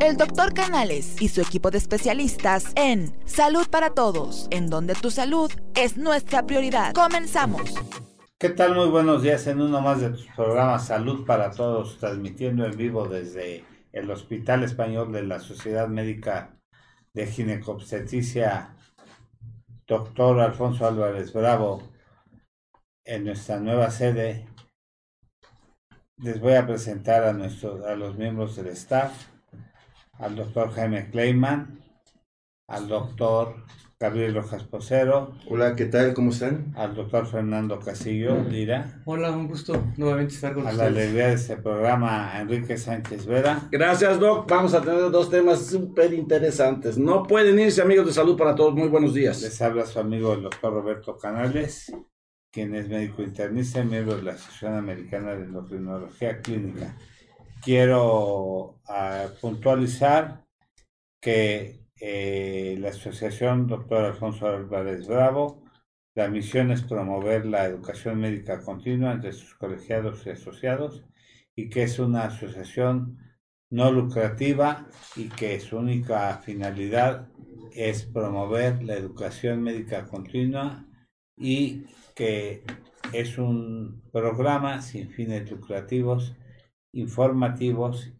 El 0.00 0.18
doctor 0.18 0.52
Canales 0.52 1.16
y 1.20 1.28
su 1.28 1.40
equipo 1.40 1.70
de 1.70 1.78
especialistas 1.78 2.66
en 2.76 3.16
Salud 3.24 3.66
para 3.68 3.90
Todos, 3.90 4.46
en 4.50 4.68
donde 4.68 4.94
tu 4.94 5.10
salud 5.10 5.50
es 5.74 5.96
nuestra 5.96 6.46
prioridad. 6.46 6.92
Comenzamos. 6.92 7.74
¿Qué 8.38 8.50
tal? 8.50 8.74
Muy 8.74 8.88
buenos 8.88 9.22
días 9.22 9.46
en 9.46 9.60
uno 9.60 9.80
más 9.80 10.00
de 10.00 10.10
tus 10.10 10.26
programas 10.36 10.86
Salud 10.86 11.24
para 11.24 11.50
Todos, 11.50 11.96
transmitiendo 11.98 12.66
en 12.66 12.76
vivo 12.76 13.08
desde 13.08 13.64
el 13.92 14.10
Hospital 14.10 14.64
Español 14.64 15.12
de 15.12 15.22
la 15.22 15.40
Sociedad 15.40 15.88
Médica 15.88 16.58
de 17.14 17.26
Ginecobstetricia, 17.26 18.76
doctor 19.86 20.40
Alfonso 20.40 20.86
Álvarez 20.86 21.32
Bravo, 21.32 21.82
en 23.02 23.24
nuestra 23.24 23.58
nueva 23.60 23.90
sede. 23.90 24.46
Les 26.18 26.38
voy 26.38 26.52
a 26.52 26.66
presentar 26.66 27.24
a, 27.24 27.32
nuestros, 27.32 27.82
a 27.84 27.96
los 27.96 28.16
miembros 28.16 28.56
del 28.56 28.68
staff 28.68 29.35
al 30.18 30.36
doctor 30.36 30.70
Jaime 30.72 31.10
Kleiman, 31.10 31.80
al 32.68 32.88
doctor 32.88 33.64
Gabriel 33.98 34.34
Rojas 34.34 34.64
Posero. 34.64 35.34
Hola, 35.48 35.74
¿qué 35.74 35.86
tal? 35.86 36.14
¿Cómo 36.14 36.30
están? 36.30 36.72
Al 36.76 36.94
doctor 36.94 37.26
Fernando 37.26 37.78
Casillo 37.78 38.42
Lira. 38.44 39.02
Hola, 39.04 39.30
un 39.30 39.48
gusto 39.48 39.92
nuevamente 39.96 40.34
estar 40.34 40.54
con 40.54 40.66
a 40.66 40.70
ustedes. 40.70 40.80
A 40.80 40.90
la 40.90 41.00
alegría 41.00 41.28
de 41.28 41.34
este 41.34 41.56
programa, 41.56 42.38
Enrique 42.38 42.76
Sánchez 42.76 43.26
Vera. 43.26 43.68
Gracias, 43.70 44.20
Doc. 44.20 44.48
Vamos 44.50 44.74
a 44.74 44.82
tener 44.82 45.10
dos 45.10 45.30
temas 45.30 45.66
súper 45.66 46.12
interesantes. 46.12 46.98
No 46.98 47.22
pueden 47.22 47.58
irse, 47.58 47.80
amigos 47.80 48.06
de 48.06 48.12
salud 48.12 48.36
para 48.36 48.54
todos. 48.54 48.74
Muy 48.74 48.88
buenos 48.88 49.14
días. 49.14 49.40
Les 49.40 49.60
habla 49.62 49.86
su 49.86 49.98
amigo 49.98 50.34
el 50.34 50.42
doctor 50.42 50.72
Roberto 50.72 51.16
Canales, 51.16 51.92
quien 52.50 52.74
es 52.74 52.88
médico 52.88 53.22
internista 53.22 53.80
y 53.80 53.86
miembro 53.86 54.16
de 54.16 54.24
la 54.24 54.32
Asociación 54.32 54.74
Americana 54.74 55.34
de 55.34 55.44
Endocrinología 55.44 56.40
Clínica 56.40 56.96
quiero 57.66 58.78
uh, 58.88 59.28
puntualizar 59.40 60.46
que 61.20 61.80
eh, 62.00 62.76
la 62.78 62.90
Asociación 62.90 63.66
Dr. 63.66 64.04
Alfonso 64.04 64.46
Álvarez 64.46 65.08
Bravo, 65.08 65.64
la 66.14 66.28
misión 66.28 66.70
es 66.70 66.82
promover 66.82 67.44
la 67.44 67.64
educación 67.64 68.20
médica 68.20 68.62
continua 68.62 69.10
entre 69.10 69.32
sus 69.32 69.56
colegiados 69.56 70.24
y 70.24 70.30
asociados 70.30 71.02
y 71.56 71.68
que 71.68 71.82
es 71.82 71.98
una 71.98 72.26
asociación 72.26 73.18
no 73.68 73.90
lucrativa 73.90 74.86
y 75.16 75.28
que 75.28 75.58
su 75.58 75.78
única 75.78 76.38
finalidad 76.44 77.26
es 77.72 78.04
promover 78.04 78.84
la 78.84 78.94
educación 78.94 79.60
médica 79.64 80.06
continua 80.06 80.86
y 81.36 81.86
que 82.14 82.62
es 83.12 83.38
un 83.38 84.04
programa 84.12 84.82
sin 84.82 85.10
fines 85.10 85.50
lucrativos 85.50 86.36
informativos 86.96 88.12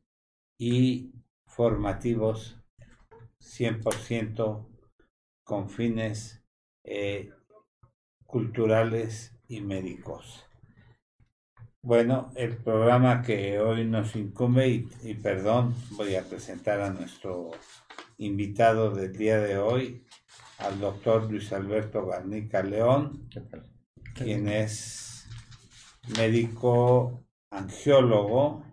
y 0.59 1.13
formativos 1.47 2.61
100% 3.41 4.69
con 5.45 5.71
fines 5.71 6.45
eh, 6.85 7.31
culturales 8.27 9.39
y 9.49 9.61
médicos. 9.61 10.45
Bueno, 11.83 12.31
el 12.37 12.57
programa 12.57 13.23
que 13.23 13.61
hoy 13.61 13.87
nos 13.87 14.15
incumbe, 14.17 14.69
y, 14.69 14.89
y, 15.05 15.15
perdón, 15.15 15.75
voy 15.93 16.17
a 16.17 16.25
presentar 16.25 16.81
a 16.81 16.91
nuestro 16.91 17.53
invitado 18.19 18.91
del 18.91 19.17
día 19.17 19.39
de 19.39 19.57
hoy, 19.57 20.05
al 20.59 20.81
doctor 20.81 21.31
Luis 21.31 21.53
Alberto 21.53 22.07
Garnica 22.07 22.63
León, 22.63 23.29
quien 24.15 24.49
es 24.49 25.29
médico 26.17 27.26
angiólogo 27.51 28.65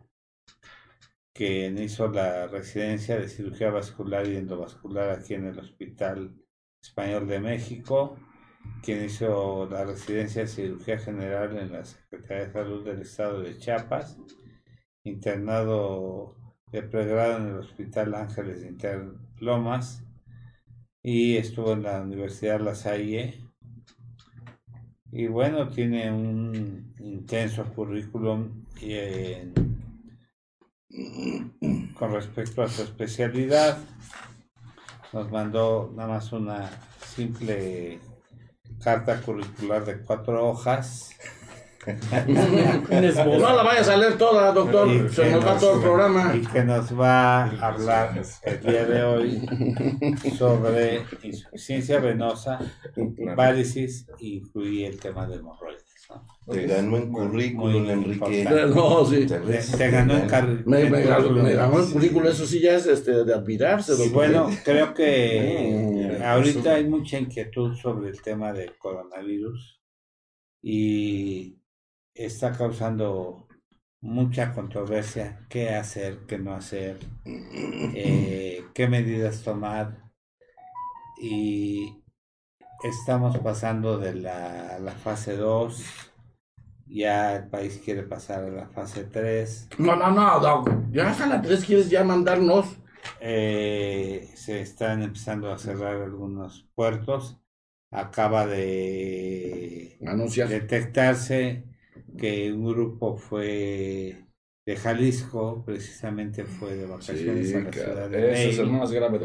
que 1.34 1.68
hizo 1.68 2.08
la 2.10 2.48
residencia 2.48 3.18
de 3.18 3.28
cirugía 3.28 3.72
vascular 3.72 4.28
y 4.28 4.38
endovascular 4.38 5.10
aquí 5.10 5.34
en 5.34 5.48
el 5.48 5.60
Hospital 5.60 6.36
Español 6.82 7.28
de 7.28 7.40
México, 7.40 8.18
quien 8.84 9.04
hizo 9.04 9.68
la 9.70 9.84
residencia 9.86 10.44
de 10.44 10.48
cirugía 10.48 11.00
general 11.00 11.58
en 11.58 11.72
la 11.72 11.84
Secretaría 11.84 12.46
de 12.46 12.54
Salud 12.54 12.86
del 12.86 13.02
Estado 13.02 13.42
de 13.42 13.58
Chiapas, 13.58 14.18
internado 15.04 16.36
de 16.72 16.84
pregrado 16.84 17.38
en 17.38 17.48
el 17.48 17.58
Hospital 17.58 18.16
Ángeles 18.16 18.62
de 18.62 18.68
Interlomas 18.68 20.04
y 21.02 21.38
estuvo 21.38 21.74
en 21.74 21.84
la 21.84 22.02
Universidad 22.02 22.62
La 22.62 22.76
Salle. 22.76 23.43
Y 25.16 25.28
bueno, 25.28 25.70
tiene 25.70 26.12
un 26.12 26.96
intenso 26.98 27.64
currículum 27.66 28.66
en 28.82 29.54
con 31.94 32.12
respecto 32.12 32.64
a 32.64 32.68
su 32.68 32.82
especialidad, 32.82 33.78
nos 35.12 35.32
mandó 35.32 35.94
nada 35.96 36.10
más 36.10 36.32
una 36.34 36.68
simple 37.16 38.00
carta 38.84 39.22
curricular 39.22 39.86
de 39.86 40.02
cuatro 40.02 40.50
hojas. 40.50 41.12
No 41.86 43.56
la 43.56 43.64
vayas 43.64 43.90
a 43.90 43.98
leer 43.98 44.18
toda, 44.18 44.52
doctor. 44.52 44.88
Y 44.90 45.10
Se 45.10 45.30
nos 45.32 45.46
va 45.46 45.58
todo 45.58 45.76
el 45.76 45.82
programa. 45.82 46.36
Y 46.36 46.42
que 46.42 46.64
nos 46.64 47.00
va 47.00 47.44
a 47.46 47.68
hablar 47.68 48.22
el 48.44 48.62
día 48.62 48.86
de 48.86 49.04
hoy 49.04 49.42
sobre 50.38 51.04
insuficiencia 51.24 52.00
venosa, 52.00 52.60
parálisis, 53.36 54.08
incluye 54.20 54.88
el 54.88 55.00
tema 55.00 55.28
de 55.28 55.36
hemorroides. 55.38 55.84
¿no? 56.10 56.54
Te 56.54 56.68
ganó 56.68 56.98
en 56.98 57.12
currículum, 57.12 57.82
Muy 57.84 57.90
Enrique. 57.92 58.12
importante. 58.42 58.76
No, 58.76 59.06
sí. 59.06 59.26
Te 59.26 59.90
ganó 59.90 60.14
en 60.16 60.64
Me, 60.66 60.82
en 60.82 60.90
currículum. 60.92 61.44
me 61.44 61.54
ganó 61.54 61.80
el 61.80 61.92
currículo, 61.92 62.30
eso 62.30 62.46
sí 62.46 62.60
ya 62.60 62.76
es 62.76 62.86
este, 62.86 63.24
de 63.24 63.34
admirarse. 63.34 63.94
Y 63.94 63.98
doctor. 63.98 64.14
bueno, 64.14 64.50
creo 64.64 64.94
que 64.94 66.20
Mm, 66.20 66.24
ahorita 66.24 66.76
hay 66.76 66.86
mucha 66.86 67.18
inquietud 67.18 67.76
sobre 67.76 68.10
el 68.10 68.22
tema 68.22 68.52
del 68.54 68.78
coronavirus 68.78 69.80
y 70.62 71.58
está 72.14 72.52
causando 72.54 73.48
mucha 74.02 74.54
controversia 74.54 75.46
qué 75.50 75.70
hacer, 75.76 76.26
qué 76.28 76.38
no 76.38 76.54
hacer, 76.54 77.00
eh, 77.26 78.66
qué 78.74 78.88
medidas 78.88 79.44
tomar 79.44 80.04
y 81.22 82.04
estamos 82.84 83.38
pasando 83.40 83.98
de 83.98 84.16
la, 84.16 84.78
la 84.80 84.92
fase 84.92 85.38
2, 85.38 85.86
ya 86.86 87.38
el 87.38 87.48
país 87.48 87.82
quiere 87.84 88.04
pasar 88.04 88.44
a 88.44 88.50
la 88.50 88.68
fase 88.68 89.06
3. 89.06 89.70
No, 89.80 89.96
no, 89.96 90.12
no, 90.12 90.40
doc. 90.40 90.70
Ya 90.92 91.10
hasta 91.10 91.26
la 91.26 91.42
3 91.42 91.66
quieres 91.66 91.90
ya 91.90 92.04
mandarnos. 92.04 92.78
Eh, 93.20 94.30
se 94.36 94.62
están 94.62 95.02
empezando 95.02 95.52
a 95.52 95.58
cerrar 95.58 96.02
algunos 96.02 96.68
puertos. 96.76 97.40
Acaba 97.90 98.46
de 98.46 99.98
detectarse 100.50 101.73
que 102.18 102.52
un 102.52 102.66
grupo 102.66 103.18
fue 103.18 104.26
de 104.66 104.76
Jalisco, 104.76 105.64
precisamente 105.66 106.46
fue 106.46 106.76
de 106.76 106.86
vacaciones 106.86 107.50
Sí, 107.50 107.56
a 107.56 107.60
la 107.60 107.74
ciudad 107.74 108.10
de 108.10 108.32
Ese 108.34 108.50
es 108.50 108.60
el 108.60 108.72
más 108.72 108.92
grave. 108.92 109.20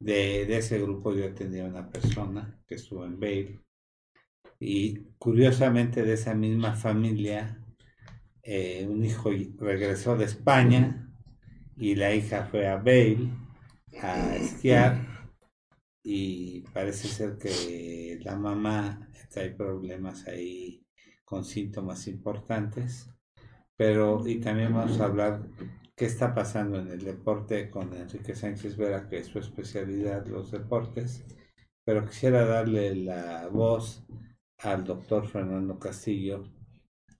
De, 0.00 0.46
de 0.46 0.56
ese 0.56 0.78
grupo 0.80 1.12
yo 1.12 1.34
tenía 1.34 1.64
una 1.64 1.88
persona 1.90 2.62
que 2.66 2.76
estuvo 2.76 3.04
en 3.04 3.18
Bale. 3.18 3.60
Y 4.60 5.04
curiosamente 5.18 6.02
de 6.02 6.14
esa 6.14 6.34
misma 6.34 6.74
familia, 6.74 7.64
eh, 8.42 8.86
un 8.88 9.04
hijo 9.04 9.30
regresó 9.58 10.16
de 10.16 10.24
España 10.24 11.12
y 11.76 11.94
la 11.94 12.14
hija 12.14 12.46
fue 12.50 12.66
a 12.66 12.76
Bale 12.76 13.30
a 14.00 14.36
esquiar 14.36 15.06
y 16.02 16.62
parece 16.72 17.08
ser 17.08 17.38
que 17.38 18.18
la 18.22 18.36
mamá 18.36 19.10
trae 19.30 19.50
problemas 19.50 20.26
ahí 20.26 20.82
con 21.28 21.44
síntomas 21.44 22.08
importantes. 22.08 23.10
Pero, 23.76 24.26
y 24.26 24.40
también 24.40 24.72
vamos 24.72 24.98
a 24.98 25.04
hablar 25.04 25.42
qué 25.94 26.06
está 26.06 26.34
pasando 26.34 26.78
en 26.80 26.88
el 26.88 27.04
deporte 27.04 27.68
con 27.68 27.92
Enrique 27.92 28.34
Sánchez 28.34 28.76
Vera, 28.78 29.08
que 29.08 29.18
es 29.18 29.26
su 29.26 29.38
especialidad, 29.38 30.26
los 30.26 30.50
deportes. 30.50 31.26
Pero 31.84 32.06
quisiera 32.06 32.46
darle 32.46 32.94
la 32.94 33.46
voz 33.48 34.06
al 34.58 34.84
doctor 34.84 35.26
Fernando 35.26 35.78
Castillo 35.78 36.44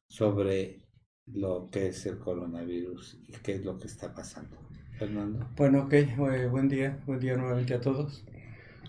sobre 0.09 0.89
lo 1.27 1.69
que 1.71 1.89
es 1.89 2.07
el 2.07 2.19
coronavirus 2.19 3.21
y 3.29 3.33
qué 3.33 3.57
es 3.57 3.65
lo 3.65 3.79
que 3.79 3.89
está 3.89 4.15
pasando. 4.15 4.57
Fernando. 4.99 5.47
Bueno, 5.55 5.83
ok, 5.83 5.93
eh, 5.93 6.49
buen 6.51 6.69
día, 6.69 6.99
buen 7.07 7.21
día 7.21 7.37
nuevamente 7.37 7.75
a 7.75 7.81
todos. 7.81 8.25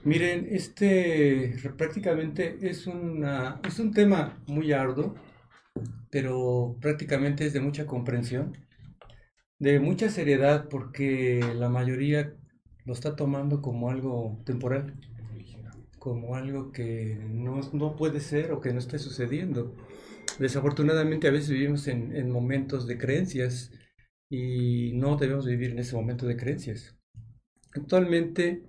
Miren, 0.06 0.48
este 0.50 1.56
prácticamente 1.78 2.57
es, 2.62 2.88
una, 2.88 3.60
es 3.68 3.80
un 3.80 3.92
tema 3.92 4.42
muy 4.48 4.72
arduo, 4.72 5.16
pero 6.10 6.78
prácticamente 6.81 7.46
es 7.46 7.54
de 7.54 7.60
mucha 7.60 7.86
comprensión, 7.86 8.57
de 9.60 9.80
mucha 9.80 10.10
seriedad, 10.10 10.69
porque 10.69 11.42
la 11.56 11.68
mayoría 11.69 12.34
lo 12.86 12.94
está 12.94 13.16
tomando 13.16 13.62
como 13.62 13.90
algo 13.90 14.42
temporal, 14.46 14.94
como 16.00 16.36
algo 16.36 16.72
que 16.72 17.18
no, 17.30 17.60
no 17.74 17.96
puede 17.98 18.22
ser 18.22 18.54
o 18.54 18.62
que 18.62 18.72
no 18.72 18.80
esté 18.80 19.00
sucediendo. 19.00 19.75
Desafortunadamente 20.40 21.28
a 21.28 21.31
veces 21.31 21.50
vivimos 21.50 21.88
en, 21.88 22.16
en 22.16 22.31
momentos 22.31 22.88
de 22.88 22.98
creencias 22.98 23.72
y 24.30 24.94
no 24.94 25.18
debemos 25.18 25.46
vivir 25.46 25.72
en 25.72 25.80
ese 25.80 25.96
momento 25.96 26.25
de 26.25 26.38
creencias. 26.38 26.96
Actualmente 27.75 28.69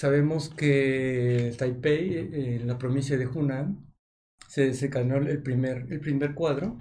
sabemos 0.00 0.48
que 0.48 1.52
Taipei, 1.58 2.16
en 2.16 2.66
la 2.66 2.78
provincia 2.78 3.18
de 3.18 3.26
Hunan, 3.26 3.92
se 4.48 4.64
desencadenó 4.66 5.18
el 5.18 5.42
primer, 5.42 5.86
el 5.90 6.00
primer 6.00 6.34
cuadro 6.34 6.78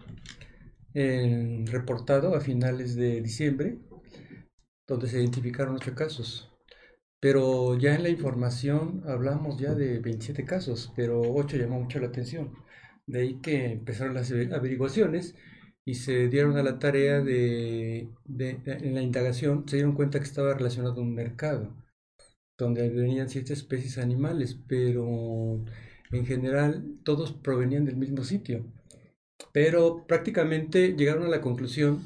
reportado 0.94 2.34
a 2.36 2.40
finales 2.40 2.96
de 2.96 3.22
diciembre, 3.22 3.78
donde 4.88 5.08
se 5.08 5.20
identificaron 5.20 5.76
ocho 5.76 5.94
casos. 5.96 6.50
Pero 7.20 7.78
ya 7.78 7.96
en 7.96 8.04
la 8.04 8.10
información 8.10 9.04
hablamos 9.06 9.60
ya 9.60 9.76
de 9.76 10.00
27 10.00 10.46
casos, 10.46 10.94
pero 10.96 11.22
8 11.22 11.58
llamó 11.58 11.82
mucho 11.82 12.00
la 12.00 12.08
atención. 12.08 12.54
De 13.06 13.20
ahí 13.22 13.42
que 13.42 13.74
empezaron 13.74 14.14
las 14.14 14.32
averiguaciones 14.32 15.36
y 15.84 15.96
se 15.96 16.30
dieron 16.30 16.56
a 16.58 16.64
la 16.64 16.80
tarea 16.80 17.20
de, 17.22 18.10
de, 18.26 18.62
en 18.66 18.96
la 18.96 19.02
indagación, 19.02 19.68
se 19.68 19.78
dieron 19.78 19.96
cuenta 19.96 20.20
que 20.20 20.26
estaba 20.26 20.54
relacionado 20.54 21.02
a 21.02 21.04
un 21.04 21.14
mercado, 21.16 21.76
donde 22.60 22.90
venían 22.90 23.30
ciertas 23.30 23.60
especies 23.60 23.98
animales, 23.98 24.60
pero 24.68 25.64
en 26.12 26.26
general 26.26 26.86
todos 27.04 27.32
provenían 27.32 27.86
del 27.86 27.96
mismo 27.96 28.24
sitio. 28.24 28.66
Pero 29.54 30.06
prácticamente 30.06 30.96
llegaron 30.96 31.24
a 31.26 31.30
la 31.30 31.42
conclusión 31.42 32.02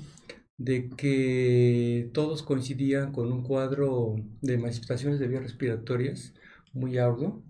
de 0.57 0.89
que 0.89 2.11
todos 2.13 2.43
coincidían 2.43 3.11
con 3.11 3.31
un 3.31 3.41
cuadro 3.43 4.15
de 4.41 4.57
manifestaciones 4.57 5.19
de 5.19 5.27
vías 5.27 5.43
respiratorias 5.43 6.33
muy 6.71 6.99
arduo, 6.99 7.43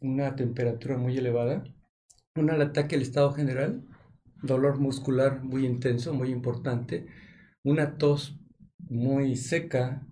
una 0.00 0.34
temperatura 0.34 0.98
muy 0.98 1.16
elevada, 1.16 1.64
un 2.34 2.50
ataque 2.50 2.96
al 2.96 3.02
estado 3.02 3.32
general, 3.32 3.84
dolor 4.42 4.78
muscular 4.80 5.42
muy 5.42 5.64
intenso, 5.64 6.12
muy 6.12 6.30
importante, 6.30 7.06
una 7.62 7.96
tos 7.96 8.38
muy 8.78 9.36
seca, 9.36 10.06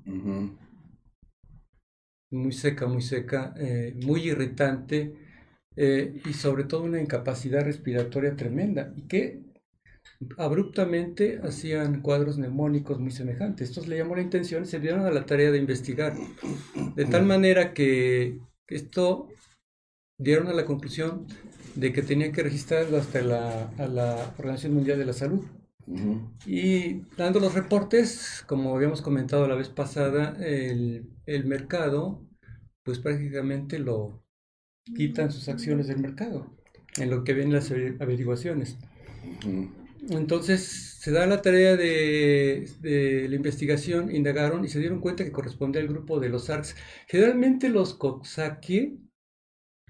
muy 2.35 2.53
seca, 2.53 2.87
muy 2.87 3.03
seca, 3.03 3.55
eh, 3.57 3.95
muy 4.05 4.29
irritante 4.29 5.15
eh, 5.77 6.21
y 6.25 6.33
sobre 6.35 6.65
todo 6.65 6.83
una 6.85 7.01
incapacidad 7.01 7.65
respiratoria 7.65 8.37
tremenda 8.37 8.93
y 8.97 9.03
que 9.03 9.43
abruptamente 10.39 11.41
hacían 11.43 12.01
cuadros 12.01 12.39
neumónicos 12.39 13.01
muy 13.01 13.11
semejantes. 13.11 13.71
Estos 13.71 13.89
le 13.89 13.99
llamó 13.99 14.17
la 14.17 14.23
intención 14.23 14.65
y 14.65 14.67
se 14.67 14.81
dieron 14.81 15.07
a 15.07 15.11
la 15.11 15.27
tarea 15.27 15.51
de 15.51 15.59
investigar. 15.59 16.15
De 16.95 17.05
tal 17.07 17.25
manera 17.25 17.75
que 17.75 18.39
esto 18.69 19.29
dieron 20.19 20.49
a 20.49 20.53
la 20.53 20.65
conclusión 20.65 21.27
de 21.75 21.93
que 21.93 22.03
tenían 22.03 22.33
que 22.33 22.43
registrarlo 22.43 22.97
hasta 22.97 23.21
la, 23.23 23.71
a 23.79 23.87
la 23.87 24.35
Organización 24.39 24.75
Mundial 24.75 24.99
de 24.99 25.07
la 25.07 25.13
Salud. 25.13 25.45
Y 26.47 27.03
dando 27.17 27.41
los 27.41 27.55
reportes, 27.55 28.45
como 28.47 28.75
habíamos 28.75 29.03
comentado 29.03 29.47
la 29.47 29.55
vez 29.55 29.69
pasada, 29.69 30.37
el, 30.41 31.11
el, 31.27 31.45
mercado, 31.45 32.27
pues 32.83 32.99
prácticamente 32.99 33.79
lo 33.79 34.25
quitan 34.97 35.31
sus 35.31 35.49
acciones 35.49 35.87
del 35.87 35.99
mercado, 35.99 36.57
en 36.97 37.11
lo 37.11 37.25
que 37.25 37.35
ven 37.35 37.53
las 37.53 37.71
averiguaciones. 37.71 38.79
Entonces 40.11 40.63
se 41.01 41.11
da 41.11 41.27
la 41.27 41.43
tarea 41.43 41.77
de, 41.77 42.69
de, 42.81 43.29
la 43.29 43.37
investigación, 43.37 44.15
indagaron 44.15 44.65
y 44.65 44.69
se 44.69 44.79
dieron 44.79 45.01
cuenta 45.01 45.25
que 45.25 45.33
corresponde 45.33 45.81
al 45.81 45.89
grupo 45.89 46.21
de 46.21 46.29
los 46.29 46.47
SARS. 46.47 46.77
Generalmente 47.09 47.69
los 47.69 47.95
Coxsackie 47.95 49.01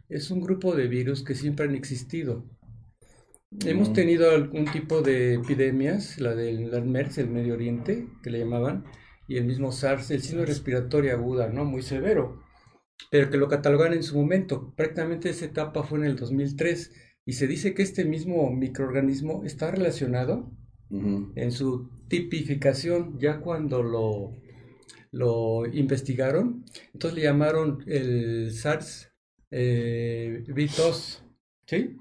es 0.08 0.30
un 0.30 0.40
grupo 0.40 0.76
de 0.76 0.86
virus 0.86 1.24
que 1.24 1.34
siempre 1.34 1.66
han 1.66 1.74
existido. 1.74 2.48
Hemos 3.64 3.92
tenido 3.92 4.30
algún 4.30 4.64
tipo 4.66 5.00
de 5.00 5.34
epidemias, 5.34 6.18
la 6.20 6.34
del 6.34 6.84
MERS, 6.84 7.18
el 7.18 7.30
Medio 7.30 7.54
Oriente, 7.54 8.08
que 8.22 8.30
le 8.30 8.40
llamaban, 8.40 8.84
y 9.26 9.36
el 9.36 9.44
mismo 9.44 9.72
SARS, 9.72 10.10
el 10.10 10.22
síndrome 10.22 10.46
respiratorio 10.46 11.12
aguda, 11.12 11.48
¿no? 11.48 11.64
Muy 11.64 11.82
severo, 11.82 12.42
pero 13.10 13.30
que 13.30 13.38
lo 13.38 13.48
catalogan 13.48 13.92
en 13.92 14.02
su 14.02 14.16
momento. 14.16 14.74
Prácticamente 14.76 15.30
esa 15.30 15.46
etapa 15.46 15.82
fue 15.82 15.98
en 15.98 16.04
el 16.04 16.16
2003 16.16 16.92
y 17.24 17.32
se 17.32 17.46
dice 17.46 17.74
que 17.74 17.82
este 17.82 18.04
mismo 18.04 18.50
microorganismo 18.50 19.44
está 19.44 19.70
relacionado 19.70 20.50
en 20.90 21.50
su 21.50 21.90
tipificación 22.08 23.18
ya 23.18 23.40
cuando 23.40 23.82
lo, 23.82 24.32
lo 25.10 25.66
investigaron. 25.66 26.64
Entonces 26.92 27.16
le 27.16 27.24
llamaron 27.24 27.82
el 27.86 28.52
SARS 28.52 29.10
eh, 29.50 30.44
¿sí? 31.66 31.96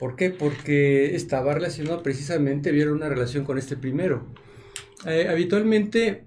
¿Por 0.00 0.16
qué? 0.16 0.30
Porque 0.30 1.14
estaba 1.14 1.54
relacionado 1.54 2.02
precisamente, 2.02 2.72
vieron 2.72 2.94
una 2.94 3.10
relación 3.10 3.44
con 3.44 3.58
este 3.58 3.76
primero. 3.76 4.34
Eh, 5.06 5.28
habitualmente 5.28 6.26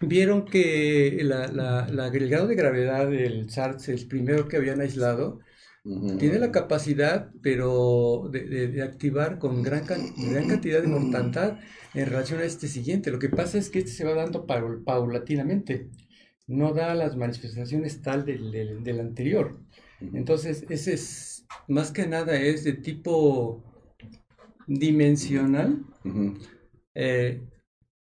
vieron 0.00 0.44
que 0.44 1.18
la, 1.22 1.46
la, 1.46 2.08
el 2.08 2.28
grado 2.28 2.48
de 2.48 2.56
gravedad 2.56 3.08
del 3.08 3.48
SARS, 3.48 3.88
el 3.88 4.08
primero 4.08 4.48
que 4.48 4.56
habían 4.56 4.80
aislado, 4.80 5.38
tiene 6.18 6.40
la 6.40 6.50
capacidad, 6.50 7.30
pero 7.42 8.28
de, 8.32 8.82
activar 8.82 9.38
con 9.38 9.62
gran, 9.62 9.84
gran, 9.86 10.48
cantidad 10.48 10.82
de 10.82 10.88
mortandad 10.88 11.60
en 11.94 12.06
relación 12.06 12.40
a 12.40 12.44
este 12.44 12.66
siguiente. 12.66 13.12
Lo 13.12 13.20
que 13.20 13.28
pasa 13.28 13.56
es 13.56 13.70
que 13.70 13.78
este 13.78 13.92
se 13.92 14.04
va 14.04 14.14
dando 14.14 14.46
paulatinamente, 14.46 15.90
no 16.48 16.74
da 16.74 16.92
las 16.96 17.16
manifestaciones 17.16 18.02
tal 18.02 18.24
del, 18.24 18.50
del, 18.82 18.98
anterior. 18.98 19.60
Entonces, 20.00 20.66
ese 20.68 20.94
es, 20.94 21.35
más 21.68 21.90
que 21.90 22.06
nada, 22.06 22.40
es 22.40 22.64
de 22.64 22.72
tipo 22.72 23.62
dimensional. 24.66 25.84
Eh, 26.94 27.42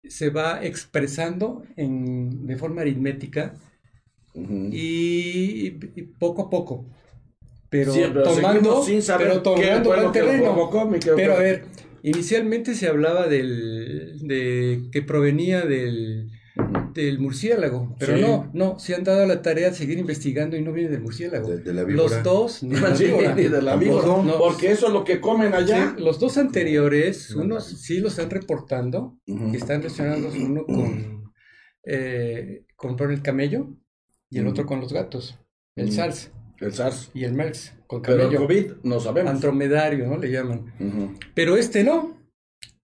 se 0.03 0.29
va 0.29 0.63
expresando 0.63 1.63
en, 1.75 2.45
de 2.47 2.55
forma 2.57 2.81
aritmética 2.81 3.55
y, 4.33 5.71
poco 6.19 6.43
a 6.43 6.49
poco 6.49 6.85
pero, 7.69 7.93
tomando, 8.23 8.83
sin 8.83 9.01
saber 9.01 9.41
pero 9.43 10.11
terreno. 10.11 10.69
pero 11.15 11.33
a 11.33 11.39
ver, 11.39 11.65
inicialmente 12.03 12.75
se 12.75 12.87
hablaba 12.87 13.27
del, 13.27 14.19
de 14.21 14.83
que 14.91 15.01
provenía 15.01 15.65
del, 15.65 16.31
del 17.03 17.19
murciélago, 17.19 17.95
pero 17.99 18.17
no, 18.17 18.49
no, 18.53 18.79
se 18.79 18.95
han 18.95 19.03
dado 19.03 19.25
la 19.25 19.41
tarea 19.41 19.69
de 19.69 19.75
seguir 19.75 19.99
investigando 19.99 20.57
y 20.57 20.61
no 20.61 20.73
viene 20.73 20.89
del 20.89 21.01
murciélago. 21.01 21.49
los 21.87 22.23
dos, 22.23 22.63
ni, 22.63 22.75
de 22.75 23.61
la 23.61 23.75
víbora, 23.75 24.37
porque 24.37 24.71
eso 24.71 24.87
es 24.87 24.93
lo 24.93 25.03
que 25.03 25.21
comen 25.21 25.53
allá. 25.53 25.95
los 25.97 26.19
dos 26.19 26.37
anteriores, 26.37 27.31
unos 27.35 27.65
sí 27.65 27.99
los 27.99 28.13
están 28.13 28.31
reportando, 28.31 29.19
que 29.25 29.57
están 29.57 29.81
relacionados 29.81 30.35
uno 30.35 30.65
con, 30.65 31.31
eh, 31.83 32.65
con 32.75 33.11
el 33.11 33.21
camello 33.21 33.69
y 34.29 34.39
el 34.39 34.47
otro 34.47 34.65
con 34.65 34.81
los 34.81 34.91
gatos, 34.91 35.39
el 35.75 35.91
SARS. 35.91 36.31
El 36.59 36.73
SARS. 36.73 37.11
Y 37.13 37.23
el 37.23 37.33
MERS, 37.33 37.75
con 37.85 38.01
Pero 38.01 38.29
el 38.29 38.35
COVID 38.35 38.71
no 38.81 38.99
sabemos. 38.99 39.31
Andromedario, 39.31 40.07
¿no? 40.07 40.17
Le 40.17 40.31
llaman. 40.31 40.73
Pero 41.35 41.55
este 41.55 41.83
no. 41.83 42.17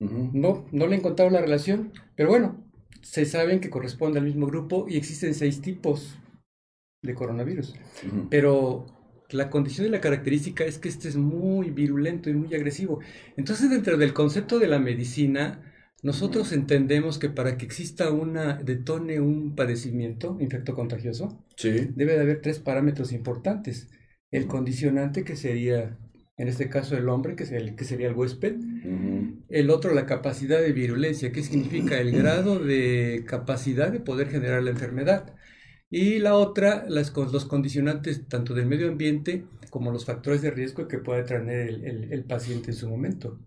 No, 0.00 0.66
no 0.72 0.86
le 0.86 0.96
he 0.96 0.98
encontrado 0.98 1.30
la 1.30 1.40
relación. 1.40 1.92
Pero 2.16 2.30
bueno, 2.30 2.69
se 3.02 3.24
saben 3.24 3.60
que 3.60 3.70
corresponde 3.70 4.18
al 4.18 4.26
mismo 4.26 4.46
grupo 4.46 4.86
y 4.88 4.96
existen 4.96 5.34
seis 5.34 5.60
tipos 5.60 6.18
de 7.02 7.14
coronavirus. 7.14 7.74
Pero 8.28 8.86
la 9.30 9.50
condición 9.50 9.86
y 9.86 9.90
la 9.90 10.00
característica 10.00 10.64
es 10.64 10.78
que 10.78 10.88
este 10.88 11.08
es 11.08 11.16
muy 11.16 11.70
virulento 11.70 12.30
y 12.30 12.34
muy 12.34 12.54
agresivo. 12.54 13.00
Entonces, 13.36 13.70
dentro 13.70 13.96
del 13.96 14.12
concepto 14.12 14.58
de 14.58 14.68
la 14.68 14.78
medicina, 14.78 15.62
nosotros 16.02 16.52
entendemos 16.52 17.18
que 17.18 17.28
para 17.28 17.56
que 17.56 17.66
exista 17.66 18.10
una, 18.10 18.54
detone 18.54 19.20
un 19.20 19.54
padecimiento 19.54 20.36
infecto 20.40 20.74
contagioso, 20.74 21.44
debe 21.62 22.14
de 22.14 22.20
haber 22.20 22.40
tres 22.40 22.58
parámetros 22.58 23.12
importantes. 23.12 23.88
El 24.30 24.46
condicionante, 24.46 25.24
que 25.24 25.36
sería, 25.36 25.98
en 26.40 26.48
este 26.48 26.70
caso, 26.70 26.96
el 26.96 27.08
hombre, 27.10 27.36
que 27.36 27.44
sería 27.44 27.68
el, 27.68 27.76
que 27.76 27.84
sería 27.84 28.08
el 28.08 28.14
huésped. 28.14 28.56
El 29.50 29.68
otro, 29.68 29.92
la 29.92 30.06
capacidad 30.06 30.58
de 30.58 30.72
virulencia, 30.72 31.32
que 31.32 31.42
significa 31.42 32.00
el 32.00 32.12
grado 32.12 32.58
de 32.58 33.24
capacidad 33.26 33.92
de 33.92 34.00
poder 34.00 34.30
generar 34.30 34.62
la 34.62 34.70
enfermedad. 34.70 35.34
Y 35.90 36.18
la 36.18 36.36
otra, 36.36 36.86
las, 36.88 37.14
los 37.14 37.44
condicionantes 37.44 38.26
tanto 38.26 38.54
del 38.54 38.64
medio 38.64 38.88
ambiente 38.88 39.44
como 39.68 39.92
los 39.92 40.06
factores 40.06 40.40
de 40.40 40.50
riesgo 40.50 40.88
que 40.88 40.96
puede 40.96 41.24
tener 41.24 41.68
el, 41.68 42.10
el 42.10 42.24
paciente 42.24 42.70
en 42.70 42.76
su 42.76 42.88
momento. 42.88 43.38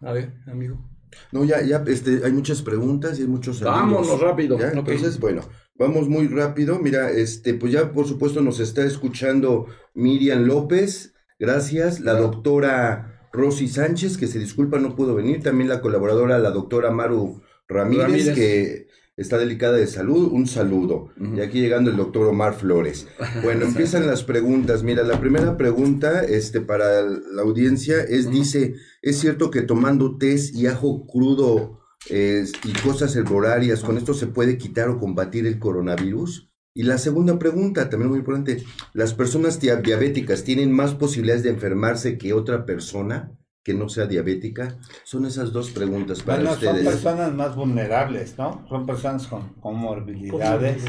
A 0.00 0.12
ver, 0.12 0.32
amigo. 0.46 0.82
No, 1.30 1.44
ya, 1.44 1.60
ya, 1.60 1.84
este, 1.86 2.24
hay 2.24 2.32
muchas 2.32 2.62
preguntas 2.62 3.18
y 3.18 3.22
hay 3.22 3.28
muchos 3.28 3.60
Vámonos 3.60 4.18
rápido. 4.18 4.58
Entonces, 4.60 5.20
bueno, 5.20 5.42
vamos 5.74 6.08
muy 6.08 6.26
rápido. 6.26 6.78
Mira, 6.78 7.10
este, 7.10 7.52
pues 7.52 7.72
ya 7.72 7.92
por 7.92 8.06
supuesto 8.06 8.40
nos 8.40 8.60
está 8.60 8.84
escuchando 8.84 9.66
Miriam 9.94 10.44
López. 10.44 11.14
Gracias. 11.38 12.00
La 12.00 12.14
doctora 12.14 13.28
Rosy 13.32 13.68
Sánchez, 13.68 14.16
que 14.16 14.26
se 14.26 14.38
disculpa, 14.38 14.78
no 14.78 14.96
pudo 14.96 15.14
venir. 15.14 15.42
También 15.42 15.68
la 15.68 15.80
colaboradora, 15.80 16.38
la 16.38 16.50
doctora 16.50 16.90
Maru 16.90 17.42
Ramírez. 17.68 18.34
que 18.34 18.88
está 19.16 19.36
delicada 19.36 19.76
de 19.76 19.86
salud, 19.86 20.30
un 20.32 20.46
saludo. 20.46 21.10
Y 21.36 21.40
aquí 21.40 21.60
llegando 21.60 21.90
el 21.90 21.96
doctor 21.96 22.28
Omar 22.28 22.54
Flores. 22.54 23.08
Bueno, 23.42 23.64
empiezan 23.66 24.06
las 24.06 24.22
preguntas. 24.22 24.82
Mira, 24.82 25.02
la 25.02 25.20
primera 25.20 25.56
pregunta 25.56 26.22
este, 26.22 26.60
para 26.60 27.02
la 27.02 27.42
audiencia 27.42 28.00
es, 28.00 28.30
dice, 28.30 28.76
¿es 29.02 29.18
cierto 29.18 29.50
que 29.50 29.62
tomando 29.62 30.18
test 30.18 30.54
y 30.54 30.68
ajo 30.68 31.06
crudo 31.06 31.78
eh, 32.10 32.44
y 32.64 32.72
cosas 32.80 33.14
herborarias, 33.16 33.80
¿con 33.80 33.98
esto 33.98 34.14
se 34.14 34.28
puede 34.28 34.56
quitar 34.56 34.88
o 34.88 34.98
combatir 34.98 35.46
el 35.46 35.58
coronavirus? 35.58 36.47
Y 36.78 36.84
la 36.84 36.96
segunda 36.96 37.36
pregunta, 37.40 37.90
también 37.90 38.08
muy 38.10 38.20
importante, 38.20 38.62
¿las 38.92 39.12
personas 39.12 39.58
dia- 39.60 39.76
diabéticas 39.82 40.44
tienen 40.44 40.70
más 40.70 40.94
posibilidades 40.94 41.42
de 41.42 41.50
enfermarse 41.50 42.16
que 42.18 42.32
otra 42.32 42.64
persona 42.64 43.32
que 43.64 43.74
no 43.74 43.88
sea 43.88 44.06
diabética? 44.06 44.78
Son 45.02 45.26
esas 45.26 45.52
dos 45.52 45.70
preguntas 45.72 46.22
para 46.22 46.38
Bueno, 46.38 46.54
son 46.56 46.68
ustedes. 46.68 46.86
personas 46.86 47.34
más 47.34 47.56
vulnerables, 47.56 48.38
¿no? 48.38 48.64
Son 48.68 48.86
personas 48.86 49.26
con 49.26 49.54
comorbilidades 49.54 50.84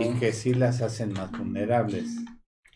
y 0.00 0.18
que 0.18 0.32
sí 0.32 0.54
las 0.54 0.80
hacen 0.80 1.12
más 1.12 1.30
vulnerables. 1.32 2.06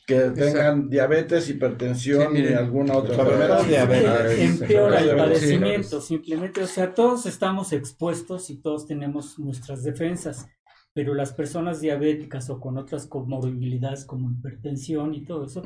Que 0.06 0.18
tengan 0.34 0.90
diabetes, 0.90 1.48
hipertensión 1.48 2.22
Sí, 2.26 2.28
miren, 2.34 2.52
y 2.52 2.56
alguna 2.56 2.96
otra 2.98 3.14
enfermedad. 3.14 3.64
diabetes. 3.64 4.08
Ah, 4.08 4.32
empeora 4.42 5.00
el 5.00 5.16
padecimiento, 5.16 6.00
simplemente, 6.02 6.62
o 6.62 6.66
sea, 6.66 6.92
todos 6.92 7.24
estamos 7.24 7.72
expuestos 7.72 8.50
y 8.50 8.56
todos 8.60 8.86
tenemos 8.86 9.38
nuestras 9.38 9.84
defensas, 9.84 10.48
pero 10.94 11.14
las 11.14 11.32
personas 11.32 11.80
diabéticas 11.80 12.50
o 12.50 12.60
con 12.60 12.76
otras 12.78 13.06
comorbilidades 13.06 14.04
como 14.04 14.30
hipertensión 14.30 15.14
y 15.14 15.24
todo 15.24 15.46
eso, 15.46 15.62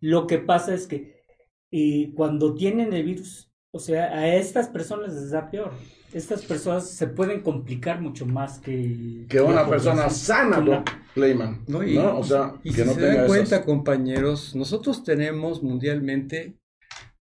lo 0.00 0.26
que 0.26 0.38
pasa 0.38 0.74
es 0.74 0.86
que 0.86 1.16
eh, 1.72 2.12
cuando 2.14 2.54
tienen 2.54 2.92
el 2.92 3.04
virus, 3.04 3.50
o 3.72 3.78
sea, 3.78 4.04
a 4.12 4.34
estas 4.34 4.68
personas 4.68 5.12
les 5.14 5.30
da 5.30 5.50
peor. 5.50 5.72
Estas 6.12 6.42
personas 6.44 6.88
se 6.88 7.08
pueden 7.08 7.42
complicar 7.42 8.00
mucho 8.00 8.24
más 8.24 8.58
que... 8.58 9.26
Que 9.28 9.40
una 9.40 9.68
persona 9.68 10.08
sana, 10.08 10.58
Una- 10.58 10.78
¿no? 10.78 10.84
Clayman. 11.14 11.64
No, 11.66 11.78
¿no? 11.78 11.84
y, 11.88 11.96
O 11.98 12.22
sea, 12.22 12.54
y 12.62 12.70
que 12.70 12.82
si 12.82 12.86
no 12.88 12.92
se 12.94 13.00
tenga 13.00 13.06
dan 13.08 13.16
esas- 13.16 13.26
cuenta, 13.28 13.64
compañeros, 13.64 14.54
nosotros 14.54 15.02
tenemos 15.04 15.62
mundialmente 15.62 16.56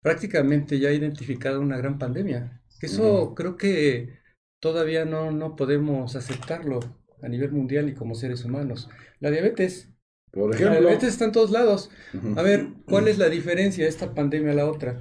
prácticamente 0.02 0.78
ya 0.78 0.93
identificada 0.93 1.59
una 1.59 1.76
gran 1.76 1.99
pandemia. 1.99 2.62
Eso 2.81 3.35
creo 3.35 3.57
que 3.57 4.19
todavía 4.62 5.05
no, 5.05 5.33
no 5.33 5.57
podemos 5.57 6.14
aceptarlo 6.17 6.81
a 7.23 7.29
nivel 7.29 7.53
mundial 7.53 7.89
y 7.89 7.95
como 7.95 8.15
seres 8.15 8.45
humanos. 8.45 8.89
La 9.21 9.31
diabetes. 9.31 9.89
Por 10.31 10.51
La 10.51 10.57
ejemplo. 10.57 10.81
diabetes 10.81 11.09
está 11.11 11.25
en 11.25 11.33
todos 11.33 11.51
lados. 11.51 11.91
A 12.37 12.43
ver, 12.43 12.69
¿cuál 12.87 13.09
es 13.09 13.19
la 13.19 13.29
diferencia 13.29 13.85
de 13.85 13.91
esta 13.91 14.15
pandemia 14.15 14.53
a 14.53 14.57
la 14.57 14.67
otra? 14.71 15.01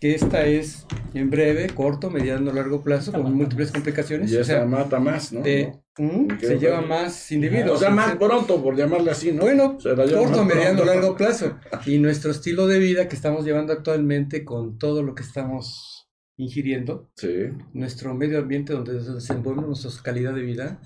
Que 0.00 0.14
esta 0.14 0.46
es 0.46 0.86
en 1.14 1.28
breve, 1.30 1.66
corto, 1.74 2.08
mediano, 2.10 2.52
largo 2.52 2.82
plazo, 2.82 3.10
con 3.10 3.34
múltiples 3.34 3.72
complicaciones. 3.72 4.30
Y 4.30 4.36
o 4.36 4.40
esa 4.42 4.52
sea, 4.58 4.64
mata 4.66 5.00
más, 5.00 5.32
¿no? 5.32 5.40
de- 5.42 5.72
¿Mm? 5.98 6.28
¿Qué 6.38 6.46
se 6.46 6.58
lleva 6.60 6.80
más 6.80 7.32
individuos. 7.32 7.72
O 7.72 7.78
sea, 7.80 7.90
más 7.90 8.14
pronto, 8.14 8.62
por 8.62 8.76
llamarle 8.76 9.10
así, 9.10 9.32
¿no? 9.32 9.42
bueno, 9.42 9.76
la 9.82 9.96
corto, 10.06 10.44
mediano, 10.44 10.84
largo 10.84 11.16
plazo. 11.16 11.58
Y 11.86 11.98
nuestro 11.98 12.30
estilo 12.30 12.68
de 12.68 12.78
vida 12.78 13.08
que 13.08 13.16
estamos 13.16 13.44
llevando 13.44 13.72
actualmente 13.72 14.44
con 14.44 14.78
todo 14.78 15.02
lo 15.02 15.16
que 15.16 15.24
estamos 15.24 16.08
ingiriendo, 16.36 17.10
Sí. 17.16 17.48
nuestro 17.72 18.14
medio 18.14 18.38
ambiente 18.38 18.72
donde 18.72 19.00
se 19.02 19.10
desenvuelve 19.14 19.62
nuestra 19.62 19.90
calidad 20.04 20.34
de 20.34 20.42
vida, 20.42 20.80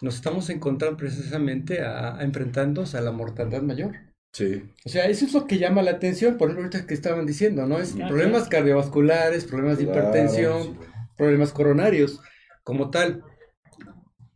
nos 0.00 0.16
estamos 0.16 0.48
encontrando 0.50 0.96
precisamente 0.96 1.80
a, 1.82 2.16
a 2.18 2.22
enfrentarnos 2.24 2.94
a 2.94 3.00
la 3.00 3.12
mortandad 3.12 3.62
mayor. 3.62 3.92
Sí. 4.32 4.62
O 4.84 4.88
sea, 4.88 5.06
eso 5.06 5.24
es 5.24 5.32
lo 5.32 5.46
que 5.46 5.58
llama 5.58 5.82
la 5.82 5.92
atención, 5.92 6.36
por 6.36 6.48
ejemplo, 6.50 6.66
ahorita 6.66 6.86
que 6.86 6.94
estaban 6.94 7.26
diciendo, 7.26 7.66
¿no? 7.66 7.78
Es 7.78 7.92
problemas 7.92 8.48
cardiovasculares, 8.48 9.44
problemas 9.44 9.78
de 9.78 9.84
hipertensión, 9.84 10.78
problemas 11.16 11.52
coronarios, 11.52 12.20
como 12.62 12.90
tal. 12.90 13.24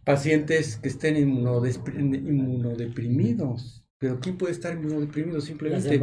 Pacientes 0.04 0.78
que 0.78 0.88
estén 0.88 1.14
inmunodespri- 1.14 1.94
inmunodeprimidos. 1.96 3.81
Pero 4.02 4.18
¿quién 4.18 4.36
puede 4.36 4.52
estar 4.52 4.72
inmunodeprimido? 4.74 5.40
Simplemente. 5.40 6.00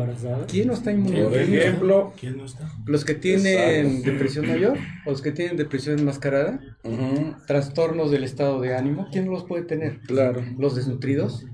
¿quién 0.47 0.67
no 0.67 0.73
está 0.73 0.85
Por 0.91 0.99
inmunodeprimido? 0.99 1.61
ejemplo. 1.61 2.13
¿Quién 2.17 2.37
no 2.37 2.45
está? 2.45 2.71
Los 2.85 3.03
que 3.03 3.13
tienen 3.13 3.87
Exacto. 3.87 4.11
depresión 4.11 4.47
mayor, 4.47 4.77
los 5.05 5.21
que 5.21 5.33
tienen 5.33 5.57
depresión 5.57 5.99
enmascarada, 5.99 6.61
ujú, 6.85 7.35
trastornos 7.45 8.09
del 8.09 8.23
estado 8.23 8.61
de 8.61 8.73
ánimo, 8.73 9.09
¿quién 9.11 9.25
no 9.25 9.33
los 9.33 9.43
puede 9.43 9.63
tener? 9.65 9.99
Claro. 10.07 10.41
Los 10.57 10.77
desnutridos, 10.77 11.45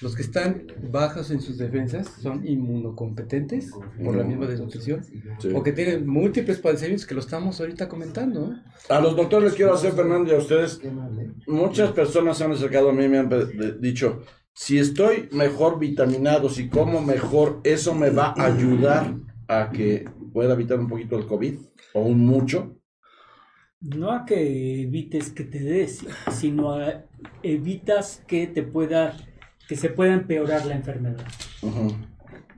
los 0.00 0.16
que 0.16 0.22
están 0.22 0.68
bajos 0.90 1.30
en 1.30 1.42
sus 1.42 1.58
defensas, 1.58 2.08
son 2.22 2.46
inmunocompetentes 2.48 3.70
por 4.02 4.16
la 4.16 4.24
misma 4.24 4.46
desnutrición, 4.46 5.04
Sí. 5.38 5.48
o 5.54 5.62
que 5.62 5.72
tienen 5.72 6.06
múltiples 6.06 6.56
padecimientos 6.60 7.04
que 7.06 7.14
lo 7.14 7.20
estamos 7.20 7.60
ahorita 7.60 7.90
comentando. 7.90 8.48
¿no? 8.48 8.62
A 8.88 9.00
los 9.02 9.14
doctores 9.16 9.50
les 9.50 9.54
quiero 9.54 9.74
hacer, 9.74 9.92
Fernando, 9.92 10.32
y 10.32 10.34
a 10.34 10.38
ustedes, 10.38 10.80
muchas 11.46 11.92
personas 11.92 12.38
se 12.38 12.44
han 12.44 12.52
acercado 12.52 12.88
a 12.88 12.94
mí 12.94 13.04
y 13.04 13.08
me 13.10 13.18
han 13.18 13.28
dicho, 13.82 14.22
si 14.54 14.78
estoy 14.78 15.28
mejor 15.32 15.78
vitaminado, 15.78 16.48
si 16.48 16.68
como 16.68 17.00
mejor, 17.00 17.60
eso 17.64 17.94
me 17.94 18.10
va 18.10 18.34
a 18.36 18.46
ayudar 18.46 19.14
a 19.48 19.70
que 19.70 20.08
pueda 20.32 20.54
evitar 20.54 20.78
un 20.78 20.88
poquito 20.88 21.16
el 21.18 21.26
COVID, 21.26 21.54
o 21.94 22.02
un 22.02 22.18
mucho. 22.20 22.76
No 23.80 24.12
a 24.12 24.26
que 24.26 24.82
evites 24.82 25.30
que 25.30 25.44
te 25.44 25.58
des, 25.60 26.04
sino 26.30 26.74
a 26.74 27.04
evitas 27.42 28.22
que 28.26 28.46
te 28.46 28.62
pueda, 28.62 29.16
que 29.68 29.76
se 29.76 29.88
pueda 29.88 30.12
empeorar 30.12 30.66
la 30.66 30.74
enfermedad. 30.74 31.26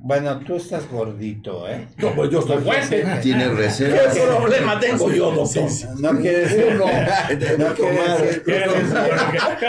Bueno, 0.04 0.40
tú 0.40 0.56
estás 0.56 0.90
gordito, 0.90 1.68
¿eh? 1.68 1.86
No, 1.98 2.12
pues 2.14 2.28
yo 2.30 2.40
estoy 2.40 2.58
fuerte. 2.58 3.04
Tiene 3.22 3.44
¿Qué 3.44 3.50
reservas. 3.50 4.18
problema 4.18 4.80
tengo 4.80 5.12
yo, 5.12 5.30
doctor? 5.30 5.68
No 6.00 6.18
quiere 6.18 6.38
decir, 6.40 6.74
no 6.76 6.84
quiere 7.74 8.08
decir 8.08 8.42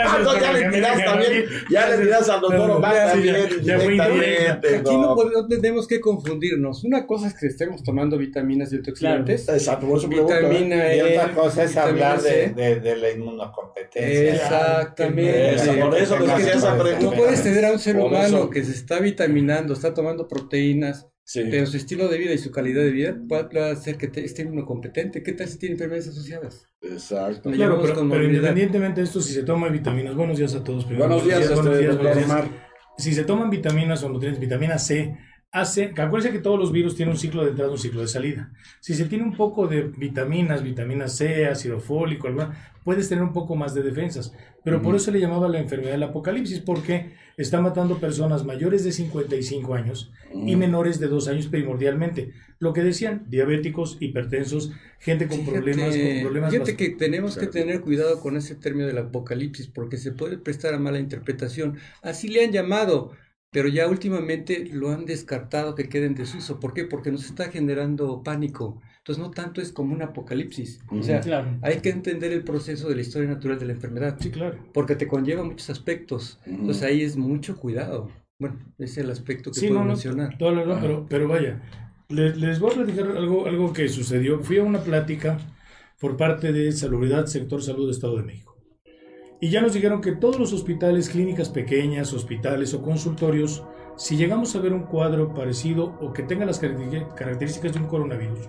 Ah, 0.04 0.18
ya 0.40 0.52
le 0.52 0.70
tiras 0.70 1.04
también, 1.04 1.44
ya 1.70 1.88
le 1.88 1.98
tiras 2.04 2.28
al 2.28 2.40
doctor 2.40 2.80
fue 2.80 3.22
directamente, 3.22 4.76
Aquí 4.76 4.90
no, 4.96 5.14
no. 5.14 5.30
no 5.30 5.46
tenemos 5.46 5.86
que 5.86 6.00
confundirnos. 6.00 6.82
Una 6.82 7.06
cosa 7.06 7.28
es 7.28 7.34
que 7.34 7.46
estemos 7.46 7.84
tomando 7.84 8.18
vitaminas 8.18 8.72
y 8.72 8.76
antioxidantes. 8.76 9.48
Exacto, 9.48 9.86
por 9.88 10.02
¿eh? 10.02 10.06
Vitamina 10.08 10.94
Y 10.94 10.98
E. 10.98 11.18
otra 11.18 11.32
cosa 11.32 11.62
es 11.62 11.76
hablar 11.76 12.20
de, 12.20 12.96
la 12.96 13.10
inmunocompetencia. 13.10 14.34
Exactamente. 14.34 15.80
Por 15.80 15.96
eso 15.96 16.18
les 16.18 16.28
hacía 16.30 16.52
tú- 16.52 16.58
esa 16.58 16.76
Tú 16.76 16.82
pregunta. 16.82 17.16
puedes 17.16 17.42
tener 17.42 17.64
a 17.66 17.70
un 17.72 17.78
ser 17.78 17.96
humano 17.96 18.50
que 18.50 18.64
se 18.64 18.72
está 18.72 18.98
vitaminando, 18.98 19.74
está 19.74 19.94
tomando 19.94 20.23
proteínas, 20.28 21.08
Sí. 21.26 21.42
pero 21.50 21.64
su 21.66 21.76
estilo 21.78 22.08
de 22.08 22.18
vida 22.18 22.32
y 22.34 22.38
su 22.38 22.50
calidad 22.50 22.82
de 22.82 22.90
vida 22.90 23.16
puede 23.28 23.70
hacer 23.70 23.96
que 23.96 24.08
te- 24.08 24.24
esté 24.24 24.42
inmunocompetente. 24.42 25.22
¿Qué 25.22 25.32
tal 25.32 25.48
si 25.48 25.58
tiene 25.58 25.72
enfermedades 25.74 26.08
asociadas? 26.08 26.68
Exacto. 26.82 27.50
Claro, 27.50 27.80
pero, 27.82 28.24
independientemente 28.24 29.00
de 29.00 29.06
esto, 29.06 29.20
si 29.22 29.32
se 29.32 29.42
toma 29.42 29.68
vitaminas, 29.70 30.14
buenos 30.14 30.36
días 30.38 30.54
a 30.54 30.62
todos. 30.62 30.84
primero. 30.84 31.06
Buenos 31.08 31.24
días, 31.24 31.54
buenos 31.54 31.78
días, 31.78 31.96
buenos 31.96 32.16
días. 32.16 32.30
Omar. 32.30 32.48
Si 32.98 33.12
se 33.14 33.24
toman 33.24 33.48
vitaminas 33.50 34.02
o 34.04 34.08
nutrientes, 34.10 34.38
vitamina 34.40 34.78
C, 34.78 35.16
hace, 35.54 35.94
que 35.94 36.02
acuérdense 36.02 36.36
que 36.36 36.42
todos 36.42 36.58
los 36.58 36.72
virus 36.72 36.96
tienen 36.96 37.12
un 37.12 37.18
ciclo 37.18 37.44
de 37.44 37.50
entrada 37.50 37.70
un 37.70 37.78
ciclo 37.78 38.00
de 38.00 38.08
salida. 38.08 38.50
Si 38.80 38.92
se 38.92 39.04
tiene 39.04 39.22
un 39.22 39.36
poco 39.36 39.68
de 39.68 39.82
vitaminas, 39.82 40.64
vitamina 40.64 41.06
C, 41.06 41.46
ácido 41.46 41.78
fólico, 41.78 42.26
alguna, 42.26 42.72
puedes 42.82 43.08
tener 43.08 43.22
un 43.22 43.32
poco 43.32 43.54
más 43.54 43.72
de 43.72 43.84
defensas. 43.84 44.34
Pero 44.64 44.82
por 44.82 44.96
eso 44.96 45.12
le 45.12 45.20
llamaba 45.20 45.48
la 45.48 45.60
enfermedad 45.60 45.92
del 45.92 46.02
apocalipsis, 46.02 46.58
porque 46.58 47.12
está 47.36 47.60
matando 47.60 47.98
personas 47.98 48.44
mayores 48.44 48.82
de 48.82 48.90
55 48.90 49.74
años 49.74 50.10
y 50.32 50.56
menores 50.56 50.98
de 50.98 51.06
2 51.06 51.28
años 51.28 51.46
primordialmente. 51.46 52.32
Lo 52.58 52.72
que 52.72 52.82
decían, 52.82 53.24
diabéticos, 53.28 53.96
hipertensos, 54.00 54.72
gente 54.98 55.28
con 55.28 55.44
problemas, 55.44 55.96
con 55.96 56.22
problemas 56.22 56.50
fíjate 56.50 56.76
que 56.76 56.90
tenemos 56.90 57.38
que 57.38 57.46
tener 57.46 57.80
cuidado 57.80 58.20
con 58.20 58.36
ese 58.36 58.56
término 58.56 58.88
del 58.88 58.98
apocalipsis 58.98 59.68
porque 59.68 59.98
se 59.98 60.10
puede 60.10 60.36
prestar 60.36 60.74
a 60.74 60.80
mala 60.80 60.98
interpretación. 60.98 61.76
Así 62.02 62.26
le 62.26 62.44
han 62.44 62.50
llamado, 62.50 63.12
pero 63.54 63.68
ya 63.68 63.86
últimamente 63.88 64.68
lo 64.72 64.90
han 64.90 65.06
descartado 65.06 65.74
que 65.76 65.88
quede 65.88 66.06
en 66.06 66.14
desuso. 66.16 66.58
¿Por 66.60 66.74
qué? 66.74 66.84
Porque 66.84 67.10
nos 67.12 67.24
está 67.24 67.50
generando 67.50 68.22
pánico. 68.24 68.82
Entonces 68.98 69.22
no 69.22 69.30
tanto 69.30 69.60
es 69.60 69.70
como 69.70 69.94
un 69.94 70.02
apocalipsis. 70.02 70.80
O 70.90 71.02
sea, 71.02 71.20
Claro. 71.20 71.56
hay 71.62 71.76
que 71.78 71.90
entender 71.90 72.32
el 72.32 72.42
proceso 72.42 72.88
de 72.88 72.96
la 72.96 73.02
historia 73.02 73.28
natural 73.28 73.58
de 73.58 73.66
la 73.66 73.72
enfermedad. 73.74 74.16
Sí, 74.20 74.30
claro. 74.30 74.58
Porque 74.74 74.96
te 74.96 75.06
conlleva 75.06 75.44
muchos 75.44 75.70
aspectos. 75.70 76.40
Entonces 76.46 76.82
ahí 76.82 77.02
es 77.02 77.16
mucho 77.16 77.56
cuidado. 77.56 78.10
Bueno, 78.40 78.58
ese 78.78 78.92
es 78.92 78.98
el 78.98 79.10
aspecto 79.10 79.52
que 79.52 79.60
Sí, 79.60 79.68
puedo 79.68 79.78
no, 79.80 79.84
no, 79.86 79.92
mencionar. 79.92 80.36
la 80.40 80.64
razón, 80.64 80.80
pero, 80.80 81.06
pero 81.08 81.28
vaya, 81.28 81.62
les, 82.08 82.36
les 82.36 82.58
voy 82.58 82.72
a 82.72 82.74
platicar 82.74 83.06
algo, 83.16 83.46
algo 83.46 83.72
que 83.72 83.88
sucedió. 83.88 84.40
Fui 84.40 84.58
a 84.58 84.64
una 84.64 84.80
plática 84.82 85.38
por 86.00 86.16
parte 86.16 86.52
de 86.52 86.72
Salubridad 86.72 87.26
Sector 87.26 87.62
Salud 87.62 87.86
de 87.86 87.92
Estado 87.92 88.16
de 88.16 88.24
México. 88.24 88.53
Y 89.44 89.50
ya 89.50 89.60
nos 89.60 89.74
dijeron 89.74 90.00
que 90.00 90.12
todos 90.12 90.38
los 90.38 90.54
hospitales, 90.54 91.10
clínicas 91.10 91.50
pequeñas, 91.50 92.14
hospitales 92.14 92.72
o 92.72 92.80
consultorios, 92.80 93.62
si 93.94 94.16
llegamos 94.16 94.56
a 94.56 94.60
ver 94.60 94.72
un 94.72 94.84
cuadro 94.84 95.34
parecido 95.34 95.98
o 96.00 96.14
que 96.14 96.22
tenga 96.22 96.46
las 96.46 96.58
caracter- 96.62 97.08
características 97.14 97.74
de 97.74 97.80
un 97.80 97.86
coronavirus, 97.86 98.48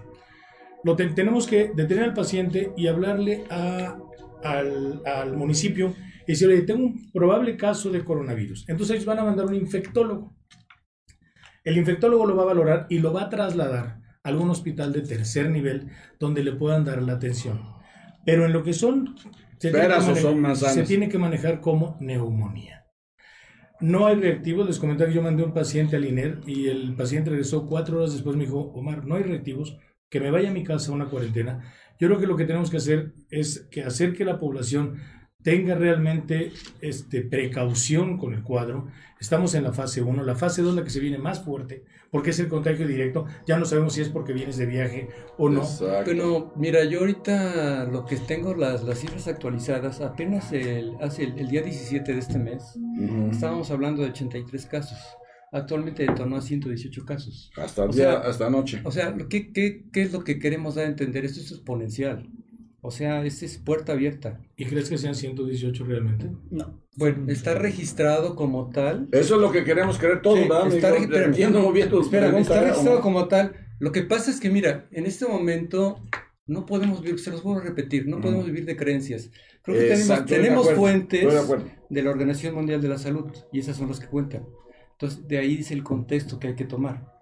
lo 0.86 0.96
ten- 0.96 1.14
tenemos 1.14 1.48
que 1.48 1.74
detener 1.75 2.06
al 2.06 2.14
paciente 2.14 2.72
y 2.78 2.88
hablarle 2.88 3.44
al, 3.50 5.02
al 5.06 5.36
municipio 5.36 5.94
y 6.25 6.32
decirle, 6.32 6.62
tengo 6.62 6.86
un 6.86 7.12
probable 7.12 7.58
caso 7.58 7.92
de 7.92 8.06
coronavirus. 8.06 8.64
Entonces 8.70 8.96
ellos 8.96 9.06
van 9.06 9.20
a 9.20 9.25
mandar 9.25 9.48
un 9.48 9.56
infectólogo. 9.56 10.34
El 11.66 11.75
infectólogo 11.75 12.25
lo 12.25 12.38
va 12.38 12.44
a 12.44 12.54
valorar 12.54 12.88
y 12.90 13.00
lo 13.00 13.12
va 13.12 13.24
a 13.24 13.30
trasladar 13.30 13.86
a 14.24 14.30
algún 14.30 14.50
hospital 14.50 14.94
de 14.94 15.02
tercer 15.02 15.50
nivel 15.50 15.90
donde 16.22 16.42
le 16.42 16.54
puedan 16.54 16.86
dar 16.86 17.02
la 17.02 17.16
atención. 17.16 17.60
Pero 18.25 18.46
en 18.46 18.54
lo 18.54 18.64
que 18.64 18.72
son... 18.72 19.14
Se, 19.58 19.72
tiene 19.72 19.88
que, 19.88 19.94
o 19.94 20.00
manejar, 20.00 20.18
son 20.18 20.40
manzanas. 20.40 20.76
se 20.76 20.84
tiene 20.84 21.10
que 21.10 21.18
manejar 21.18 21.62
como 21.62 21.98
neumonía. 22.00 22.86
No 23.80 24.08
hay 24.08 24.16
reactivos. 24.16 24.68
Les 24.68 24.80
comenté 24.80 25.06
que 25.06 25.14
yo 25.14 25.22
mandé 25.22 25.44
un 25.44 25.54
paciente 25.54 25.96
al 25.96 26.06
INER 26.06 26.42
y 26.46 26.68
el 26.68 26.96
paciente 26.96 27.30
regresó 27.30 27.68
cuatro 27.68 27.98
horas 27.98 28.14
después. 28.14 28.36
Me 28.36 28.46
dijo, 28.46 28.60
Omar, 28.60 29.06
no 29.06 29.16
hay 29.16 29.24
reactivos. 29.24 29.78
Que 30.10 30.20
me 30.20 30.32
vaya 30.32 30.50
a 30.50 30.54
mi 30.54 30.64
casa 30.64 30.92
a 30.92 30.96
una 30.96 31.10
cuarentena. 31.10 31.74
Yo 32.00 32.08
creo 32.08 32.20
que 32.20 32.28
lo 32.28 32.38
que 32.38 32.46
tenemos 32.46 32.70
que 32.70 32.78
hacer 32.78 33.14
es 33.30 33.68
que 33.72 33.84
hacer 33.84 34.14
que 34.14 34.26
la 34.26 34.40
población 34.40 34.98
tenga 35.46 35.75
realmente 35.75 36.52
este, 36.82 37.22
precaución 37.22 38.18
con 38.18 38.34
el 38.34 38.42
cuadro. 38.44 38.88
Estamos 39.22 39.54
en 39.56 39.64
la 39.64 39.72
fase 39.72 40.02
1, 40.02 40.24
la 40.24 40.36
fase 40.36 40.62
2 40.64 40.75
la 40.75 40.84
que 40.84 40.90
se 40.90 41.00
viene 41.00 41.18
más 41.20 41.44
fuerte, 41.46 41.84
porque 42.12 42.32
es 42.32 42.40
el 42.40 42.48
contagio 42.48 42.86
directo. 42.88 43.25
Ya 43.48 43.58
no 43.58 43.66
sabemos 43.66 43.94
si 43.94 44.02
es 44.02 44.10
porque 44.10 44.34
vienes 44.34 44.58
de 44.58 44.66
viaje 44.66 45.08
o 45.38 45.48
no. 45.48 45.62
Exacto. 45.62 46.06
Bueno, 46.14 46.52
mira, 46.58 46.84
yo 46.84 47.00
ahorita 47.00 47.86
lo 47.86 48.06
que 48.06 48.18
tengo 48.18 48.56
las, 48.56 48.84
las 48.84 49.00
cifras 49.00 49.28
actualizadas, 49.28 50.02
apenas 50.02 50.52
el, 50.52 50.96
hace 51.00 51.24
el, 51.25 51.40
el 51.40 51.48
día 51.48 51.62
17 51.62 52.12
de 52.12 52.20
este 52.20 52.40
mes, 52.40 52.78
estábamos 53.32 53.70
hablando 53.72 54.02
de 54.02 54.10
83 54.10 54.66
casos. 54.66 54.98
Actualmente 55.52 56.04
detonó 56.06 56.36
a 56.38 56.42
118 56.42 57.06
casos. 57.06 57.52
Hasta 57.56 57.84
el 57.84 57.90
o 57.92 57.94
día, 57.94 58.12
sea, 58.12 58.30
hasta 58.30 58.48
anoche. 58.48 58.82
O 58.84 58.92
sea, 58.92 59.12
lo 59.12 59.30
que- 59.30 59.54
¿qué, 59.54 59.86
qué 59.94 60.02
es 60.02 60.12
lo 60.12 60.24
que 60.24 60.38
queremos 60.40 60.75
dar 60.75 60.86
a 60.86 60.90
entender? 60.90 61.24
Esto 61.24 61.40
es 61.40 61.52
exponencial. 61.52 62.28
O 62.86 62.92
sea, 62.92 63.25
esto 63.25 63.46
es 63.46 63.58
puerta 63.58 63.94
abierta. 63.94 64.39
¿Y 64.56 64.65
crees 64.65 64.89
que 64.89 64.98
sean 64.98 65.15
118 65.15 65.84
realmente? 65.86 66.30
No. 66.51 66.80
Bueno, 66.96 67.32
está 67.32 67.56
registrado 67.56 68.36
como 68.36 68.70
tal. 68.70 69.08
Eso 69.12 69.36
es 69.36 69.42
lo 69.42 69.51
que 69.51 69.63
queremos 69.63 69.98
creer 69.98 70.22
todos, 70.22 70.38
Sí, 70.39 70.44
¿verdad? 70.48 70.68
está 70.74 70.89
amigo? 70.89 71.08
pero- 71.12 71.25
Entiendo 71.25 71.62
muy 71.62 71.74
bien 71.74 71.89
tu 71.89 72.00
Espera, 72.01 72.27
pregunta, 72.27 72.54
está 72.54 72.68
registrado 72.68 73.01
como 73.01 73.27
tal. 73.27 73.54
Lo 73.80 73.92
que 73.92 74.04
pasa 74.04 74.30
es 74.32 74.39
que, 74.39 74.50
mira, 74.50 74.88
en 74.92 75.06
este 75.06 75.25
momento 75.27 76.00
no 76.48 76.65
podemos 76.65 77.01
vivir, 77.01 77.20
se 77.20 77.32
los 77.32 77.42
vuelvo 77.42 77.62
a 77.62 77.63
repetir, 77.63 78.06
no 78.08 78.18
Ujú. 78.18 78.24
podemos 78.24 78.46
vivir 78.46 78.65
de 78.65 78.77
creencias. 78.77 79.32
Creo 79.63 79.77
que 79.77 79.84
tenemos, 79.88 80.10
Exacto, 80.68 80.75
fuentes 80.80 81.22
de 81.50 81.58
de 81.89 82.04
la 82.04 82.10
Organización 82.12 82.54
Mundial 82.56 82.82
de 82.82 82.88
la 82.89 82.98
Salud 83.00 83.32
y 83.51 83.60
esas 83.60 83.77
son 83.77 83.88
las 83.88 84.00
que 84.00 84.08
cuentan. 84.08 84.46
Entonces, 84.92 85.27
de 85.27 85.39
ahí 85.39 85.58
dice 85.58 85.74
el 85.74 85.84
contexto 85.84 86.39
que 86.39 86.50
hay 86.50 86.56
que 86.56 86.65
tomar. 86.65 87.15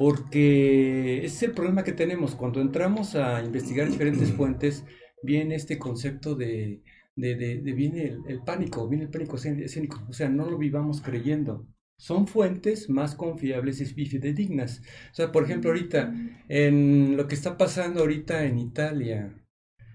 Porque 0.00 1.18
ese 1.18 1.26
es 1.36 1.42
el 1.44 1.52
problema 1.52 1.84
que 1.84 1.92
tenemos. 1.92 2.34
Cuando 2.34 2.60
entramos 2.60 3.14
a 3.16 3.42
investigar 3.44 3.88
diferentes 3.90 4.32
fuentes, 4.38 4.84
viene 5.22 5.54
este 5.56 5.78
concepto 5.78 6.34
de, 6.34 6.82
de, 7.16 7.34
de- 7.36 7.60
de- 7.60 7.72
viene 7.74 8.04
el, 8.06 8.18
el 8.28 8.42
pánico, 8.42 8.88
viene 8.88 9.04
el 9.04 9.10
pánico 9.10 9.36
escén- 9.36 9.62
escénico. 9.62 10.02
O 10.08 10.12
sea, 10.14 10.28
no 10.30 10.50
lo 10.50 10.56
vivamos 10.58 11.02
creyendo. 11.02 11.66
Son 11.98 12.26
fuentes 12.26 12.88
más 12.88 13.14
confiables 13.14 13.80
y 13.82 14.06
fidedignas. 14.06 14.80
O 15.12 15.14
sea, 15.14 15.32
por 15.32 15.44
ejemplo, 15.44 15.70
ahorita, 15.70 16.14
en 16.48 17.16
lo 17.18 17.28
que 17.28 17.34
está 17.34 17.58
pasando 17.58 18.00
ahorita 18.00 18.44
en 18.46 18.58
Italia, 18.58 19.34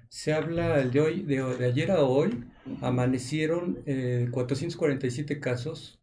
se 0.10 0.34
habla 0.34 0.82
el 0.82 0.92
de 0.92 1.02
hoy, 1.02 1.24
de, 1.24 1.44
de 1.58 1.66
ayer 1.66 1.92
a 1.92 2.04
hoy, 2.04 2.46
amanecieron 2.82 3.84
eh, 3.86 4.28
447 4.32 5.40
casos 5.40 6.00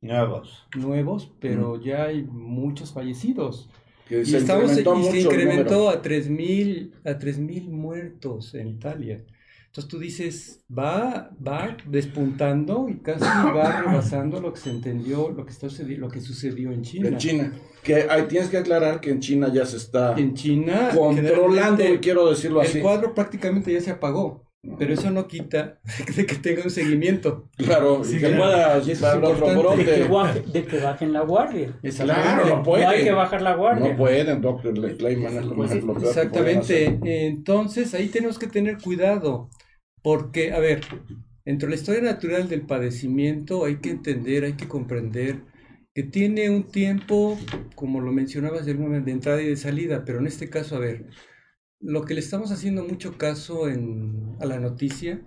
Nuevos. 0.00 0.66
nuevos, 0.76 1.32
pero 1.40 1.80
ya 1.80 2.04
hay 2.04 2.22
muchos 2.22 2.92
fallecidos. 2.92 3.68
Que 4.08 4.20
Y, 4.20 4.26
se 4.26 4.38
estamos, 4.38 4.76
y 4.76 4.80
incrementó 4.80 4.94
mucho 4.94 5.10
se 5.10 5.20
incrementó 5.20 5.90
a 5.90 6.02
3.000 6.02 6.92
a 7.04 7.18
3.000 7.18 7.68
muertos 7.68 8.54
en 8.54 8.68
Italia. 8.68 9.24
Entonces 9.76 9.90
tú 9.90 9.98
dices, 9.98 10.64
va, 10.70 11.30
va 11.46 11.76
despuntando 11.84 12.88
y 12.88 12.96
casi 13.00 13.24
va 13.24 13.82
rebasando 13.82 14.40
lo 14.40 14.54
que 14.54 14.60
se 14.60 14.70
entendió, 14.70 15.28
lo 15.28 15.44
que, 15.44 15.52
está 15.52 15.66
lo 15.98 16.08
que 16.08 16.22
sucedió 16.22 16.72
en 16.72 16.80
China. 16.80 17.08
En 17.08 17.18
China. 17.18 17.52
Que 17.82 18.06
ahí 18.08 18.22
tienes 18.26 18.48
que 18.48 18.56
aclarar 18.56 19.02
que 19.02 19.10
en 19.10 19.20
China 19.20 19.52
ya 19.52 19.66
se 19.66 19.76
está 19.76 20.14
En 20.16 20.32
China, 20.32 20.92
controlando, 20.96 21.84
y 21.84 21.98
quiero 21.98 22.30
decirlo 22.30 22.62
así. 22.62 22.78
el 22.78 22.84
cuadro 22.84 23.14
prácticamente 23.14 23.70
ya 23.70 23.82
se 23.82 23.90
apagó, 23.90 24.45
pero 24.78 24.94
eso 24.94 25.10
no 25.10 25.26
quita 25.28 25.78
de 26.16 26.26
que 26.26 26.34
tenga 26.36 26.62
un 26.64 26.70
seguimiento. 26.70 27.48
Claro, 27.56 28.02
Sí, 28.04 28.16
y 28.16 28.20
que 28.20 28.26
claro. 28.28 28.36
pueda 28.42 28.80
dar 29.00 29.24
otro. 29.24 29.76
De 29.76 29.84
que, 29.84 30.02
brote. 30.04 30.08
baje- 30.08 30.42
de 30.52 30.64
que 30.64 30.78
bajen 30.78 31.12
la 31.12 31.20
guardia. 31.22 31.78
Claro, 31.82 32.44
no 32.44 32.48
No 32.50 32.56
hay 32.56 32.62
pueden. 32.64 33.04
que 33.04 33.12
bajar 33.12 33.42
la 33.42 33.54
guardia. 33.54 33.88
No 33.90 33.96
pueden, 33.96 34.40
doctor 34.40 34.96
Clayman, 34.96 35.36
es 35.36 35.46
Pues 35.46 35.70
pueden. 35.84 36.04
Exactamente. 36.06 36.98
Entonces 37.26 37.94
ahí 37.94 38.08
tenemos 38.08 38.38
que 38.38 38.46
tener 38.46 38.78
cuidado, 38.78 39.48
porque, 40.02 40.52
a 40.52 40.58
ver, 40.60 40.80
dentro 41.44 41.68
de 41.68 41.74
la 41.76 41.80
historia 41.80 42.02
natural 42.02 42.48
del 42.48 42.62
padecimiento 42.62 43.64
hay 43.64 43.76
que 43.76 43.90
entender, 43.90 44.44
hay 44.44 44.54
que 44.54 44.68
comprender 44.68 45.42
que 45.94 46.02
tiene 46.02 46.50
un 46.50 46.64
tiempo, 46.64 47.38
como 47.74 48.00
lo 48.00 48.12
mencionabas, 48.12 48.66
de 48.66 48.72
entrada 49.12 49.40
y 49.40 49.46
de 49.48 49.56
salida, 49.56 50.04
pero 50.04 50.18
en 50.18 50.26
este 50.26 50.50
caso, 50.50 50.76
a 50.76 50.78
ver, 50.78 51.06
lo 51.86 52.04
que 52.04 52.14
le 52.14 52.20
estamos 52.20 52.50
haciendo 52.50 52.84
mucho 52.84 53.16
caso 53.16 53.68
en, 53.68 54.36
a 54.40 54.46
la 54.46 54.58
noticia 54.58 55.20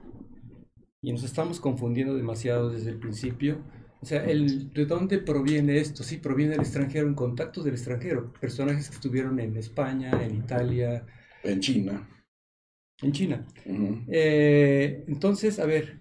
y 1.02 1.12
nos 1.14 1.24
estamos 1.24 1.60
confundiendo 1.60 2.16
demasiado 2.16 2.70
desde 2.70 2.90
el 2.92 3.00
principio. 3.00 3.60
O 4.02 4.06
sea, 4.06 4.24
el, 4.26 4.72
¿de 4.74 4.86
dónde 4.86 5.20
proviene 5.20 5.78
esto? 5.78 6.04
Sí, 6.04 6.18
proviene 6.18 6.52
del 6.52 6.62
extranjero, 6.62 7.08
en 7.08 7.16
contactos 7.16 7.66
del 7.66 7.74
extranjero. 7.74 8.34
Personajes 8.34 8.90
que 8.90 8.96
estuvieron 8.96 9.40
en 9.40 9.58
España, 9.58 10.24
en 10.24 10.36
Italia, 10.36 11.06
En 11.44 11.60
China. 11.60 12.08
en 13.02 13.12
China. 13.12 13.46
Ujú. 13.66 14.04
Eh, 14.08 15.04
entonces, 15.08 15.60
a 15.60 15.66
ver, 15.66 16.00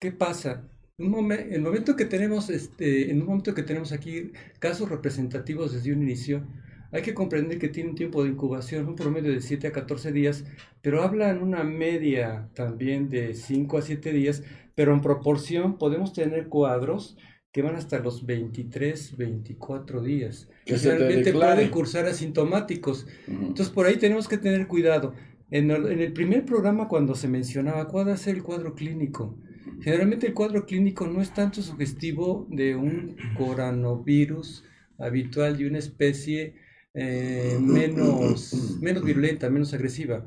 ¿qué 0.00 0.12
pasa? 0.12 0.68
Un 0.98 1.10
momen- 1.12 1.48
el 1.50 1.62
momento 1.62 1.96
que 1.96 2.04
tenemos, 2.04 2.50
este, 2.50 3.10
en 3.10 3.20
un 3.20 3.26
momento 3.26 3.54
que 3.54 3.62
tenemos 3.62 3.92
aquí 3.92 4.32
casos 4.58 4.88
representativos 4.88 5.72
desde 5.72 5.92
un 5.92 6.02
inicio, 6.02 6.46
hay 6.94 7.02
que 7.02 7.12
comprender 7.12 7.58
que 7.58 7.68
tiene 7.68 7.90
un 7.90 7.96
tiempo 7.96 8.22
de 8.22 8.30
incubación, 8.30 8.86
un 8.86 8.94
promedio 8.94 9.32
de 9.32 9.40
7 9.40 9.66
a 9.66 9.72
14 9.72 10.12
días, 10.12 10.44
pero 10.80 11.02
hablan 11.02 11.42
una 11.42 11.64
media 11.64 12.48
también 12.54 13.08
de 13.08 13.34
5 13.34 13.78
a 13.78 13.82
7 13.82 14.12
días, 14.12 14.44
pero 14.76 14.94
en 14.94 15.00
proporción 15.00 15.76
podemos 15.76 16.12
tener 16.12 16.46
cuadros 16.46 17.16
que 17.50 17.62
van 17.62 17.74
hasta 17.74 17.98
los 17.98 18.24
23, 18.26 19.16
24 19.16 20.02
días. 20.04 20.48
Que 20.64 20.76
Realmente 20.76 21.32
pueden 21.32 21.68
cursar 21.70 22.06
asintomáticos. 22.06 23.08
Ujú. 23.26 23.46
Entonces 23.46 23.70
por 23.70 23.86
ahí 23.86 23.96
tenemos 23.96 24.28
que 24.28 24.38
tener 24.38 24.68
cuidado. 24.68 25.14
En 25.50 25.72
el, 25.72 25.90
en 25.90 25.98
el 25.98 26.12
primer 26.12 26.44
programa 26.44 26.86
cuando 26.86 27.16
se 27.16 27.26
mencionaba 27.26 27.88
cuál 27.88 28.06
va 28.08 28.12
a 28.12 28.18
ser 28.18 28.36
el 28.36 28.44
cuadro 28.44 28.76
clínico, 28.76 29.36
generalmente 29.80 30.28
el 30.28 30.34
cuadro 30.34 30.64
clínico 30.64 31.08
no 31.08 31.20
es 31.20 31.34
tanto 31.34 31.60
sugestivo 31.60 32.46
de 32.50 32.76
un 32.76 33.16
coronavirus 33.36 34.62
habitual 34.96 35.56
de 35.58 35.66
una 35.66 35.78
especie 35.78 36.62
eh, 36.94 37.58
menos, 37.60 38.78
menos 38.80 39.04
virulenta, 39.04 39.50
menos 39.50 39.74
agresiva, 39.74 40.26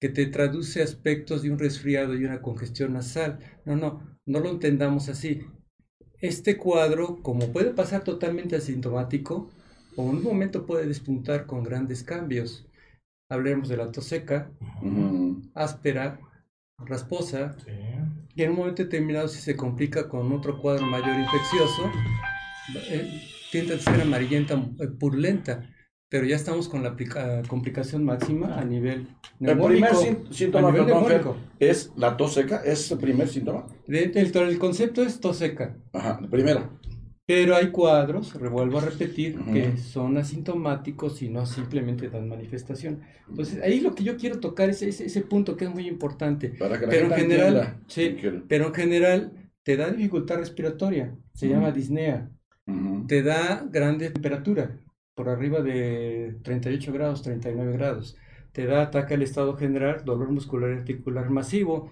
que 0.00 0.08
te 0.08 0.26
traduce 0.26 0.82
aspectos 0.82 1.42
de 1.42 1.50
un 1.50 1.58
resfriado 1.58 2.14
y 2.14 2.24
una 2.24 2.42
congestión 2.42 2.92
nasal. 2.92 3.38
No, 3.64 3.76
no, 3.76 4.18
no 4.26 4.40
lo 4.40 4.50
entendamos 4.50 5.08
así. 5.08 5.42
Este 6.20 6.56
cuadro, 6.56 7.22
como 7.22 7.52
puede 7.52 7.70
pasar 7.70 8.02
totalmente 8.04 8.56
asintomático, 8.56 9.50
o 9.96 10.10
en 10.10 10.16
un 10.16 10.22
momento 10.22 10.66
puede 10.66 10.86
despuntar 10.86 11.46
con 11.46 11.62
grandes 11.62 12.02
cambios. 12.02 12.66
Hablemos 13.30 13.68
de 13.68 13.76
la 13.76 13.90
tos 13.92 14.06
seca, 14.06 14.50
áspera, 15.54 16.20
rasposa, 16.78 17.56
Sí. 17.64 17.72
y 18.34 18.42
en 18.42 18.50
un 18.50 18.56
momento 18.56 18.82
determinado 18.82 19.28
si 19.28 19.40
se 19.40 19.56
complica 19.56 20.08
con 20.08 20.32
otro 20.32 20.60
cuadro 20.60 20.86
mayor 20.86 21.18
infeccioso, 21.18 21.90
eh, 22.90 23.22
tiende 23.50 23.74
a 23.74 23.78
ser 23.78 24.00
amarillenta, 24.00 24.54
eh, 24.80 24.88
purulenta, 24.98 25.68
pero 26.08 26.24
ya 26.26 26.36
estamos 26.36 26.68
con 26.68 26.82
la 26.82 26.96
complicación 27.48 28.04
máxima 28.04 28.58
a 28.58 28.64
nivel 28.64 29.08
El 29.40 29.58
primer 29.58 29.92
neumónico. 29.92 30.02
sín- 30.02 30.32
síntoma 30.32 30.70
nivel 30.70 30.86
perdón, 30.86 31.02
neumónico. 31.08 31.36
es 31.60 31.92
la 31.96 32.16
tos 32.16 32.34
seca, 32.34 32.62
es 32.64 32.90
el 32.90 32.98
primer 32.98 33.28
síntoma. 33.28 33.66
De- 33.86 34.04
el, 34.14 34.36
el 34.36 34.58
concepto 34.58 35.02
es 35.02 35.20
tos 35.20 35.36
seca, 35.36 35.76
Ajá, 35.92 36.18
el 36.22 36.28
primero. 36.28 36.78
pero 37.26 37.54
hay 37.56 37.70
cuadros, 37.70 38.34
revuelvo 38.34 38.78
a 38.78 38.82
repetir, 38.86 39.38
Ujú. 39.38 39.52
que 39.52 39.76
son 39.76 40.16
asintomáticos 40.16 41.20
y 41.20 41.28
no 41.28 41.44
simplemente 41.44 42.08
dan 42.08 42.26
manifestación. 42.28 43.02
Entonces, 43.28 43.60
ahí 43.62 43.80
lo 43.80 43.94
que 43.94 44.02
yo 44.04 44.16
quiero 44.16 44.40
tocar 44.40 44.70
es 44.70 44.80
ese, 44.80 45.04
ese 45.04 45.20
punto 45.20 45.56
que 45.56 45.66
es 45.66 45.70
muy 45.70 45.86
importante. 45.86 46.48
Para 46.48 46.78
que 46.80 46.86
la 46.86 46.90
Pero 46.90 47.04
en 47.06 47.10
gente 47.12 47.22
general, 47.34 47.56
entienda. 47.56 47.82
sí, 47.86 48.16
pero 48.48 48.68
en 48.68 48.74
general 48.74 49.32
te 49.62 49.76
da 49.76 49.90
dificultad 49.90 50.36
respiratoria, 50.38 51.14
se 51.34 51.46
Ujú. 51.46 51.54
llama 51.56 51.70
disnea, 51.72 52.30
Ujú. 52.66 53.06
te 53.06 53.22
da 53.22 53.66
grande 53.70 54.08
temperatura, 54.08 54.78
por 55.18 55.28
arriba 55.28 55.60
de 55.62 56.36
38 56.44 56.92
grados, 56.92 57.22
39 57.22 57.72
grados, 57.72 58.16
te 58.52 58.66
da 58.66 58.82
ataque 58.82 59.14
al 59.14 59.22
estado 59.22 59.56
general, 59.56 60.02
dolor 60.04 60.30
muscular 60.30 60.70
y 60.70 60.74
articular 60.78 61.28
masivo, 61.28 61.90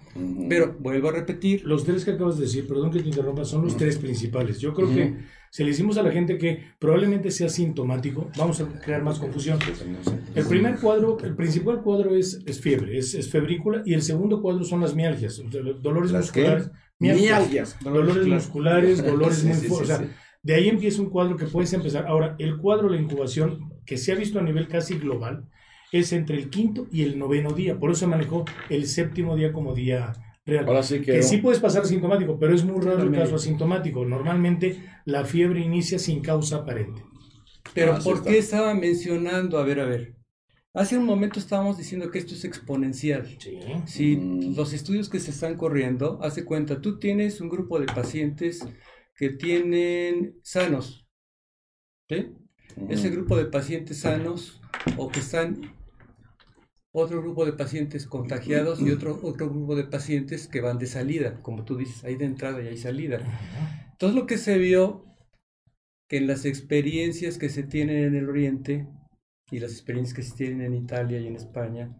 pero 0.49 0.77
vuelvo 0.79 1.09
a 1.09 1.13
repetir, 1.13 1.65
Los 1.65 1.85
tres 1.85 2.05
que 2.05 2.13
acabas 2.13 2.39
de 2.39 2.45
decir, 2.45 2.69
perdón 2.69 2.93
que 2.93 3.01
te 3.01 3.09
interrumpa, 3.09 3.45
son 3.45 3.65
los 3.65 3.77
tres 3.77 3.99
principales. 3.99 4.61
Yo 4.61 4.73
creo 4.75 4.89
que 4.95 5.17
si 5.51 5.65
le 5.65 5.71
decimos 5.71 5.99
a 5.99 6.05
la 6.05 6.13
gente 6.13 6.39
que 6.39 6.61
probablemente 6.79 7.33
sea 7.33 7.49
sintomático, 7.49 8.31
vamos 8.39 8.61
a 8.61 8.69
crear 8.81 9.03
más 9.03 9.19
confusión. 9.19 9.59
El 10.37 10.47
primer 10.47 10.77
cuadro, 10.77 11.19
el 11.25 11.35
principal 11.35 11.83
cuadro 11.83 12.15
es, 12.15 12.41
es 12.47 12.61
fiebre, 12.61 12.97
es, 12.97 13.15
es 13.15 13.29
febrícula, 13.29 13.83
y 13.85 13.95
el 13.95 14.03
segundo 14.03 14.41
cuadro 14.41 14.63
son 14.63 14.81
las 14.81 14.95
mialgias, 14.95 15.41
o 15.41 15.51
sea, 15.51 15.61
los 15.63 15.83
dolores 15.83 16.13
¿Las 16.13 16.31
qué? 16.31 16.43
musculares. 16.43 16.71
Mialgias. 17.01 17.77
Dolores 17.83 18.27
musculares, 18.27 19.05
dolores 19.05 19.37
Sí, 19.41 19.47
muy 19.49 19.57
sí, 19.57 19.67
fuertes. 19.67 19.89
sí, 19.89 19.95
o 19.95 19.97
sea, 19.99 20.07
sí. 20.07 20.13
De 20.47 20.55
ahí 20.55 20.69
empieza 20.69 21.03
un 21.03 21.11
cuadro 21.11 21.37
que 21.37 21.47
puedes 21.47 21.73
empezar. 21.73 22.07
Ahora, 22.07 22.37
el 22.39 22.57
cuadro, 22.59 22.89
la 22.89 23.01
incubación, 23.01 23.73
que 23.85 23.97
se 23.99 24.13
ha 24.13 24.15
visto 24.15 24.39
a 24.39 24.43
nivel 24.43 24.69
casi 24.69 24.97
global, 24.99 25.49
es 25.93 26.13
entre 26.13 26.37
el 26.37 26.51
quinto 26.51 26.87
y 26.93 27.03
el 27.03 27.19
noveno 27.19 27.53
día. 27.53 27.79
Por 27.79 27.91
eso 27.91 28.01
se 28.01 28.07
manejó 28.07 28.45
el 28.71 28.87
séptimo 28.87 29.35
día 29.37 29.53
como 29.53 29.75
día 29.75 30.13
real. 30.45 30.65
Ahora 30.67 30.83
sí 30.85 31.01
que. 31.01 31.13
Que 31.13 31.23
sí 31.25 31.39
puedes 31.39 31.61
pasar 31.61 31.83
asintomático, 31.83 32.39
pero 32.39 32.55
es 32.55 32.65
muy 32.65 32.81
raro 32.85 33.03
el 33.03 33.13
caso 33.13 33.35
asintomático. 33.37 34.05
Normalmente 34.05 34.77
la 35.05 35.25
fiebre 35.25 35.61
inicia 35.61 35.99
sin 35.99 36.21
causa 36.21 36.57
aparente. 36.59 37.03
pero 37.75 37.95
Ah, 37.95 37.99
¿por 38.03 38.19
está. 38.19 38.31
qué 38.31 38.39
estaba 38.39 38.75
mencionando? 38.75 39.59
A 39.59 39.65
ver, 39.65 39.81
a 39.81 39.85
ver, 39.87 40.15
Hace 40.75 40.99
un 40.99 41.07
momento 41.07 41.41
estábamos 41.41 41.79
diciendo 41.79 42.11
que 42.11 42.19
esto 42.19 42.35
es 42.35 42.45
exponencial. 42.45 43.27
Sí. 43.39 43.59
Si 43.87 44.17
Mm. 44.19 44.55
los 44.57 44.75
estudios 44.75 45.09
que 45.09 45.21
se 45.21 45.31
están 45.31 45.57
corriendo, 45.57 46.19
hace 46.23 46.45
cuenta, 46.45 46.83
tú 46.83 46.99
tienes 46.99 47.41
un 47.41 47.49
grupo 47.49 47.81
de 47.81 47.87
pacientes 47.87 48.61
que 49.17 49.31
tienen 49.31 50.39
sanos, 50.43 51.09
¿sí? 52.09 52.35
Ese 52.89 53.09
grupo 53.11 53.37
de 53.37 53.47
pacientes 53.47 54.01
sanos 54.01 54.61
o 54.99 55.09
que 55.09 55.21
están 55.21 55.75
otro 56.93 57.23
grupo 57.23 57.45
de 57.45 57.53
pacientes 57.53 58.07
contagiados 58.07 58.81
y 58.81 58.91
otro, 58.91 59.19
otro 59.23 59.51
grupo 59.51 59.77
de 59.77 59.85
pacientes 59.85 60.49
que 60.49 60.61
van 60.61 60.79
de 60.79 60.87
salida, 60.87 61.43
como 61.43 61.65
tú 61.65 61.77
dices, 61.77 62.05
hay 62.05 62.17
de 62.17 62.27
entrada 62.27 62.63
y 62.63 62.69
hay 62.69 62.77
salida. 62.79 63.21
Entonces 63.93 64.15
lo 64.15 64.27
que 64.27 64.39
se 64.39 64.59
vio 64.59 65.05
que 66.09 66.19
en 66.19 66.27
las 66.27 66.45
experiencias 66.45 67.39
que 67.39 67.49
se 67.49 67.63
tienen 67.63 68.05
en 68.05 68.15
el 68.15 68.29
Oriente 68.29 68.87
y 69.51 69.59
las 69.59 69.73
experiencias 69.73 70.15
que 70.15 70.23
se 70.23 70.37
tienen 70.37 70.61
en 70.61 70.75
Italia 70.75 71.19
y 71.19 71.27
en 71.27 71.37
España, 71.37 71.97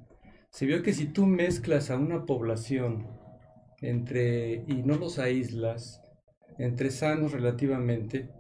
se 0.51 0.67
vio 0.67 0.83
que 0.83 0.93
si 0.93 1.07
tú 1.07 1.27
mezclas 1.27 1.91
a 1.91 1.99
una 1.99 2.25
población 2.25 3.09
entre, 3.81 4.65
y 4.67 4.83
no 4.85 4.97
los 4.97 5.19
aíslas, 5.19 6.03
entre 6.59 6.91
sanos 6.91 7.33
relativamente, 7.33 8.31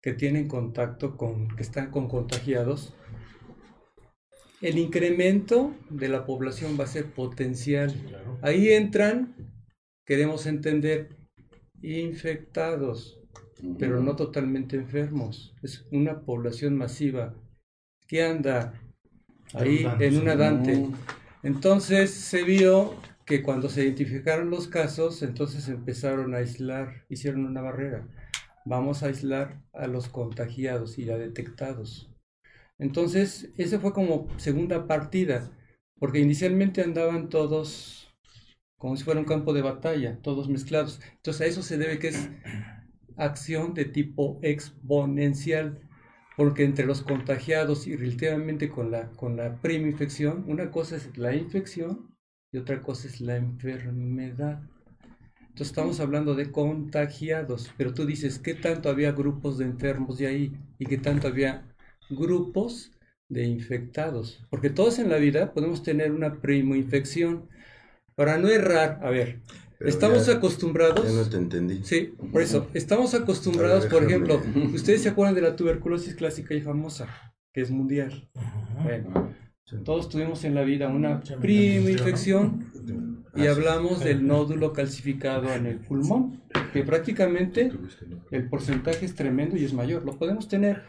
que 0.00 0.12
tienen 0.12 0.48
contacto 0.48 1.16
con, 1.16 1.48
que 1.56 1.62
están 1.62 1.90
con 1.90 2.08
contagiados, 2.08 2.94
el 4.60 4.78
incremento 4.78 5.74
de 5.88 6.08
la 6.08 6.24
población 6.24 6.76
va 6.78 6.84
a 6.84 6.88
ser 6.88 7.12
potencial. 7.12 7.94
Ahí 8.42 8.70
entran, 8.70 9.34
queremos 10.04 10.46
entender, 10.46 11.16
infectados, 11.80 13.20
pero 13.78 14.00
no 14.00 14.16
totalmente 14.16 14.76
enfermos. 14.76 15.54
Es 15.62 15.86
una 15.92 16.22
población 16.22 16.76
masiva 16.76 17.34
que 18.06 18.22
anda 18.22 18.74
ahí 19.54 19.86
en 20.00 20.18
una 20.18 20.36
dante. 20.36 20.86
Entonces 21.42 22.10
se 22.10 22.42
vio 22.42 22.94
que 23.28 23.42
cuando 23.42 23.68
se 23.68 23.84
identificaron 23.84 24.48
los 24.48 24.68
casos, 24.68 25.22
entonces 25.22 25.68
empezaron 25.68 26.34
a 26.34 26.38
aislar, 26.38 27.04
hicieron 27.10 27.44
una 27.44 27.60
barrera. 27.60 28.08
Vamos 28.64 29.02
a 29.02 29.08
aislar 29.08 29.60
a 29.74 29.86
los 29.86 30.08
contagiados 30.08 30.98
y 30.98 31.10
a 31.10 31.18
detectados. 31.18 32.10
Entonces, 32.78 33.52
esa 33.58 33.80
fue 33.80 33.92
como 33.92 34.28
segunda 34.38 34.86
partida, 34.86 35.50
porque 35.98 36.20
inicialmente 36.20 36.82
andaban 36.82 37.28
todos 37.28 38.08
como 38.78 38.96
si 38.96 39.04
fuera 39.04 39.20
un 39.20 39.26
campo 39.26 39.52
de 39.52 39.62
batalla, 39.62 40.18
todos 40.22 40.48
mezclados. 40.48 41.00
Entonces, 41.16 41.42
a 41.42 41.46
eso 41.46 41.62
se 41.62 41.76
debe 41.76 41.98
que 41.98 42.08
es 42.08 42.30
acción 43.18 43.74
de 43.74 43.84
tipo 43.84 44.38
exponencial, 44.42 45.86
porque 46.34 46.64
entre 46.64 46.86
los 46.86 47.02
contagiados 47.02 47.86
y 47.86 47.94
relativamente 47.94 48.70
con 48.70 48.90
la, 48.90 49.10
con 49.10 49.36
la 49.36 49.60
prima 49.60 49.88
infección, 49.88 50.44
una 50.46 50.70
cosa 50.70 50.96
es 50.96 51.18
la 51.18 51.34
infección 51.34 52.16
y 52.52 52.58
otra 52.58 52.80
cosa 52.80 53.08
es 53.08 53.20
la 53.20 53.36
enfermedad. 53.36 54.60
Entonces 55.40 55.68
estamos 55.68 55.98
hablando 56.00 56.34
de 56.34 56.52
contagiados, 56.52 57.72
pero 57.76 57.92
tú 57.92 58.06
dices, 58.06 58.38
¿qué 58.38 58.54
tanto 58.54 58.88
había 58.88 59.12
grupos 59.12 59.58
de 59.58 59.64
enfermos 59.64 60.18
de 60.18 60.26
ahí 60.28 60.52
y 60.78 60.86
qué 60.86 60.98
tanto 60.98 61.26
había 61.26 61.64
grupos 62.10 62.92
de 63.28 63.44
infectados? 63.44 64.46
Porque 64.50 64.70
todos 64.70 64.98
en 64.98 65.08
la 65.10 65.16
vida 65.16 65.52
podemos 65.52 65.82
tener 65.82 66.12
una 66.12 66.40
primo 66.40 66.76
infección. 66.76 67.48
Para 68.14 68.36
no 68.38 68.48
errar, 68.48 68.98
a 69.02 69.10
ver, 69.10 69.40
Pero 69.78 69.90
estamos 69.90 70.26
ya- 70.26 70.34
acostumbrados... 70.34 71.04
Ya 71.04 71.12
no 71.22 71.28
te 71.28 71.36
entendí. 71.36 71.84
Sí, 71.84 72.14
por 72.32 72.42
eso, 72.42 72.68
estamos 72.74 73.14
acostumbrados, 73.14 73.86
por 73.86 74.02
ejemplo, 74.04 74.40
ustedes 74.74 75.02
se 75.02 75.08
acuerdan 75.08 75.36
de 75.36 75.42
la 75.42 75.54
tuberculosis 75.54 76.14
clásica 76.16 76.54
y 76.54 76.60
famosa, 76.60 77.08
que 77.52 77.60
es 77.60 77.70
mundial. 77.70 78.28
Bueno, 78.82 79.32
todos 79.84 80.08
tuvimos 80.08 80.44
en 80.44 80.54
la 80.54 80.62
vida 80.62 80.88
una 80.88 81.20
prima 81.20 81.90
infección 81.90 82.66
y 83.36 83.46
hablamos 83.46 84.00
del 84.00 84.26
nódulo 84.26 84.72
calcificado 84.72 85.52
en 85.52 85.66
el 85.66 85.78
pulmón, 85.78 86.42
que 86.72 86.82
prácticamente 86.82 87.70
el 88.30 88.48
porcentaje 88.48 89.04
es 89.06 89.14
tremendo 89.14 89.56
y 89.56 89.64
es 89.64 89.72
mayor, 89.72 90.04
lo 90.04 90.18
podemos 90.18 90.48
tener. 90.48 90.82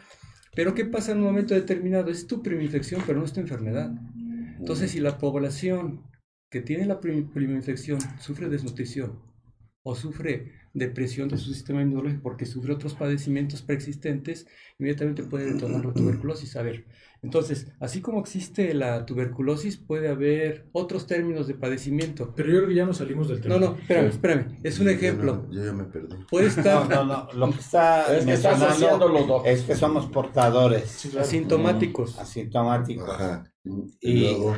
Pero 0.56 0.74
¿qué 0.74 0.86
pasa 0.86 1.12
en 1.12 1.20
un 1.20 1.26
momento 1.26 1.54
determinado? 1.54 2.10
Es 2.10 2.26
tu 2.26 2.42
prima 2.42 2.64
infección, 2.64 3.04
pero 3.06 3.20
no 3.20 3.26
es 3.26 3.34
tu 3.34 3.40
enfermedad. 3.40 3.92
Entonces, 4.58 4.92
si 4.92 5.00
la 5.00 5.18
población 5.18 6.02
que 6.50 6.62
tiene 6.62 6.86
la 6.86 7.00
prim- 7.00 7.30
prima 7.32 7.54
infección 7.54 8.00
sufre 8.20 8.50
desnutrición 8.50 9.20
o 9.84 9.96
sufre 9.96 10.54
depresión 10.74 11.30
de 11.30 11.38
su 11.38 11.54
sistema 11.54 11.82
inmunológico 11.82 12.22
porque 12.24 12.46
sufre 12.46 12.74
otros 12.74 12.94
padecimientos 12.94 13.62
preexistentes, 13.62 14.48
inmediatamente 14.78 15.24
puede 15.24 15.54
detonar 15.54 15.84
la 15.86 15.94
tuberculosis. 15.94 16.56
A 16.56 16.62
ver, 16.62 16.86
entonces, 17.22 17.68
así 17.80 18.00
como 18.02 18.20
existe 18.22 18.74
la 18.74 19.06
tuberculosis, 19.06 19.78
puede 19.78 20.08
haber 20.10 20.68
otros 20.72 21.06
términos 21.08 21.48
de 21.48 21.56
padecimiento. 21.56 22.34
Pero 22.36 22.50
yo 22.52 22.58
creo 22.60 22.70
que 22.70 22.76
ya 22.76 22.86
nos 22.86 22.98
salimos 22.98 23.28
del 23.28 23.42
tema. 23.42 23.56
No, 23.58 23.72
no, 23.72 23.76
espérame, 23.78 24.08
espérame. 24.08 24.60
Es 24.64 24.80
un 24.80 24.86
Yo 24.86 24.92
ejemplo. 24.92 25.36
no- 25.48 25.52
Yo 25.54 25.66
ya 25.66 25.74
me 25.74 25.84
perdí. 25.86 26.16
Puede 26.30 26.46
No, 26.46 26.52
estar 26.52 26.90
no, 26.90 27.06
no. 27.06 27.28
Lo 27.34 27.52
que 27.52 27.60
está 27.60 28.02
Es 28.18 28.26
que 28.26 28.34
está 28.34 28.50
mencionando 28.52 28.66
asociándolo, 28.68 29.24
doc. 29.26 29.46
es 29.48 29.62
que 29.64 29.76
somos 29.76 30.06
portadores 30.08 31.06
asintomáticos. 31.18 32.18
asintomáticos. 32.20 33.10
Ajá. 33.10 33.44
Y- 33.66 33.98
Y 34.02 34.20
luego, 34.22 34.58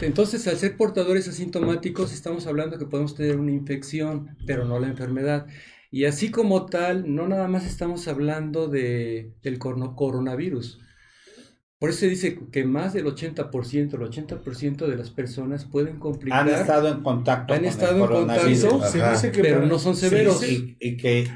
Entonces, 0.00 0.46
al 0.46 0.56
ser 0.56 0.76
portadores 0.76 1.28
asintomáticos, 1.28 2.12
estamos 2.12 2.46
hablando 2.46 2.78
que 2.78 2.86
podemos 2.86 3.14
tener 3.14 3.36
una 3.36 3.52
infección, 3.52 4.36
pero 4.46 4.64
no 4.64 4.78
la 4.78 4.88
enfermedad. 4.88 5.46
Y 5.90 6.04
así 6.04 6.30
como 6.30 6.66
tal, 6.66 7.14
no 7.14 7.28
nada 7.28 7.48
más 7.48 7.64
estamos 7.66 8.08
hablando 8.08 8.68
de, 8.68 9.32
del 9.42 9.58
coronavirus. 9.58 10.80
Por 11.78 11.90
eso 11.90 12.00
se 12.00 12.08
dice 12.08 12.38
que 12.50 12.64
más 12.64 12.94
del 12.94 13.04
80%, 13.06 13.94
el 13.94 14.00
80% 14.00 14.86
de 14.86 14.96
las 14.96 15.10
personas 15.10 15.66
pueden 15.66 15.98
complicar, 15.98 16.48
Han 16.48 16.48
estado 16.48 16.88
en 16.88 17.02
contacto 17.02 17.52
Han 17.52 17.60
con 17.60 17.68
estado 17.68 17.96
el 17.96 18.00
en 18.02 18.06
coronavirus. 18.08 18.64
contacto, 18.64 18.98
Se 18.98 19.10
dice 19.10 19.32
que 19.32 19.42
pero 19.42 19.66
no 19.66 19.78
son 19.78 19.94
se 19.94 20.08
severos. 20.08 20.42
y, 20.48 20.76
y 20.80 20.96
que, 20.96 21.28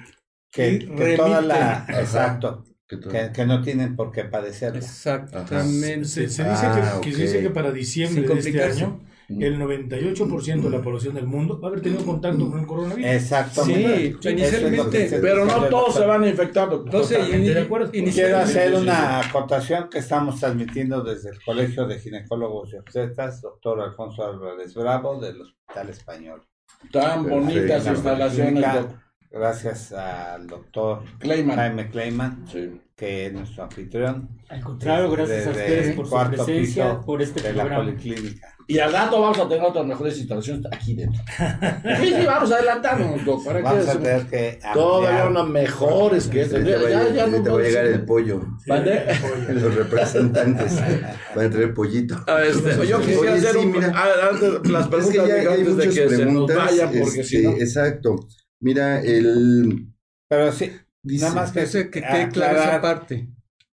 que, 0.50 0.72
Y 0.72 0.78
que 0.78 1.16
toda 1.16 1.42
la 1.42 1.86
exacto 1.88 2.64
que, 2.98 3.30
que 3.32 3.46
no 3.46 3.62
tienen 3.62 3.94
por 3.96 4.10
qué 4.10 4.24
padecerla. 4.24 4.78
Exactamente. 4.78 6.04
Se, 6.04 6.28
se 6.28 6.44
dice 6.44 6.66
Ah, 6.66 6.98
que, 7.00 7.10
que 7.10 7.10
ok. 7.10 7.16
se 7.16 7.22
dice 7.22 7.40
que 7.42 7.50
para 7.50 7.70
diciembre 7.72 8.22
de 8.26 8.38
este 8.40 8.62
año, 8.62 9.00
el 9.28 9.60
98% 9.60 10.60
de 10.60 10.70
la 10.70 10.82
población 10.82 11.14
del 11.14 11.26
mundo 11.26 11.60
va 11.60 11.68
a 11.68 11.70
haber 11.70 11.82
tenido 11.82 12.04
contacto 12.04 12.50
con 12.50 12.58
el 12.60 12.66
coronavirus. 12.66 13.10
Exactamente. 13.12 14.16
Sí, 14.20 14.28
es 14.28 14.32
inicialmente. 14.32 15.18
Pero 15.20 15.44
no 15.44 15.64
todos 15.66 15.94
se 15.94 16.04
van 16.04 16.24
a 16.24 16.28
infectar, 16.28 16.68
doctor. 16.68 16.92
Entonces, 16.92 17.56
acuerdo. 17.64 17.90
Quiero 17.92 18.38
hacer 18.38 18.74
una 18.74 19.20
acotación 19.20 19.88
que 19.88 19.98
estamos 19.98 20.40
transmitiendo 20.40 21.02
desde 21.02 21.30
el 21.30 21.42
Colegio 21.44 21.86
de 21.86 22.00
Ginecólogos 22.00 22.72
y 22.72 22.76
Obstetras, 22.78 23.40
doctor 23.40 23.80
Alfonso 23.80 24.26
Álvarez 24.26 24.74
Bravo, 24.74 25.20
del 25.20 25.40
Hospital 25.40 25.90
Español. 25.90 26.42
Tan 26.90 27.28
bonitas 27.28 27.86
instalaciones, 27.86 28.52
Clínica, 28.52 28.80
doc. 28.80 28.90
Gracias 29.32 29.92
al 29.92 30.46
doctor 30.48 31.02
Clayman. 31.20 31.56
Jaime 31.56 32.30
Sí. 32.50 32.80
que 32.96 33.26
es 33.26 33.32
nuestro 33.32 33.62
anfitrión. 33.64 34.28
Al 34.48 34.60
contrario, 34.60 35.08
gracias 35.10 35.46
a 35.46 35.50
ustedes 35.50 35.94
por 35.94 36.06
su 36.08 36.30
presencia, 36.30 37.00
por 37.00 37.22
este 37.22 37.40
de 37.40 37.52
la 37.52 37.62
programa. 37.62 37.84
policlínica. 37.84 38.48
Y 38.66 38.78
al 38.78 38.92
rato 38.92 39.20
vamos 39.20 39.38
a 39.38 39.48
tener 39.48 39.64
otras 39.64 39.86
mejores 39.86 40.18
instalaciones 40.18 40.66
aquí 40.70 40.94
dentro. 40.94 41.22
Sí, 42.00 42.06
sí, 42.14 42.26
vamos 42.26 42.50
a 42.52 42.56
adelantarnos, 42.56 43.24
doc. 43.24 43.44
¿Para 43.44 43.60
Vamos 43.62 43.86
a 43.88 43.92
es- 43.92 43.98
tener 43.98 44.26
que 44.26 44.58
Todavía 44.74 45.26
unas 45.28 45.46
mejores 45.48 46.26
que 46.28 46.42
estas. 46.42 46.64
te 46.64 46.70
va 46.72 46.78
a 46.78 46.82
Ya, 46.82 46.88
llegar- 46.88 47.12
ya 47.14 47.26
no 47.26 47.32
ahorita 47.36 47.52
va 47.52 47.58
a 47.58 47.62
llegar 47.62 47.86
el 47.86 48.04
pollo. 48.04 48.40
¿Mande? 48.66 49.04
Los 49.54 49.74
representantes 49.76 50.74
van 51.36 51.46
a 51.46 51.50
traer 51.50 51.72
pollito. 51.74 52.16
Ah, 52.26 52.42
este, 52.44 52.86
yo 52.86 52.98
quisiera 53.00 53.20
Oye, 53.20 53.30
hacer 53.30 53.52
sí, 53.52 53.58
un, 53.58 53.70
mira. 53.72 53.92
ah, 53.94 54.08
antes, 54.32 54.70
las 54.70 54.82
Es 54.82 54.88
preguntas 54.88 55.10
que 55.24 55.28
ya 55.28 55.34
hay 55.34 55.46
antes 55.46 55.76
de 55.76 55.84
que 55.84 55.92
se 55.92 56.02
nos 56.04 56.14
preguntas. 56.20 56.56
vayan, 56.56 56.88
porque 57.00 57.24
si 57.24 57.36
este, 57.36 57.42
no. 57.48 57.50
Exacto. 57.56 58.16
Mira, 58.60 59.00
el. 59.00 59.88
Pero 60.28 60.52
sí, 60.52 60.72
Dice, 61.02 61.24
nada 61.24 61.34
más 61.40 61.52
que, 61.52 61.64
que, 61.64 61.90
que 61.90 62.02
quede 62.02 62.28
clara 62.28 62.62
esa 62.64 62.80
parte. 62.80 63.28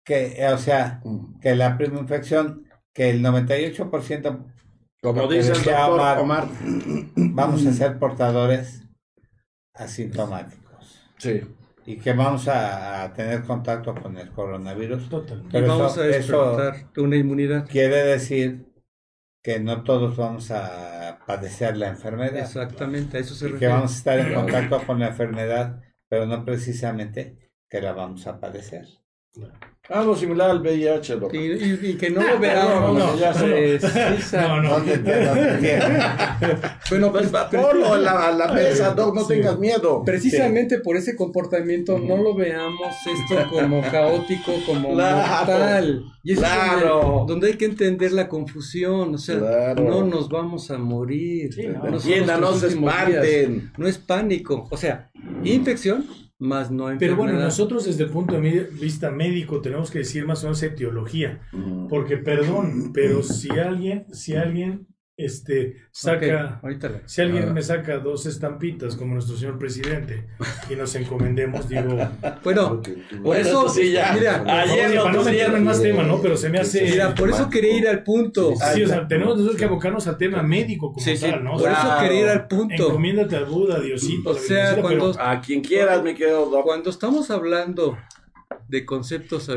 que, 0.05 0.35
eh, 0.37 0.49
o 0.53 0.57
sea, 0.57 1.01
que 1.41 1.55
la 1.55 1.77
prima 1.77 1.99
infección, 1.99 2.65
que 2.93 3.09
el 3.09 3.21
98% 3.23 4.45
Como 5.01 5.27
dice 5.27 5.49
el 5.51 5.55
doctor 5.63 5.89
Omar. 5.91 6.19
Omar. 6.19 6.47
vamos 7.15 7.65
a 7.65 7.73
ser 7.73 7.97
portadores 7.99 8.83
asintomáticos 9.73 11.01
Sí. 11.17 11.41
y 11.85 11.97
que 11.97 12.13
vamos 12.13 12.47
a, 12.47 13.03
a 13.03 13.13
tener 13.13 13.43
contacto 13.43 13.93
con 13.95 14.17
el 14.17 14.29
coronavirus. 14.31 15.09
Totalmente. 15.09 15.49
Y 15.57 15.61
Pero 15.61 15.67
vamos 15.77 15.91
eso- 15.93 16.01
a 16.01 16.05
despertar 16.05 16.93
de 16.93 17.01
una 17.01 17.15
inmunidad. 17.17 17.67
Quiere 17.67 17.97
decir 18.03 18.65
que 19.45 19.59
no 19.59 19.83
todos 19.83 20.17
vamos 20.17 20.49
a 20.49 21.19
padecer 21.27 21.77
la 21.77 21.89
enfermedad. 21.89 22.39
Exactamente, 22.39 23.17
a 23.17 23.19
eso 23.19 23.35
se 23.35 23.49
y 23.49 23.53
que 23.53 23.67
vamos 23.67 23.91
a 23.91 23.95
estar 23.95 24.19
en 24.19 24.33
contacto 24.33 24.83
con 24.87 24.99
la 24.99 25.09
enfermedad, 25.09 25.83
pero 26.09 26.25
no 26.25 26.43
precisamente 26.43 27.51
que 27.69 27.79
la 27.79 27.93
vamos 27.93 28.25
a 28.25 28.39
padecer. 28.39 28.87
Algo 29.87 30.15
similar 30.15 30.49
al 30.49 30.61
VIH, 30.61 31.15
doctor. 31.17 31.35
Y, 31.35 31.51
y- 31.51 31.79
y 31.89 31.93
que 31.93 32.09
no 32.09 32.21
lo 32.23 32.39
veamos. 32.39 32.97
no, 32.97 33.15
ya 33.19 33.31
sé. 33.33 33.79
César. 33.79 34.63
No, 34.63 34.79
no. 34.79 34.83
Bueno, 36.89 37.11
Pues, 37.11 37.27
ponlo 37.51 37.95
la, 37.97 38.27
a 38.27 38.31
la 38.31 38.51
mesa, 38.51 38.93
Doc, 38.95 39.13
no 39.15 39.21
Sí. 39.21 39.35
tengas 39.35 39.59
miedo. 39.59 40.03
precisamente 40.03 40.79
por 40.79 40.97
ese 40.97 41.15
comportamiento 41.15 41.99
no 41.99 42.17
lo 42.17 42.35
veamos 42.35 42.95
esto 43.05 43.47
como 43.49 43.81
caótico, 43.81 44.53
como 44.65 44.93
Claro. 44.93 45.45
mortal. 45.45 46.03
Y 46.23 46.33
eso 46.33 46.41
es 46.41 46.47
Claro. 46.47 47.01
donde, 47.27 47.33
donde 47.33 47.47
hay 47.49 47.53
que 47.53 47.65
entender 47.65 48.11
la 48.11 48.27
confusión. 48.27 49.13
O 49.13 49.17
sea, 49.17 49.37
Claro. 49.37 49.83
no 49.83 50.03
nos 50.03 50.29
vamos 50.29 50.71
a 50.71 50.77
morir. 50.77 51.53
Sí, 51.53 51.67
no. 51.67 51.83
No 51.83 51.91
no 51.91 51.99
se 51.99 52.69
días. 52.69 52.69
espanten. 52.73 53.71
No 53.77 53.87
es 53.87 53.97
pánico. 53.99 54.67
O 54.71 54.77
sea, 54.77 55.09
infección 55.43 56.05
más 56.39 56.71
no 56.71 56.89
enfermedad. 56.89 56.99
Pero 56.99 57.15
bueno, 57.15 57.39
nosotros 57.39 57.85
desde 57.85 58.03
el 58.03 58.09
punto 58.09 58.39
de 58.39 58.69
vista 58.79 59.11
médico 59.11 59.61
tenemos 59.61 59.91
que 59.91 59.99
decir 59.99 60.25
más 60.25 60.43
o 60.43 60.47
menos 60.47 60.61
etiología. 60.63 61.41
Porque, 61.89 62.17
perdón, 62.17 62.91
pero 62.93 63.23
si 63.23 63.49
alguien, 63.51 64.05
si 64.13 64.35
alguien 64.35 64.87
este, 65.17 65.77
saca, 65.91 66.57
Ok, 66.57 66.63
ahorita 66.63 66.89
le- 66.89 67.01
si 67.05 67.21
alguien 67.21 67.53
me 67.53 67.61
saca 67.61 67.99
dos 67.99 68.25
estampitas 68.25 68.97
como 68.97 69.13
nuestro 69.13 69.37
señor 69.37 69.57
presidente 69.57 70.27
y 70.69 70.75
nos 70.75 70.93
encomendemos, 70.95 71.69
digo, 71.69 71.95
Bueno, 72.43 72.81
por 73.23 73.37
eso, 73.37 73.61
Bueno, 73.61 73.69
sí, 73.69 73.91
ya. 73.93 74.11
mira, 74.13 74.43
Ayer 74.45 74.97
para 74.99 75.11
no 75.13 75.23
meterme 75.23 75.57
en 75.59 75.63
más 75.63 75.81
tema, 75.81 76.03
¿no? 76.03 76.21
Pero 76.21 76.35
se 76.35 76.49
me 76.49 76.59
hace... 76.59 76.83
mira, 76.83 77.15
por 77.15 77.29
eso 77.29 77.49
quería 77.49 77.77
ir 77.77 77.87
al 77.87 78.03
punto. 78.03 78.53
Sí, 78.73 78.83
o 78.83 78.87
sea, 78.87 79.07
tenemos 79.07 79.35
nosotros 79.35 79.57
que 79.57 79.65
abocarnos 79.65 80.05
al 80.07 80.17
tema 80.17 80.43
médico 80.43 80.91
como 80.91 81.05
Sí, 81.05 81.15
sí, 81.15 81.29
tal, 81.31 81.43
¿no? 81.45 81.57
Por 81.57 81.69
eso 81.71 81.95
quería 82.01 82.19
ir 82.21 82.27
al 82.29 82.47
punto. 82.47 82.87
encomiéndate 82.89 83.37
al 83.37 83.45
Buda, 83.45 83.79
Diosito, 83.79 84.31
O 84.31 84.33
sea, 84.33 84.81
cuando, 84.81 85.11
pero- 85.13 85.23
A 85.25 85.39
quien 85.39 85.61
quieras, 85.61 86.03
mi 86.03 86.13
querido 86.13 86.49
Doc. 86.49 86.63
cuando 86.63 86.89
estamos 86.89 87.31
hablando 87.31 87.97
de 88.67 88.85
conceptos, 88.85 89.47
a 89.49 89.55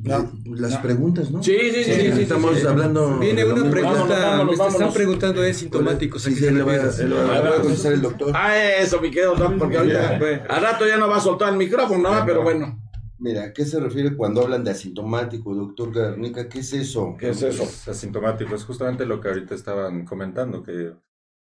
Las 0.00 0.74
no. 0.74 0.82
preguntas, 0.82 1.30
¿no? 1.32 1.42
Sí, 1.42 1.56
sí, 1.58 1.82
sí, 1.82 1.92
sí, 1.92 2.12
sí, 2.12 2.22
Estamos 2.22 2.56
sí. 2.56 2.64
hablando. 2.64 3.18
viene 3.18 3.44
una 3.44 3.68
pregunta, 3.68 4.06
Vámonos, 4.06 4.56
vámonos, 4.56 4.58
me 4.58 4.66
están 4.66 4.92
preguntando. 4.92 5.42
Sí, 5.42 5.48
¿a 5.48 5.98
qué 5.98 6.18
sí, 6.20 6.34
se 6.36 6.52
le 6.52 6.62
va 6.62 6.74
a, 6.74 7.60
contestar 7.60 7.92
el 7.94 8.02
doctor. 8.02 8.32
Ah, 8.32 8.56
eso, 8.56 9.00
mi 9.00 9.10
querido 9.10 9.34
porque 9.58 9.76
ahorita, 9.76 10.20
al 10.48 10.62
rato 10.62 10.86
ya 10.86 10.98
no 10.98 11.08
va 11.08 11.16
a 11.16 11.20
soltar 11.20 11.52
el 11.52 11.58
micrófono, 11.58 12.14
¿no? 12.14 12.24
Pero 12.24 12.42
bueno, 12.42 12.78
Mira, 13.20 13.46
¿a 13.46 13.52
qué 13.52 13.64
se 13.64 13.80
refiere 13.80 14.16
cuando 14.16 14.42
hablan 14.42 14.62
de 14.62 14.70
asintomático, 14.70 15.52
doctor 15.52 15.92
Garnica? 15.92 16.48
¿Qué 16.48 16.60
es 16.60 16.72
eso? 16.72 17.16
¿qué 17.18 17.30
es 17.30 17.42
eso? 17.42 17.64
Es 17.64 17.88
asintomático, 17.88 18.54
es 18.54 18.62
justamente 18.62 19.04
lo 19.06 19.20
que 19.20 19.28
ahorita 19.28 19.56
estaban 19.56 20.04
comentando, 20.04 20.62
que 20.62 20.92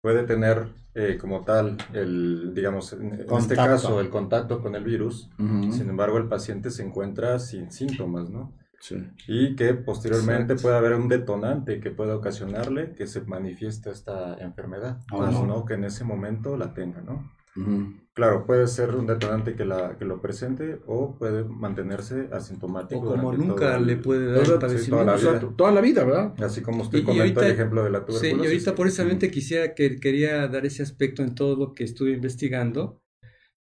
puede 0.02 0.24
tener 0.24 0.68
eh, 0.96 1.18
como 1.20 1.44
tal 1.44 1.78
el, 1.94 2.54
digamos, 2.54 2.94
en, 2.94 3.14
en 3.14 3.38
este 3.38 3.56
caso, 3.56 4.00
el 4.00 4.10
contacto 4.10 4.62
con 4.62 4.76
el 4.76 4.84
virus, 4.84 5.30
sin 5.38 5.90
embargo 5.90 6.18
el 6.18 6.28
paciente 6.28 6.72
se 6.72 6.84
encuentra 6.84 7.40
sin 7.40 7.72
síntomas, 7.72 8.30
¿no? 8.30 8.54
Sí. 8.82 8.96
Y 9.28 9.56
que 9.56 9.74
posteriormente 9.74 10.56
puede 10.56 10.78
haber 10.78 10.94
un 10.94 11.10
detonante 11.10 11.82
que 11.82 11.92
pueda 11.92 12.16
ocasionarle 12.16 12.94
que 12.96 13.08
se 13.08 13.22
manifieste 13.22 13.90
esta 13.90 14.36
enfermedad, 14.36 15.00
no 15.12 15.66
que 15.66 15.74
en 15.74 15.84
ese 15.84 16.06
momento 16.06 16.58
la 16.58 16.74
tenga, 16.74 17.02
¿no? 17.02 17.32
Ujú. 17.56 17.94
Claro, 18.14 18.46
puede 18.46 18.68
ser 18.68 18.96
un 18.96 19.08
detonante 19.08 19.56
que, 19.56 19.64
la, 19.64 19.96
que 19.98 20.04
lo 20.04 20.22
presente 20.22 20.80
o 20.88 21.16
puede 21.18 21.46
mantenerse 21.46 22.28
asintomático. 22.34 23.00
O 23.00 23.06
como 23.16 23.32
nunca 23.32 23.78
el- 23.78 23.88
le 23.88 23.96
puede 23.96 24.32
dar 24.32 24.46
todo- 24.60 24.70
sí, 24.78 24.90
toda 24.90 25.06
la 25.06 25.14
O 25.14 25.18
sea, 25.18 25.32
vida. 25.34 25.54
toda 25.56 25.72
la 25.72 25.80
vida, 25.82 26.04
¿verdad? 26.04 26.34
Así 26.44 26.62
como 26.62 26.82
usted 26.84 26.98
Y- 26.98 27.02
y 27.02 27.06
comentó 27.06 27.22
ahorita- 27.24 27.46
el 27.46 27.52
ejemplo 27.54 27.84
de 27.84 27.90
la 27.92 28.00
Sí, 28.00 28.06
tuberculosis. 28.08 28.44
y 28.44 28.48
ahorita 28.48 28.72
sí. 28.72 28.78
precisamente 28.78 29.32
quisiera 29.32 29.74
que 29.74 29.96
quería 30.02 30.48
dar 30.50 30.66
ese 30.66 30.84
aspecto 30.84 31.24
en 31.24 31.34
todo 31.34 31.56
lo 31.56 31.74
que 31.74 31.86
estuve 31.86 32.12
investigando. 32.12 33.02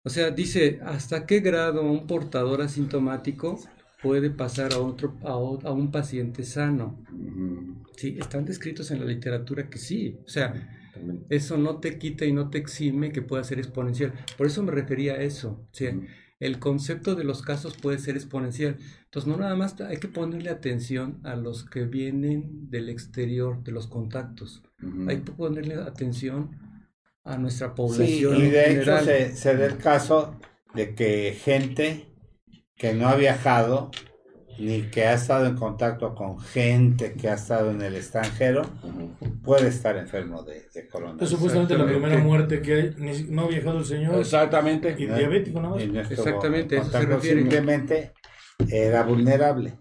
O 0.03 0.09
sea, 0.09 0.31
dice, 0.31 0.79
¿hasta 0.83 1.27
qué 1.27 1.41
grado 1.41 1.83
un 1.83 2.07
portador 2.07 2.61
asintomático 2.63 3.59
puede 4.01 4.31
pasar 4.31 4.73
a 4.73 4.79
otro 4.79 5.15
a, 5.23 5.33
a 5.33 5.71
un 5.71 5.91
paciente 5.91 6.43
sano? 6.43 7.03
Sí, 7.95 8.17
están 8.19 8.45
descritos 8.45 8.89
en 8.89 8.99
la 9.01 9.05
literatura 9.05 9.69
que 9.69 9.77
sí. 9.77 10.17
O 10.25 10.29
sea, 10.29 10.53
También. 10.93 11.25
eso 11.29 11.57
no 11.57 11.79
te 11.79 11.97
quita 11.97 12.25
y 12.25 12.33
no 12.33 12.49
te 12.49 12.57
exime 12.57 13.11
que 13.11 13.21
pueda 13.21 13.43
ser 13.43 13.59
exponencial. 13.59 14.13
Por 14.37 14.47
eso 14.47 14.63
me 14.63 14.71
refería 14.71 15.13
a 15.13 15.21
eso. 15.23 15.67
Sea, 15.71 15.95
el 16.39 16.59
concepto 16.59 17.15
de 17.15 17.23
los 17.23 17.41
casos 17.41 17.77
puede 17.77 17.99
ser 17.99 18.15
exponencial. 18.15 18.77
Entonces, 19.05 19.27
no 19.31 19.37
nada 19.37 19.55
más 19.55 19.79
hay 19.81 19.97
que 19.97 20.07
ponerle 20.07 20.49
atención 20.49 21.19
a 21.23 21.35
los 21.35 21.65
que 21.69 21.85
vienen 21.85 22.69
del 22.69 22.89
exterior, 22.89 23.63
de 23.63 23.71
los 23.71 23.87
contactos. 23.87 24.63
Hay 25.07 25.21
que 25.21 25.31
ponerle 25.31 25.75
atención 25.75 26.57
a 27.23 27.37
nuestra 27.37 27.67
Sí, 27.67 27.73
población 27.75 28.37
y 28.37 28.49
de 28.49 28.81
hecho 28.81 28.97
se, 28.99 29.35
se 29.35 29.55
da 29.55 29.65
el 29.67 29.77
caso 29.77 30.39
de 30.73 30.95
que 30.95 31.33
gente 31.39 32.07
que 32.75 32.93
no 32.93 33.07
ha 33.07 33.15
viajado 33.15 33.91
ni 34.61 34.83
que 34.83 35.05
ha 35.05 35.13
estado 35.13 35.45
en 35.47 35.55
contacto 35.55 36.13
con 36.15 36.39
gente 36.39 37.13
que 37.13 37.29
ha 37.29 37.33
estado 37.33 37.71
en 37.71 37.81
el 37.81 37.95
extranjero 37.95 38.61
puede 39.43 39.67
estar 39.69 39.97
enfermo 39.97 40.43
de, 40.43 40.67
de 40.73 40.87
coronavirus. 40.87 41.29
supuestamente 41.29 41.77
la 41.77 41.85
primera 41.85 42.17
muerte 42.19 42.61
que 42.61 42.73
hay, 42.73 42.95
ni- 42.97 43.23
no 43.23 43.43
ha 43.43 43.47
viajado 43.47 43.79
el 43.79 43.85
señor 43.85 44.19
Exactamente. 44.19 44.95
y 44.97 45.05
diabético 45.07 45.59
nada 45.61 45.75
más. 45.75 45.83
Y 45.83 45.87
no 45.87 46.01
Exactamente, 46.01 46.77
eso 46.77 46.91
se 46.91 46.99
refiere. 47.05 47.39
Simplemente 47.41 48.13
era 48.69 49.03
vulnerable. 49.03 49.77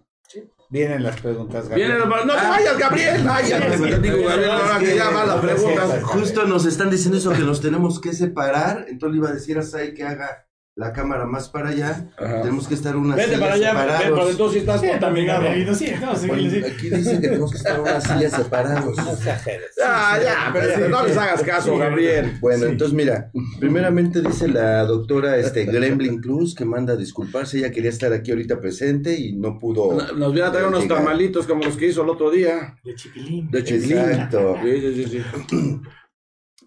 Vienen 0.69 1.03
las 1.03 1.19
preguntas. 1.19 1.67
Gabriel. 1.67 1.91
el- 1.91 1.99
No 1.99 2.33
te 2.33 2.47
vayas, 2.47 2.77
Gabriel. 2.77 3.23
Vayas. 3.25 4.01
Digo, 4.01 4.23
Gabriel, 4.25 4.51
ahora 4.51 4.79
que 4.79 4.95
ya 4.95 5.09
van 5.09 5.27
las 5.27 5.41
preguntas. 5.41 6.03
Justo 6.03 6.45
nos 6.45 6.65
están 6.65 6.89
diciendo 6.89 7.17
eso, 7.17 7.31
que 7.33 7.39
nos 7.39 7.59
tenemos 7.59 7.99
que 7.99 8.13
separar. 8.13 8.85
Entonces 8.87 9.11
le 9.11 9.17
iba 9.17 9.29
a 9.29 9.33
decir 9.33 9.57
a 9.59 9.63
Sai 9.63 9.93
que 9.93 10.03
haga 10.05 10.45
la 10.75 10.93
cámara 10.93 11.25
más 11.25 11.49
para 11.49 11.69
allá. 11.69 12.07
Ajá. 12.17 12.41
Tenemos 12.41 12.67
que 12.67 12.73
estar 12.75 12.95
unas 12.95 13.17
Vete 13.17 13.27
sillas 13.35 13.41
para 13.41 13.53
allá, 13.55 13.69
separados. 13.71 13.99
ven, 13.99 14.13
pero 14.13 14.29
entonces 14.29 14.53
sí 14.53 14.59
estás 14.59 14.81
contaminado. 14.89 15.43
Sí, 15.75 15.91
no, 16.01 16.15
sí, 16.15 16.27
Bueno, 16.27 16.49
sí. 16.49 16.57
aquí 16.63 16.89
dice 16.89 17.11
que 17.19 17.27
tenemos 17.27 17.51
que 17.51 17.57
estar 17.57 17.79
unas 17.81 18.03
sillas 18.03 18.31
separados. 18.31 18.97
No 18.97 19.11
exageres. 19.11 19.67
Ya, 19.77 20.19
ya, 20.23 20.49
pero 20.53 20.87
no 20.89 21.05
les 21.05 21.17
hagas 21.17 21.43
caso, 21.43 21.77
Gabriel. 21.77 22.37
Bueno, 22.39 22.65
Sí. 22.65 22.71
entonces 22.71 22.95
mira, 22.95 23.31
primeramente 23.59 24.21
dice 24.21 24.47
la 24.47 24.83
doctora 24.85 25.37
este, 25.37 25.65
Gremlin 25.71 26.21
Cruz 26.21 26.55
que 26.55 26.63
manda 26.65 26.93
a 26.93 26.97
disculparse, 26.97 27.57
ella 27.57 27.71
quería 27.71 27.89
estar 27.89 28.13
aquí 28.13 28.31
ahorita 28.31 28.59
presente 28.61 29.13
y 29.13 29.33
no 29.33 29.59
pudo. 29.59 29.97
Nos 30.15 30.33
viene 30.33 30.47
a 30.47 30.51
traer 30.51 30.67
unos 30.67 30.83
llegar. 30.83 30.99
tamalitos 30.99 31.45
como 31.47 31.63
los 31.65 31.75
que 31.75 31.87
hizo 31.87 32.01
el 32.03 32.09
otro 32.09 32.31
día. 32.31 32.77
De 32.83 32.95
chipilín. 32.95 33.51
De 33.51 33.63
chilín. 33.63 33.97
Exacto. 33.97 34.55
Sí, 34.63 34.79
sí, 34.79 35.05
sí, 35.05 35.23
sí. 35.49 35.81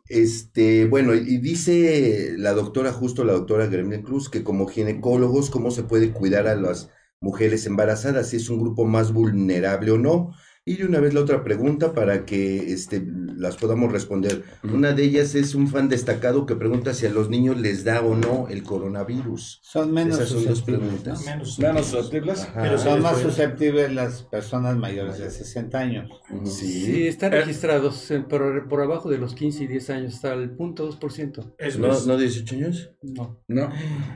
Este, 0.09 0.85
bueno, 0.87 1.15
y 1.15 1.39
dice 1.39 2.35
la 2.37 2.53
doctora, 2.53 2.93
justo 2.93 3.25
la 3.25 3.33
doctora 3.33 3.67
Gremlin 3.67 4.03
Cruz, 4.03 4.29
que 4.29 4.45
como 4.45 4.67
ginecólogos, 4.67 5.49
cómo 5.51 5.71
se 5.71 5.83
puede 5.85 6.13
cuidar 6.13 6.47
a 6.47 6.55
las 6.57 6.91
mujeres 7.21 7.65
embarazadas, 7.67 8.29
si 8.29 8.37
es 8.37 8.51
un 8.51 8.61
grupo 8.61 8.85
más 8.85 9.13
vulnerable 9.15 9.93
o 9.93 9.99
no. 9.99 10.33
Y 10.67 10.77
de 10.79 10.87
una 10.87 10.99
vez 10.99 11.13
la 11.13 11.21
otra 11.21 11.45
pregunta 11.45 11.93
para 11.93 12.25
que 12.25 12.73
este, 12.73 13.07
las 13.37 13.57
podamos 13.59 13.93
responder. 13.93 14.45
Una 14.63 14.93
de 14.95 15.03
ellas 15.05 15.35
es 15.35 15.55
un 15.55 15.69
fan 15.69 15.91
destacado 15.91 16.47
que 16.47 16.57
pregunta 16.57 16.95
si 16.95 17.05
a 17.05 17.11
los 17.11 17.29
niños 17.29 17.59
les 17.61 17.85
da 17.85 18.01
o 18.01 18.17
no 18.17 18.49
el 18.49 18.63
coronavirus. 18.63 19.61
Son 19.63 19.93
menos 19.93 20.17
Esas 20.17 20.31
son 20.31 20.47
dos 20.47 20.63
preguntas. 20.63 21.21
¿no? 21.27 21.31
Menos. 21.33 21.59
Menos 21.59 21.87
susceptibles. 21.89 22.41
Ajá. 22.45 22.63
Pero 22.63 22.79
Son 22.79 23.03
más 23.03 23.17
después- 23.17 23.35
susceptibles 23.35 23.93
las 23.93 24.23
personas 24.23 24.75
mayores 24.79 25.19
de 25.19 25.31
60 25.31 25.79
años. 25.79 26.11
Sí, 26.45 26.85
Sí. 26.87 27.07
están 27.09 27.35
Eh. 27.35 27.41
registrados 27.41 28.11
por, 28.31 28.67
por 28.67 28.81
abajo 28.81 29.11
de 29.11 29.19
los 29.19 29.35
15 29.35 29.65
y 29.65 29.67
10 29.67 29.91
años, 29.91 30.15
hasta 30.15 30.33
el 30.33 30.49
punto 30.49 30.87
2%. 30.87 31.55
Eso 31.59 31.79
¿No, 31.79 31.93
es. 31.93 32.07
¿No 32.07 32.17
18 32.17 32.55
años? 32.55 32.91
No. 33.03 33.39
No. 33.49 33.69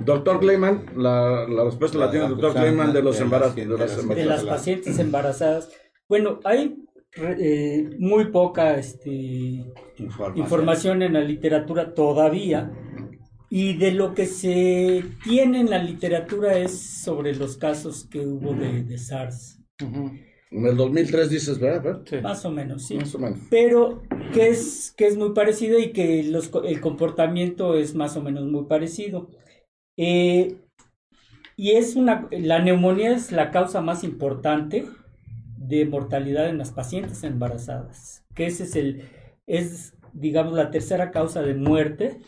Doctor 0.02 0.40
Clayman, 0.40 0.86
la, 0.96 1.46
la 1.46 1.64
respuesta 1.64 1.98
la 1.98 2.10
tiene 2.10 2.24
el 2.24 2.30
doctor 2.32 2.54
Clayman 2.54 2.94
de 2.94 3.02
los 3.02 3.20
embarazos. 3.20 3.54
De 3.54 3.66
las 3.66 4.08
De 4.08 4.14
de 4.14 4.24
las 4.24 4.44
pacientes 4.44 4.98
embarazadas. 4.98 5.68
Bueno, 6.08 6.40
hay 6.44 6.76
eh, 7.16 7.90
muy 7.98 8.26
poca 8.30 8.76
este, 8.78 9.10
Información. 9.98 10.38
información 10.38 11.02
en 11.02 11.12
la 11.14 11.20
literatura 11.20 11.92
todavía 11.94 12.70
y 13.50 13.76
de 13.76 13.92
lo 13.92 14.14
que 14.14 14.26
se 14.26 15.04
tiene 15.24 15.60
en 15.60 15.70
la 15.70 15.82
literatura 15.82 16.58
es 16.58 16.78
sobre 16.80 17.34
los 17.34 17.56
casos 17.56 18.06
que 18.10 18.20
hubo 18.20 18.54
de, 18.54 18.84
de 18.84 18.98
SARS, 18.98 19.58
En 20.50 20.66
el 20.66 20.76
2003 20.76 21.30
dices, 21.30 21.58
¿verdad? 21.58 22.02
Sí. 22.08 22.16
más 22.22 22.44
o 22.44 22.50
menos, 22.50 22.86
sí. 22.86 22.96
Más 22.96 23.14
o 23.14 23.18
menos. 23.18 23.38
Pero 23.50 24.02
que 24.32 24.48
es, 24.48 24.92
que 24.96 25.06
es 25.06 25.16
muy 25.16 25.32
parecido 25.34 25.78
y 25.78 25.92
que 25.92 26.22
los, 26.24 26.48
co- 26.48 26.64
el 26.64 26.80
comportamiento 26.80 27.74
es 27.74 27.94
más 27.94 28.16
o 28.16 28.22
menos 28.22 28.44
muy 28.46 28.64
parecido. 28.66 29.30
Eh, 29.98 30.56
y 31.56 31.72
es 31.72 31.96
una, 31.96 32.28
la 32.30 32.60
neumonía 32.60 33.14
es 33.14 33.32
la 33.32 33.50
causa 33.50 33.80
más 33.80 34.04
importante 34.04 34.86
de 35.58 35.84
mortalidad 35.84 36.48
en 36.48 36.58
las 36.58 36.70
pacientes 36.70 37.24
embarazadas, 37.24 38.24
que 38.34 38.46
ese 38.46 38.64
es 38.64 38.76
el, 38.76 39.08
es 39.46 39.94
digamos 40.12 40.54
la 40.54 40.70
tercera 40.70 41.10
causa 41.10 41.42
de 41.42 41.54
muerte 41.54 42.18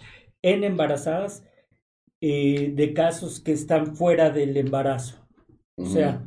en 0.43 0.65
embarazadas 0.65 1.45
eh, 2.21 2.73
de 2.75 2.93
casos 2.93 3.41
que 3.41 3.53
están 3.53 3.97
fuera 3.97 4.31
del 4.31 4.57
embarazo. 4.57 5.17
O 5.77 5.87
sea, 5.87 6.23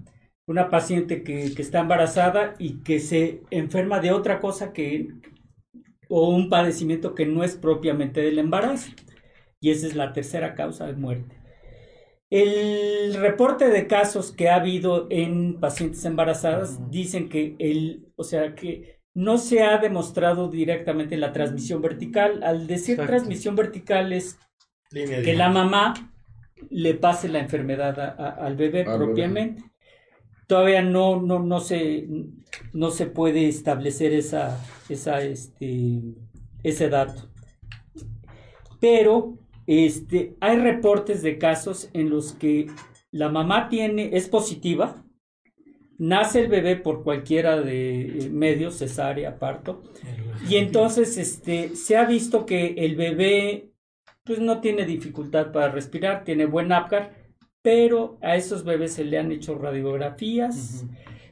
una 0.48 0.72
paciente 0.72 1.24
que, 1.24 1.54
que 1.54 1.62
está 1.62 1.80
embarazada 1.80 2.56
y 2.58 2.82
que 2.82 3.00
se 3.00 3.44
enferma 3.52 4.00
de 4.00 4.12
otra 4.12 4.40
cosa 4.40 4.74
que 4.74 5.10
o 6.10 6.30
un 6.30 6.50
padecimiento 6.50 7.16
que 7.16 7.26
no 7.26 7.44
es 7.44 7.56
propiamente 7.56 8.22
del 8.22 8.40
embarazo. 8.40 8.92
Y 9.60 9.72
esa 9.72 9.88
es 9.88 9.96
la 9.96 10.14
tercera 10.14 10.56
causa 10.56 10.86
de 10.86 10.94
muerte. 10.94 11.43
El 12.36 13.14
reporte 13.14 13.70
de 13.70 13.86
casos 13.86 14.32
que 14.32 14.50
ha 14.50 14.56
habido 14.56 15.06
en 15.12 15.60
pacientes 15.60 16.04
embarazadas 16.04 16.90
dicen 16.90 17.30
que 17.30 17.56
el, 17.60 18.08
o 18.16 18.24
sea, 18.24 18.56
que 18.56 19.00
no 19.14 19.38
se 19.38 19.62
ha 19.62 19.78
demostrado 19.78 20.48
directamente 20.50 21.16
la 21.16 21.32
transmisión 21.32 21.80
vertical. 21.84 22.42
Al 22.42 22.66
decir 22.66 22.94
Exacto. 22.94 23.12
transmisión 23.12 23.56
vertical 23.56 24.12
es 24.14 24.40
Línea 24.90 25.22
que 25.22 25.36
la 25.36 25.50
mamá 25.50 25.94
le 26.72 26.96
pase 26.96 27.30
la 27.30 27.38
enfermedad 27.38 28.00
a- 28.00 28.16
a- 28.18 28.30
al 28.48 28.56
bebé 28.56 28.80
Al 28.82 28.86
bebé. 28.88 29.06
propiamente. 29.06 29.64
Todavía 30.48 30.82
no, 30.82 31.22
no, 31.22 31.38
no, 31.38 31.60
se, 31.60 32.08
no 32.74 32.90
se 32.90 33.06
puede 33.06 33.48
establecer 33.48 34.12
esa, 34.12 34.60
esa, 34.90 35.22
este, 35.22 36.00
ese 36.64 36.90
dato. 36.90 37.30
Pero 38.80 39.38
este, 39.68 40.36
hay 40.40 40.58
reportes 40.58 41.22
de 41.22 41.38
casos 41.38 41.90
en 41.94 42.10
los 42.10 42.34
que 42.34 42.68
la 43.12 43.30
mamá 43.30 43.70
tiene, 43.70 44.12
es 44.14 44.28
positiva, 44.28 45.06
nace 45.98 46.42
el 46.42 46.48
bebé 46.48 46.76
por 46.76 47.04
cualquiera 47.04 47.62
de 47.62 48.26
eh, 48.26 48.30
medios, 48.30 48.78
cesárea, 48.78 49.40
parto, 49.40 49.84
y 50.50 50.56
entonces 50.56 51.18
este, 51.18 51.76
se 51.76 51.96
ha 51.98 52.06
visto 52.06 52.46
que 52.46 52.76
el 52.78 52.96
bebé 52.96 53.70
pues 54.24 54.40
no 54.40 54.62
tiene 54.62 54.86
dificultad 54.86 55.52
para 55.52 55.70
respirar, 55.70 56.24
tiene 56.24 56.46
buen 56.46 56.72
APGAR, 56.72 57.14
pero 57.62 58.18
a 58.22 58.36
esos 58.36 58.64
bebés 58.64 58.94
se 58.94 59.04
le 59.04 59.18
han 59.18 59.32
hecho 59.32 59.56
radiografías, 59.56 60.86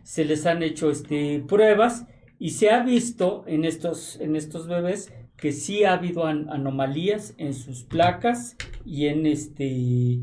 se 0.04 0.26
les 0.26 0.46
han 0.46 0.62
hecho 0.64 0.90
este, 0.90 1.44
pruebas 1.48 2.06
y 2.38 2.52
se 2.52 2.70
ha 2.70 2.84
visto 2.84 3.44
en 3.48 3.66
estos, 3.66 4.20
en 4.20 4.36
estos 4.36 4.68
bebés 4.68 5.14
que 5.42 5.52
sí 5.52 5.84
ha 5.84 5.94
habido 5.94 6.26
an- 6.26 6.48
anomalías 6.50 7.34
en 7.38 7.54
sus 7.54 7.84
placas 7.84 8.56
y 8.86 9.08
en 9.08 9.26
este 9.26 10.20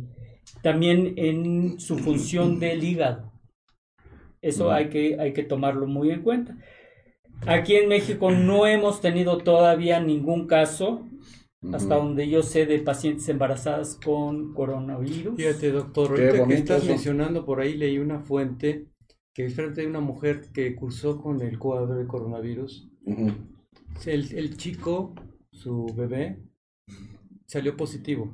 también 0.63 1.15
en 1.17 1.79
su 1.79 1.99
función 1.99 2.59
del 2.61 2.83
hígado. 2.83 3.31
Eso 4.41 4.71
hay 4.73 4.89
que, 4.89 5.19
hay 5.21 5.33
que 5.33 5.43
tomarlo 5.43 5.87
muy 5.87 6.11
en 6.11 6.23
cuenta. 6.23 6.57
Aquí 7.47 7.75
en 7.75 7.89
México 7.89 8.31
no 8.31 8.67
hemos 8.67 9.01
tenido 9.01 9.39
todavía 9.39 10.01
ningún 10.01 10.47
caso, 10.47 11.07
hasta 11.73 11.97
donde 11.97 12.29
yo 12.29 12.43
sé, 12.43 12.67
de 12.67 12.79
pacientes 12.79 13.29
embarazadas 13.29 13.99
con 14.03 14.55
coronavirus. 14.55 15.37
Fíjate, 15.37 15.73
doctor, 15.73 16.15
Qué 16.15 16.29
ahorita 16.29 16.47
que 16.47 16.55
estás 16.55 16.83
eso. 16.83 16.91
mencionando 16.91 17.45
por 17.45 17.61
ahí, 17.61 17.75
leí 17.77 17.99
una 17.99 18.21
fuente 18.21 18.87
que 19.35 19.47
es 19.47 19.55
frente 19.55 19.83
de 19.83 19.87
una 19.89 20.01
mujer 20.01 20.43
que 20.53 20.75
cursó 20.75 21.21
con 21.21 21.41
el 21.43 21.59
cuadro 21.59 21.95
de 21.97 22.07
coronavirus. 22.07 22.89
El, 24.07 24.33
el 24.37 24.57
chico, 24.57 25.15
su 25.53 25.87
bebé, 25.97 26.39
salió 27.47 27.77
positivo. 27.77 28.33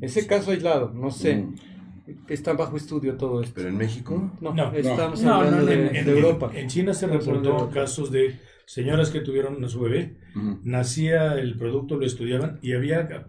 Ese 0.00 0.26
caso 0.26 0.50
aislado, 0.50 0.92
no 0.92 1.10
sé. 1.10 1.36
Mm. 1.36 1.54
Está 2.28 2.52
bajo 2.52 2.76
estudio 2.76 3.16
todo 3.16 3.40
esto. 3.40 3.54
Pero 3.56 3.68
en 3.70 3.78
México, 3.78 4.30
No, 4.40 4.52
No. 4.54 4.72
estamos 4.72 5.22
No, 5.22 5.34
hablando 5.34 5.58
no, 5.58 5.62
no, 5.64 5.70
de, 5.70 5.76
no. 5.76 5.82
de 5.92 5.98
En, 6.00 6.08
Europa. 6.08 6.50
en 6.54 6.68
China 6.68 6.92
se 6.92 7.06
Estamos 7.06 7.26
reportó 7.26 7.70
casos 7.70 8.10
de 8.10 8.38
señoras 8.66 9.10
que 9.10 9.20
tuvieron 9.20 9.62
a 9.64 9.68
su 9.68 9.80
bebé, 9.80 10.16
nacía 10.62 11.34
el 11.34 11.56
producto, 11.56 11.96
lo 11.96 12.06
estudiaban 12.06 12.58
y 12.62 12.72
había 12.72 13.28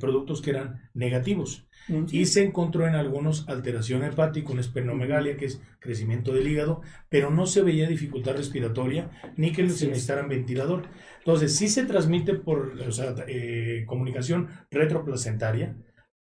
productos 0.00 0.42
que 0.42 0.50
eran 0.50 0.90
negativos. 0.94 1.66
Mm, 1.88 2.04
Y 2.10 2.26
se 2.26 2.42
encontró 2.42 2.86
en 2.86 2.94
algunos 2.94 3.48
alteración 3.48 4.02
hepática, 4.02 4.50
una 4.50 4.60
esplenomegalia, 4.60 5.36
que 5.36 5.44
es 5.46 5.60
crecimiento 5.78 6.32
del 6.32 6.48
hígado, 6.48 6.80
pero 7.08 7.30
no 7.30 7.46
se 7.46 7.62
veía 7.62 7.88
dificultad 7.88 8.36
respiratoria 8.36 9.10
ni 9.36 9.52
que 9.52 9.68
se 9.70 9.86
necesitaran 9.86 10.28
ventilador. 10.28 10.84
Entonces, 11.18 11.54
sí 11.54 11.68
se 11.68 11.84
transmite 11.84 12.34
por 12.34 12.80
o 12.80 12.92
sea, 12.92 13.14
eh, 13.28 13.84
comunicación 13.86 14.48
retroplacentaria, 14.70 15.76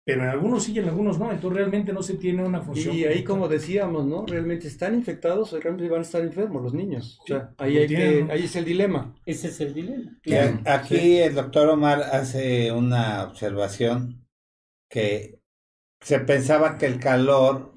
pero 0.03 0.23
en 0.23 0.29
algunos 0.29 0.63
sí 0.63 0.73
y 0.73 0.79
en 0.79 0.89
algunos 0.89 1.19
no. 1.19 1.31
Entonces, 1.31 1.57
realmente 1.57 1.93
no 1.93 2.01
se 2.01 2.15
tiene 2.15 2.43
una 2.43 2.61
función. 2.61 2.95
Y 2.95 3.03
ahí, 3.03 3.23
como 3.23 3.47
decíamos, 3.47 4.05
¿no? 4.05 4.25
¿Realmente 4.25 4.67
están 4.67 4.95
infectados 4.95 5.53
o 5.53 5.59
realmente 5.59 5.89
van 5.89 5.99
a 5.99 6.03
estar 6.03 6.21
enfermos 6.21 6.63
los 6.63 6.73
niños? 6.73 7.19
O 7.23 7.27
sea, 7.27 7.53
ahí, 7.57 7.77
hay 7.77 7.87
que, 7.87 8.27
ahí 8.29 8.45
es 8.45 8.55
el 8.55 8.65
dilema. 8.65 9.13
Ese 9.25 9.49
es 9.49 9.61
el 9.61 9.73
dilema. 9.73 10.11
Aquí 10.65 11.19
el 11.19 11.35
doctor 11.35 11.69
Omar 11.69 12.01
hace 12.01 12.71
una 12.71 13.23
observación 13.23 14.25
que 14.89 15.39
se 16.01 16.19
pensaba 16.19 16.77
que 16.77 16.87
el 16.87 16.99
calor 16.99 17.73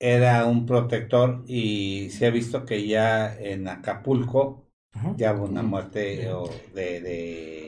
era 0.00 0.46
un 0.46 0.64
protector 0.64 1.44
y 1.46 2.08
se 2.10 2.26
ha 2.26 2.30
visto 2.30 2.64
que 2.64 2.86
ya 2.86 3.36
en 3.38 3.68
Acapulco 3.68 4.70
Ajá. 4.92 5.14
ya 5.16 5.34
hubo 5.34 5.44
una 5.44 5.62
muerte 5.62 6.30
o 6.32 6.48
de, 6.74 7.00
de 7.00 7.67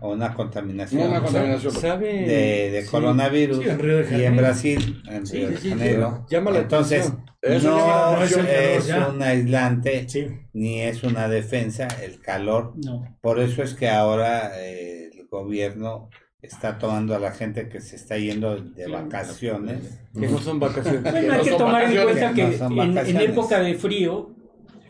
o 0.00 0.12
una 0.12 0.34
contaminación 0.34 1.02
No, 1.02 1.10
una 1.10 1.20
contaminación. 1.22 1.72
¿Sabe? 1.74 2.08
de, 2.26 2.70
de 2.70 2.82
Sí. 2.82 2.88
coronavirus 2.90 3.58
Sí, 3.62 3.68
en 3.68 3.78
Río 3.78 3.96
de 3.98 4.18
y 4.18 4.24
en. 4.24 4.36
Brasil, 4.36 5.02
en 5.08 5.26
Sí, 5.26 5.36
Río 5.38 5.48
de 5.50 5.56
sí, 5.56 5.62
sí, 5.62 5.68
Janeiro. 5.70 6.26
llama 6.28 6.50
la 6.52 6.58
Entonces, 6.60 7.12
no, 7.42 8.22
es, 8.22 8.90
un 9.12 9.22
aislante 9.22 10.08
Sí. 10.08 10.26
ni 10.52 10.80
es 10.82 11.02
una 11.02 11.28
defensa 11.28 11.88
el 12.02 12.20
calor 12.20 12.74
No. 12.84 13.16
por 13.20 13.40
eso 13.40 13.62
es 13.62 13.74
que 13.74 13.88
ahora 13.88 14.52
eh, 14.60 15.10
el 15.14 15.26
gobierno 15.28 16.10
está 16.42 16.78
tomando 16.78 17.14
a 17.14 17.18
la 17.18 17.32
gente 17.32 17.68
que 17.68 17.80
se 17.82 17.96
está 17.96 18.16
yendo 18.16 18.56
de 18.60 18.86
vacaciones. 18.88 20.00
Que 20.18 20.26
no 20.26 20.38
son 20.38 20.58
vacaciones. 20.58 21.02
Bueno, 21.02 21.34
hay 21.34 21.40
que 21.42 21.52
tomar 21.52 21.84
en 21.84 22.02
cuenta 22.02 22.32
que 22.32 22.58
no 22.58 22.82
en, 22.82 23.16
época 23.20 23.60
de 23.60 23.74
frío, 23.74 24.34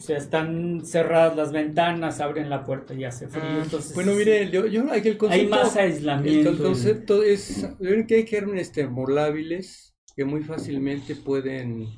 o 0.00 0.02
sea, 0.02 0.16
están 0.16 0.80
cerradas 0.86 1.36
las 1.36 1.52
ventanas, 1.52 2.20
abren 2.20 2.48
la 2.48 2.64
puerta 2.64 2.94
y 2.94 3.04
hace 3.04 3.28
frío. 3.28 3.44
Ah, 3.44 3.60
entonces, 3.62 3.94
bueno, 3.94 4.14
mire, 4.14 4.50
yo, 4.50 4.64
yo 4.64 4.90
hay 4.90 5.02
que 5.02 5.10
el 5.10 5.18
concepto, 5.18 5.42
hay 5.42 5.46
más 5.46 5.76
aislamiento. 5.76 6.48
el 6.48 6.56
concepto 6.56 7.22
es 7.22 7.68
ven 7.78 8.06
que 8.06 8.14
hay 8.14 8.26
gérmenes 8.26 8.72
termolábiles 8.72 9.94
que 10.16 10.24
muy 10.24 10.42
fácilmente 10.42 11.16
pueden 11.16 11.88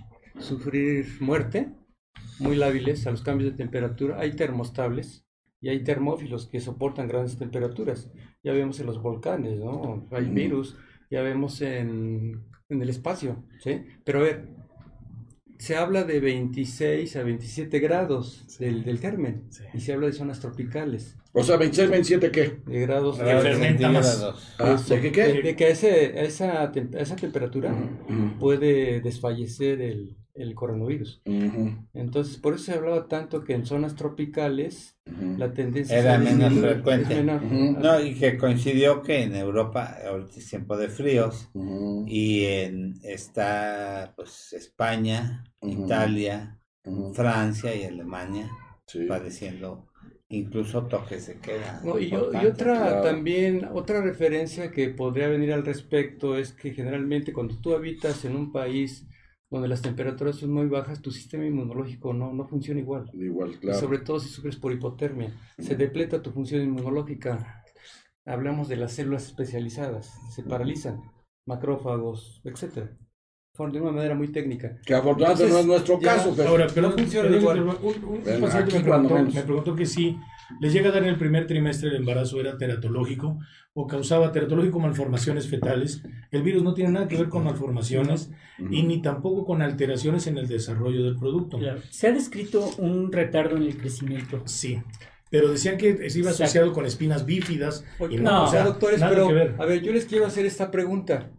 sufrir 0.40 1.06
muerte, 1.20 1.72
muy 2.40 2.56
lábiles 2.56 3.06
a 3.06 3.12
los 3.12 3.22
cambios 3.22 3.52
de 3.52 3.56
temperatura. 3.56 4.18
Hay 4.18 4.34
termostables 4.34 5.24
y 5.60 5.68
hay 5.68 5.84
termófilos 5.84 6.48
que 6.48 6.58
soportan 6.58 7.06
grandes 7.06 7.38
temperaturas. 7.38 8.10
Ya 8.42 8.52
vemos 8.52 8.80
en 8.80 8.86
los 8.86 9.00
volcanes, 9.00 9.60
¿no? 9.60 10.08
Hay 10.10 10.24
virus, 10.24 10.76
ya 11.08 11.22
vemos 11.22 11.60
en, 11.60 12.48
en 12.68 12.82
el 12.82 12.88
espacio, 12.88 13.44
¿sí? 13.60 13.84
Pero 14.04 14.18
a 14.18 14.22
ver, 14.22 14.48
se 15.62 15.76
habla 15.76 16.02
de 16.02 16.18
26 16.18 17.14
a 17.16 17.22
27 17.22 17.78
grados 17.78 18.44
del, 18.58 18.82
del 18.84 18.98
germen 18.98 19.44
Sí. 19.50 19.62
y 19.74 19.80
se 19.80 19.92
habla 19.92 20.08
de 20.08 20.12
zonas 20.12 20.40
tropicales, 20.40 21.16
O 21.32 21.44
sea, 21.44 21.56
26, 21.56 21.88
27, 21.88 22.30
¿qué? 22.32 22.56
de 22.66 22.80
grados 22.80 23.16
Que 23.18 23.24
Grados 23.24 23.42
fermenta 23.44 23.88
más. 23.88 24.24
Ah, 24.58 24.76
¿De 24.88 25.00
qué 25.00 25.12
qué? 25.12 25.22
de, 25.34 25.42
de 25.42 25.54
que 25.56 25.64
a, 25.66 25.68
ese- 25.68 26.18
a 26.18 26.22
esa, 26.22 26.62
a 26.64 26.72
esa 27.00 27.14
temperatura 27.16 27.72
Ujú. 28.08 28.38
puede 28.40 29.00
desfallecer 29.02 29.80
el, 29.80 30.16
el 30.34 30.54
coronavirus. 30.54 31.22
Entonces, 31.94 32.36
por 32.38 32.54
eso 32.54 32.64
se 32.64 32.72
hablaba 32.72 33.06
tanto 33.08 33.44
que 33.44 33.54
en 33.54 33.66
zonas 33.66 33.94
tropicales 33.96 34.96
la 35.36 35.52
tendencia 35.52 35.98
Era 35.98 36.18
menos 36.18 36.54
frecuente. 36.54 37.22
No, 37.22 38.00
y 38.00 38.14
que 38.14 38.38
coincidió 38.38 39.02
que 39.02 39.22
en 39.24 39.36
Europa 39.36 39.98
ahorita 40.08 40.38
es 40.38 40.48
tiempo 40.48 40.76
de 40.76 40.88
fríos 40.88 41.50
y 42.06 42.44
en 42.44 42.94
está 43.02 44.12
pues 44.16 44.52
España. 44.52 45.44
Italia. 45.60 46.58
Francia 47.14 47.74
y 47.76 47.84
Alemania 47.84 48.50
Sí. 48.86 49.06
padeciendo 49.06 49.86
incluso 50.28 50.82
toques 50.86 51.26
de 51.28 51.38
queda. 51.38 51.80
No, 51.84 51.98
y, 51.98 52.12
otra 52.14 52.74
claro. 52.74 53.02
también, 53.02 53.68
otra 53.72 54.02
referencia 54.02 54.70
que 54.72 54.88
podría 54.88 55.28
venir 55.28 55.52
al 55.52 55.64
respecto 55.64 56.36
es 56.36 56.52
que 56.52 56.72
generalmente 56.72 57.32
cuando 57.32 57.56
tú 57.60 57.74
habitas 57.74 58.24
en 58.24 58.34
un 58.34 58.50
país 58.50 59.06
donde 59.52 59.68
las 59.68 59.82
temperaturas 59.82 60.36
son 60.36 60.50
muy 60.52 60.66
bajas, 60.66 61.00
tu 61.02 61.10
sistema 61.10 61.44
inmunológico 61.46 62.12
no, 62.14 62.32
no 62.32 62.46
funciona 62.48 62.80
igual. 62.80 63.10
Igual, 63.12 63.52
Y 63.52 63.56
claro. 63.58 63.78
sobre 63.78 63.98
todo 63.98 64.18
si 64.18 64.28
sufres 64.28 64.56
por 64.56 64.72
hipotermia. 64.72 65.32
Se 65.58 65.76
depleta 65.76 66.22
tu 66.22 66.30
función 66.32 66.62
inmunológica. 66.62 67.62
Hablamos 68.24 68.68
de 68.68 68.76
las 68.76 68.92
células 68.92 69.26
especializadas. 69.26 70.10
Se 70.34 70.42
paralizan. 70.42 71.00
Macrófagos, 71.46 72.40
etcétera. 72.44 72.96
De 73.58 73.80
una 73.80 73.92
manera 73.92 74.14
muy 74.14 74.28
técnica. 74.28 74.78
Que 74.86 74.94
afortunadamente 74.94 75.44
Entonces, 75.44 75.52
no 75.52 75.60
es 75.60 75.66
nuestro 75.66 76.00
ya- 76.00 76.16
caso, 76.16 76.32
pero... 76.34 76.48
Ahora, 76.48 76.66
pero 76.74 76.88
no 76.88 76.96
funciona 76.96 77.28
pero 77.28 77.40
igual. 77.40 77.60
Un, 77.62 77.68
un- 77.68 78.40
paciente 78.40 78.78
me 78.78 78.80
preguntó, 78.84 79.18
me 79.22 79.42
preguntó 79.42 79.76
que 79.76 79.84
si 79.86 80.16
les 80.60 80.72
llega 80.72 80.88
a 80.90 80.92
dar 80.92 81.02
en 81.02 81.08
el 81.10 81.18
primer 81.18 81.46
trimestre 81.46 81.88
el 81.90 81.96
embarazo 81.96 82.40
era 82.40 82.56
teratológico 82.58 83.38
o 83.74 83.86
causaba 83.86 84.32
teratológico 84.32 84.78
malformaciones 84.80 85.48
fetales. 85.48 86.02
El 86.30 86.42
virus 86.42 86.62
no 86.62 86.74
tiene 86.74 86.92
nada 86.92 87.08
que 87.08 87.16
ver 87.16 87.28
con 87.28 87.44
malformaciones 87.44 88.30
y 88.58 88.82
ni 88.82 89.00
tampoco 89.02 89.44
con 89.44 89.62
alteraciones 89.62 90.26
en 90.26 90.38
el 90.38 90.46
desarrollo 90.48 91.04
del 91.04 91.16
producto. 91.16 91.58
Claro. 91.58 91.80
Se 91.90 92.08
ha 92.08 92.12
descrito 92.12 92.68
un 92.78 93.10
retardo 93.10 93.56
en 93.56 93.62
el 93.64 93.76
crecimiento. 93.76 94.42
Sí, 94.44 94.80
pero 95.30 95.50
decían 95.50 95.78
que 95.78 96.10
se 96.10 96.18
iba 96.18 96.28
Exacto. 96.30 96.44
asociado 96.44 96.72
con 96.72 96.84
espinas 96.84 97.24
bífidas 97.24 97.84
y 98.10 98.16
no, 98.16 98.22
No, 98.30 98.44
o 98.44 98.48
sea, 98.48 98.64
doctores, 98.64 99.00
nada 99.00 99.12
pero 99.12 99.28
que 99.28 99.34
ver. 99.34 99.54
a 99.58 99.64
ver, 99.64 99.80
yo 99.82 99.92
les 99.92 100.04
quiero 100.04 100.26
hacer 100.26 100.44
esta 100.44 100.70
pregunta. 100.70 101.30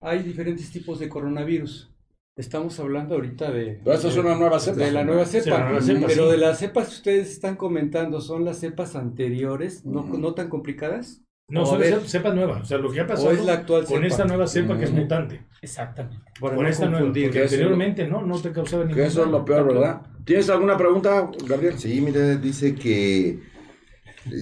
Hay 0.00 0.22
diferentes 0.22 0.70
tipos 0.70 0.98
de 1.00 1.08
coronavirus. 1.08 1.93
Estamos 2.36 2.80
hablando 2.80 3.14
ahorita 3.14 3.52
de, 3.52 3.80
Pero 3.84 3.96
es 3.96 4.16
una 4.16 4.34
nueva 4.34 4.58
cepa. 4.58 4.78
de 4.84 4.90
la 4.90 5.04
nueva 5.04 5.24
Sí, 5.24 5.40
cepa. 5.40 5.58
la 5.58 5.64
nueva 5.66 5.80
cepa, 5.80 6.06
pero 6.08 6.24
sí. 6.24 6.30
de 6.32 6.36
las 6.38 6.58
cepas 6.58 6.88
que 6.88 6.94
ustedes 6.94 7.30
están 7.30 7.54
comentando, 7.54 8.20
¿son 8.20 8.44
las 8.44 8.58
cepas 8.58 8.96
anteriores, 8.96 9.84
no, 9.86 10.00
Ujú. 10.00 10.18
no 10.18 10.34
tan 10.34 10.48
complicadas? 10.48 11.20
No, 11.48 11.64
son 11.64 11.78
ver, 11.78 12.00
ce- 12.00 12.08
cepas 12.08 12.34
nuevas. 12.34 12.62
O 12.62 12.64
sea, 12.64 12.78
lo 12.78 12.90
que 12.90 13.00
ha 13.00 13.06
pasado 13.06 13.30
es 13.30 13.44
la 13.44 13.52
actual 13.52 13.84
con 13.84 13.96
cepa. 13.98 14.06
esta 14.08 14.24
nueva 14.24 14.46
cepa 14.48 14.76
que 14.76 14.84
es 14.84 14.90
Ujú. 14.90 15.00
mutante. 15.02 15.46
Exactamente. 15.62 16.24
Para 16.40 16.56
con 16.56 16.64
no 16.64 16.70
esta 16.70 16.86
nueva. 16.88 17.06
Porque 17.06 17.42
anteriormente 17.42 18.08
no, 18.08 18.22
no 18.26 18.40
te 18.40 18.50
causaba 18.50 18.82
ningún 18.82 18.96
Que 19.00 19.06
eso 19.06 19.24
es 19.24 19.30
lo 19.30 19.44
peor, 19.44 19.68
¿verdad? 19.68 20.02
¿Tienes 20.24 20.50
alguna 20.50 20.76
pregunta, 20.76 21.30
Gabriel? 21.46 21.78
Sí, 21.78 22.00
mira, 22.00 22.34
dice 22.36 22.74
que 22.74 23.38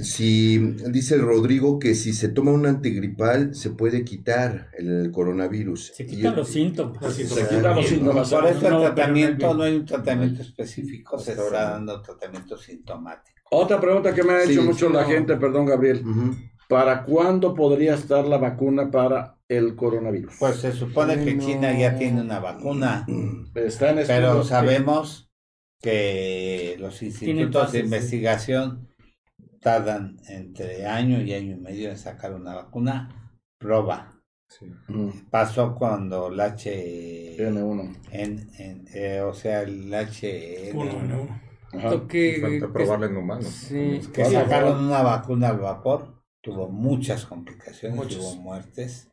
si 0.03 0.59
dice 0.59 1.15
el 1.17 1.23
Rodrigo 1.23 1.79
que 1.79 1.95
si 1.95 2.13
se 2.13 2.29
toma 2.29 2.53
un 2.53 2.67
antigripal 2.67 3.55
se 3.55 3.71
puede 3.71 4.05
quitar 4.05 4.71
el 4.79 5.11
coronavirus. 5.13 5.93
Se 5.95 6.07
quitan 6.07 6.37
los 6.37 6.49
síntomas. 6.49 7.03
Así 7.03 7.27
Se 7.27 7.41
es. 7.43 7.49
quitan 7.49 7.77
los 7.77 7.87
síntomas. 7.87 8.31
Por 8.31 8.47
eso 8.47 8.71
No, 8.71 8.81
tratamiento, 8.83 9.47
no- 9.49 9.55
no 9.55 9.63
hay 9.65 9.77
un 9.77 9.85
tratamiento 9.85 10.43
específico, 10.43 11.19
se 11.19 11.33
está 11.33 11.71
dando 11.73 12.01
tratamiento 12.03 12.57
sintomático. 12.57 13.39
Otra 13.51 13.81
pregunta 13.81 14.15
que 14.15 14.23
me 14.23 14.33
ha 14.33 14.43
hecho 14.45 14.63
Sí, 14.63 14.67
mucho 14.69 14.87
sí, 14.89 14.93
la 14.95 15.03
no. 15.03 15.09
gente, 15.09 15.37
perdón, 15.37 15.67
Gabriel. 15.67 16.03
¿Para 16.69 17.03
cuándo 17.03 17.53
podría 17.55 17.95
estar 17.95 18.25
la 18.25 18.39
vacuna 18.39 18.91
para 18.91 19.37
el 19.47 19.77
coronavirus? 19.77 20.35
Pues 20.39 20.57
se 20.57 20.73
supone 20.73 21.23
que 21.23 21.37
China 21.39 21.77
ya 21.79 21.97
tiene 21.99 22.23
una 22.23 22.39
vacuna, 22.41 23.05
Está 23.55 23.91
en 23.91 24.07
pero 24.07 24.43
sabemos 24.43 25.29
que 25.83 26.77
los 26.79 27.03
institutos 27.03 27.73
de 27.73 27.81
sí. 27.81 27.85
investigación 27.85 28.89
tardan 29.63 30.19
entre 30.29 30.87
año 30.87 31.23
y 31.23 31.33
año 31.35 31.53
y 31.57 31.61
medio 31.61 31.91
en 31.91 31.99
sacar 31.99 32.35
una 32.35 32.55
vacuna 32.55 33.33
prueba. 33.59 34.21
sí. 34.49 34.67
Ujú. 34.89 35.13
Pasó 35.31 35.75
cuando 35.75 36.29
el 36.29 36.41
H, 36.41 37.37
N1. 37.39 37.97
en, 38.11 38.51
en- 38.59 38.85
eh, 38.93 39.21
o 39.23 39.33
sea, 39.33 39.63
el 39.63 39.93
H, 39.95 40.73
Uno, 40.75 40.97
uno. 40.97 41.41
Ajá. 41.73 41.91
Lo 41.93 42.07
que, 42.07 42.39
Falta 42.43 42.71
probarla 42.73 43.07
en 43.07 43.17
humanos. 43.17 43.47
sí, 43.47 44.01
que 44.13 44.25
sacaron 44.27 44.85
una 44.85 45.03
vacuna 45.03 45.49
al 45.49 45.59
vapor, 45.59 46.23
tuvo 46.43 46.69
muchas 46.69 47.25
complicaciones, 47.25 47.97
Muchas. 47.97 48.19
tuvo 48.19 48.37
muertes 48.37 49.11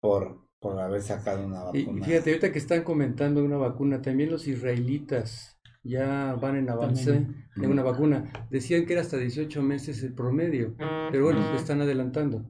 por, 0.00 0.46
por 0.60 0.80
haber 0.80 1.02
sacado 1.02 1.44
una 1.46 1.60
Y 1.74 1.82
vacuna. 1.84 2.06
fíjate, 2.06 2.30
ahorita 2.30 2.52
que 2.52 2.58
están 2.58 2.84
comentando 2.84 3.44
una 3.44 3.58
vacuna, 3.58 4.00
también 4.00 4.30
los 4.30 4.46
israelitas 4.46 5.53
ya 5.84 6.34
van 6.40 6.56
en 6.56 6.68
avance 6.70 7.12
También. 7.12 7.44
de 7.56 7.66
una 7.68 7.82
vacuna. 7.82 8.24
Decían 8.50 8.86
que 8.86 8.94
era 8.94 9.02
hasta 9.02 9.16
18 9.18 9.62
meses 9.62 10.02
el 10.02 10.12
promedio, 10.14 10.74
pero 11.12 11.24
bueno, 11.24 11.50
se 11.52 11.56
están 11.56 11.80
adelantando. 11.80 12.44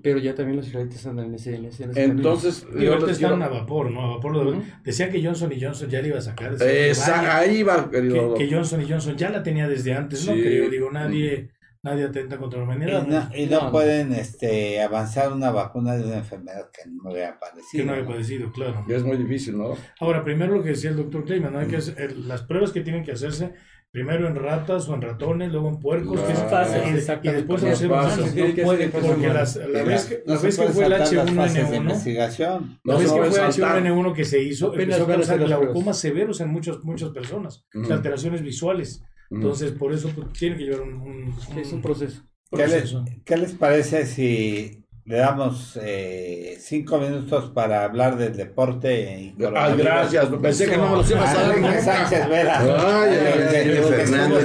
Pero 0.00 0.20
ya 0.20 0.32
también 0.36 0.56
los 0.56 0.68
israelitas 0.68 1.04
andan 1.08 1.26
en 1.26 1.34
ese, 1.34 1.56
en 1.56 1.64
ese, 1.64 1.82
en 1.84 1.90
ese 1.90 2.04
Entonces, 2.04 2.64
Y 2.78 2.84
yo 2.84 2.92
ahorita 2.92 3.10
están 3.10 3.42
a 3.42 3.48
vapor, 3.48 3.90
¿no? 3.90 4.00
A 4.00 4.08
vapor. 4.16 4.36
lo- 4.36 4.50
Ujú. 4.50 4.62
Decían 4.84 5.10
que 5.10 5.20
Johnson 5.24 5.50
y 5.52 5.60
Johnson 5.60 5.88
ya 5.90 6.00
le 6.02 6.08
iba 6.08 6.18
a 6.18 6.22
sacar. 6.22 6.56
que 6.56 6.90
Esa- 6.90 7.16
vaya, 7.16 7.36
ahí 7.38 7.64
va, 7.64 7.90
querido. 7.90 8.34
que, 8.34 8.46
que 8.46 8.54
Johnson 8.54 8.80
y 8.82 8.88
Johnson 8.88 9.16
ya 9.16 9.30
la 9.30 9.42
tenía 9.42 9.66
desde 9.68 9.92
antes, 9.92 10.24
no 10.24 10.34
Sí. 10.34 10.40
creo. 10.40 10.70
Digo, 10.70 10.88
nadie, 10.92 11.50
nadie 11.86 12.04
atenta 12.04 12.36
contra 12.36 12.58
la 12.58 12.64
Y 12.64 12.68
humanidad. 12.68 13.06
no, 13.06 13.36
y 13.36 13.46
no 13.46 13.62
No. 13.62 13.70
pueden 13.72 14.12
este, 14.12 14.80
avanzar 14.82 15.32
una 15.32 15.50
vacuna 15.50 15.96
de 15.96 16.04
una 16.04 16.18
enfermedad 16.18 16.70
que 16.72 16.88
no 16.90 17.10
le 17.10 17.24
ha 17.24 17.38
Que 17.72 17.84
no 17.84 17.92
había 17.92 18.02
¿no? 18.04 18.08
padecido, 18.10 18.52
claro. 18.52 18.84
Es 18.88 19.02
muy 19.02 19.16
difícil, 19.16 19.56
¿no? 19.56 19.74
Ahora, 20.00 20.22
primero 20.24 20.54
lo 20.56 20.62
que 20.62 20.70
decía 20.70 20.90
el 20.90 20.96
doctor 20.96 21.24
Kleiman, 21.24 21.52
¿no? 21.52 21.60
Hay 21.60 21.66
que 21.68 21.76
hacer, 21.76 21.98
el- 22.00 22.28
las 22.28 22.42
pruebas 22.42 22.72
que 22.72 22.80
tienen 22.82 23.04
que 23.04 23.12
hacerse, 23.12 23.54
primero 23.92 24.26
en 24.28 24.34
ratas 24.36 24.88
o 24.90 24.94
en 24.94 25.00
ratones, 25.00 25.50
luego 25.52 25.68
en 25.70 25.78
puercos, 25.80 26.20
que 26.20 26.32
es 26.32 26.38
fases, 26.40 26.82
y, 26.86 27.28
y 27.28 27.30
después 27.32 27.62
Las 27.62 27.70
en 27.72 27.76
seres 27.88 27.96
fases. 27.96 28.16
humanos. 28.18 28.34
Tiene 28.34 28.54
que 28.54 28.60
No 28.62 28.66
puede, 28.68 28.88
Porque 28.88 29.28
las, 29.28 29.56
la 29.56 29.80
Y 29.80 29.84
vez 29.86 30.04
que, 30.04 30.22
no 30.26 30.34
la 30.34 30.40
se 30.40 30.46
vez 30.46 30.58
que 30.58 30.66
fue 30.68 30.84
el 30.84 30.90
saltar 30.92 30.98
las 31.14 31.30
fases 31.34 31.54
de 31.54 31.76
H1N1, 31.78 31.80
investigación. 31.82 32.78
la 32.84 32.92
No 32.92 32.98
vez 32.98 33.08
se 33.08 33.14
que 33.14 33.22
fue 33.22 33.30
saltar. 33.52 33.82
H1N1 33.82 34.12
que 34.14 34.24
se 34.24 34.42
hizo, 34.42 34.74
empezó 34.74 35.04
a 35.04 35.06
causar 35.06 35.38
glaucomas 35.38 35.98
severos 35.98 36.40
en 36.42 36.48
muchas, 36.50 36.78
muchas 36.82 37.08
personas, 37.10 37.64
o 37.68 37.72
sea, 37.72 37.80
Ujú. 37.82 37.92
alteraciones 37.94 38.42
visuales. 38.42 39.02
Entonces, 39.30 39.72
por 39.72 39.92
eso 39.92 40.10
pues, 40.14 40.32
tiene 40.32 40.56
que 40.56 40.64
llevar 40.64 40.82
un, 40.82 40.94
un- 40.94 41.34
Sí, 41.40 41.60
es 41.60 41.72
un 41.72 41.82
proceso. 41.82 42.22
¿Qué 42.50 42.58
les, 42.58 42.70
proceso. 42.92 43.04
qué 43.24 43.36
les 43.36 43.52
parece 43.52 44.06
si 44.06 44.82
le 45.04 45.16
damos 45.18 45.78
eh, 45.82 46.56
cinco 46.60 46.98
minutos 46.98 47.50
para 47.50 47.84
hablar 47.84 48.16
del 48.16 48.36
deporte? 48.36 49.20
Y 49.20 49.36
Ah, 49.54 49.74
gracias. 49.76 50.26
Pensé 50.40 50.68
que 50.68 50.76
no 50.76 50.90
me 50.90 50.96
los 50.98 51.10
ibas 51.10 51.34
a 51.34 51.42
dar 51.48 51.58
nunca. 51.58 51.80
Sánchez 51.82 52.28
Vera. 52.28 52.58
Ay, 52.60 53.14
hablar 53.14 53.50
deporte. 53.50 54.02
Estudiando 54.02 54.38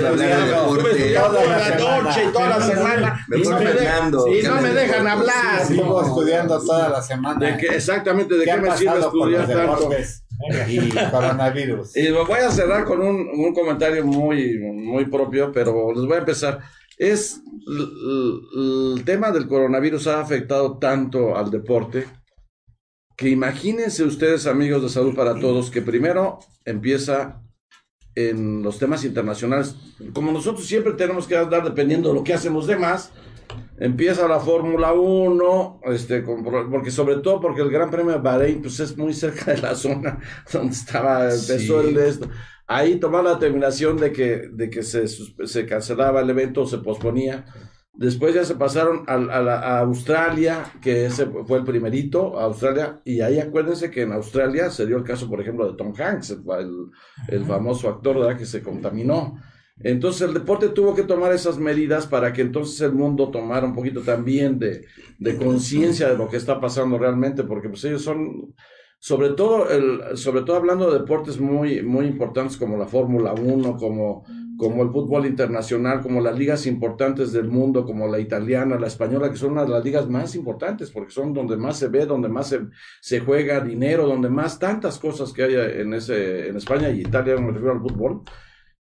toda 1.31 1.57
la 1.57 2.01
noche 2.03 2.23
y 2.27 2.31
toda 2.33 2.49
la 2.49 2.61
semana. 2.61 3.25
Y 3.35 3.41
no 3.43 3.59
me, 3.59 3.65
Fernando, 3.67 4.27
y 4.27 4.41
no 4.43 4.61
me 4.61 4.69
de 4.69 4.73
dejan 4.73 5.07
hablar. 5.07 5.71
No. 5.71 6.01
estudiando 6.01 6.59
toda 6.59 6.89
la 6.89 7.01
semana. 7.01 7.45
¿De 7.51 7.57
qué, 7.57 7.67
exactamente, 7.75 8.35
¿de 8.35 8.45
¿Qué 8.45 8.57
me 8.57 8.75
sirve 8.77 8.99
estudiar 8.99 9.47
tanto? 9.47 9.89
Y 10.67 10.89
coronavirus? 11.11 11.95
Y 11.95 12.11
voy 12.11 12.39
a 12.39 12.51
cerrar 12.51 12.85
con 12.85 13.01
un, 13.01 13.27
un 13.33 13.53
comentario 13.53 14.05
muy, 14.05 14.59
muy 14.59 15.05
propio, 15.05 15.51
pero 15.51 15.93
les 15.93 16.05
voy 16.05 16.15
a 16.15 16.19
empezar. 16.19 16.59
Es 16.97 17.41
el 17.67 19.03
tema 19.05 19.31
del 19.31 19.47
coronavirus 19.47 20.07
ha 20.07 20.21
afectado 20.21 20.77
tanto 20.77 21.35
al 21.35 21.49
deporte 21.49 22.05
que 23.21 23.29
imagínense 23.29 24.03
ustedes, 24.03 24.47
amigos 24.47 24.81
de 24.81 24.89
Salud 24.89 25.15
para 25.15 25.39
Todos, 25.39 25.69
que 25.69 25.83
primero 25.83 26.39
empieza 26.65 27.41
en 28.15 28.63
los 28.63 28.79
temas 28.79 29.05
internacionales. 29.05 29.75
Como 30.13 30.31
nosotros 30.31 30.65
siempre 30.65 30.93
tenemos 30.93 31.27
que 31.27 31.37
andar 31.37 31.63
dependiendo 31.63 32.09
de 32.09 32.15
lo 32.15 32.23
que 32.23 32.33
hacen 32.33 32.53
los 32.53 32.65
demás, 32.65 33.11
empieza 33.77 34.27
la 34.27 34.39
Fórmula 34.39 34.93
1, 34.93 35.81
este, 35.85 36.23
con- 36.23 36.43
porque 36.43 36.91
sobre 36.91 37.17
todo 37.17 37.39
porque 37.39 37.61
el 37.61 37.69
Gran 37.71 37.89
Premio 37.89 38.13
de 38.13 38.19
Bahrein 38.19 38.61
pues 38.61 38.79
es 38.79 38.97
muy 38.97 39.13
cerca 39.13 39.51
de 39.53 39.61
la 39.61 39.75
zona 39.75 40.19
donde 40.53 40.73
estaba, 40.73 41.25
empezó 41.25 41.81
Sí. 41.81 41.87
el 41.89 41.93
de 41.95 42.09
esto. 42.09 42.29
Ahí 42.67 42.95
tomó 42.99 43.21
la 43.21 43.33
determinación 43.33 43.97
de 43.97 44.11
que, 44.13 44.47
de 44.51 44.69
que 44.69 44.81
se, 44.83 45.05
se 45.07 45.65
cancelaba 45.65 46.21
el 46.21 46.29
evento, 46.29 46.65
se 46.65 46.77
posponía. 46.77 47.45
Después 47.93 48.33
ya 48.33 48.45
se 48.45 48.55
pasaron 48.55 49.03
a, 49.07 49.15
a 49.15 49.41
la- 49.41 49.59
a 49.59 49.79
Australia, 49.79 50.63
que 50.81 51.05
ese 51.07 51.25
fue 51.45 51.57
el 51.57 51.65
primerito, 51.65 52.39
a 52.39 52.43
Australia, 52.45 53.01
y 53.03 53.19
ahí 53.19 53.39
acuérdense 53.39 53.91
que 53.91 54.03
en 54.03 54.13
Australia 54.13 54.69
se 54.69 54.85
dio 54.85 54.95
el 54.97 55.03
caso, 55.03 55.27
por 55.29 55.41
ejemplo, 55.41 55.69
de 55.69 55.77
Tom 55.77 55.93
Hanks, 55.99 56.29
el, 56.31 56.43
el- 56.59 56.85
el 57.27 57.45
famoso 57.45 57.89
actor 57.89 58.17
¿verdad? 58.19 58.37
que 58.37 58.45
se 58.45 58.63
contaminó. 58.63 59.35
Entonces 59.83 60.27
el 60.27 60.33
deporte 60.33 60.69
tuvo 60.69 60.95
que 60.95 61.03
tomar 61.03 61.31
esas 61.33 61.57
medidas 61.57 62.07
para 62.07 62.33
que 62.33 62.41
entonces 62.41 62.79
el 62.81 62.93
mundo 62.93 63.29
tomara 63.29 63.65
un 63.65 63.73
poquito 63.73 64.01
también 64.01 64.59
de, 64.59 64.85
de 65.17 65.37
conciencia 65.37 66.09
de 66.09 66.17
lo 66.17 66.27
que 66.27 66.37
está 66.37 66.59
pasando 66.59 66.97
realmente, 66.97 67.43
porque 67.43 67.69
pues 67.69 67.83
ellos 67.85 68.03
son, 68.03 68.53
sobre 68.99 69.29
todo, 69.29 69.69
el, 69.69 70.17
sobre 70.17 70.41
todo 70.41 70.57
hablando 70.57 70.91
de 70.91 70.99
deportes 70.99 71.39
muy, 71.39 71.81
muy 71.81 72.05
importantes 72.05 72.57
como 72.57 72.77
la 72.77 72.87
Fórmula 72.87 73.33
1, 73.33 73.77
como, 73.77 74.23
como 74.57 74.83
el 74.83 74.89
fútbol 74.89 75.25
internacional, 75.25 76.01
como 76.01 76.21
las 76.21 76.37
ligas 76.37 76.67
importantes 76.67 77.31
del 77.31 77.47
mundo, 77.47 77.83
como 77.83 78.07
la 78.07 78.19
italiana, 78.19 78.79
la 78.79 78.87
española, 78.87 79.31
que 79.31 79.37
son 79.37 79.53
una 79.53 79.63
de 79.63 79.69
las 79.69 79.83
ligas 79.83 80.07
más 80.07 80.35
importantes, 80.35 80.91
porque 80.91 81.11
son 81.11 81.33
donde 81.33 81.57
más 81.57 81.77
se 81.77 81.87
ve, 81.87 82.05
donde 82.05 82.29
más 82.29 82.49
se, 82.49 82.61
se 82.99 83.21
juega 83.21 83.59
dinero, 83.61 84.05
donde 84.05 84.29
más 84.29 84.59
tantas 84.59 84.99
cosas 84.99 85.33
que 85.33 85.43
hay 85.43 85.55
en, 85.55 85.95
ese, 85.95 86.49
en 86.49 86.57
España 86.57 86.91
y 86.91 87.01
Italia, 87.01 87.37
me 87.37 87.51
refiero 87.51 87.73
al 87.73 87.81
fútbol. 87.81 88.21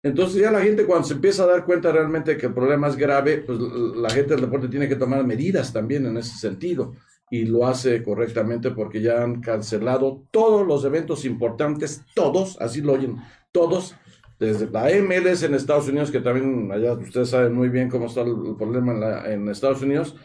Entonces 0.02 0.40
ya 0.40 0.50
la 0.50 0.60
gente 0.62 0.84
cuando 0.84 1.06
se 1.06 1.14
empieza 1.14 1.44
a 1.44 1.46
dar 1.46 1.64
cuenta 1.64 1.92
realmente 1.92 2.36
que 2.36 2.46
el 2.46 2.54
problema 2.54 2.88
es 2.88 2.96
grave, 2.96 3.38
pues 3.38 3.58
la 3.58 4.10
gente 4.10 4.32
del 4.34 4.40
deporte 4.42 4.68
tiene 4.68 4.88
que 4.88 4.96
tomar 4.96 5.24
medidas 5.24 5.72
también 5.72 6.06
en 6.06 6.16
ese 6.16 6.36
sentido 6.38 6.94
y 7.30 7.44
lo 7.46 7.66
hace 7.66 8.02
correctamente 8.02 8.72
porque 8.72 9.00
ya 9.00 9.22
han 9.22 9.40
cancelado 9.40 10.24
todos 10.32 10.66
los 10.66 10.84
eventos 10.84 11.24
importantes, 11.24 12.02
todos, 12.14 12.60
así 12.60 12.80
lo 12.82 12.92
oyen, 12.94 13.16
todos, 13.52 13.94
desde 14.40 14.68
la 14.70 14.90
MLS 15.00 15.44
en 15.44 15.54
Estados 15.54 15.86
Unidos, 15.88 16.10
que 16.10 16.18
también 16.20 16.70
allá 16.72 16.94
ustedes 16.94 17.30
saben 17.30 17.54
muy 17.54 17.68
bien 17.68 17.88
cómo 17.88 18.06
está 18.06 18.22
el, 18.22 18.34
problema 18.58 18.92
en, 18.92 19.00
la- 19.00 19.32
en 19.32 19.48
Estados 19.48 19.82
Unidos, 19.82 20.16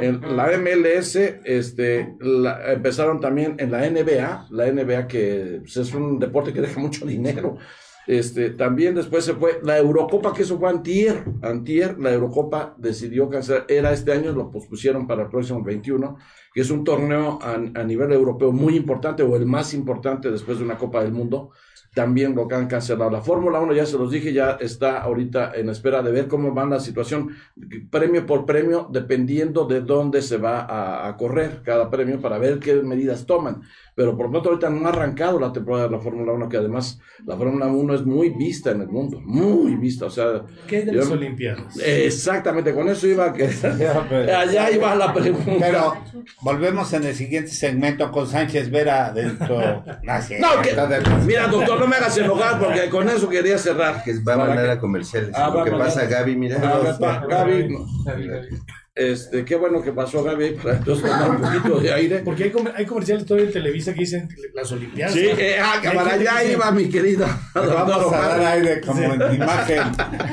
en 0.00 0.20
la 0.36 0.56
MLS 0.56 1.16
este, 1.44 2.14
la- 2.20 2.72
empezaron 2.72 3.18
también 3.20 3.56
en 3.58 3.72
la 3.72 3.80
NBA, 3.90 4.46
la 4.50 4.70
NBA 4.72 5.08
que 5.08 5.58
pues, 5.62 5.76
es 5.76 5.92
un 5.92 6.20
deporte 6.20 6.52
que 6.52 6.60
deja 6.60 6.78
mucho 6.78 7.04
dinero. 7.04 7.56
Este, 8.06 8.50
también 8.50 8.94
después 8.94 9.24
se 9.24 9.34
fue 9.34 9.60
la 9.62 9.78
Eurocopa, 9.78 10.34
que 10.34 10.42
eso 10.42 10.58
fue 10.58 10.68
antier, 10.68 11.24
antier, 11.42 11.98
la 11.98 12.12
Eurocopa 12.12 12.74
decidió 12.76 13.30
cancelar, 13.30 13.64
era 13.68 13.92
este 13.92 14.12
año, 14.12 14.32
lo 14.32 14.50
pospusieron 14.50 15.06
para 15.06 15.22
el 15.22 15.28
próximo 15.28 15.62
21, 15.62 16.16
que 16.52 16.60
es 16.60 16.70
un 16.70 16.84
torneo 16.84 17.38
a, 17.40 17.56
nivel 17.84 18.12
europeo 18.12 18.52
muy 18.52 18.76
importante, 18.76 19.22
o 19.22 19.36
el 19.36 19.46
más 19.46 19.72
importante 19.72 20.30
después 20.30 20.58
de 20.58 20.64
una 20.64 20.76
Copa 20.76 21.02
del 21.02 21.12
Mundo, 21.12 21.50
también 21.94 22.34
lo 22.34 22.46
que 22.48 22.56
han 22.56 22.66
cancelado. 22.66 23.10
La 23.10 23.22
Fórmula 23.22 23.60
1, 23.60 23.72
ya 23.72 23.86
se 23.86 23.96
los 23.96 24.10
dije, 24.10 24.32
ya 24.32 24.58
está 24.60 24.98
ahorita 24.98 25.52
en 25.54 25.68
espera 25.68 26.02
de 26.02 26.10
ver 26.10 26.26
cómo 26.26 26.52
va 26.52 26.66
la 26.66 26.80
situación, 26.80 27.30
premio 27.90 28.26
por 28.26 28.44
premio, 28.44 28.88
dependiendo 28.90 29.64
de 29.64 29.80
dónde 29.80 30.20
se 30.20 30.36
va 30.36 31.08
a 31.08 31.16
correr 31.16 31.62
cada 31.64 31.90
premio 31.90 32.20
para 32.20 32.38
ver 32.38 32.58
qué 32.58 32.74
medidas 32.82 33.26
toman. 33.26 33.62
Pero 33.96 34.16
por 34.16 34.26
lo 34.26 34.32
tanto, 34.32 34.48
ahorita 34.50 34.70
no 34.70 34.86
ha 34.86 34.90
arrancado 34.90 35.38
la 35.38 35.52
temporada 35.52 35.84
de 35.84 35.90
la 35.92 35.98
Fórmula 36.00 36.32
1, 36.32 36.48
que 36.48 36.56
además 36.56 36.98
la 37.24 37.36
Fórmula 37.36 37.66
1 37.66 37.94
es 37.94 38.04
muy 38.04 38.30
vista 38.30 38.72
en 38.72 38.80
el 38.80 38.88
mundo, 38.88 39.20
muy 39.24 39.76
vista. 39.76 40.06
O 40.06 40.10
sea, 40.10 40.42
¿Qué 40.66 40.82
de 40.84 40.92
las 40.94 41.08
Olimpiadas? 41.10 41.76
exactamente, 41.78 42.74
con 42.74 42.88
eso 42.88 43.06
iba 43.06 43.26
a 43.26 43.32
que. 43.32 43.44
Allá 44.36 44.70
iba 44.72 44.94
la 44.96 45.12
pregunta. 45.14 45.52
Pero 45.60 45.94
volvemos 46.42 46.92
en 46.92 47.04
el 47.04 47.14
siguiente 47.14 47.50
segmento 47.52 48.10
con 48.10 48.26
Sánchez 48.26 48.70
Vera 48.70 49.12
dentro. 49.12 49.84
No, 50.02 50.22
sí, 50.26 50.34
No, 50.40 50.60
que- 50.60 50.74
de- 50.74 51.24
mira, 51.26 51.46
doctor, 51.46 51.78
no 51.78 51.86
me 51.86 51.96
hagas 51.96 52.18
enojar 52.18 52.58
porque 52.58 52.88
con 52.90 53.08
eso 53.08 53.28
quería 53.28 53.58
cerrar. 53.58 54.02
Que 54.02 54.14
va 54.26 54.34
a 54.34 54.38
mandar 54.38 54.64
que- 54.64 54.70
a 54.72 54.78
comerciales. 54.80 55.30
Ah, 55.34 55.52
Lo 55.54 55.64
que 55.64 55.70
pasa. 55.70 56.04
Gaby, 56.06 56.36
mira. 56.36 56.56
A 56.58 56.78
ver, 56.78 56.94
pa- 56.98 57.26
Gaby, 57.26 57.68
no. 57.68 57.86
Este, 58.96 59.44
qué 59.44 59.56
bueno 59.56 59.82
que 59.82 59.90
pasó 59.92 60.22
Gaby 60.22 60.50
para 60.62 60.76
entonces 60.76 61.04
tomar 61.10 61.30
un 61.32 61.40
poquito 61.40 61.80
de 61.80 61.92
aire. 61.92 62.20
Porque 62.24 62.44
hay, 62.44 62.50
comer- 62.52 62.74
hay 62.76 62.86
comerciales 62.86 63.26
todavía 63.26 63.48
en 63.48 63.52
Televisa 63.52 63.92
que 63.92 64.00
dicen 64.00 64.28
las 64.54 64.70
Olimpiadas. 64.70 65.12
Sí, 65.14 65.26
eh, 65.26 65.56
ah, 65.60 65.80
para 65.82 66.12
allá 66.14 66.44
iba 66.44 66.70
mi 66.70 66.88
querido. 66.88 67.26
Vamos 67.54 68.12
a 68.12 68.16
dar 68.28 68.40
aire 68.52 68.80
como 68.80 69.02
en 69.02 69.34
imagen 69.34 69.80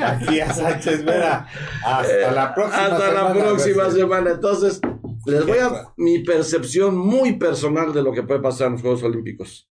aquí 0.04 0.40
a 0.42 0.54
Sánchez 0.54 1.04
Vera. 1.04 1.48
Hasta 1.84 2.32
la 2.32 2.54
próxima 2.54 2.84
Hasta 2.86 2.98
semana. 3.10 3.24
la 3.24 3.34
próxima 3.34 3.76
Gracias. 3.84 3.96
semana. 4.00 4.32
Entonces, 4.32 4.82
les 5.26 5.46
voy 5.46 5.58
a 5.58 5.72
mi 5.98 6.20
percepción 6.24 6.96
muy 6.96 7.34
personal 7.40 7.92
de 7.94 8.04
lo 8.04 8.12
que 8.14 8.22
puede 8.22 8.42
pasar 8.42 8.68
en 8.68 8.74
los 8.74 8.82
Juegos 8.82 9.02
Olímpicos. 9.02 9.68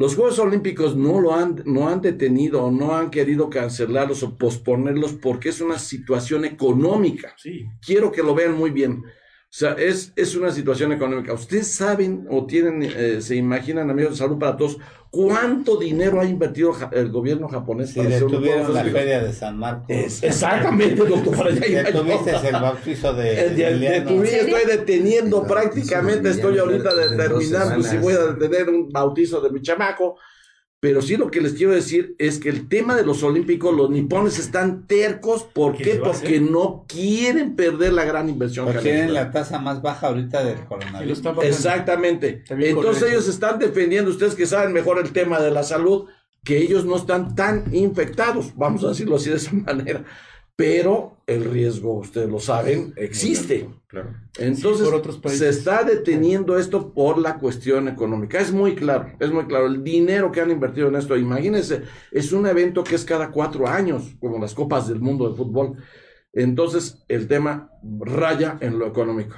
Los 0.00 0.16
Juegos 0.16 0.38
Olímpicos 0.38 0.96
no 0.96 1.20
lo 1.20 1.34
han, 1.34 1.62
no 1.66 1.90
han 1.90 2.00
detenido 2.00 2.64
o 2.64 2.70
no 2.70 2.96
han 2.96 3.10
querido 3.10 3.50
cancelarlos 3.50 4.22
o 4.22 4.38
posponerlos 4.38 5.12
porque 5.12 5.50
es 5.50 5.60
una 5.60 5.78
situación 5.78 6.46
económica. 6.46 7.34
Sí. 7.36 7.66
Quiero 7.84 8.10
que 8.10 8.22
lo 8.22 8.34
vean 8.34 8.56
muy 8.56 8.70
bien. 8.70 9.04
O 9.50 9.52
sea, 9.52 9.72
es, 9.72 10.12
es 10.14 10.36
una 10.36 10.52
situación 10.52 10.92
económica. 10.92 11.32
Ustedes 11.32 11.66
saben 11.74 12.24
o 12.30 12.46
tienen, 12.46 12.84
eh, 12.84 13.18
se 13.20 13.34
imaginan, 13.34 13.90
amigos 13.90 14.12
de 14.12 14.18
salud 14.18 14.38
para 14.38 14.56
todos, 14.56 14.78
cuánto 15.10 15.76
dinero 15.76 16.20
ha 16.20 16.24
invertido 16.24 16.72
ja- 16.72 16.88
el 16.92 17.10
gobierno 17.10 17.48
japonés 17.48 17.90
Si 17.90 18.00
detuvieron 18.00 18.72
la 18.72 18.84
feria 18.84 19.20
de 19.20 19.32
San 19.32 19.58
Marcos. 19.58 19.86
Es- 19.88 20.22
exactamente, 20.22 21.04
doctor. 21.04 21.36
para 21.36 21.50
allá 21.50 21.66
iba 21.68 21.90
yo. 21.90 22.04
Detuviste 22.04 22.48
el 22.48 22.52
bautizo 22.54 23.12
de 23.14 23.40
El 23.46 23.80
detuví, 23.80 24.28
estoy 24.28 24.66
deteniendo 24.68 25.42
El 25.42 25.48
prácticamente, 25.48 26.30
estoy 26.30 26.56
ahorita 26.56 26.90
Emiliano 26.92 27.10
de- 27.10 27.16
terminando 27.16 27.82
si 27.82 27.96
voy 27.96 28.14
a 28.14 28.18
detener 28.26 28.68
un 28.70 28.88
bautizo 28.88 29.40
de 29.40 29.50
mi 29.50 29.60
chamaco. 29.62 30.16
Pero 30.80 31.02
sí 31.02 31.18
lo 31.18 31.30
que 31.30 31.42
les 31.42 31.52
quiero 31.52 31.74
decir 31.74 32.14
es 32.18 32.38
que 32.38 32.48
el 32.48 32.66
tema 32.66 32.96
de 32.96 33.04
los 33.04 33.22
olímpicos, 33.22 33.76
los 33.76 33.90
nipones 33.90 34.38
están 34.38 34.86
tercos. 34.86 35.44
¿Por 35.44 35.76
¿Qué 35.76 35.96
Porque 35.96 36.40
no 36.40 36.86
quieren 36.88 37.54
perder 37.54 37.92
la 37.92 38.04
gran 38.06 38.30
inversión 38.30 38.66
que 38.66 38.72
Porque 38.72 38.88
tienen 38.88 39.12
la 39.12 39.30
tasa 39.30 39.58
más 39.58 39.82
baja 39.82 40.06
ahorita 40.06 40.42
del 40.42 40.64
coronavirus. 40.64 41.22
Exactamente. 41.42 42.42
También 42.48 42.70
Entonces 42.70 43.02
correcto. 43.02 43.18
ellos 43.18 43.28
están 43.28 43.58
defendiendo, 43.58 44.10
ustedes 44.10 44.34
que 44.34 44.46
saben 44.46 44.72
mejor 44.72 44.98
el 44.98 45.12
tema 45.12 45.38
de 45.38 45.50
la 45.50 45.64
salud, 45.64 46.06
que 46.42 46.56
ellos 46.56 46.86
no 46.86 46.96
están 46.96 47.34
tan 47.34 47.74
infectados, 47.74 48.56
vamos 48.56 48.82
a 48.82 48.88
decirlo 48.88 49.16
así 49.16 49.28
de 49.28 49.36
esa 49.36 49.52
manera. 49.66 50.04
Pero 50.60 51.16
el 51.26 51.44
riesgo, 51.44 51.94
ustedes 51.94 52.28
lo 52.28 52.38
saben, 52.38 52.92
existe. 52.96 53.66
Claro. 53.86 54.14
Entonces, 54.38 54.84
Sí, 54.84 54.90
por 54.90 54.94
otros 54.94 55.16
países. 55.16 55.38
se 55.40 55.48
está 55.48 55.84
deteniendo 55.84 56.58
esto 56.58 56.92
por 56.92 57.16
la 57.16 57.38
cuestión 57.38 57.88
económica. 57.88 58.38
Es 58.38 58.52
muy 58.52 58.74
claro, 58.74 59.10
es 59.18 59.32
muy 59.32 59.46
claro. 59.46 59.66
El 59.68 59.82
dinero 59.82 60.30
que 60.30 60.42
han 60.42 60.50
invertido 60.50 60.88
en 60.88 60.96
esto, 60.96 61.16
imagínense, 61.16 61.84
es 62.12 62.32
un 62.32 62.46
evento 62.46 62.84
que 62.84 62.94
es 62.94 63.06
cada 63.06 63.30
cuatro 63.30 63.66
años, 63.66 64.14
como 64.20 64.38
las 64.38 64.52
Copas 64.52 64.86
del 64.86 65.00
Mundo 65.00 65.30
de 65.30 65.36
Fútbol. 65.36 65.78
Entonces, 66.34 67.02
el 67.08 67.26
tema 67.26 67.70
raya 67.82 68.58
en 68.60 68.78
lo 68.78 68.86
económico. 68.86 69.36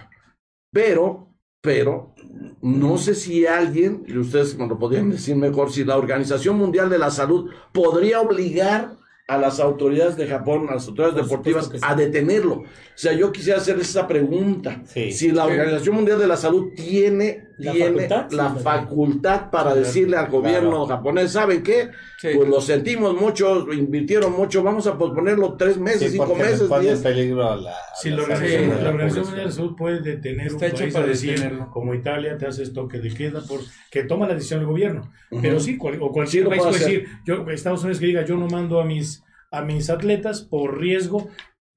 Pero, 0.73 1.29
pero, 1.61 2.17
no 2.63 2.99
sé 2.99 3.15
si 3.15 3.47
alguien, 3.47 4.05
y 4.09 4.19
ustedes 4.19 4.59
me 4.59 4.67
lo 4.67 4.77
podrían 4.77 5.11
decir 5.11 5.37
mejor, 5.37 5.71
si 5.71 5.85
la 5.85 5.97
Organización 5.97 6.59
Mundial 6.59 6.91
de 6.91 6.99
la 6.99 7.13
Salud 7.13 7.49
podría 7.73 8.21
obligar 8.21 8.97
a 9.33 9.39
las 9.39 9.61
autoridades 9.61 10.17
de 10.17 10.27
Japón, 10.27 10.67
a 10.69 10.75
las 10.75 10.87
autoridades 10.87 11.19
Por 11.19 11.25
deportivas, 11.25 11.71
sí. 11.73 11.79
a 11.81 11.95
detenerlo. 11.95 12.55
O 12.55 12.67
sea, 12.95 13.13
yo 13.13 13.33
quisiera 13.33 13.59
hacer 13.59 13.79
esa 13.79 14.07
pregunta. 14.07 14.83
Sí. 14.85 15.13
Si 15.13 15.31
la 15.31 15.47
Organización 15.47 15.97
Mundial 15.97 16.19
de 16.19 16.27
la 16.27 16.37
Salud 16.37 16.73
tiene, 16.75 17.49
¿La 17.59 17.73
tiene 17.73 18.07
facultad? 18.09 18.31
La 18.33 18.51
facultad 18.51 19.51
para 19.51 19.75
decirle 19.75 20.17
al 20.17 20.29
gobierno 20.31 20.87
japonés, 20.87 21.33
¿saben 21.33 21.63
qué? 21.63 21.91
Sí. 22.19 22.29
Pues 22.35 22.49
lo 22.49 22.61
sentimos 22.61 23.15
mucho, 23.21 23.73
invirtieron 23.73 24.33
mucho, 24.33 24.63
vamos 24.63 24.87
a 24.87 24.97
posponerlo 24.97 25.55
tres 25.57 25.79
meses, 25.79 26.11
Sí, 26.13 26.19
cinco 26.19 26.35
meses, 26.35 26.61
les 26.61 26.69
pone 26.69 26.81
en 26.83 26.87
diez. 26.89 27.01
peligro 27.03 27.51
a 27.51 27.57
la. 27.57 27.75
Si 28.01 28.11
la 28.11 28.17
la 28.17 28.23
Organización. 28.23 29.25
Mundial 29.27 29.47
de 29.47 29.53
Salud 29.53 29.77
puede 29.77 30.01
detener 30.01 30.47
Está 30.47 30.59
un 30.59 30.65
hecho 30.73 30.79
país 30.83 30.93
para 30.95 31.05
a 31.05 31.09
decir, 31.09 31.31
detenerlo. 31.35 31.71
como 31.71 31.95
Italia 31.95 32.39
te 32.39 32.47
haces 32.47 32.73
toque 32.73 32.99
de 32.99 33.11
queda 33.15 33.41
por 33.43 33.61
que 33.91 34.05
toma 34.05 34.27
la 34.27 34.35
decisión 34.35 34.61
el 34.61 34.67
gobierno. 34.67 35.11
Pero 35.41 35.59
sí, 35.61 35.77
cual- 35.77 35.99
o 36.01 36.11
cualquier 36.13 36.49
país 36.49 36.61
puede 36.63 36.73
puede 36.73 36.85
hacer. 36.85 37.01
decir, 37.03 37.17
yo, 37.25 37.49
Estados 37.51 37.83
Unidos 37.83 37.99
que 38.01 38.07
diga, 38.07 38.25
yo 38.25 38.37
no 38.37 38.47
mando 38.49 38.81
a 38.81 38.85
mis, 38.85 39.23
a 39.51 39.63
mis 39.63 39.91
atletas 39.91 40.41
por 40.43 40.79
riesgo. 40.79 41.29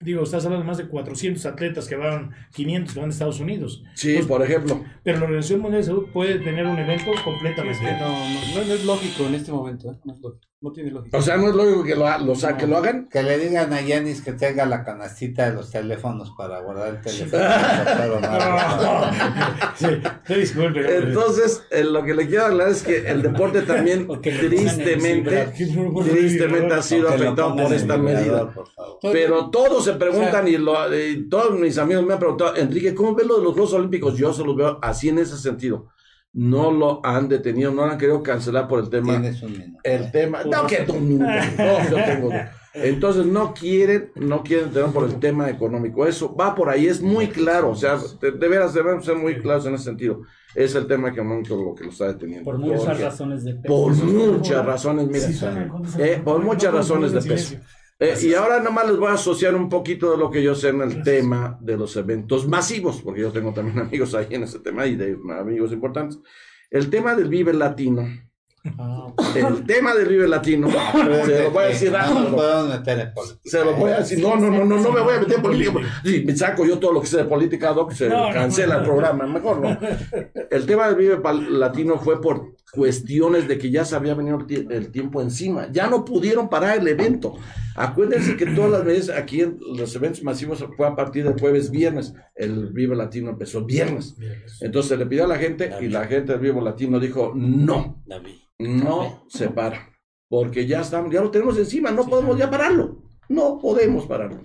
Digo, 0.02 0.24
estás 0.24 0.44
hablando 0.46 0.64
de 0.64 0.68
más 0.68 0.78
de 0.78 0.88
400 0.88 1.46
atletas 1.46 1.88
que 1.88 1.96
van, 1.96 2.32
500 2.54 2.94
que 2.94 3.00
van 3.00 3.10
a 3.10 3.14
Estados 3.14 3.40
Unidos. 3.40 3.82
Sí, 3.94 4.14
Pues, 4.16 4.26
por 4.28 4.44
ejemplo. 4.44 4.84
Pero 5.04 5.20
la 5.20 5.26
Organización 5.26 5.62
Mundial 5.62 5.82
de 5.82 5.88
Salud 5.88 6.08
puede 6.12 6.40
tener 6.40 6.66
un 6.66 6.78
evento 6.78 7.12
completamente. 7.24 7.84
no, 7.94 8.10
no, 8.10 8.56
no, 8.56 8.66
no 8.66 8.74
es 8.74 8.86
lógico 8.86 9.26
en 9.28 9.36
este 9.36 9.52
momento. 9.52 9.92
¿eh? 9.92 9.96
No, 10.04 10.14
es 10.14 10.20
lógico. 10.20 10.48
No 10.66 10.72
tiene 10.72 10.90
lógica. 10.90 11.16
O 11.16 11.22
sea, 11.22 11.38
no 11.38 11.50
es 11.50 11.54
lógico 11.54 11.84
que 11.84 11.94
lo, 11.96 12.08
ha- 12.08 12.18
lo 12.18 12.34
sa- 12.34 12.58
que 12.58 12.66
lo 12.66 12.78
hagan. 12.78 13.08
Que 13.08 13.22
le 13.22 13.38
digan 13.38 13.72
a 13.72 13.82
Yanis 13.82 14.24
que 14.24 14.34
tenga 14.34 14.66
la 14.66 14.84
canastita 14.84 15.48
de 15.48 15.56
los 15.56 15.70
teléfonos 15.70 16.34
para 16.36 16.60
guardar 16.62 16.88
el 16.96 17.02
teléfono. 17.02 17.44
Disculpe. 20.28 20.80
hombre. 20.80 20.98
Entonces, 20.98 21.64
eh, 21.70 21.84
lo 21.84 22.04
que 22.04 22.16
le 22.16 22.28
quiero 22.28 22.46
hablar 22.46 22.70
es 22.70 22.82
que 22.82 23.08
el 23.08 23.22
deporte 23.22 23.62
también, 23.62 24.08
tristemente, 24.22 25.54
tristemente 26.04 26.74
ha 26.74 26.82
sido 26.82 27.10
afectado 27.10 27.56
por 27.56 27.72
esta 27.74 27.98
medida. 27.98 28.52
por. 28.52 28.66
Pero 29.12 29.50
todos 29.52 29.86
se 29.86 29.94
preguntan 29.94 30.48
y, 30.48 30.58
lo- 30.58 30.96
y 30.98 31.30
todos 31.30 31.60
mis 31.60 31.78
amigos 31.78 32.04
me 32.06 32.14
han 32.14 32.20
preguntado, 32.20 32.56
Enrique, 32.56 32.96
¿cómo 32.96 33.14
ves 33.14 33.28
lo 33.28 33.38
de 33.38 33.44
los 33.44 33.54
Juegos 33.54 33.74
Olímpicos? 33.74 34.18
Yo 34.18 34.34
se 34.34 34.44
los 34.44 34.56
veo 34.56 34.80
así 34.82 35.10
en 35.10 35.20
ese 35.20 35.38
sentido. 35.38 35.90
No 36.38 36.70
lo 36.70 37.00
han 37.06 37.30
detenido, 37.30 37.72
no 37.72 37.86
lo 37.86 37.94
han 37.94 37.98
querido 37.98 38.22
cancelar 38.22 38.68
por 38.68 38.80
el 38.82 38.90
tema. 38.90 39.14
Tienes 39.14 39.42
un 39.42 39.54
minuto. 39.54 39.80
El 39.84 40.12
tema, 40.12 40.44
no 40.44 40.68
que 40.68 40.78
tú 40.82 41.00
nunca, 41.00 41.50
no, 41.58 41.90
yo 41.90 42.04
tengo. 42.06 42.30
Entonces 42.74 43.26
no 43.26 43.54
quieren, 43.54 44.12
no 44.16 44.44
quieren 44.44 44.70
tener 44.72 44.90
por 44.90 45.06
el 45.06 45.18
tema 45.18 45.50
económico. 45.50 46.06
Eso 46.06 46.36
va 46.36 46.54
por 46.54 46.68
ahí, 46.70 46.88
es 46.88 47.02
muy 47.02 47.28
claro. 47.30 47.70
O 47.70 47.76
sea, 47.76 47.98
de, 48.20 48.32
de 48.32 48.48
veras 48.50 48.74
debemos 48.74 49.06
ser 49.06 49.16
muy 49.16 49.40
claros 49.40 49.66
en 49.66 49.76
ese 49.76 49.86
sentido. 49.86 50.24
Es 50.54 50.76
el 50.76 50.86
tema 50.88 51.08
económico 51.08 51.56
lo 51.56 51.74
que 51.74 51.86
lo 51.86 51.92
está 51.92 52.08
deteniendo. 52.08 52.44
Por 52.44 52.58
muchas 52.58 52.84
Porque- 52.84 53.04
razones 53.04 53.44
de 53.46 53.54
peso. 53.56 53.68
Por 53.74 53.94
muchas 53.96 54.66
razones, 54.66 55.08
mira. 55.08 55.20
Sí, 55.28 55.46
Eh, 56.00 56.22
por 56.22 56.42
muchas 56.44 56.74
razones 56.74 57.14
de 57.14 57.22
peso. 57.22 57.56
Eh, 58.00 58.14
y 58.24 58.34
ahora 58.34 58.60
nomás 58.60 58.88
les 58.88 58.98
voy 58.98 59.08
a 59.10 59.14
asociar 59.14 59.56
un 59.56 59.70
poquito 59.70 60.12
de 60.12 60.18
lo 60.18 60.30
que 60.30 60.44
yo 60.44 60.54
sé 60.54 60.70
en 60.70 60.82
el 60.82 61.02
tema 61.04 61.58
de 61.62 61.78
los 61.78 61.96
eventos 61.96 62.46
masivos, 62.48 63.02
porque 63.02 63.22
yo 63.22 63.32
tengo 63.32 63.54
también 63.54 63.80
amigos 63.88 64.14
ahí 64.16 64.28
en 64.32 64.44
ese 64.44 64.60
tema 64.60 64.86
y 64.86 64.96
de 64.96 65.18
amigos 65.40 65.72
importantes. 65.72 66.20
El 66.70 66.90
tema 66.90 67.16
del 67.16 67.30
Vive 67.30 67.54
Latino. 67.54 68.06
Ah, 68.80 69.14
El 69.36 69.64
tema 69.66 69.94
del 69.94 70.08
Vive 70.08 70.28
Latino. 70.28 70.68
se 71.26 71.44
lo 71.44 71.52
voy 71.52 71.64
a 71.64 71.68
decir 71.68 71.92
No 71.92 72.66
meter. 72.68 73.14
Se 73.44 73.64
lo 73.64 73.74
voy 73.76 73.92
a 73.92 74.00
decir. 74.00 74.20
No, 74.20 74.36
no, 74.36 74.50
no, 74.50 74.66
no, 74.66 74.78
no 74.78 74.92
me 74.92 75.02
voy 75.02 75.14
a 75.14 75.20
meter 75.20 75.36
en 75.36 75.42
política. 75.44 76.02
Si 76.04 76.26
me 76.26 76.36
saco 76.36 76.66
yo 76.66 76.80
todo 76.80 76.92
lo 76.92 77.00
que 77.02 77.08
sé 77.08 77.18
de 77.18 77.26
política, 77.26 77.72
Doc, 77.74 77.92
se 77.94 78.10
No, 78.10 78.28
cancela 78.34 78.74
no. 78.76 78.80
el 78.82 78.86
programa. 78.88 79.28
Mejor 79.28 79.62
no. 79.62 79.78
El 80.52 80.66
tema 80.66 80.88
del 80.88 80.96
Vive 80.96 81.20
Latino 81.52 82.00
fue 82.00 82.20
por 82.20 82.56
cuestiones 82.76 83.48
de 83.48 83.58
que 83.58 83.72
ya 83.72 83.86
se 83.86 83.96
había 83.96 84.14
venido 84.14 84.38
el, 84.38 84.46
tie- 84.46 84.68
el 84.72 84.92
tiempo 84.92 85.22
encima. 85.22 85.70
Ya 85.72 85.88
no 85.88 86.04
pudieron 86.06 86.50
parar 86.50 86.78
el 86.78 86.88
evento. 86.88 87.34
Acuérdense 87.76 88.36
que 88.38 88.46
todas 88.48 88.72
las 88.72 88.86
veces 88.86 89.10
aquí 89.16 89.42
en 89.42 89.58
los 89.76 89.96
eventos 89.96 90.24
masivos 90.24 90.64
fue 90.78 90.88
a 90.88 90.96
partir 90.96 91.24
del 91.24 91.40
jueves, 91.40 91.72
viernes. 91.72 92.14
El 92.36 92.72
Vive 92.74 92.96
Latino 92.96 93.30
empezó 93.32 93.66
viernes. 93.66 94.16
Entonces 94.62 94.90
se 94.90 94.98
le 94.98 95.06
pidió 95.06 95.26
a 95.26 95.28
la 95.28 95.38
gente 95.38 95.72
y 95.82 95.88
la 95.88 96.06
gente 96.06 96.34
del 96.34 96.42
Vive 96.42 96.62
Latino 96.62 97.00
dijo 97.00 97.34
no 97.36 98.04
no 98.60 99.26
se 99.30 99.50
para. 99.50 99.90
Porque 100.28 100.66
ya 100.68 100.82
estamos, 100.82 101.14
ya 101.14 101.22
lo 101.22 101.32
tenemos 101.32 101.58
encima, 101.58 101.92
no 101.92 102.06
podemos 102.08 102.38
ya 102.38 102.50
pararlo. 102.50 103.04
No 103.30 103.58
podemos 103.60 104.06
pararlo. 104.06 104.42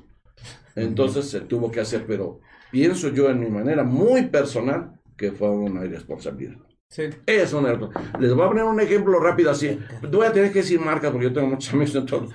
Entonces 0.77 1.27
se 1.29 1.41
tuvo 1.41 1.71
que 1.71 1.81
hacer, 1.81 2.05
pero 2.07 2.41
pienso 2.71 3.09
yo 3.09 3.29
en 3.31 3.41
mi 3.41 3.49
manera 3.51 3.83
muy 3.85 4.27
personal 4.27 4.93
que 5.17 5.33
fue 5.33 5.51
una 5.51 5.85
irresponsabilidad. 5.85 6.57
Sí. 6.91 7.05
Es 7.25 7.53
un 7.53 7.67
error. 7.67 7.91
Les 8.19 8.35
voy 8.35 8.45
a 8.45 8.49
poner 8.49 8.65
un 8.65 8.81
ejemplo 8.81 9.21
rápido 9.21 9.53
así. 9.53 9.79
Voy 10.11 10.27
a 10.27 10.33
tener 10.33 10.53
que 10.53 10.59
decir 10.59 10.81
marcas 10.81 11.13
porque 11.13 11.29
yo 11.29 11.33
tengo 11.33 11.47
muchos 11.47 11.73
amigos 11.73 11.95
en 11.95 12.07
todo. 12.07 12.29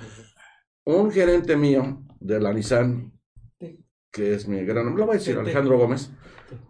Un 0.86 1.12
gerente 1.12 1.58
mío 1.58 2.02
de 2.22 2.40
la 2.40 2.54
Nissan, 2.54 3.12
que 4.12 4.34
es 4.34 4.48
mi 4.48 4.64
gran, 4.64 4.96
lo 4.96 5.06
voy 5.06 5.16
a 5.16 5.20
decir, 5.20 5.38
Alejandro 5.38 5.78
Gómez. 5.78 6.10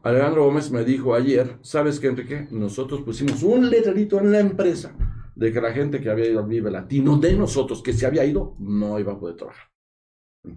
Alejandro 0.01 0.45
Gómez 0.45 0.71
me 0.71 0.83
dijo 0.83 1.13
ayer, 1.13 1.59
¿sabes 1.61 1.99
qué, 1.99 2.07
Enrique? 2.07 2.47
Nosotros 2.49 3.01
pusimos 3.01 3.43
un 3.43 3.69
letrerito 3.69 4.19
en 4.19 4.31
la 4.31 4.39
empresa 4.39 4.95
de 5.35 5.53
que 5.53 5.61
la 5.61 5.71
gente 5.71 6.01
que 6.01 6.09
había 6.09 6.27
ido 6.27 6.39
al 6.39 6.47
Vive 6.47 6.71
Latino 6.71 7.17
de 7.17 7.33
nosotros, 7.33 7.83
que 7.83 7.93
se 7.93 8.07
había 8.07 8.25
ido, 8.25 8.55
no 8.57 8.97
iba 8.99 9.13
a 9.13 9.19
poder 9.19 9.35
trabajar. 9.35 9.67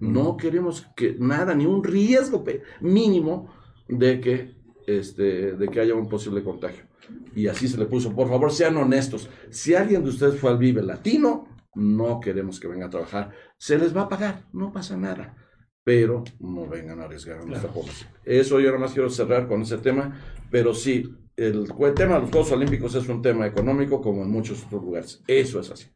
No 0.01 0.37
queremos 0.39 0.87
que 0.97 1.17
nada, 1.19 1.55
ni 1.55 1.67
un 1.67 1.85
riesgo 1.85 2.43
mínimo 2.81 3.53
de 3.87 4.19
que, 4.21 4.57
este, 4.87 5.57
de 5.57 5.69
que 5.69 5.81
haya 5.81 5.95
un 5.95 6.09
posible 6.09 6.43
contagio. 6.43 6.88
Y 7.35 7.47
así 7.47 7.69
se 7.69 7.79
le 7.79 7.87
puso, 7.87 8.15
por 8.15 8.29
favor, 8.29 8.53
sean 8.53 8.77
honestos. 8.77 9.29
Si 9.51 9.75
alguien 9.75 10.05
de 10.05 10.11
ustedes 10.11 10.39
fue 10.39 10.51
al 10.51 10.59
Vive 10.59 10.83
Latino, 10.83 11.49
no 11.75 12.21
queremos 12.21 12.61
que 12.61 12.69
venga 12.69 12.87
a 12.87 12.91
trabajar. 12.91 13.31
Se 13.57 13.79
les 13.79 13.97
va 13.97 14.03
a 14.03 14.09
pagar, 14.09 14.43
no 14.53 14.73
pasa 14.73 14.97
nada. 14.97 15.37
Pero 15.85 16.25
no 16.41 16.67
vengan 16.67 17.01
a 17.01 17.05
arriesgar 17.05 17.39
a 17.39 17.45
nuestra 17.45 17.71
población. 17.71 18.11
Eso 18.25 18.61
yo 18.61 18.67
nada 18.67 18.79
más 18.79 18.93
quiero 18.93 19.09
cerrar 19.09 19.49
con 19.49 19.63
ese 19.63 19.79
tema. 19.79 20.21
Pero 20.51 20.75
sí, 20.75 21.09
el, 21.37 21.67
el 21.81 21.95
tema 21.95 22.17
de 22.17 22.21
los 22.21 22.31
Juegos 22.31 22.53
Olímpicos 22.53 22.95
es 22.95 23.09
un 23.09 23.23
tema 23.23 23.47
económico 23.47 24.03
como 24.03 24.23
en 24.23 24.31
muchos 24.31 24.65
otros 24.65 24.83
lugares. 24.83 25.23
Eso 25.27 25.61
es 25.61 25.71
así. 25.71 25.87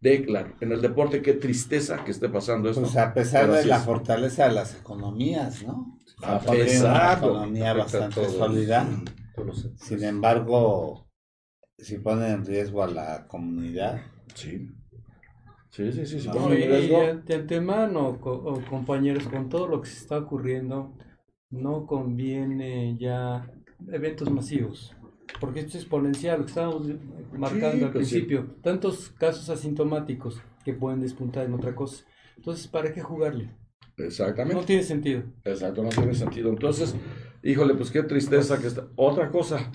De 0.00 0.24
claro. 0.24 0.52
En 0.60 0.70
el 0.72 0.80
deporte, 0.80 1.22
qué 1.22 1.32
tristeza 1.32 2.04
que 2.04 2.10
esté 2.10 2.28
pasando 2.28 2.68
esto. 2.68 2.82
Pues 2.82 2.96
a 2.96 3.14
pesar 3.14 3.42
Pero 3.46 3.54
de 3.54 3.64
la 3.66 3.78
es. 3.78 3.84
fortaleza 3.84 4.46
de 4.46 4.52
las 4.52 4.74
economías, 4.74 5.62
¿no? 5.64 5.98
Japón 6.18 6.56
tiene 6.56 6.70
una 6.80 6.88
exacto. 6.88 7.26
economía 7.30 7.70
a 7.70 7.74
bastante 7.74 8.28
sólida. 8.28 8.86
Los 9.36 9.62
sectores. 9.62 9.80
Sin 9.80 10.04
embargo, 10.04 11.08
si 11.78 11.98
pone 11.98 12.28
en 12.30 12.44
riesgo 12.44 12.82
a 12.82 12.88
la 12.88 13.26
comunidad, 13.26 14.00
Sí. 14.34 14.68
Sí, 15.70 15.90
sí, 15.92 16.04
sí. 16.06 16.20
sí, 16.20 16.28
No, 16.28 16.34
No, 16.34 16.40
pone 16.42 16.58
y, 16.60 16.62
en 16.64 16.68
riesgo. 16.70 17.02
y 17.02 17.22
de 17.26 17.34
antemano, 17.34 18.20
co- 18.20 18.32
o 18.44 18.62
compañeros, 18.68 19.26
con 19.28 19.48
todo 19.48 19.66
lo 19.68 19.80
que 19.80 19.88
se 19.88 19.98
está 19.98 20.18
ocurriendo, 20.18 20.92
no 21.50 21.86
conviene 21.86 22.96
ya 22.98 23.50
eventos 23.90 24.30
masivos, 24.30 24.94
porque 25.40 25.60
esto 25.60 25.70
es 25.78 25.84
exponencial, 25.84 26.38
lo 26.40 26.44
que 26.44 26.50
estábamos 26.50 26.86
marcando 27.32 27.78
Sí, 27.78 27.84
al 27.84 27.92
pues 27.92 28.08
sí. 28.08 28.14
principio, 28.20 28.56
tantos 28.62 29.10
casos 29.18 29.48
asintomáticos 29.48 30.40
que 30.64 30.72
pueden 30.74 31.00
despuntar 31.00 31.46
en 31.46 31.54
otra 31.54 31.74
cosa. 31.74 32.04
Entonces, 32.36 32.68
¿para 32.68 32.92
qué 32.92 33.00
jugarle? 33.00 33.50
Exactamente. 33.96 34.54
No 34.60 34.64
tiene 34.66 34.82
sentido. 34.82 35.22
Exacto, 35.44 35.82
no 35.82 35.88
tiene 35.90 36.14
sentido. 36.14 36.50
Entonces, 36.50 36.94
híjole, 37.42 37.74
pues 37.74 37.90
qué 37.90 38.02
tristeza 38.02 38.58
que 38.60 38.66
está. 38.68 38.86
Otra 38.96 39.30
cosa. 39.30 39.70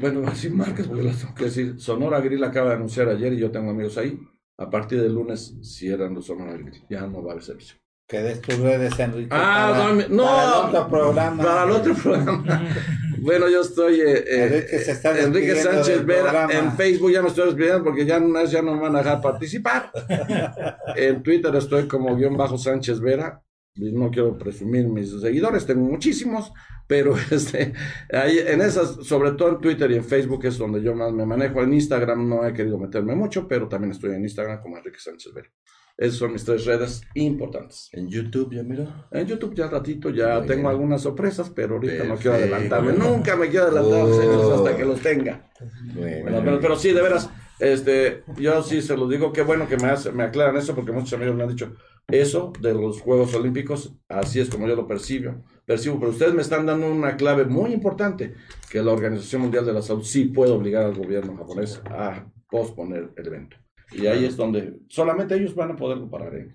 Bueno, 0.00 0.26
así 0.26 0.50
marcas, 0.50 0.86
porque 0.88 1.02
las 1.04 1.18
tengo 1.20 1.34
que 1.34 1.44
decir. 1.44 1.74
Sonora 1.78 2.20
Grill 2.20 2.42
acaba 2.42 2.70
de 2.70 2.76
anunciar 2.76 3.08
ayer 3.08 3.32
y 3.32 3.38
yo 3.38 3.50
tengo 3.50 3.70
amigos 3.70 3.96
ahí. 3.96 4.18
A 4.58 4.70
partir 4.70 5.00
del 5.00 5.14
lunes 5.14 5.54
cierran 5.62 6.14
los 6.14 6.26
Sonora 6.26 6.52
Grill. 6.56 6.84
Ya 6.90 7.02
no 7.06 7.22
va 7.22 7.30
a 7.30 7.32
haber 7.32 7.44
servicio. 7.44 7.76
que 8.06 8.18
des 8.22 8.40
tus 8.40 8.58
redes, 8.58 8.98
Enrique. 8.98 9.28
Ah, 9.30 9.72
para- 9.94 10.08
no, 10.08 10.24
para 10.24 10.44
el 10.44 10.52
otro 10.68 10.88
programa. 10.88 11.42
Para 11.42 11.64
el 11.64 11.70
otro 11.70 11.94
programa. 11.94 12.68
bueno, 13.20 13.48
yo 13.48 13.62
estoy. 13.62 14.00
eh, 14.00 14.24
eh, 14.26 14.44
Enrique 14.44 14.78
se 14.80 14.92
está 14.92 15.18
Enrique 15.18 15.46
despidiendo 15.54 15.72
Sánchez 15.84 15.96
del 15.96 16.06
Vera. 16.06 16.22
programa. 16.22 16.52
En 16.52 16.72
Facebook 16.76 17.10
ya 17.12 17.22
me 17.22 17.28
estoy 17.28 17.46
despidiendo 17.46 17.82
porque 17.84 18.04
ya 18.04 18.20
no, 18.20 18.44
ya 18.44 18.62
no 18.62 18.74
me 18.74 18.80
van 18.82 18.96
a 18.96 18.98
dejar 18.98 19.20
participar. 19.22 19.90
en 20.96 21.22
Twitter 21.22 21.54
estoy 21.56 21.86
como 21.88 22.14
guion 22.16 22.36
bajo 22.36 22.58
Sánchez 22.58 23.00
Vera. 23.00 23.42
No 23.76 24.10
quiero 24.10 24.38
presumir 24.38 24.86
mis 24.86 25.10
seguidores, 25.20 25.66
tengo 25.66 25.84
muchísimos, 25.84 26.52
pero 26.86 27.14
este, 27.30 27.72
ahí 28.12 28.38
en 28.38 28.60
esas, 28.62 29.04
sobre 29.04 29.32
todo 29.32 29.48
en 29.50 29.60
Twitter 29.60 29.90
y 29.90 29.96
en 29.96 30.04
Facebook 30.04 30.44
es 30.46 30.58
donde 30.58 30.80
yo 30.82 30.94
más 30.94 31.12
me 31.12 31.26
manejo. 31.26 31.60
En 31.62 31.72
Instagram 31.74 32.28
no 32.28 32.46
he 32.46 32.52
querido 32.52 32.78
meterme 32.78 33.14
mucho, 33.16 33.48
pero 33.48 33.68
también 33.68 33.90
estoy 33.90 34.14
en 34.14 34.22
Instagram 34.22 34.60
como 34.62 34.76
Enrique 34.78 34.98
Sánchez 35.00 35.32
Vera. 35.34 35.48
Esas 35.96 36.16
son 36.18 36.32
mis 36.32 36.44
tres 36.44 36.64
redes 36.66 37.02
importantes. 37.14 37.88
En 37.92 38.08
YouTube, 38.08 38.52
ya 38.52 38.64
mira. 38.64 39.06
En 39.12 39.26
YouTube 39.28 39.54
ya 39.54 39.68
ratito 39.68 40.10
ya 40.10 40.38
Muy 40.38 40.48
tengo 40.48 40.62
bien. 40.62 40.70
algunas 40.72 41.02
sorpresas, 41.02 41.50
pero 41.50 41.74
ahorita 41.76 42.02
no 42.04 42.16
quiero 42.16 42.34
adelantarme. 42.36 42.94
Nunca 42.94 43.36
me 43.36 43.48
quiero 43.48 43.66
adelantar 43.66 44.02
Oh. 44.02 44.20
señores, 44.20 44.58
hasta 44.58 44.76
que 44.76 44.84
los 44.84 45.00
tenga. 45.00 45.50
Bueno, 45.94 46.22
Bueno, 46.22 46.40
pero, 46.44 46.60
pero 46.60 46.76
sí, 46.76 46.92
de 46.92 47.00
veras, 47.00 47.30
este, 47.58 48.24
yo 48.38 48.62
sí 48.62 48.82
se 48.82 48.96
los 48.96 49.08
digo, 49.10 49.32
qué 49.32 49.42
bueno 49.42 49.68
que 49.68 49.76
me, 49.76 49.88
hace- 49.88 50.12
me 50.12 50.24
aclaran 50.24 50.56
eso, 50.56 50.74
porque 50.74 50.92
muchos 50.92 51.12
amigos 51.14 51.34
me 51.36 51.42
han 51.44 51.50
dicho, 51.50 51.74
eso 52.08 52.52
de 52.60 52.74
los 52.74 53.00
Juegos 53.00 53.34
Olímpicos, 53.34 53.94
así 54.08 54.40
es 54.40 54.50
como 54.50 54.66
yo 54.68 54.76
lo 54.76 54.86
percibo, 54.86 55.42
percibo, 55.64 55.98
pero 55.98 56.10
ustedes 56.12 56.34
me 56.34 56.42
están 56.42 56.66
dando 56.66 56.90
una 56.92 57.16
clave 57.16 57.44
muy 57.46 57.72
importante, 57.72 58.34
que 58.70 58.82
la 58.82 58.92
Organización 58.92 59.42
Mundial 59.42 59.64
de 59.64 59.72
la 59.72 59.82
Salud 59.82 60.02
sí 60.04 60.26
puede 60.26 60.52
obligar 60.52 60.84
al 60.84 60.94
gobierno 60.94 61.36
japonés 61.36 61.80
a 61.86 62.26
posponer 62.50 63.10
el 63.16 63.26
evento. 63.26 63.56
Y 63.92 64.06
ahí 64.06 64.24
es 64.24 64.36
donde 64.36 64.78
solamente 64.88 65.34
ellos 65.34 65.54
van 65.54 65.70
a 65.72 65.76
poderlo 65.76 66.10
parar, 66.10 66.34
¿eh? 66.34 66.54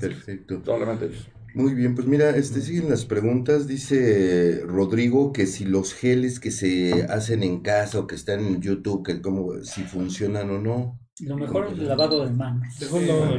perfecto. 0.00 0.62
solamente 0.64 1.06
ellos. 1.06 1.28
Muy 1.56 1.72
bien, 1.72 1.94
pues 1.94 2.06
mira, 2.06 2.36
este 2.36 2.60
siguen 2.60 2.90
las 2.90 3.06
preguntas. 3.06 3.66
Dice 3.66 4.60
Rodrigo 4.66 5.32
que 5.32 5.46
si 5.46 5.64
los 5.64 5.94
geles 5.94 6.38
que 6.38 6.50
se 6.50 7.04
hacen 7.04 7.42
en 7.42 7.62
casa 7.62 7.98
o 7.98 8.06
que 8.06 8.14
están 8.14 8.40
en 8.44 8.60
YouTube, 8.60 9.02
que 9.02 9.22
como 9.22 9.62
si 9.62 9.82
funcionan 9.84 10.50
o 10.50 10.60
no. 10.60 11.00
Lo 11.20 11.34
mejor 11.34 11.68
es 11.72 11.78
el 11.78 11.88
lavado 11.88 12.26
de 12.26 12.30
manos. 12.30 12.74
Segundo, 12.74 13.38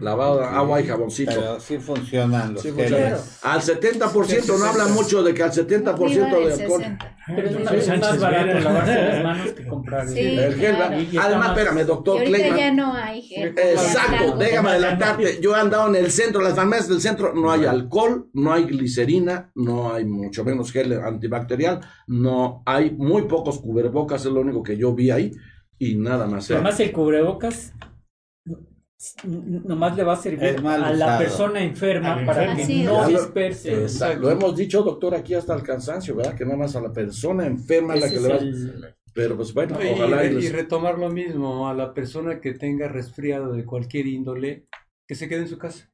Lavado, 0.00 0.42
agua 0.42 0.80
y 0.80 0.86
jaboncito. 0.86 1.32
Pero 1.34 1.60
sí 1.60 1.76
funcionan 1.76 2.54
los 2.54 2.62
Sí, 2.62 2.70
funciona. 2.70 3.18
Al 3.42 3.60
70% 3.60 4.58
no 4.58 4.64
hablan 4.64 4.94
mucho 4.94 5.22
de 5.22 5.34
que 5.34 5.42
al 5.42 5.52
70% 5.52 5.96
de 6.46 6.52
alcohol. 6.54 6.82
Pero 7.26 7.48
es, 7.50 7.60
más- 7.62 7.74
es 7.74 8.00
más 8.00 8.18
barato 8.20 8.58
lavarse 8.60 8.94
las 8.94 9.22
manos 9.22 9.52
que 9.52 9.66
comprar. 9.66 10.08
Sí. 10.08 10.18
el- 10.18 10.38
El 10.38 10.54
gel, 10.54 10.76
claro. 10.76 10.98
Y 11.00 11.16
Además, 11.18 11.48
más- 11.48 11.58
espérame, 11.58 11.80
Y 11.80 11.84
doctor 11.84 12.24
Kleiman. 12.24 12.58
ya 12.58 12.72
no 12.72 12.94
hay 12.94 13.20
gel. 13.22 13.48
Exacto, 13.48 14.36
déjame 14.38 14.68
adelantarte. 14.70 15.40
Yo 15.42 15.54
he 15.54 15.60
andado 15.60 15.88
en 15.88 15.96
el 15.96 16.10
centro, 16.10 16.40
las 16.40 16.54
farmacias 16.54 16.88
del 16.88 17.02
centro, 17.02 17.34
no 17.34 17.50
hay 17.50 17.66
alcohol, 17.66 18.30
no 18.32 18.50
hay 18.50 18.64
glicerina, 18.64 19.50
no 19.54 19.92
hay 19.92 20.06
mucho 20.06 20.42
menos 20.42 20.72
gel 20.72 20.94
antibacterial, 20.94 21.80
no 22.06 22.62
hay 22.64 22.92
muy 22.92 23.22
pocos 23.28 23.58
cubrebocas, 23.58 24.24
es 24.24 24.32
lo 24.32 24.40
único 24.40 24.62
que 24.62 24.78
yo 24.78 24.94
vi 24.94 25.10
ahí, 25.10 25.32
y 25.78 25.96
nada 25.96 26.26
más. 26.26 26.50
¿eh? 26.50 26.54
Además, 26.54 26.78
el 26.80 26.92
cubrebocas 26.92 27.72
nomás 29.24 29.96
le 29.96 30.02
va 30.04 30.14
a 30.14 30.16
servir 30.16 30.56
a 30.66 30.92
la 30.92 31.18
persona 31.18 31.62
enferma 31.62 32.24
para 32.24 32.56
que 32.56 32.84
no 32.84 33.06
disperse. 33.06 33.82
Exacto. 33.82 34.20
Lo 34.20 34.30
hemos 34.30 34.56
dicho, 34.56 34.82
doctor, 34.82 35.14
aquí 35.14 35.34
hasta 35.34 35.54
el 35.54 35.62
cansancio, 35.62 36.14
¿verdad? 36.16 36.34
Que 36.34 36.44
nada 36.44 36.56
más 36.56 36.74
a 36.76 36.80
la 36.80 36.92
persona 36.92 37.46
enferma 37.46 37.94
es 37.94 38.00
la 38.00 38.06
Ese 38.06 38.14
que 38.14 38.20
le 38.22 38.28
va. 38.28 38.36
el- 38.40 38.94
Pero 39.12 39.36
pues 39.36 39.52
bueno, 39.54 39.78
Y, 39.82 39.88
ojalá. 39.92 40.24
y 40.24 40.36
y 40.36 40.48
retomar 40.48 40.98
lo 40.98 41.08
mismo, 41.10 41.68
a 41.68 41.74
la 41.74 41.92
persona 41.94 42.40
que 42.40 42.54
tenga 42.54 42.88
resfriado 42.88 43.52
de 43.52 43.64
cualquier 43.64 44.06
índole, 44.06 44.66
que 45.06 45.14
se 45.14 45.28
quede 45.28 45.40
en 45.40 45.48
su 45.48 45.58
casa, 45.58 45.90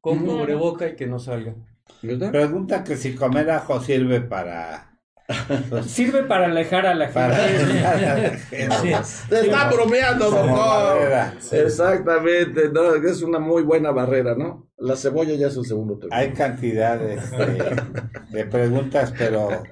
con 0.00 0.18
cubreboca 0.24 0.88
y 0.88 0.96
que 0.96 1.06
no 1.06 1.18
salga. 1.18 1.54
¿Verdad? 2.02 2.30
Pregunta 2.30 2.84
que 2.84 2.96
si 2.96 3.14
comer 3.16 3.50
ajo 3.50 3.80
sirve 3.80 4.20
para... 4.20 4.89
Sirve 5.86 6.24
para 6.24 6.46
alejar 6.46 6.86
a 6.86 6.94
la 6.94 7.06
gente. 7.06 7.14
para 7.20 9.02
Te 9.28 9.40
está 9.40 9.70
bromeando, 9.70 10.30
doctor. 10.30 10.98
Exactamente, 11.52 12.70
no, 12.72 12.94
es 12.94 13.22
una 13.22 13.38
muy 13.38 13.62
buena 13.62 13.90
barrera, 13.90 14.34
¿no? 14.34 14.68
La 14.78 14.96
cebolla 14.96 15.34
ya 15.34 15.48
es 15.48 15.56
el 15.56 15.64
segundo 15.64 15.98
término. 15.98 16.16
Hay 16.16 16.32
cantidades 16.32 17.30
de, 17.30 17.82
de 18.30 18.44
preguntas, 18.46 19.12
pero 19.16 19.62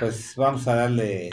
pues 0.00 0.34
vamos 0.36 0.66
a 0.68 0.74
darle 0.74 1.30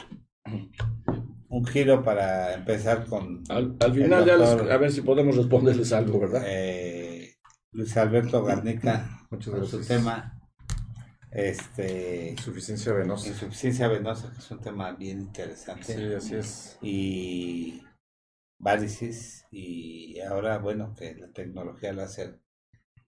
un 1.49 1.65
giro 1.65 2.03
para 2.03 2.53
empezar 2.53 3.05
con 3.05 3.43
Al, 3.49 3.75
al 3.79 3.93
final 3.93 4.25
ya 4.25 4.38
les- 4.38 4.49
a 4.71 4.77
ver 4.77 4.91
si 4.91 5.01
podemos 5.01 5.36
responderles 5.36 5.91
algo, 5.93 6.19
¿verdad? 6.19 6.43
eh, 6.45 7.36
Luis 7.71 7.95
Alberto 7.97 8.43
Garnica 8.43 9.19
Muchas 9.31 9.53
con 9.53 9.65
su 9.65 9.77
gracias. 9.77 9.88
tema 9.88 10.39
este 11.34 12.31
Insuficiencia 12.31 12.93
venosa. 12.93 13.27
insuficiencia 13.29 13.88
venosa, 13.88 14.31
que 14.31 14.39
es 14.39 14.51
un 14.51 14.59
tema 14.61 14.91
bien 14.93 15.19
interesante. 15.19 15.95
Sí, 15.95 16.13
así 16.13 16.36
es. 16.36 16.77
y 16.81 17.84
varices 18.59 19.45
y 19.51 20.19
ahora 20.21 20.57
bueno 20.59 20.93
que 20.95 21.15
la 21.15 21.31
tecnología 21.31 21.93
láser 21.93 22.39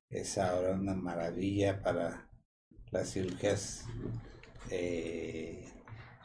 es 0.10 0.38
ahora 0.38 0.74
una 0.74 0.96
maravilla 0.96 1.82
para 1.82 2.30
las 2.92 3.12
cirugías 3.14 3.86
eh, 4.72 5.66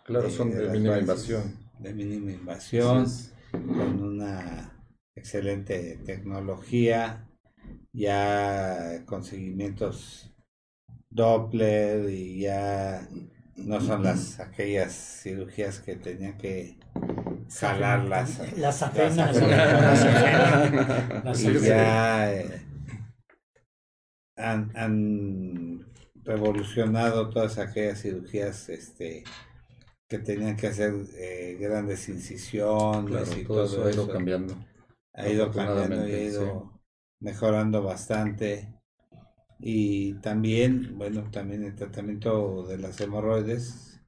Claro, 0.05 0.29
son 0.31 0.51
de 0.51 0.69
mínima 0.69 0.97
varices 0.97 1.01
invasión. 1.01 1.71
de 1.79 1.95
mínima 1.95 2.33
invasión 2.33 3.07
con 3.53 4.03
una 4.03 4.85
excelente 5.15 5.99
tecnología 6.05 7.29
ya 7.93 9.05
con 9.07 9.25
seguimientos 9.25 10.30
Doppler 11.11 12.09
y 12.11 12.41
ya 12.41 13.07
no 13.57 13.81
son 13.81 14.03
las 14.05 14.39
aquellas 14.41 14.93
cirugías 15.23 15.81
que 15.81 15.97
tenían 15.97 16.39
que 16.39 16.77
jalar 17.59 18.05
las 18.05 18.39
Las 18.57 18.83
afenas. 18.83 19.37
Ya 21.63 22.33
eh, 22.33 22.61
han, 24.37 24.71
han 24.77 25.87
revolucionado 26.25 27.31
todas 27.31 27.59
aquellas 27.59 28.03
cirugías 28.03 28.69
este 28.69 29.25
que 30.09 30.19
tenían 30.19 30.57
que 30.57 30.67
hacer 30.69 30.93
eh, 31.17 31.57
grandes 31.61 32.09
incisiones 32.09 33.27
Claro, 33.27 33.41
y 33.41 33.45
todo 33.45 33.65
eso 33.65 33.85
ha 33.85 33.91
ido 33.93 34.09
cambiando. 34.09 34.55
ha 35.15 35.29
ido 35.29 35.51
cambiando 35.53 36.09
y 36.09 36.13
ha 36.15 36.23
ido 36.25 36.81
mejorando 37.21 37.83
bastante 37.83 38.75
y 39.63 40.15
también 40.15 40.97
bueno 40.99 41.31
también 41.31 41.65
el 41.65 41.75
tratamiento 41.75 42.67
de 42.67 42.79
las 42.79 43.01
hemorroides 43.01 44.01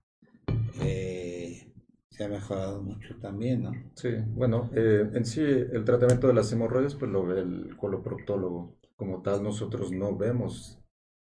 eh, 0.81 1.73
se 2.11 2.25
ha 2.25 2.29
mejorado 2.29 2.83
mucho 2.83 3.17
también 3.21 3.63
no 3.63 3.73
Sí, 3.95 4.11
bueno, 4.35 4.71
eh, 4.75 5.09
en 5.15 5.25
sí 5.25 5.41
el 5.43 5.85
tratamiento 5.85 6.27
de 6.27 6.35
las 6.35 6.53
hemorroides 6.53 6.95
pues 6.95 7.11
lo 7.11 7.25
ve 7.27 7.41
el 7.41 7.77
coloproctólogo. 7.77 8.77
Como 8.97 9.23
tal, 9.23 9.43
nosotros 9.43 9.93
no 9.93 10.17
vemos 10.17 10.81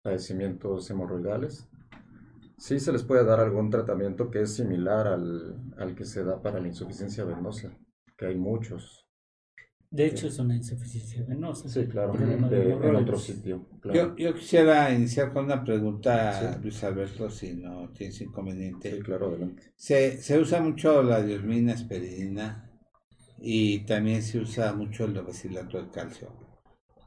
padecimientos 0.03 0.89
hemorroidales. 0.89 1.67
Sí 2.57 2.79
se 2.79 2.91
les 2.93 3.03
puede 3.03 3.25
dar 3.25 3.39
algún 3.39 3.69
tratamiento 3.69 4.29
que 4.31 4.41
es 4.43 4.53
similar 4.53 5.07
al, 5.07 5.55
al 5.77 5.95
que 5.95 6.05
se 6.05 6.23
da 6.23 6.41
para 6.41 6.59
la 6.59 6.67
insuficiencia 6.67 7.23
venosa, 7.25 7.77
que 8.17 8.27
hay 8.27 8.35
muchos. 8.37 9.00
De 9.91 10.05
hecho, 10.05 10.27
es 10.27 10.39
una 10.39 10.55
insuficiencia 10.55 11.21
venosa. 11.27 11.67
Sí, 11.67 11.85
claro, 11.85 12.13
Problema 12.13 12.47
de 12.49 12.63
de- 12.63 12.73
en 12.87 12.95
otro 12.95 13.17
sitio. 13.19 13.67
yo, 13.71 13.79
Claro. 13.81 14.15
yo 14.15 14.33
quisiera 14.33 14.93
iniciar 14.93 15.33
con 15.33 15.45
una 15.45 15.63
pregunta 15.63 16.53
Sí. 16.55 16.59
Luis 16.63 16.81
Alberto 16.85 17.29
si 17.29 17.53
no 17.55 17.89
tienes 17.89 18.21
inconveniente 18.21 18.89
Sí, 18.95 18.99
claro, 19.01 19.27
adelante. 19.27 19.73
se, 19.75 20.17
se 20.21 20.39
usa 20.39 20.61
mucho 20.61 21.03
la 21.03 21.21
diosmina 21.21 21.73
esperidina 21.73 22.71
y 23.37 23.79
también 23.79 24.23
se 24.23 24.39
usa 24.39 24.71
mucho 24.73 25.03
el 25.05 25.17
obesilato 25.17 25.81
de 25.81 25.89
calcio 25.89 26.29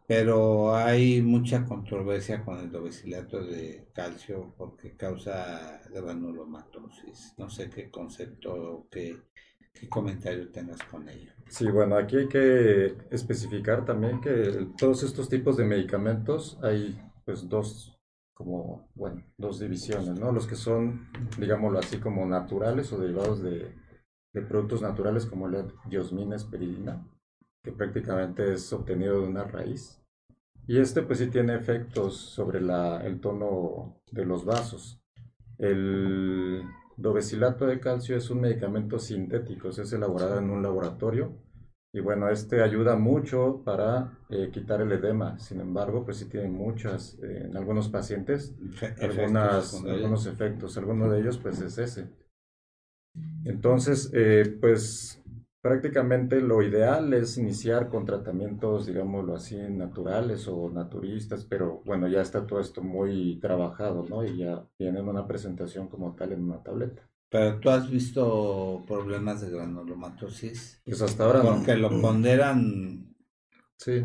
pero 0.07 0.77
hay 0.77 1.23
mucha 1.23 1.65
controversia 1.65 2.45
con 2.45 2.59
el 2.59 2.71
dovecilato 2.71 3.43
de 3.43 3.89
calcio 3.95 4.55
porque 4.59 4.95
causa 4.97 5.81
granulomatosis. 5.91 7.33
No 7.39 7.49
sé 7.49 7.71
qué 7.71 7.91
concepto 7.91 8.53
o 8.53 8.89
qué, 8.91 9.17
qué 9.75 9.89
comentario 9.89 10.51
tengas 10.51 10.83
con 10.85 11.09
ello. 11.09 11.33
Sí, 11.49 11.71
bueno, 11.71 11.97
aquí 11.97 12.17
hay 12.17 12.29
que 12.29 12.97
especificar 13.11 13.85
también 13.85 14.21
que 14.21 14.69
todos 14.79 15.03
estos 15.03 15.29
tipos 15.29 15.57
de 15.57 15.65
medicamentos 15.65 16.59
hay 16.63 16.99
pues 17.25 17.49
dos 17.49 17.91
como, 18.35 18.89
bueno, 18.95 19.23
dos 19.39 19.61
divisiones, 19.61 20.19
¿no? 20.19 20.33
Los 20.33 20.47
que 20.47 20.57
son, 20.57 21.09
digámoslo 21.39 21.79
así, 21.79 21.99
como 21.99 22.27
naturales 22.27 22.93
o 22.93 22.99
derivados 22.99 23.43
de, 23.43 23.73
de 24.33 24.43
productos 24.43 24.83
naturales 24.83 25.25
como 25.25 25.49
la 25.49 25.67
diosmina 25.87 26.35
esperidina, 26.35 27.07
que 27.63 27.73
prácticamente 27.73 28.53
es 28.53 28.73
obtenido 28.73 29.21
de 29.21 29.29
una 29.29 29.45
raíz. 29.45 30.03
Y 30.67 30.79
este 30.79 31.03
pues 31.03 31.19
sí 31.19 31.29
tiene 31.29 31.55
efectos 31.55 32.17
sobre 32.17 32.61
la, 32.61 33.05
el 33.07 33.21
tono 33.21 34.01
de 34.11 34.25
los 34.25 34.45
vasos. 34.45 35.01
El 35.59 36.65
dovecilato 36.97 37.67
de 37.67 37.81
calcio 37.81 38.17
es 38.17 38.31
un 38.31 38.41
medicamento 38.41 38.99
sintético, 38.99 39.69
es 39.69 39.93
elaborado 39.93 40.39
en 40.39 40.51
un 40.51 40.63
laboratorio 40.63 41.33
y 41.95 42.01
bueno, 42.01 42.29
este 42.29 42.61
ayuda 42.61 42.97
mucho 42.97 43.63
para 43.65 44.19
eh, 44.29 44.51
quitar 44.53 44.81
el 44.81 44.91
edema. 44.91 45.39
Sin 45.39 45.61
embargo, 45.61 46.05
pues 46.05 46.17
sí 46.17 46.25
tiene 46.25 46.49
muchas, 46.49 47.17
eh, 47.23 47.45
en 47.45 47.57
algunos 47.57 47.89
pacientes, 47.89 48.53
algunas, 49.01 49.81
algunos 49.85 50.27
efectos. 50.27 50.77
Alguno 50.77 51.09
de 51.09 51.21
ellos 51.21 51.39
pues 51.39 51.61
es 51.61 51.79
ese. 51.79 52.09
Entonces, 53.45 54.11
eh, 54.13 54.59
pues 54.61 55.23
prácticamente 55.65 56.43
lo 56.43 56.61
ideal 56.63 57.15
es 57.15 57.39
iniciar 57.39 57.89
con 57.89 58.05
tratamientos, 58.05 58.85
digámoslo 58.85 59.35
así, 59.35 59.57
naturales 59.57 60.47
o 60.47 60.69
naturistas, 60.69 61.47
pero 61.47 61.81
bueno, 61.87 62.07
ya 62.07 62.21
está 62.21 62.47
todo 62.47 62.61
esto 62.61 62.83
muy 62.83 63.39
trabajado, 63.41 64.05
¿no? 64.07 64.23
Y 64.23 64.37
ya 64.37 64.63
viene 64.79 64.99
en 64.99 65.09
una 65.09 65.27
presentación 65.27 65.89
como 65.89 66.15
tal 66.15 66.33
en 66.33 66.45
una 66.45 66.63
tableta. 66.63 67.09
Pero 67.31 67.59
tú 67.61 67.71
has 67.71 67.91
visto 67.91 68.85
problemas 68.87 69.41
de 69.41 69.51
granulomatosis. 69.53 70.83
Pues 70.85 71.01
hasta 71.01 71.25
ahora 71.25 71.43
no. 71.43 71.57
Porque 71.57 71.77
lo 71.77 71.89
ponderan 72.03 73.15
Sí, 73.79 74.05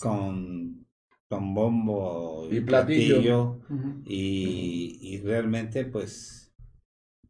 con, 0.00 0.86
con 1.28 1.54
bombo 1.54 2.46
Y 2.50 2.60
platillo. 2.60 3.58
y, 4.04 4.98
y 5.00 5.18
realmente 5.22 5.86
pues 5.86 6.41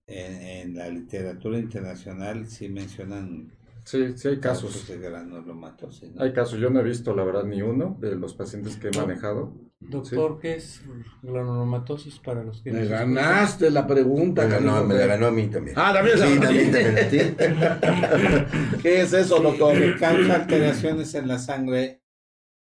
en, 0.06 0.32
en 0.42 0.74
la 0.76 0.88
literatura 0.88 1.58
internacional 1.58 2.46
sí 2.46 2.68
mencionan 2.68 3.52
sí, 3.84 4.16
sí 4.16 4.28
hay 4.28 4.38
casos. 4.40 4.86
de 4.88 4.98
granulomatosis. 4.98 6.12
¿no? 6.14 6.22
Hay 6.22 6.32
casos, 6.32 6.58
yo 6.60 6.70
no 6.70 6.80
he 6.80 6.84
visto 6.84 7.14
la 7.14 7.24
verdad 7.24 7.44
ni 7.44 7.62
uno 7.62 7.96
de 8.00 8.16
los 8.16 8.34
pacientes 8.34 8.76
que 8.76 8.88
he 8.88 8.96
manejado. 8.98 9.54
Doctor, 9.80 10.38
¿qué 10.40 10.54
es 10.54 10.80
granulomatosis 11.22 12.18
para 12.20 12.44
los 12.44 12.62
que 12.62 12.70
Me 12.70 12.86
ganaste 12.86 13.68
la 13.70 13.84
pregunta. 13.86 14.44
No, 14.46 14.60
no, 14.60 14.66
canijo. 14.72 14.84
me 14.86 14.94
la 14.94 15.06
ganó 15.06 15.26
a 15.26 15.30
mí 15.32 15.48
también. 15.48 15.76
Ah, 15.78 15.92
también 15.92 16.18
Sí, 16.18 16.34
la- 16.36 16.40
también, 16.40 16.70
también, 16.72 17.10
sí. 17.10 18.78
¿Qué 18.82 19.00
es 19.00 19.12
eso, 19.12 19.40
doctor? 19.40 19.76
que 19.78 19.96
causa 19.96 20.34
alteraciones 20.36 21.14
en 21.14 21.26
la 21.28 21.38
sangre 21.38 22.02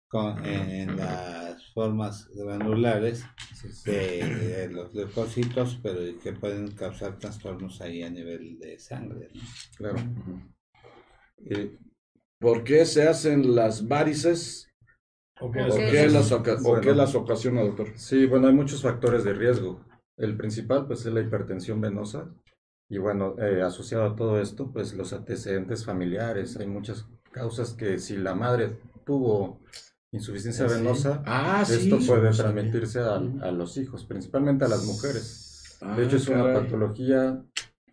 con, 0.09 0.45
en, 0.45 0.71
en 0.71 0.97
las 0.97 1.38
formas 1.79 2.29
granulares 2.35 3.25
de, 3.85 4.25
de 4.25 4.69
los 4.69 4.93
leucocitos, 4.93 5.79
pero 5.81 6.01
que 6.21 6.33
pueden 6.33 6.73
causar 6.73 7.21
trastornos 7.21 7.81
ahí 7.81 8.03
a 8.03 8.11
nivel 8.11 8.59
de 8.59 8.81
sangre. 8.81 9.29
¿no? 9.33 9.41
Claro. 9.77 9.99
Eh, 11.47 11.79
¿Por 12.41 12.65
qué 12.65 12.85
se 12.85 13.07
hacen 13.07 13.55
las 13.55 13.87
varices? 13.87 14.69
¿O 15.41 15.53
qué 15.53 15.61
las, 15.61 15.77
Bueno. 16.63 16.81
qué 16.81 16.95
las 16.97 17.15
ocasiona, 17.15 17.63
doctor? 17.63 17.93
Sí, 17.95 18.27
bueno, 18.27 18.49
hay 18.49 18.55
muchos 18.55 18.83
factores 18.83 19.23
de 19.23 19.35
riesgo. 19.35 19.85
El 20.17 20.37
principal, 20.37 20.89
pues, 20.89 21.07
es 21.07 21.13
la 21.13 21.21
hipertensión 21.21 21.81
venosa. 21.81 22.29
Y 22.91 22.99
bueno, 22.99 23.37
eh, 23.39 23.63
asociado 23.63 24.05
a 24.05 24.17
todo 24.17 24.41
esto, 24.41 24.73
pues, 24.73 24.95
los 24.95 25.13
antecedentes 25.13 25.85
familiares. 25.85 26.57
Hay 26.57 26.67
muchas 26.67 27.07
causas 27.31 27.73
que 27.73 27.99
si 27.99 28.17
la 28.17 28.35
madre 28.35 28.81
tuvo 29.07 29.61
insuficiencia 30.13 30.65
Ah, 30.65 30.69
sí. 30.69 30.75
venosa, 30.77 31.23
Ah, 31.27 31.65
sí. 31.67 31.75
esto 31.93 31.99
puede 32.07 32.31
transmitirse 32.31 33.01
a, 33.01 33.17
a 33.17 33.51
los 33.53 33.77
hijos, 33.77 34.05
principalmente 34.05 34.65
a 34.65 34.69
las 34.69 34.85
mujeres. 34.85 35.77
Ah, 35.81 35.97
De 35.97 36.05
hecho, 36.05 36.17
es 36.17 36.29
una 36.29 36.53
patología 36.55 37.43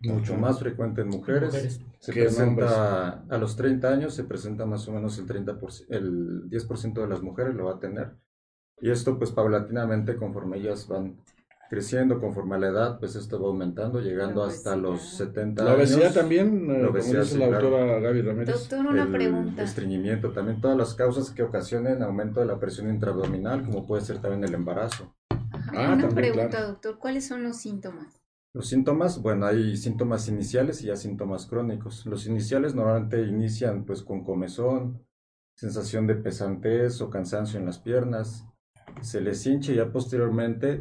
mucho 0.00 0.32
Ajá. 0.32 0.40
más 0.42 0.58
frecuente 0.58 1.02
en 1.02 1.08
mujeres. 1.08 1.52
Mujeres. 1.52 1.80
Se 2.00 2.12
¿Qué 2.12 2.22
presenta 2.22 3.24
a 3.28 3.38
los 3.38 3.56
30 3.56 3.88
años, 3.88 4.14
se 4.14 4.24
presenta 4.24 4.64
más 4.66 4.86
o 4.88 4.92
menos 4.92 5.18
el 5.18 5.26
30%, 5.26 5.86
el 5.88 6.48
10% 6.48 7.00
de 7.00 7.08
las 7.08 7.22
mujeres 7.22 7.54
lo 7.54 7.64
va 7.66 7.72
a 7.74 7.80
tener. 7.80 8.12
Y 8.80 8.90
esto 8.90 9.18
pues 9.18 9.30
paulatinamente 9.32 10.16
conforme 10.16 10.58
ellas 10.58 10.86
van 10.86 11.16
creciendo, 11.68 12.20
conforme 12.20 12.56
a 12.56 12.58
la 12.58 12.68
edad, 12.68 12.98
pues 12.98 13.16
esto 13.16 13.40
va 13.40 13.48
aumentando, 13.48 14.00
llegando 14.00 14.42
La 14.46 14.52
hasta 14.52 14.70
obesidad. 14.74 14.90
los 14.92 15.02
70 15.16 15.64
La 15.64 15.74
obesidad 15.74 16.02
años. 16.02 16.14
también, 16.14 16.64
eh, 16.70 16.72
La 16.74 16.78
como 16.78 16.90
obesidad, 16.90 17.20
dice 17.22 17.34
sí, 17.34 17.38
la 17.40 17.48
claro. 17.48 17.70
doctora 17.70 18.00
Gaby 18.00 18.22
Ramírez. 18.22 18.54
Doctor, 18.54 18.86
una 18.86 19.02
el 19.02 19.08
pregunta. 19.12 19.62
estreñimiento, 19.62 20.30
también 20.32 20.60
todas 20.60 20.76
las 20.76 20.94
causas 20.94 21.30
que 21.30 21.42
ocasionen 21.42 22.02
aumento 22.02 22.40
de 22.40 22.46
la 22.46 22.58
presión 22.60 22.88
intraabdominal, 22.90 23.64
como 23.64 23.86
puede 23.86 24.02
ser 24.02 24.18
también 24.20 24.44
el 24.44 24.54
embarazo. 24.54 25.14
Ajá, 25.30 25.72
Ah, 25.74 25.94
una 25.94 26.06
también, 26.06 26.14
pregunta, 26.14 26.48
claro. 26.50 26.66
doctor. 26.68 26.98
¿Cuáles 26.98 27.26
son 27.26 27.42
los 27.42 27.56
síntomas? 27.56 28.20
Los 28.54 28.68
síntomas, 28.68 29.20
bueno, 29.20 29.44
hay 29.46 29.76
síntomas 29.76 30.28
iniciales 30.28 30.80
y 30.82 30.86
ya 30.86 30.96
síntomas 30.96 31.46
crónicos. 31.46 32.06
Los 32.06 32.26
iniciales 32.26 32.74
normalmente 32.74 33.22
inician 33.22 33.84
pues 33.84 34.02
con 34.02 34.24
comezón, 34.24 35.04
sensación 35.56 36.06
de 36.06 36.14
pesantez 36.14 37.00
o 37.02 37.10
cansancio 37.10 37.58
en 37.58 37.66
las 37.66 37.78
piernas, 37.78 38.46
se 39.02 39.20
les 39.20 39.44
hincha 39.46 39.72
y 39.72 39.76
ya 39.76 39.90
posteriormente 39.92 40.80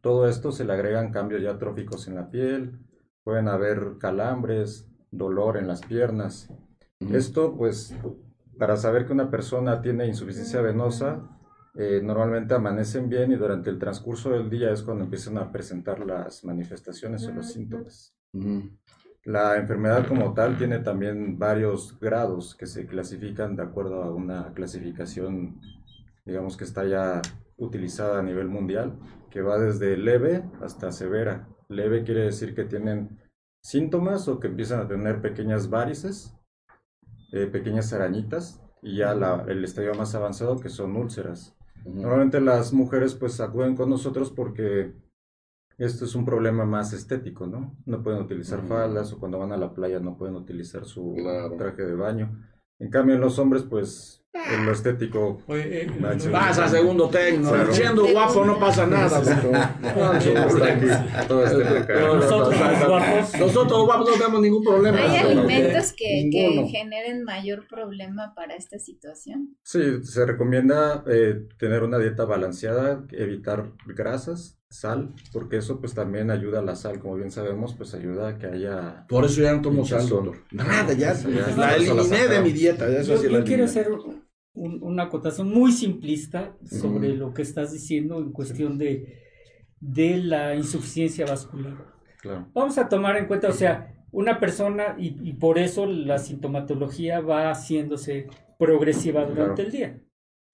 todo 0.00 0.28
esto 0.28 0.52
se 0.52 0.64
le 0.64 0.72
agregan 0.72 1.12
cambios 1.12 1.42
ya 1.42 1.58
tróficos 1.58 2.08
en 2.08 2.14
la 2.14 2.30
piel, 2.30 2.78
pueden 3.22 3.48
haber 3.48 3.98
calambres, 3.98 4.88
dolor 5.10 5.56
en 5.56 5.68
las 5.68 5.82
piernas. 5.82 6.48
Esto 7.12 7.56
pues 7.56 7.94
para 8.58 8.76
saber 8.76 9.06
que 9.06 9.12
una 9.12 9.30
persona 9.30 9.80
tiene 9.80 10.06
insuficiencia 10.06 10.60
venosa, 10.60 11.26
eh, 11.74 12.00
normalmente 12.02 12.54
amanecen 12.54 13.08
bien 13.08 13.32
y 13.32 13.36
durante 13.36 13.70
el 13.70 13.78
transcurso 13.78 14.30
del 14.30 14.50
día 14.50 14.70
es 14.70 14.82
cuando 14.82 15.04
empiezan 15.04 15.38
a 15.38 15.50
presentar 15.50 16.00
las 16.00 16.44
manifestaciones 16.44 17.26
o 17.26 17.32
los 17.32 17.52
síntomas. 17.52 18.14
La 19.24 19.56
enfermedad 19.56 20.06
como 20.06 20.34
tal 20.34 20.58
tiene 20.58 20.80
también 20.80 21.38
varios 21.38 21.98
grados 22.00 22.54
que 22.54 22.66
se 22.66 22.86
clasifican 22.86 23.56
de 23.56 23.62
acuerdo 23.62 24.02
a 24.02 24.12
una 24.14 24.52
clasificación, 24.52 25.60
digamos 26.24 26.56
que 26.56 26.64
está 26.64 26.84
ya 26.84 27.22
utilizada 27.60 28.18
a 28.18 28.22
nivel 28.22 28.48
mundial, 28.48 28.98
que 29.30 29.42
va 29.42 29.58
desde 29.58 29.96
leve 29.96 30.42
hasta 30.60 30.90
severa. 30.90 31.48
Leve 31.68 32.02
quiere 32.02 32.24
decir 32.24 32.54
que 32.54 32.64
tienen 32.64 33.20
síntomas 33.62 34.26
o 34.28 34.40
que 34.40 34.48
empiezan 34.48 34.80
a 34.80 34.88
tener 34.88 35.20
pequeñas 35.20 35.70
varices, 35.70 36.34
eh, 37.32 37.46
pequeñas 37.46 37.92
arañitas, 37.92 38.60
y 38.82 38.96
ya 38.96 39.14
la- 39.14 39.44
el 39.46 39.62
estadio 39.62 39.94
más 39.94 40.14
avanzado 40.14 40.58
que 40.58 40.70
son 40.70 40.96
úlceras. 40.96 41.54
Normalmente 41.84 42.40
las 42.40 42.72
mujeres 42.72 43.14
pues 43.14 43.40
acuden 43.40 43.76
con 43.76 43.88
nosotros 43.90 44.32
porque 44.32 44.94
esto 45.78 46.04
es 46.04 46.14
un 46.14 46.24
problema 46.24 46.64
más 46.66 46.92
estético, 46.92 47.46
¿no? 47.46 47.76
No 47.86 48.02
pueden 48.02 48.20
utilizar 48.22 48.58
Ujú. 48.60 48.68
faldas 48.68 49.12
o 49.12 49.18
cuando 49.18 49.38
van 49.38 49.52
a 49.52 49.56
la 49.56 49.72
playa 49.72 50.00
no 50.00 50.16
pueden 50.16 50.34
utilizar 50.36 50.84
su 50.84 51.14
Claro. 51.14 51.56
traje 51.56 51.82
de 51.82 51.94
baño. 51.94 52.42
En 52.78 52.90
cambio 52.90 53.14
en 53.14 53.20
los 53.20 53.38
hombres 53.38 53.62
pues 53.62 54.19
en 54.32 54.66
lo 54.66 54.72
estético 54.72 55.42
Oye, 55.46 55.82
eh, 55.82 55.90
Nacho. 55.98 56.30
Pasa 56.30 56.68
segundo 56.68 57.08
técnico. 57.08 57.50
Claro. 57.50 57.72
Siendo 57.72 58.06
guapo 58.06 58.44
no 58.44 58.58
pasa 58.58 58.86
nada. 58.86 59.20
Nosotros 63.38 63.84
guapos. 63.84 64.10
No 64.10 64.16
tenemos 64.16 64.40
ningún 64.40 64.62
problema. 64.62 64.98
¿Hay 64.98 65.16
alimentos 65.16 65.92
que, 65.92 66.68
generen 66.70 67.24
mayor 67.24 67.66
problema 67.66 68.32
para 68.34 68.54
esta 68.54 68.78
situación? 68.78 69.56
Sí, 69.62 70.02
se 70.04 70.26
recomienda 70.26 71.04
eh, 71.08 71.48
tener 71.58 71.82
una 71.82 71.98
dieta 71.98 72.24
balanceada, 72.24 73.04
evitar 73.10 73.72
grasas, 73.86 74.59
sal, 74.70 75.12
porque 75.32 75.56
eso 75.56 75.80
pues 75.80 75.94
también 75.94 76.30
ayuda 76.30 76.60
a 76.60 76.62
la 76.62 76.76
sal, 76.76 77.00
como 77.00 77.16
bien 77.16 77.30
sabemos, 77.30 77.74
pues 77.74 77.92
ayuda 77.94 78.28
a 78.28 78.38
que 78.38 78.46
haya... 78.46 79.04
Por 79.08 79.24
eso 79.24 79.42
ya 79.42 79.52
no 79.52 79.62
tomo 79.62 79.84
sal, 79.84 80.08
doctor. 80.08 80.38
Nada, 80.52 80.92
ya. 80.94 81.12
Ya- 81.14 81.56
La 81.56 81.74
eliminé 81.76 82.28
de 82.28 82.40
mi 82.40 82.52
dieta. 82.52 82.88
ya 82.88 83.00
eso 83.00 83.14
Yo, 83.16 83.20
sí 83.20 83.28
la 83.28 83.38
yo 83.40 83.44
quiero 83.44 83.64
hacer 83.64 83.88
un- 84.54 84.82
una 84.82 85.04
acotación 85.04 85.48
muy 85.48 85.72
simplista 85.72 86.56
sobre 86.64 87.14
lo 87.16 87.34
que 87.34 87.42
estás 87.42 87.72
diciendo 87.72 88.18
en 88.18 88.30
cuestión 88.32 88.78
de, 88.78 89.18
de 89.80 90.18
la 90.18 90.54
insuficiencia 90.54 91.26
vascular. 91.26 91.74
Claro. 92.22 92.46
Vamos 92.52 92.78
a 92.78 92.88
tomar 92.88 93.16
en 93.16 93.26
cuenta, 93.26 93.48
o 93.48 93.52
sea, 93.52 93.94
una 94.12 94.38
persona, 94.38 94.94
y, 94.98 95.16
y 95.28 95.32
por 95.34 95.58
eso 95.58 95.86
la 95.86 96.18
sintomatología 96.18 97.20
va 97.20 97.50
haciéndose 97.50 98.28
progresiva 98.58 99.24
durante 99.24 99.54
Claro. 99.54 99.62
el 99.66 99.70
día. 99.72 100.00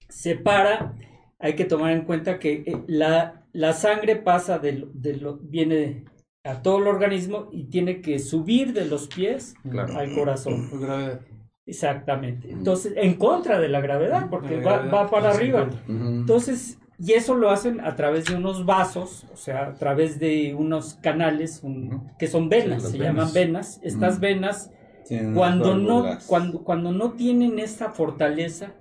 Se 0.09 0.37
para, 0.37 0.95
hay 1.39 1.55
que 1.57 1.65
tomar 1.65 1.93
en 1.93 2.05
cuenta 2.05 2.39
que 2.39 2.63
eh, 2.67 2.83
la, 2.87 3.46
la 3.57 3.73
sangre 3.73 4.17
pasa 4.17 4.59
de, 4.59 4.73
lo- 4.73 4.91
de 4.93 5.17
lo, 5.17 5.39
viene 5.39 6.05
a 6.45 6.63
todo 6.63 6.79
el 6.79 6.87
organismo 6.87 7.49
y 7.53 7.65
tiene 7.65 8.01
que 8.01 8.19
subir 8.19 8.73
de 8.73 8.85
los 8.87 9.09
pies 9.09 9.55
Claro. 9.69 9.97
al 9.99 10.15
corazón. 10.15 10.69
por 10.71 10.81
gravedad. 10.81 11.21
Exactamente. 11.67 12.51
Entonces, 12.53 12.93
en 12.97 13.15
contra 13.15 13.59
de 13.59 13.69
la 13.69 13.81
gravedad, 13.81 14.29
porque 14.31 14.59
La 14.59 14.63
va, 14.63 14.73
gravedad, 14.77 14.95
va 14.95 15.11
para 15.11 15.31
arriba. 15.31 15.69
Entonces, 15.89 16.79
y 16.99 17.13
eso 17.13 17.35
lo 17.35 17.51
hacen 17.51 17.81
a 17.81 17.97
través 17.97 18.27
de 18.27 18.37
unos 18.37 18.65
vasos, 18.65 19.27
o 19.33 19.37
sea, 19.37 19.67
a 19.69 19.75
través 19.75 20.19
de 20.21 20.55
unos 20.55 20.95
canales 20.95 21.61
un- 21.65 22.13
que 22.19 22.29
son 22.29 22.49
venas, 22.49 22.83
se 22.85 22.99
venas. 22.99 23.15
llaman 23.17 23.33
venas. 23.35 23.81
Estas 23.83 24.21
venas, 24.21 24.71
Tienen 25.09 25.35
cuando 25.35 25.77
no, 25.77 26.19
cuando, 26.27 26.63
cuando 26.63 26.93
no 26.93 27.13
tienen 27.13 27.59
esta 27.59 27.91
fortaleza, 27.91 28.75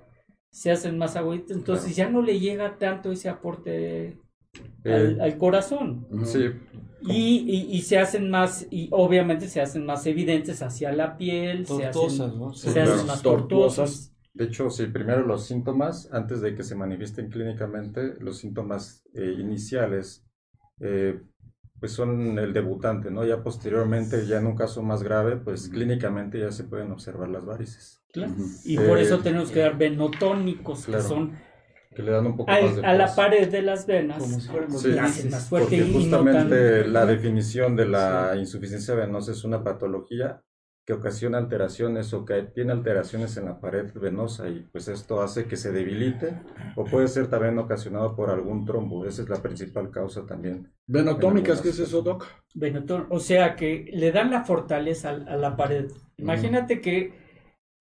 se 0.51 0.71
hacen 0.71 0.97
más 0.97 1.15
agüitas, 1.15 1.57
entonces 1.57 1.95
ya 1.95 2.09
no 2.09 2.21
le 2.21 2.39
llega 2.39 2.77
tanto 2.77 3.11
ese 3.11 3.27
aporte 3.29 4.19
al, 4.87 5.19
Eh, 5.19 5.21
al 5.21 5.37
corazón. 5.37 6.07
Sí, 6.25 6.49
Y, 7.01 7.37
y- 7.47 7.77
y 7.77 7.81
se 7.83 7.99
hacen 7.99 8.29
más, 8.31 8.65
y 8.71 8.87
obviamente 8.91 9.47
se 9.47 9.61
hacen 9.61 9.85
más 9.85 10.05
evidentes 10.07 10.61
hacia 10.63 10.91
la 10.91 11.17
piel, 11.17 11.67
se 11.67 11.87
Tortuosas, 11.91 12.19
hacen, 12.27 12.39
¿no? 12.39 12.53
se 12.53 12.81
hacen 12.81 13.05
más 13.05 13.21
Tortuosas. 13.21 13.21
tortuosas. 13.21 14.11
De 14.33 14.45
hecho, 14.45 14.69
sí, 14.69 14.87
primero 14.87 15.25
los 15.25 15.45
síntomas, 15.45 16.09
antes 16.11 16.41
de 16.41 16.55
que 16.55 16.63
se 16.63 16.75
manifiesten 16.75 17.29
clínicamente, 17.29 18.15
los 18.19 18.37
síntomas 18.39 19.03
eh, 19.13 19.35
iniciales, 19.39 20.25
eh, 20.79 21.21
pues 21.79 21.91
son 21.93 22.39
el 22.39 22.53
debutante, 22.53 23.11
¿no? 23.11 23.25
Ya 23.25 23.43
posteriormente, 23.43 24.25
ya 24.25 24.39
en 24.39 24.47
un 24.47 24.55
caso 24.55 24.81
más 24.81 25.03
grave, 25.03 25.37
pues 25.37 25.69
clínicamente 25.69 26.39
ya 26.39 26.51
se 26.51 26.63
pueden 26.65 26.91
observar 26.91 27.29
las 27.29 27.45
varices, 27.45 28.01
Claro. 28.11 28.33
Y 28.63 28.77
por 28.77 28.97
Eh, 28.97 29.01
eso 29.03 29.19
tenemos 29.19 29.51
que 29.51 29.59
dar 29.59 29.77
venotónicos, 29.77 30.85
claro. 30.85 31.03
que 31.03 31.07
son 31.09 31.31
que 31.95 32.03
le 32.03 32.11
dan 32.11 32.27
un 32.27 32.37
poco 32.37 32.51
más 32.51 32.75
de 32.75 32.85
a 32.85 32.93
la 32.93 33.15
pared 33.15 33.49
de 33.49 33.61
las 33.63 33.87
venas, 33.87 34.19
Como 34.19 34.39
si 34.39 34.47
fueran 34.47 34.71
los 34.71 34.81
Sí. 34.81 34.97
hacen 34.97 35.31
más 35.31 35.47
fuerte 35.49 35.65
Porque 35.69 35.77
y 35.77 35.79
no 35.79 35.85
tan- 35.93 36.01
justamente 36.01 36.87
la 36.87 37.05
definición 37.07 37.75
de 37.75 37.87
la 37.87 38.33
insuficiencia 38.37 38.93
venosa 38.93 39.31
es 39.31 39.43
una 39.43 39.63
patología 39.63 40.41
que 40.87 40.93
ocasiona 40.93 41.39
alteraciones 41.39 42.13
o 42.13 42.25
que 42.25 42.43
tiene 42.53 42.71
alteraciones 42.71 43.35
en 43.37 43.45
la 43.45 43.59
pared 43.59 43.91
venosa 43.95 44.47
y 44.49 44.67
pues 44.71 44.87
esto 44.87 45.19
hace 45.23 45.45
que 45.45 45.55
se 45.55 45.71
debilite 45.71 46.39
o 46.75 46.85
puede 46.85 47.07
ser 47.07 47.25
también 47.27 47.57
ocasionado 47.57 48.15
por 48.15 48.29
algún 48.29 48.65
trombo. 48.65 49.03
Esa 49.07 49.23
es 49.23 49.29
la 49.29 49.41
principal 49.41 49.89
causa 49.89 50.27
también. 50.27 50.71
Venotómicas, 50.85 51.61
¿qué 51.61 51.69
es 51.69 51.79
eso, 51.79 52.03
Doc? 52.03 52.27
venotón- 52.53 53.07
o 53.09 53.19
sea 53.19 53.55
que 53.55 53.89
le 53.93 54.11
dan 54.11 54.29
la 54.29 54.43
fortaleza 54.43 55.09
a, 55.09 55.13
a 55.33 55.35
la 55.37 55.57
pared. 55.57 55.87
Imagínate 56.17 56.79
que 56.81 57.24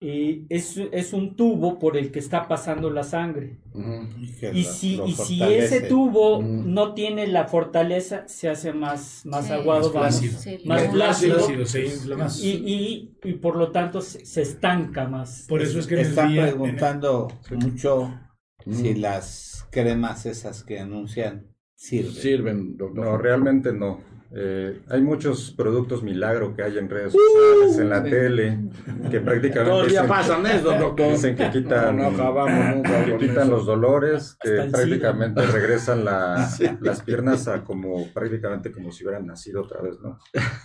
eh, 0.01 0.45
es, 0.49 0.77
es 0.91 1.13
un 1.13 1.35
tubo 1.35 1.79
por 1.79 1.95
el 1.97 2.11
que 2.11 2.19
está 2.19 2.47
pasando 2.47 2.89
la 2.89 3.03
sangre. 3.03 3.59
Y 3.73 4.63
lo- 4.63 4.63
si, 4.71 4.97
lo 4.97 5.07
y 5.07 5.13
si 5.13 5.41
ese 5.41 5.81
tubo 5.81 6.41
Mm. 6.41 6.73
no 6.73 6.93
tiene 6.93 7.27
la 7.27 7.45
fortaleza, 7.47 8.27
se 8.27 8.49
hace 8.49 8.73
más, 8.73 9.21
más 9.25 9.47
Sí. 9.47 9.53
aguado, 9.53 9.91
Más 9.91 9.93
vamos, 9.93 10.19
flácido. 10.19 10.39
Sí, 10.39 10.59
más 10.65 10.81
claro. 10.81 10.91
flácido, 10.93 11.37
Ácido, 11.39 11.65
se 11.65 11.85
infla 11.85 12.17
más. 12.17 12.43
y, 12.43 12.49
y, 12.51 13.15
y 13.23 13.33
por 13.33 13.55
lo 13.55 13.71
tanto 13.71 14.01
se, 14.01 14.25
se 14.25 14.41
estanca 14.41 15.07
más. 15.07 15.45
Por 15.47 15.61
eso 15.61 15.79
es 15.79 15.87
que 15.87 15.95
en 15.95 15.99
el 16.01 16.07
Está 16.07 16.27
día- 16.27 16.41
preguntando 16.43 17.27
mucho 17.51 18.13
si 18.69 18.95
las 18.95 19.65
cremas 19.71 20.25
esas 20.25 20.63
que 20.63 20.79
anuncian 20.79 21.47
sirven. 21.73 22.11
Sirven, 22.13 22.77
doctor. 22.77 23.05
No, 23.05 23.17
realmente 23.17 23.71
no. 23.73 23.99
Eh, 24.37 24.81
hay 24.89 25.01
muchos 25.01 25.51
productos 25.51 26.03
milagro 26.03 26.53
que 26.53 26.61
hay 26.61 26.77
en 26.77 26.89
redes 26.89 27.13
sociales, 27.13 27.77
en 27.79 27.89
la 27.89 28.03
tele, 28.03 28.59
que 29.09 29.21
prácticamente 29.21 29.71
Todo 29.71 29.83
el 29.83 29.89
día 29.89 30.01
dicen- 30.01 30.09
pasan 30.15 30.45
eso, 30.45 30.71
doctor. 30.77 31.11
Dicen 31.13 31.35
que 31.37 31.49
quitan, 31.51 31.95
No, 31.95 32.11
no 32.11 32.17
acabamos 32.17 32.75
nunca 32.75 33.05
que 33.05 33.11
con 33.11 33.19
quitan 33.21 33.43
eso. 33.43 33.51
los 33.51 33.65
dolores, 33.65 34.37
que 34.41 34.67
prácticamente 34.71 35.41
regresan 35.41 36.03
la- 36.03 36.49
las 36.81 37.01
piernas 37.01 37.47
a 37.47 37.63
como 37.63 38.07
prácticamente 38.13 38.73
como 38.73 38.91
si 38.91 39.05
hubieran 39.05 39.25
nacido 39.25 39.61
otra 39.61 39.81
vez, 39.81 39.99
¿no? 40.01 40.19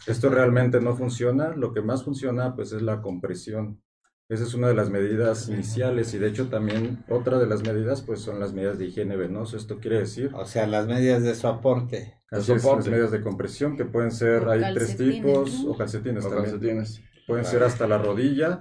Esto 0.04 0.30
realmente 0.30 0.80
no 0.80 0.96
funciona. 0.96 1.50
Lo 1.54 1.72
que 1.72 1.80
más 1.80 2.02
funciona, 2.02 2.56
pues, 2.56 2.72
es 2.72 2.82
la 2.82 3.00
compresión. 3.00 3.80
Esa 4.28 4.42
es 4.44 4.54
una 4.54 4.66
de 4.68 4.74
las 4.74 4.90
medidas 4.90 5.48
iniciales 5.48 6.12
y 6.14 6.18
de 6.18 6.26
hecho 6.28 6.48
también 6.48 7.04
otra 7.08 7.38
de 7.38 7.46
las 7.46 7.62
medidas, 7.62 8.02
pues, 8.02 8.20
son 8.20 8.40
las 8.40 8.52
medidas 8.52 8.78
de 8.80 8.86
higiene 8.86 9.16
venoso. 9.16 9.56
Esto 9.56 9.78
quiere 9.78 9.98
decir 10.00 10.30
O 10.34 10.44
sea, 10.44 10.66
las 10.66 10.86
medidas 10.88 11.22
de 11.22 11.34
soporte. 11.36 12.19
Así 12.30 12.52
es, 12.52 12.62
soporte. 12.62 12.84
las 12.84 12.90
medidas 12.90 13.10
de 13.10 13.20
compresión 13.22 13.76
que 13.76 13.84
pueden 13.84 14.10
ser, 14.10 14.44
O 14.44 14.50
hay 14.50 14.74
tres 14.74 14.96
tipos, 14.96 15.64
¿no? 15.64 15.70
o 15.72 15.76
calcetines 15.76 16.22
también. 16.24 16.44
calcetines. 16.44 17.02
Pueden 17.26 17.44
ser 17.44 17.62
hasta 17.62 17.86
la 17.86 17.98
rodilla, 17.98 18.58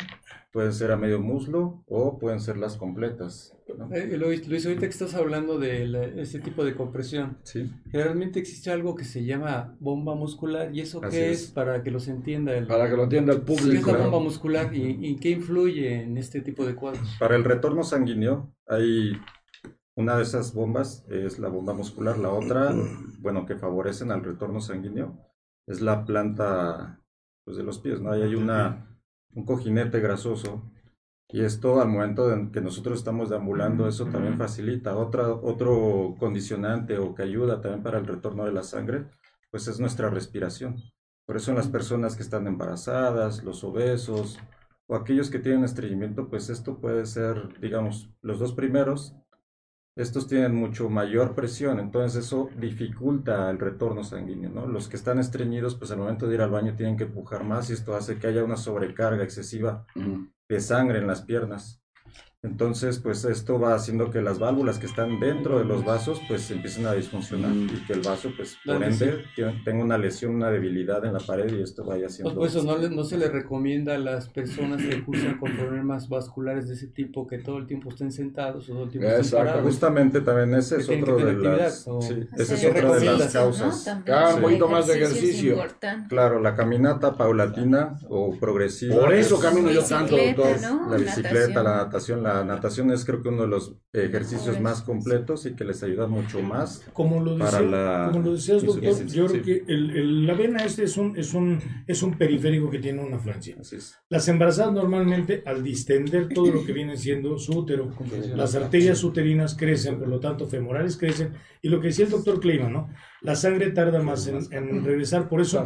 pueden 0.51 0.73
ser 0.73 0.91
a 0.91 0.97
medio 0.97 1.19
muslo 1.19 1.83
o 1.87 2.19
pueden 2.19 2.39
ser 2.39 2.57
las 2.57 2.77
completas. 2.77 3.55
¿no? 3.77 3.89
Eh, 3.95 4.15
Luis, 4.17 4.47
Luis, 4.47 4.65
ahorita 4.65 4.81
que 4.81 4.91
estás 4.91 5.13
hablando 5.15 5.57
de 5.59 5.87
la- 5.87 6.03
ese 6.05 6.39
tipo 6.39 6.63
de 6.65 6.75
compresión, 6.75 7.37
Sí. 7.43 7.71
generalmente 7.91 8.39
existe 8.39 8.69
algo 8.71 8.93
que 8.95 9.05
se 9.05 9.23
llama 9.25 9.75
bomba 9.79 10.13
muscular. 10.15 10.69
¿Y 10.73 10.81
eso 10.81 10.99
Así 11.03 11.17
qué 11.17 11.31
es. 11.31 11.43
es? 11.45 11.51
Para 11.51 11.81
que 11.83 11.89
los 11.91 12.07
entienda 12.07 12.55
el... 12.55 12.67
Para 12.67 12.89
que 12.89 12.95
lo 12.95 13.03
entienda 13.03 13.33
el 13.33 13.43
¿Qué 13.43 13.53
es 13.53 13.59
público. 13.61 13.91
la 13.91 13.97
bomba 14.03 14.19
muscular 14.19 14.73
y, 14.75 14.97
y 15.01 15.15
qué 15.17 15.29
influye 15.29 16.01
en 16.03 16.17
este 16.17 16.41
tipo 16.41 16.63
de 16.65 16.75
cuadros? 16.75 17.15
Para 17.19 17.35
el 17.35 17.43
retorno 17.43 17.83
sanguíneo 17.83 18.51
hay 18.67 19.13
una 19.99 20.15
de 20.15 20.23
esas 20.23 20.53
bombas, 20.53 21.05
es 21.09 21.39
la 21.39 21.49
bomba 21.49 21.73
muscular, 21.73 22.17
la 22.17 22.31
otra, 22.31 22.73
bueno, 23.19 23.45
que 23.45 23.57
favorecen 23.57 24.11
al 24.11 24.23
retorno 24.23 24.61
sanguíneo, 24.61 25.17
es 25.67 25.81
la 25.81 26.05
planta 26.05 27.01
pues, 27.43 27.57
de 27.57 27.63
los 27.63 27.79
pies, 27.79 27.99
¿no? 27.99 28.13
Ahí 28.13 28.21
hay 28.21 28.35
una, 28.35 28.97
un 29.33 29.43
cojinete 29.45 29.99
grasoso 29.99 30.71
y 31.27 31.41
esto 31.41 31.81
al 31.81 31.89
momento 31.89 32.33
en 32.33 32.49
que 32.51 32.61
nosotros 32.61 32.97
estamos 32.97 33.29
deambulando, 33.29 33.89
eso 33.89 34.05
también 34.05 34.37
facilita. 34.37 34.95
Otra, 34.95 35.27
otro 35.27 36.15
condicionante 36.17 36.97
o 36.97 37.13
que 37.13 37.23
ayuda 37.23 37.61
también 37.61 37.83
para 37.83 37.99
el 37.99 38.07
retorno 38.07 38.45
de 38.45 38.53
la 38.53 38.63
sangre, 38.63 39.05
pues 39.51 39.67
es 39.67 39.81
nuestra 39.81 40.09
respiración. 40.09 40.77
Por 41.25 41.35
eso 41.35 41.51
en 41.51 41.57
las 41.57 41.67
personas 41.67 42.15
que 42.15 42.23
están 42.23 42.47
embarazadas, 42.47 43.43
los 43.43 43.63
obesos 43.65 44.39
o 44.87 44.95
aquellos 44.95 45.29
que 45.29 45.39
tienen 45.39 45.65
estreñimiento, 45.65 46.29
pues 46.29 46.49
esto 46.49 46.79
puede 46.79 47.05
ser, 47.05 47.59
digamos, 47.59 48.09
los 48.21 48.39
dos 48.39 48.53
primeros, 48.53 49.13
estos 50.01 50.27
tienen 50.27 50.55
mucho 50.55 50.89
mayor 50.89 51.35
presión, 51.35 51.79
entonces 51.79 52.25
eso 52.25 52.49
dificulta 52.57 53.49
el 53.49 53.59
retorno 53.59 54.03
sanguíneo, 54.03 54.49
¿no? 54.49 54.65
Los 54.65 54.87
que 54.87 54.95
están 54.95 55.19
estreñidos, 55.19 55.75
pues 55.75 55.91
al 55.91 55.97
momento 55.97 56.27
de 56.27 56.35
ir 56.35 56.41
al 56.41 56.51
baño 56.51 56.75
tienen 56.75 56.95
que 56.95 57.03
empujar 57.03 57.43
más 57.43 57.69
y 57.69 57.73
esto 57.73 57.95
hace 57.95 58.17
que 58.17 58.27
haya 58.27 58.43
una 58.43 58.55
sobrecarga 58.55 59.23
excesiva 59.23 59.85
de 60.47 60.61
sangre 60.61 60.99
en 60.99 61.07
las 61.07 61.23
piernas. 61.23 61.81
Entonces, 62.41 62.99
pues 62.99 63.25
esto 63.25 63.59
va 63.59 63.73
haciendo 63.75 64.09
que 64.11 64.21
las 64.21 64.39
válvulas 64.39 64.79
que 64.79 64.85
están 64.85 65.19
dentro 65.19 65.59
de 65.59 65.65
los 65.65 65.83
vasos, 65.83 66.21
pues 66.25 66.49
empiecen 66.51 66.85
a 66.85 66.93
disfuncionar 66.93 67.51
y 67.53 67.67
que 67.85 67.91
el 67.91 67.99
vaso, 67.99 68.29
pues 68.37 68.57
por 68.65 68.77
sí. 68.77 68.83
ende, 69.03 69.23
tiene- 69.35 69.61
tenga 69.65 69.83
una 69.83 69.97
lesión, 69.97 70.35
una 70.35 70.49
debilidad 70.49 71.03
en 71.03 71.11
la 71.11 71.19
pared 71.19 71.51
y 71.53 71.61
esto 71.61 71.83
vaya 71.83 72.07
haciendo... 72.07 72.33
Pues, 72.33 72.53
pues, 72.53 72.63
eso 72.63 72.63
no, 72.63 72.77
le- 72.81 72.89
no 72.95 73.03
se 73.03 73.17
le 73.17 73.27
recomienda 73.27 73.95
a 73.95 73.97
las 73.97 74.29
personas 74.29 74.81
que 74.81 75.03
cursan 75.03 75.37
con 75.37 75.51
problemas 75.57 76.07
vasculares 76.07 76.69
de 76.69 76.75
ese 76.75 76.87
tipo 76.87 77.27
que 77.27 77.39
todo 77.39 77.57
el 77.57 77.67
tiempo 77.67 77.89
estén 77.89 78.09
sentados 78.13 78.69
o 78.69 78.73
todo 78.73 78.83
el 78.85 78.89
tiempo 78.89 79.09
estén 79.09 79.21
Exacto, 79.25 79.45
parados. 79.45 79.65
Justamente 79.65 80.21
también 80.21 80.53
ese 80.57 80.77
es 80.77 80.87
otro 80.87 81.17
de 81.17 81.33
las... 81.33 81.85
o- 81.89 82.01
sí, 82.01 82.25
esa 82.37 82.53
es 82.53 82.61
¿Qué 82.61 82.67
otra 82.69 82.95
de 82.99 83.05
las 83.05 83.33
¿no? 83.33 83.39
causas. 83.41 83.83
También. 83.83 84.17
Ah, 84.17 84.31
un 84.35 84.41
poquito 84.43 84.69
más 84.69 84.87
de 84.87 84.93
ejercicio. 84.95 85.57
Claro, 86.07 86.39
la 86.39 86.55
caminata 86.55 87.17
paulatina 87.17 87.95
o 88.07 88.37
progresiva. 88.39 88.95
Por 88.97 89.13
eso 89.13 89.35
es 89.35 89.41
camino 89.41 89.69
yo 89.71 89.83
tanto, 89.83 90.15
doctor. 90.15 90.61
¿no? 90.61 90.89
La 90.89 90.95
bicicleta, 90.97 91.63
Natación. 91.63 91.63
la 91.65 91.75
natación. 91.75 92.23
La 92.28 92.28
natación 92.45 92.91
es 92.91 93.05
creo 93.05 93.21
que 93.21 93.29
uno 93.29 93.41
de 93.43 93.47
los 93.47 93.75
ejercicios 93.93 94.41
Mejores. 94.57 94.61
más 94.61 94.81
completos 94.83 95.45
y 95.45 95.53
que 95.55 95.63
les 95.65 95.81
ayuda 95.83 96.07
mucho 96.07 96.41
más. 96.41 96.85
Como 96.93 97.21
lo, 97.23 97.37
para 97.37 97.59
decía, 97.59 97.69
la 97.71 98.09
como 98.11 98.25
lo 98.25 98.33
decías, 98.33 98.63
doctor, 98.63 99.05
yo 99.07 99.25
creo 99.27 99.43
que 99.43 99.63
el- 99.67 99.89
el- 99.97 100.27
la 100.27 100.33
vena 100.33 100.63
este 100.63 100.83
es 100.83 100.97
un, 100.97 101.17
es, 101.17 101.33
un, 101.33 101.59
es 101.87 102.01
un 102.03 102.17
periférico 102.17 102.69
que 102.69 102.79
tiene 102.79 103.03
una 103.03 103.19
es. 103.19 103.97
Las 104.09 104.27
embarazadas 104.27 104.73
normalmente, 104.73 105.43
al 105.45 105.63
distender 105.63 106.29
todo 106.29 106.51
lo 106.51 106.65
que 106.65 106.73
viene 106.73 106.95
siendo 106.97 107.37
su 107.37 107.59
útero, 107.59 107.91
las 108.35 108.55
arterias 108.55 109.03
uterinas 109.03 109.55
crecen, 109.55 109.99
por 109.99 110.07
lo 110.07 110.19
tanto 110.19 110.47
femorales 110.47 110.97
crecen, 110.97 111.33
y 111.61 111.69
lo 111.69 111.79
que 111.81 111.87
decía 111.87 112.05
el 112.05 112.11
doctor 112.11 112.39
Kleiman, 112.39 112.71
¿no? 112.73 112.89
La 113.21 113.35
sangre 113.35 113.71
tarda 113.71 114.01
más 114.01 114.27
en, 114.27 114.37
en 114.51 114.83
regresar, 114.85 115.27
por 115.27 115.41
eso 115.41 115.59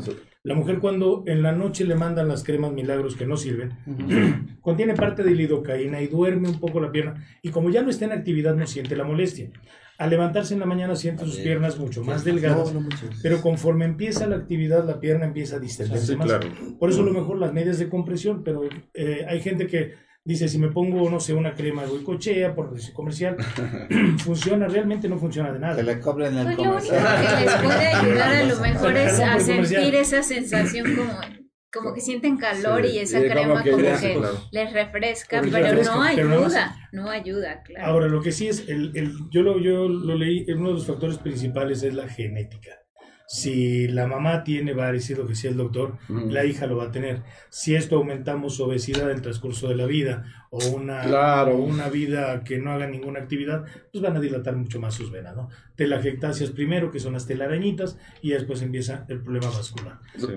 la 0.43 0.55
mujer 0.55 0.79
cuando 0.79 1.23
en 1.25 1.41
la 1.41 1.53
noche 1.53 1.85
le 1.85 1.95
mandan 1.95 2.27
las 2.27 2.43
cremas 2.43 2.73
milagros 2.73 3.15
que 3.15 3.25
no 3.25 3.37
sirven, 3.37 3.71
contiene 4.61 4.93
parte 4.93 5.23
de 5.23 5.31
lidocaína 5.31 6.01
y 6.01 6.07
duerme 6.07 6.49
un 6.49 6.59
poco 6.59 6.79
la 6.81 6.91
pierna, 6.91 7.25
y 7.41 7.49
como 7.49 7.69
ya 7.69 7.81
no 7.81 7.89
está 7.89 8.05
en 8.05 8.11
actividad 8.11 8.55
no 8.55 8.67
siente 8.67 8.95
la 8.95 9.03
molestia. 9.03 9.49
Al 9.99 10.09
levantarse 10.09 10.55
en 10.55 10.59
la 10.59 10.65
mañana 10.65 10.95
siente 10.95 11.23
sus 11.23 11.37
piernas 11.37 11.77
mucho 11.77 12.03
más 12.03 12.23
delgadas, 12.23 12.73
pero 13.21 13.41
conforme 13.41 13.85
empieza 13.85 14.25
la 14.27 14.37
actividad 14.37 14.85
la 14.85 14.99
pierna 14.99 15.25
empieza 15.27 15.57
a 15.57 15.59
distenderse 15.59 16.07
Sí, 16.07 16.15
más. 16.15 16.27
claro. 16.27 16.47
Por 16.79 16.89
eso 16.89 17.03
a 17.03 17.05
lo 17.05 17.13
mejor 17.13 17.37
las 17.37 17.53
medias 17.53 17.77
de 17.77 17.89
compresión, 17.89 18.43
pero 18.43 18.63
eh, 18.95 19.23
hay 19.29 19.39
gente 19.39 19.67
que 19.67 19.93
dice, 20.25 20.47
si 20.47 20.57
me 20.57 20.69
pongo, 20.69 21.09
no 21.09 21.19
sé, 21.19 21.33
una 21.33 21.53
crema 21.53 21.83
de 21.83 21.89
goicochea, 21.89 22.55
por 22.55 22.73
decir 22.73 22.93
comercial, 22.93 23.35
funciona, 24.23 24.67
realmente 24.67 25.07
no 25.09 25.17
funciona 25.17 25.51
de 25.51 25.59
nada. 25.59 25.75
Que 25.75 25.83
le 25.83 25.99
cobren 25.99 26.37
el 26.37 26.45
Pues 26.45 26.57
lo 26.57 26.63
único 26.63 26.73
comercial. 26.75 27.37
que 27.39 27.45
les 27.45 27.53
puede 27.55 27.87
ayudar 27.93 28.33
a 28.33 28.43
lo 28.43 28.59
mejor 28.59 28.97
es 28.97 29.19
a 29.19 29.27
comercial. 29.37 29.65
sentir 29.67 29.95
esa 29.95 30.23
sensación 30.23 30.95
como, 30.95 31.13
como 31.71 31.93
que 31.93 32.01
sienten 32.01 32.37
calor 32.37 32.85
Sí, 32.85 32.91
y 32.93 32.99
esa 32.99 33.17
como 33.19 33.29
crema 33.31 33.63
que 33.63 33.71
como 33.71 33.83
que 33.83 34.13
claro. 34.13 34.41
les 34.51 34.73
refresca, 34.73 35.41
pero 35.41 35.57
refresca, 35.57 35.95
no 35.95 36.03
pero 36.15 36.29
ayuda, 36.41 36.75
no 36.91 37.09
ayuda, 37.09 37.63
claro. 37.63 37.85
Ahora, 37.85 38.07
lo 38.07 38.21
que 38.21 38.31
sí 38.31 38.47
es, 38.47 38.67
el, 38.69 38.91
el- 38.95 39.13
yo, 39.31 39.41
lo, 39.41 39.59
yo 39.59 39.87
lo 39.89 40.15
leí, 40.15 40.45
uno 40.53 40.69
de 40.69 40.73
los 40.75 40.85
factores 40.87 41.17
principales 41.17 41.83
es 41.83 41.93
la 41.95 42.07
genética. 42.07 42.71
Si 43.27 43.87
la 43.87 44.05
mamá 44.05 44.43
tiene 44.43 44.73
varices, 44.73 45.17
lo 45.17 45.23
que 45.25 45.29
decía 45.33 45.49
el 45.49 45.57
doctor, 45.57 45.97
Mm. 46.09 46.29
la 46.29 46.45
hija 46.45 46.67
lo 46.67 46.77
va 46.77 46.85
a 46.85 46.91
tener. 46.91 47.23
Si 47.49 47.73
esto 47.75 47.95
aumentamos 47.95 48.55
su 48.55 48.63
obesidad 48.63 49.03
en 49.09 49.15
el 49.15 49.21
transcurso 49.21 49.69
de 49.69 49.75
la 49.75 49.85
vida 49.85 50.25
o 50.51 50.59
una, 50.75 51.01
Claro. 51.01 51.55
o 51.57 51.63
una 51.63 51.89
vida 51.89 52.43
que 52.43 52.59
no 52.59 52.71
haga 52.71 52.85
ninguna 52.87 53.21
actividad, 53.21 53.65
pues 53.91 54.01
van 54.03 54.17
a 54.17 54.19
dilatar 54.19 54.55
mucho 54.55 54.79
más 54.79 54.93
sus 54.93 55.09
venas, 55.11 55.35
¿no? 55.35 55.49
Primero, 56.55 56.91
que 56.91 56.99
son 56.99 57.13
las 57.13 57.25
telarañitas, 57.25 57.97
y 58.21 58.31
después 58.31 58.61
empieza 58.61 59.05
el 59.09 59.21
problema 59.21 59.47
vascular. 59.47 59.99
Sí. 60.17 60.27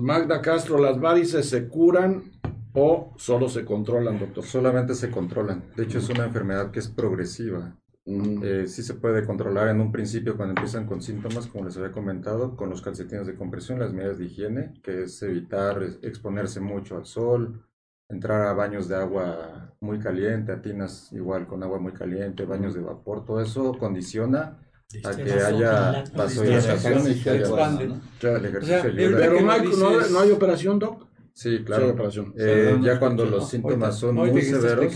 Magda 0.00 0.40
Castro, 0.40 0.78
¿las 0.78 1.00
varices 1.00 1.48
se 1.48 1.68
curan 1.68 2.32
o 2.74 3.14
solo 3.16 3.48
se 3.48 3.64
controlan, 3.64 4.18
doctor? 4.18 4.44
Solamente 4.44 4.94
se 4.94 5.10
controlan. 5.10 5.64
De 5.76 5.84
hecho, 5.84 5.98
es 5.98 6.08
una 6.08 6.24
enfermedad 6.26 6.70
que 6.70 6.78
es 6.80 6.88
progresiva. 6.88 7.76
Mm. 8.06 8.40
Eh, 8.42 8.66
sí 8.68 8.84
se 8.84 8.94
puede 8.94 9.26
controlar 9.26 9.68
en 9.68 9.80
un 9.80 9.90
principio 9.90 10.36
cuando 10.36 10.52
empiezan 10.52 10.86
con 10.86 11.02
síntomas, 11.02 11.48
como 11.48 11.64
les 11.64 11.76
había 11.76 11.90
comentado, 11.90 12.56
con 12.56 12.70
los 12.70 12.80
calcetines 12.80 13.26
de 13.26 13.34
compresión, 13.34 13.80
las 13.80 13.92
medidas 13.92 14.18
de 14.18 14.26
higiene, 14.26 14.74
que 14.82 15.02
es 15.02 15.20
evitar 15.22 15.82
exponerse 16.02 16.60
mucho 16.60 16.96
al 16.96 17.04
sol, 17.04 17.66
entrar 18.08 18.46
a 18.46 18.52
baños 18.52 18.86
de 18.88 18.94
agua 18.94 19.74
muy 19.80 19.98
caliente, 19.98 20.52
a 20.52 20.62
tinas 20.62 21.12
igual 21.12 21.48
con 21.48 21.64
agua 21.64 21.80
muy 21.80 21.92
caliente, 21.92 22.44
baños 22.44 22.74
de 22.74 22.80
vapor, 22.80 23.24
todo 23.24 23.40
eso 23.40 23.76
condiciona 23.76 24.56
a 25.04 25.16
que 25.16 25.32
haya 25.32 26.04
vasodilatación 26.14 27.10
y 27.10 27.20
que 27.20 27.30
haya 27.30 27.40
Expande. 27.40 27.84
el 27.84 28.44
ejercicio 28.46 28.76
O 28.78 28.82
sea, 28.82 28.90
ayuda. 28.92 29.18
Pero 29.18 29.40
no 29.40 29.50
hay, 29.50 29.62
no, 29.66 30.08
no 30.08 30.20
hay 30.20 30.30
operación, 30.30 30.78
doc. 30.78 31.06
Sí, 31.32 31.58
Sí, 31.58 31.64
claro. 31.64 31.90
operación. 31.90 32.32
Eh, 32.38 32.70
Sí, 32.70 32.78
no, 32.78 32.86
ya 32.86 32.98
cuando 33.00 33.26
los 33.26 33.50
síntomas 33.50 33.98
son 33.98 34.14
muy 34.14 34.40
severos, 34.42 34.94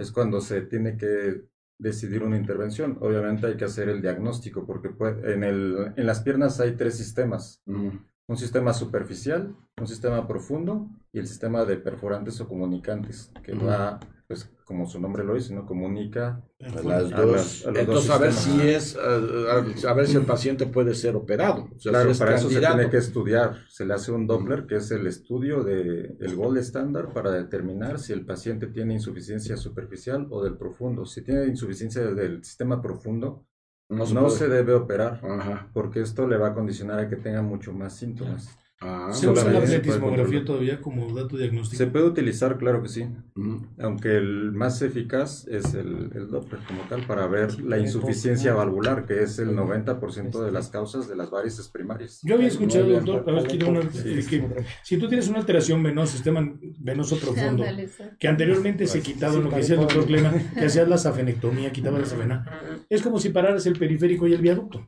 es 0.00 0.10
cuando 0.10 0.40
se 0.40 0.62
tiene 0.62 0.96
que 0.96 1.44
decidir 1.80 2.22
una 2.22 2.36
intervención. 2.36 2.98
Obviamente 3.00 3.46
hay 3.46 3.56
que 3.56 3.64
hacer 3.64 3.88
el 3.88 4.00
diagnóstico 4.02 4.66
porque 4.66 4.90
puede- 4.90 5.34
en, 5.34 5.42
el, 5.44 5.92
en 5.96 6.06
las 6.06 6.20
piernas 6.20 6.60
hay 6.60 6.76
tres 6.76 6.96
sistemas. 6.96 7.62
Mm. 7.66 7.88
Un 8.28 8.36
sistema 8.36 8.72
superficial, 8.72 9.56
un 9.80 9.86
sistema 9.88 10.28
profundo 10.28 10.88
y 11.12 11.18
el 11.18 11.26
sistema 11.26 11.64
de 11.64 11.76
perforantes 11.78 12.40
o 12.40 12.46
comunicantes, 12.46 13.32
que 13.42 13.54
Ujú. 13.54 13.66
va, 13.66 13.98
pues 14.30 14.48
como 14.64 14.86
su 14.86 15.00
nombre 15.00 15.24
lo 15.24 15.34
dice, 15.34 15.52
¿no? 15.52 15.66
Comunica 15.66 16.40
A 16.60 16.68
las 16.84 17.12
a, 17.12 17.20
dos. 17.22 17.32
las- 17.32 17.66
a 17.66 17.70
los 17.72 17.74
dos 17.74 17.76
Entonces, 17.76 18.10
a 18.10 18.18
ver 18.18 18.32
sistemas. 18.32 18.62
si 18.62 18.68
es, 18.68 18.96
a 19.84 19.92
ver 19.94 20.06
si 20.06 20.16
el 20.18 20.22
paciente 20.24 20.66
puede 20.66 20.94
ser 20.94 21.16
operado. 21.16 21.64
O 21.74 21.80
sea, 21.80 21.90
Claro, 21.90 22.04
si 22.06 22.12
es 22.12 22.18
para 22.20 22.36
eso 22.36 22.48
se 22.48 22.60
tiene 22.60 22.88
que 22.88 22.96
estudiar. 22.98 23.56
Se 23.68 23.84
le 23.84 23.94
hace 23.94 24.12
un 24.12 24.28
Doppler, 24.28 24.66
que 24.66 24.76
es 24.76 24.88
el 24.92 25.08
estudio 25.08 25.64
del 25.64 26.16
el 26.20 26.36
gold 26.36 26.58
estándar 26.58 27.12
para 27.12 27.32
determinar 27.32 27.98
si 27.98 28.12
el 28.12 28.24
paciente 28.24 28.68
tiene 28.68 28.94
insuficiencia 28.94 29.56
superficial 29.56 30.28
o 30.30 30.44
del 30.44 30.56
profundo. 30.56 31.04
Si 31.06 31.22
tiene 31.22 31.46
insuficiencia 31.46 32.02
del 32.02 32.44
sistema 32.44 32.80
profundo, 32.80 33.44
No 33.88 34.06
se 34.06 34.14
no 34.14 34.30
se 34.30 34.46
debe 34.46 34.74
operar, 34.74 35.20
Ajá. 35.24 35.68
porque 35.74 36.02
esto 36.02 36.28
le 36.28 36.36
va 36.36 36.50
a 36.50 36.54
condicionar 36.54 37.00
a 37.00 37.08
que 37.08 37.16
tenga 37.16 37.42
mucho 37.42 37.72
más 37.72 37.96
síntomas. 37.96 38.56
Ah, 38.82 39.10
¿Se 39.12 39.28
usa 39.28 39.50
la 39.52 39.60
pletismografía 39.60 40.42
todavía 40.42 40.80
como 40.80 41.12
dato 41.14 41.36
diagnóstico? 41.36 41.76
Se 41.76 41.90
puede 41.90 42.06
utilizar, 42.06 42.56
claro 42.56 42.82
que 42.82 42.88
sí, 42.88 43.04
aunque 43.78 44.16
el 44.16 44.52
más 44.52 44.80
eficaz 44.80 45.46
es 45.48 45.74
el, 45.74 46.10
el 46.14 46.28
Doppler 46.30 46.62
como 46.66 46.80
tal 46.88 47.06
para 47.06 47.26
ver 47.26 47.60
la 47.60 47.76
insuficiencia 47.78 48.54
valvular, 48.54 49.04
que 49.04 49.22
es 49.22 49.38
el 49.38 49.50
90% 49.54 50.42
de 50.42 50.50
las 50.50 50.70
causas 50.70 51.08
de 51.10 51.14
las 51.16 51.30
varices 51.30 51.68
primarias. 51.68 52.20
Yo 52.22 52.36
había 52.36 52.48
escuchado, 52.48 52.86
bien. 52.86 53.04
doctor, 53.04 53.30
a 53.30 53.42
ver, 53.42 53.50
quiero 53.50 53.68
una- 53.68 53.80
que 53.82 54.64
si 54.82 54.96
tú 54.96 55.08
tienes 55.08 55.28
una 55.28 55.40
alteración 55.40 55.82
venosa, 55.82 56.12
sistema 56.14 56.50
venoso 56.78 57.18
profundo, 57.18 57.64
que 58.18 58.28
anteriormente 58.28 58.86
se 58.86 59.02
quitaba 59.02 59.36
lo 59.36 59.50
que 59.50 59.56
decía 59.56 59.74
el 59.74 59.82
doctor 59.82 60.06
Clema, 60.06 60.32
que 60.58 60.64
hacías 60.64 60.88
la 60.88 60.96
safenectomía, 60.96 61.70
quitabas 61.70 62.00
la 62.00 62.06
safena, 62.06 62.60
es 62.88 63.02
como 63.02 63.18
si 63.18 63.28
pararas 63.28 63.66
el 63.66 63.78
periférico 63.78 64.26
y 64.26 64.32
el 64.32 64.40
viaducto. 64.40 64.86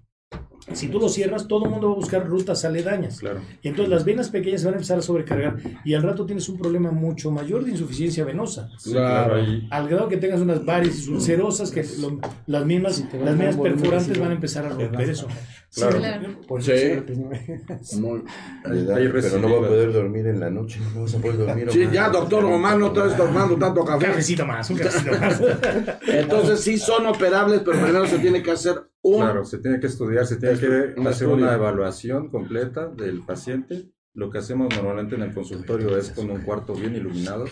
Si 0.72 0.88
tú 0.88 1.00
lo 1.00 1.08
cierras, 1.08 1.48
todo 1.48 1.64
el 1.64 1.70
mundo 1.70 1.88
va 1.88 1.92
a 1.94 1.96
buscar 1.96 2.26
rutas 2.26 2.64
aledañas. 2.64 3.18
Claro. 3.18 3.40
Y 3.62 3.68
entonces 3.68 3.90
las 3.90 4.04
venas 4.04 4.28
pequeñas 4.30 4.60
se 4.60 4.66
van 4.66 4.74
a 4.74 4.76
empezar 4.76 4.98
a 4.98 5.02
sobrecargar 5.02 5.56
y 5.84 5.94
al 5.94 6.02
rato 6.02 6.24
tienes 6.24 6.48
un 6.48 6.56
problema 6.58 6.90
mucho 6.92 7.30
mayor 7.32 7.64
de 7.64 7.72
insuficiencia 7.72 8.24
venosa. 8.24 8.70
Sí, 8.78 8.92
Claro. 8.92 9.36
Al 9.70 9.88
grado 9.88 10.08
que 10.08 10.16
tengas 10.18 10.40
unas 10.40 10.64
varices 10.64 11.08
ulcerosas 11.08 11.70
que 11.70 11.84
lo- 12.00 12.18
las 12.46 12.64
mismas, 12.64 13.04
las 13.24 13.36
mismas 13.36 13.56
perforantes 13.56 14.18
van 14.18 14.30
a 14.30 14.34
empezar 14.34 14.64
a 14.66 14.68
romper 14.70 15.10
eso. 15.10 15.26
Claro. 15.74 15.98
Claro. 15.98 16.28
Sí. 16.60 16.72
Muy- 18.00 18.22
Hay 18.64 19.08
pero 19.08 19.38
no 19.38 19.50
va 19.60 19.66
a 19.66 19.68
poder 19.68 19.92
dormir 19.92 20.26
en 20.26 20.38
la 20.40 20.50
noche. 20.50 20.78
No 20.94 21.02
vas 21.02 21.14
a 21.14 21.18
poder 21.18 21.38
dormir. 21.38 21.68
Sí, 21.70 21.88
ya, 21.92 22.08
doctor 22.08 22.44
Omar, 22.44 22.78
no 22.78 22.86
estés 22.88 23.16
tomando 23.16 23.56
tanto 23.56 23.80
Un 23.80 23.86
café. 23.86 24.06
cafecito 24.06 24.46
más, 24.46 24.68
un 24.70 24.78
cafecito 24.78 25.18
más. 25.18 25.40
Entonces 26.06 26.60
sí 26.60 26.78
son 26.78 27.06
operables, 27.06 27.62
pero 27.64 27.78
primero 27.80 28.06
se 28.06 28.18
tiene 28.18 28.42
que 28.42 28.50
hacer 28.52 28.74
un... 29.02 29.16
Claro, 29.16 29.44
se 29.44 29.58
tiene 29.58 29.80
que 29.80 29.86
estudiar, 29.86 30.26
se 30.26 30.36
tiene 30.36 30.58
que 30.58 30.66
un 31.00 31.06
hacer 31.06 31.28
estudio. 31.28 31.34
una 31.34 31.54
evaluación 31.54 32.28
completa 32.30 32.88
del 32.88 33.22
paciente. 33.22 33.90
Lo 34.14 34.30
que 34.30 34.38
hacemos 34.38 34.68
normalmente 34.76 35.14
en 35.14 35.22
el 35.22 35.32
consultorio 35.32 35.96
es 35.96 36.10
con 36.10 36.30
un 36.30 36.42
cuarto 36.42 36.74
bien 36.74 36.94
iluminado. 36.94 37.46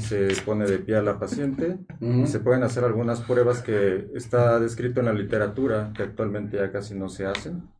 Se 0.00 0.28
pone 0.44 0.66
de 0.66 0.78
pie 0.78 0.96
a 0.96 1.02
la 1.02 1.18
paciente. 1.18 1.78
Se 2.26 2.40
pueden 2.40 2.62
hacer 2.62 2.84
algunas 2.84 3.22
pruebas 3.22 3.62
que 3.62 4.08
está 4.14 4.60
descrito 4.60 5.00
en 5.00 5.06
la 5.06 5.14
literatura, 5.14 5.92
que 5.96 6.02
actualmente 6.02 6.58
ya 6.58 6.70
casi 6.70 6.94
no 6.94 7.08
se 7.08 7.24
hacen. 7.24 7.70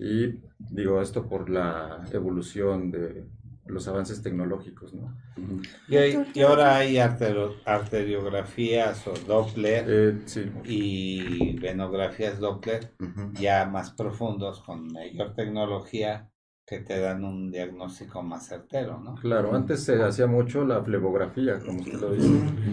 Y 0.00 0.40
digo 0.58 1.00
esto 1.00 1.28
por 1.28 1.50
la 1.50 2.04
evolución 2.12 2.90
de 2.90 3.26
los 3.66 3.86
avances 3.88 4.22
tecnológicos, 4.22 4.92
¿no? 4.94 5.16
Y, 5.88 5.96
hay- 5.96 6.18
y 6.34 6.42
ahora 6.42 6.76
hay 6.76 6.96
artero- 6.98 7.54
arteriografías 7.64 9.06
o 9.06 9.14
Doppler 9.26 9.84
Eh, 9.88 10.18
sí, 10.26 10.50
y 10.64 11.58
venografías 11.58 12.38
Doppler 12.38 12.92
ya 13.34 13.64
más 13.66 13.90
profundos 13.92 14.60
con 14.62 14.88
mayor 14.92 15.34
tecnología 15.34 16.28
que 16.66 16.80
te 16.80 16.98
dan 17.00 17.24
un 17.24 17.50
diagnóstico 17.50 18.22
más 18.22 18.46
certero, 18.48 18.98
¿no? 19.00 19.14
claro, 19.16 19.54
antes 19.54 19.82
se 19.84 20.00
hacía 20.02 20.26
mucho 20.26 20.64
la 20.64 20.82
flebografía, 20.82 21.58
como 21.58 21.80
usted 21.80 22.00
lo 22.00 22.12
dice, 22.12 22.28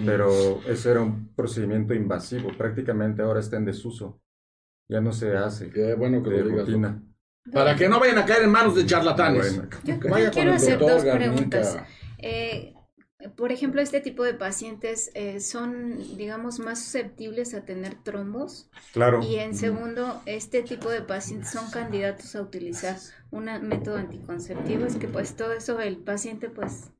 pero 0.05 0.29
eso 0.67 0.91
era 0.91 1.01
un 1.01 1.29
procedimiento 1.35 1.93
invasivo, 1.93 2.49
prácticamente 2.57 3.21
ahora 3.21 3.39
está 3.39 3.57
en 3.57 3.65
desuso, 3.65 4.21
ya 4.87 5.01
no 5.01 5.11
se 5.11 5.35
hace 5.37 5.69
Qué 5.69 5.95
bueno 5.95 6.23
que 6.23 6.29
de 6.29 6.41
lo 6.43 6.49
digas. 6.49 6.67
rutina. 6.67 7.03
Para 7.53 7.75
que 7.75 7.89
no 7.89 7.99
vayan 7.99 8.17
a 8.17 8.25
caer 8.25 8.43
en 8.43 8.51
manos 8.51 8.75
de 8.75 8.85
charlatanes. 8.85 9.57
Bueno, 9.57 9.69
Yo, 9.83 9.99
Que 9.99 10.29
quiero 10.31 10.53
hacer 10.53 10.79
doctor 10.79 11.03
dos 11.03 11.15
preguntas. 11.15 11.77
Eh, 12.17 12.73
por 13.35 13.51
ejemplo, 13.51 13.81
este 13.81 13.99
tipo 13.99 14.23
de 14.23 14.33
pacientes 14.33 15.11
eh, 15.13 15.41
son, 15.41 15.97
digamos, 16.15 16.59
más 16.59 16.81
susceptibles 16.81 17.53
a 17.53 17.65
tener 17.65 17.95
trombos. 17.95 18.69
claro. 18.93 19.21
Y 19.21 19.35
en 19.35 19.55
segundo, 19.55 20.21
este 20.25 20.61
tipo 20.63 20.89
de 20.89 21.01
pacientes 21.01 21.51
son 21.51 21.69
candidatos 21.69 22.35
a 22.35 22.41
utilizar 22.41 22.95
un 23.31 23.45
método 23.67 23.97
anticonceptivo. 23.97 24.85
Es 24.85 24.95
que 24.95 25.07
pues 25.07 25.35
todo 25.35 25.51
eso 25.51 25.79
el 25.81 25.97
paciente 25.97 26.49
pues 26.49 26.91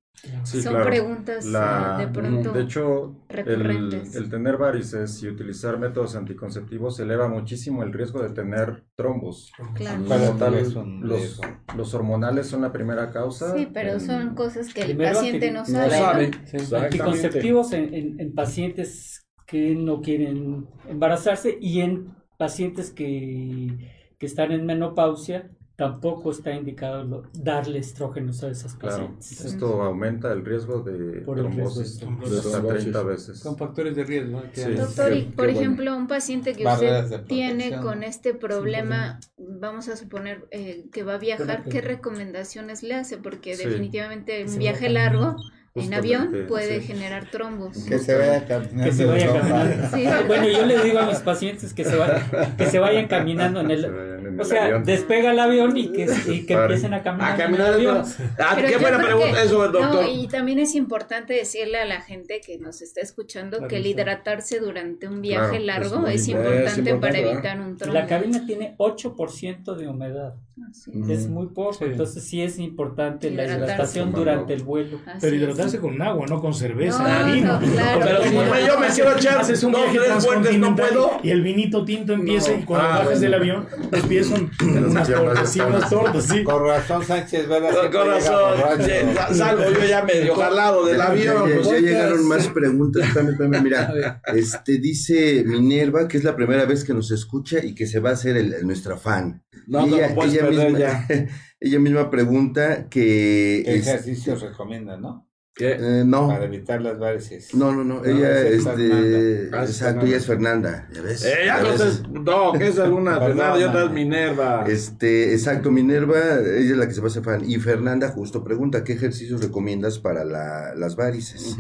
Sí, 0.44 0.62
son 0.62 0.74
claro. 0.74 0.90
preguntas 0.90 1.46
eh, 1.46 1.50
La- 1.50 1.98
de 1.98 2.08
pronto. 2.10 2.52
De 2.52 2.64
hecho, 2.64 3.16
el, 3.30 3.38
recurrentes. 3.46 4.16
el 4.16 4.30
tener 4.30 4.58
varices 4.58 5.24
y 5.24 5.30
utilizar 5.30 5.80
métodos 5.80 6.16
anticonceptivos 6.18 7.00
eleva 7.00 7.30
muchísimo 7.30 7.84
el 7.84 7.94
riesgo 7.94 8.22
de 8.22 8.32
tener 8.32 8.84
trombos. 8.96 9.52
claro. 9.76 10.04
Como 10.06 10.38
tal, 10.38 10.56
los, 11.02 11.40
los 11.78 11.94
hormonales 11.94 12.48
son 12.48 12.64
la 12.64 12.72
primera 12.74 13.12
causa. 13.12 13.56
Sí, 13.56 13.70
pero 13.74 13.94
en- 13.94 14.02
son 14.02 14.36
cosas 14.36 14.74
que 14.74 14.82
el 14.82 14.98
paciente 14.98 15.52
no 15.52 15.64
sabe. 15.66 15.86
No 15.88 15.92
sabe. 15.92 16.28
¿no? 16.32 16.34
Sí, 16.48 16.58
Exactamente. 16.58 16.86
Anticonceptivos 17.02 17.72
en, 17.72 17.94
en- 17.94 18.20
en 18.20 18.36
pacientes 18.36 19.26
que 19.48 19.74
no 19.74 20.02
quieren 20.02 20.68
embarazarse 20.90 21.58
y 21.62 21.80
en 21.80 22.14
pacientes 22.38 22.92
que, 22.92 23.90
que 24.18 24.26
están 24.26 24.52
en 24.52 24.66
menopausia 24.66 25.50
tampoco 25.80 26.32
está 26.32 26.54
indicado 26.54 27.06
lo- 27.06 27.24
darle 27.34 27.80
estrógenos 27.80 28.44
a 28.44 28.50
esas 28.50 28.74
Claro, 28.76 29.16
pacientes. 29.16 29.46
esto 29.46 29.82
aumenta 29.82 30.34
el 30.34 30.44
riesgo 30.44 30.82
de 30.82 31.22
Por 31.22 31.38
trombosis 31.38 31.94
hasta 32.04 32.06
Trombosis. 32.06 32.82
30 32.82 33.04
veces. 33.04 33.40
Son 33.40 33.56
factores 33.58 33.96
de 33.96 34.04
riesgo. 34.04 34.42
Doctor, 34.76 35.14
por 35.36 35.46
bueno. 35.46 35.58
ejemplo, 35.60 35.96
un 35.96 36.08
paciente 36.08 36.52
que 36.54 36.68
usted 36.68 37.24
tiene 37.28 37.80
con 37.80 38.04
este 38.04 38.34
problema, 38.34 39.22
vamos 39.38 39.88
a 39.88 39.96
suponer 39.96 40.46
eh, 40.52 40.86
que 40.92 41.04
va 41.04 41.14
a 41.14 41.18
viajar, 41.18 41.64
¿qué 41.64 41.80
recomendaciones 41.80 42.84
le 42.84 42.96
hace? 42.96 43.18
Porque 43.18 43.56
Sí. 43.56 43.64
definitivamente 43.66 44.44
un 44.46 44.58
viaje 44.60 44.90
largo 44.90 45.38
Justamente, 45.74 46.16
avión 46.16 46.46
puede 46.48 46.82
sí. 46.82 46.88
generar 46.88 47.30
trombos. 47.30 47.78
Que 47.86 48.00
se 48.00 48.18
vaya 48.18 48.46
caminando. 48.46 48.84
Que 48.84 48.92
se 48.92 49.06
vaya 49.06 49.24
en 49.24 49.30
Europa. 49.36 49.48
caminando. 49.50 49.88
Sí, 49.98 50.04
¿verdad? 50.06 50.24
Bueno, 50.28 50.48
yo 50.50 50.66
le 50.66 50.84
digo 50.84 51.00
a 51.00 51.06
mis 51.06 51.18
pacientes 51.20 51.74
que 51.74 51.86
se, 51.86 51.96
vayan, 51.96 52.56
que 52.58 52.66
se 52.66 52.80
vayan 52.80 53.08
caminando 53.08 53.62
en 53.62 53.68
Se 53.68 53.74
el... 53.74 53.92
vayan 53.92 54.26
en 54.28 54.40
O 54.40 54.42
el 54.44 54.48
sea, 54.48 54.66
avión. 54.66 54.84
despega 54.84 55.32
el 55.32 55.40
avión 55.40 55.78
y 55.78 55.92
que, 55.92 56.08
y 56.28 56.46
que 56.46 56.54
Pare. 56.54 56.66
empiecen 56.66 56.94
a 56.94 57.04
caminar, 57.04 57.34
A 57.34 57.36
caminar 57.38 57.68
en 57.68 57.74
el 57.82 57.88
avión. 57.90 58.06
Ah, 58.40 58.54
Pero 58.56 58.68
qué 58.68 58.78
buena 58.78 58.98
pregunta 59.02 59.38
que- 59.42 59.44
eso, 59.46 59.58
doctor. 59.68 59.82
No, 60.04 60.12
y 60.12 60.28
también 60.28 60.60
es 60.60 60.76
importante 60.76 61.34
decirle 61.34 61.78
a 61.80 61.86
la 61.86 62.02
gente 62.02 62.42
que 62.46 62.58
nos 62.58 62.82
está 62.82 63.02
escuchando 63.02 63.68
que 63.68 63.78
el 63.78 63.86
hidratarse 63.86 64.60
durante 64.60 65.08
un 65.08 65.22
viaje 65.22 65.60
Claro, 65.62 65.84
largo 65.90 66.08
es 66.08 66.28
importante. 66.28 66.58
importante, 66.58 66.66
Es 66.72 66.78
importante, 66.78 67.00
para 67.00 67.14
¿verdad? 67.20 67.34
evitar 67.34 67.60
un 67.62 67.78
trombo. 67.78 67.94
La 67.94 68.08
cabina 68.08 68.46
tiene 68.46 68.76
8% 68.78 69.76
de 69.76 69.88
humedad. 69.88 70.36
Así. 70.70 70.92
Es 71.10 71.28
muy 71.28 71.48
poco, 71.48 71.74
Sí. 71.74 71.86
entonces 71.86 72.24
sí 72.24 72.42
es 72.42 72.58
importante 72.60 73.30
la 73.32 73.46
hidratación 73.46 74.12
durante 74.12 74.54
el 74.54 74.64
vuelo. 74.64 75.00
Así 75.06 75.18
Pero 75.22 75.36
es. 75.36 75.42
hidratarse 75.42 75.80
con 75.80 76.02
agua, 76.02 76.26
no 76.28 76.40
con 76.42 76.54
cerveza, 76.54 77.02
No, 77.22 77.28
ni 77.28 77.34
vino. 77.34 77.60
no, 77.60 77.72
claro. 77.74 78.00
Pero 78.04 78.24
si 78.24 78.36
Bueno, 78.36 78.54
yo 78.68 78.80
me 78.80 78.88
quiero 78.88 79.16
echar 79.18 79.38
un 79.66 79.72
dos, 79.72 79.82
viaje 79.92 80.00
tres 80.08 80.26
vueltas, 80.26 80.58
no 80.58 80.76
puedo. 80.76 81.12
Y 81.24 81.30
el 81.32 81.42
vinito 81.42 81.86
tinto 81.86 82.14
empieza 82.14 82.52
No. 82.52 82.60
y 82.60 82.64
cuando 82.66 82.86
Ah, 82.88 82.90
bajas 82.92 83.06
bueno. 83.06 83.20
del 83.22 83.34
avión 83.34 83.68
empieza 83.92 84.08
10 84.08 84.28
son 84.28 84.52
unas 84.88 85.08
tortas, 85.08 85.52
sí, 85.54 85.60
unas 85.60 85.90
tortas, 85.90 86.24
sí. 86.26 86.44
Con 86.44 86.66
razón 86.66 87.06
Sánchez 87.06 87.48
Vera 87.48 87.70
Con 87.70 87.80
siempre 87.80 88.00
llega 88.00 88.14
razón, 88.16 88.60
borracho. 88.60 88.88
ya- 89.14 89.34
salgo 89.34 89.64
yo 89.72 89.86
ya 89.88 90.04
medio 90.04 90.36
jalado 90.36 90.86
del 90.86 91.02
avión. 91.02 91.36
Ya, 91.50 91.56
ya- 91.56 91.62
ya 91.62 91.70
pues, 91.70 91.82
llegaron 91.82 92.28
más 92.28 92.48
preguntas. 92.48 93.08
Espérame, 93.08 93.30
espérame, 93.32 93.64
mira, 93.64 94.22
este 94.36 94.78
dice 94.78 95.44
Minerva 95.46 96.08
que 96.08 96.18
es 96.18 96.24
la 96.24 96.36
primera 96.36 96.66
vez 96.66 96.84
que 96.84 96.94
nos 96.94 97.12
escucha 97.12 97.64
y 97.64 97.74
que 97.76 97.86
se 97.88 98.00
va 98.00 98.12
a 98.12 98.14
hacer 98.14 98.38
el- 98.38 98.66
nuestra 98.66 98.98
fan. 98.98 99.42
No, 99.68 99.86
Y 99.86 99.90
no 99.92 99.98
perder 99.98 100.49
misma, 100.50 100.80
ya. 100.80 101.08
ella 101.60 101.80
misma 101.80 102.10
pregunta 102.10 102.88
que 102.90 103.62
¿Qué 103.66 103.76
es- 103.76 103.88
ejercicios 103.88 104.42
recomienda, 104.42 104.98
no? 104.98 105.26
¿Qué? 105.56 105.74
eh, 105.74 106.04
no, 106.06 106.28
Para 106.30 106.46
evitar 106.46 106.82
las 106.82 106.98
varices. 106.98 107.54
no, 107.54 107.74
no, 107.74 107.84
no, 107.84 108.06
ella, 108.06 108.40
es 108.48 108.66
este, 108.66 108.70
Fernanda. 108.70 109.58
Ah, 109.60 109.64
exacto, 109.66 110.06
ella 110.06 110.16
es 110.18 110.26
Fernanda, 110.26 110.88
¿ya 110.94 111.02
ves? 111.02 111.26
Eh, 111.26 111.34
ya 111.40 111.58
¿Ya 111.58 111.64
no, 111.64 111.70
ves? 111.72 111.82
es, 111.82 112.08
no, 112.08 112.54
que 112.54 112.68
es 112.68 112.80
alguna. 112.80 113.20
Fernanda 113.20 113.60
y 113.60 113.64
otra 113.64 113.84
es 113.86 113.92
Minerva. 113.92 114.66
Este, 114.70 115.34
exacto, 115.34 115.70
Minerva, 115.70 116.18
ella 116.40 116.72
es 116.72 116.78
la 116.78 116.88
que 116.88 116.94
se 116.94 117.02
va 117.02 117.08
a 117.08 117.10
hacer 117.10 117.24
fan. 117.24 117.44
Y 117.46 117.58
Fernanda 117.58 118.08
justo 118.08 118.42
pregunta, 118.42 118.86
¿qué 118.86 118.94
ejercicios 118.94 119.42
recomiendas 119.42 120.00
para 120.00 120.24
la- 120.24 120.74
las 120.76 120.96
varices? 120.96 121.58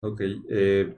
Ok, 0.00 0.20
eh, 0.48 0.94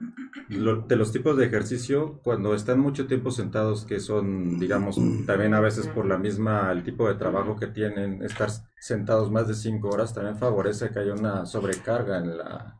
lo- 0.49 0.81
de 0.83 0.95
los 0.95 1.11
tipos 1.11 1.35
de 1.35 1.45
ejercicio, 1.47 2.19
cuando 2.23 2.53
están 2.53 2.79
mucho 2.79 3.07
tiempo 3.07 3.31
sentados, 3.31 3.83
que 3.83 3.99
son, 3.99 4.59
digamos, 4.59 4.95
también 5.25 5.55
a 5.55 5.59
veces 5.59 5.87
por 5.87 6.05
la 6.05 6.19
misma, 6.19 6.71
el 6.71 6.83
tipo 6.83 7.07
de 7.07 7.15
trabajo 7.15 7.55
que 7.55 7.65
tienen, 7.67 8.21
estar 8.21 8.49
sentados 8.79 9.31
más 9.31 9.47
de 9.47 9.55
cinco 9.55 9.89
horas 9.89 10.13
también 10.13 10.37
favorece 10.37 10.91
que 10.91 10.99
haya 10.99 11.13
una 11.13 11.45
sobrecarga 11.47 12.19
en 12.19 12.37
la, 12.37 12.79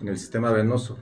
en 0.00 0.08
el 0.08 0.18
sistema 0.18 0.52
venoso. 0.52 0.98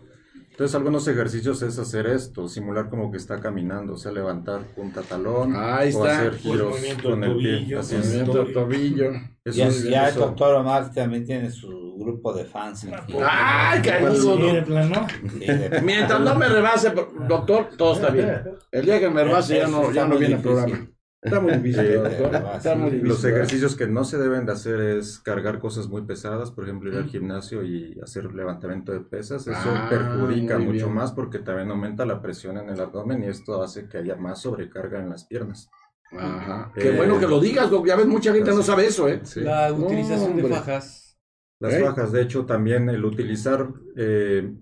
Entonces, 0.52 0.74
algunos 0.76 1.08
ejercicios 1.08 1.62
es 1.62 1.78
hacer 1.78 2.06
esto, 2.06 2.46
simular 2.46 2.88
como 2.90 3.10
que 3.10 3.16
está 3.16 3.40
caminando, 3.40 3.94
o 3.94 3.96
sea, 3.96 4.12
levantar 4.12 4.60
punta 4.76 5.00
talón, 5.02 5.54
Ahí 5.56 5.92
o 5.94 6.06
está. 6.06 6.18
hacer 6.18 6.34
O 6.34 6.36
giros 6.36 6.76
con 7.02 7.24
el 7.24 7.36
pie. 7.36 7.50
tobillo, 7.52 7.80
así 7.80 7.94
con 7.94 8.00
es. 8.04 8.06
el 8.12 8.26
Movimiento 8.26 8.44
del 8.44 8.52
tobillo. 8.52 9.10
Eso 9.44 9.58
Ya, 9.58 9.66
es- 9.68 9.82
ya 9.84 10.08
el 10.10 10.14
doctor 10.14 10.54
Omar 10.54 10.92
también 10.92 11.24
tiene 11.24 11.50
su 11.50 11.96
grupo 11.98 12.32
de 12.34 12.44
fans. 12.44 12.84
aquí. 12.92 13.14
¡Ay, 13.26 13.80
carudo! 13.82 14.36
Sí, 14.36 14.62
no. 14.68 15.06
Sí, 15.30 15.46
Mientras 15.82 16.20
no 16.20 16.34
me 16.36 16.48
rebase, 16.48 16.92
doctor, 17.28 17.68
todo 17.78 17.94
está 17.94 18.10
bien. 18.10 18.42
El 18.70 18.84
día 18.84 19.00
que 19.00 19.08
me 19.08 19.24
rebase 19.24 19.56
ya 19.56 19.66
no, 19.66 19.90
ya 19.90 20.06
no 20.06 20.16
viene 20.18 20.34
el 20.36 20.42
programa. 20.42 20.86
Está 21.22 21.40
muy 21.40 21.52
difícil, 21.56 21.86
Sí, 21.86 21.92
doctor. 21.94 22.30
sí, 22.32 22.56
Está 22.56 22.74
muy 22.74 22.90
difícil. 22.90 23.08
Los 23.08 23.24
ejercicios 23.24 23.76
que 23.76 23.86
no 23.86 24.04
se 24.04 24.18
deben 24.18 24.44
de 24.44 24.52
hacer 24.52 24.80
es 24.80 25.20
cargar 25.20 25.60
cosas 25.60 25.88
muy 25.88 26.02
pesadas, 26.02 26.50
por 26.50 26.64
ejemplo, 26.64 26.90
ir 26.90 26.96
al 26.96 27.08
gimnasio 27.08 27.62
y 27.64 27.98
hacer 28.02 28.34
levantamiento 28.34 28.92
de 28.92 29.00
pesas. 29.00 29.46
Eso 29.46 29.56
Ah, 29.70 29.86
perjudica 29.88 30.58
mucho 30.58 30.86
bien. 30.86 30.94
más 30.94 31.12
porque 31.12 31.38
también 31.38 31.70
aumenta 31.70 32.04
la 32.04 32.20
presión 32.20 32.58
en 32.58 32.68
el 32.70 32.80
abdomen 32.80 33.22
y 33.22 33.28
esto 33.28 33.62
hace 33.62 33.88
que 33.88 33.98
haya 33.98 34.16
más 34.16 34.40
sobrecarga 34.42 34.98
en 35.00 35.10
las 35.10 35.24
piernas. 35.24 35.70
Ajá. 36.10 36.72
Qué 36.74 36.88
Eh, 36.90 36.96
bueno 36.96 37.18
que 37.18 37.26
lo 37.28 37.40
digas, 37.40 37.70
doc. 37.70 37.86
Ya 37.86 37.96
ves, 37.96 38.06
mucha 38.06 38.32
gente 38.34 38.50
no 38.50 38.62
sabe 38.62 38.86
eso, 38.86 39.08
¿eh? 39.08 39.20
Sí. 39.22 39.40
La 39.40 39.72
utilización 39.72 40.36
de 40.36 40.44
fajas. 40.48 41.18
Las 41.60 41.74
¿Eh? 41.74 41.80
fajas, 41.84 42.10
de 42.10 42.20
hecho, 42.22 42.44
también 42.44 42.88
el 42.90 43.04
utilizar 43.04 43.68
eh, 43.96 44.52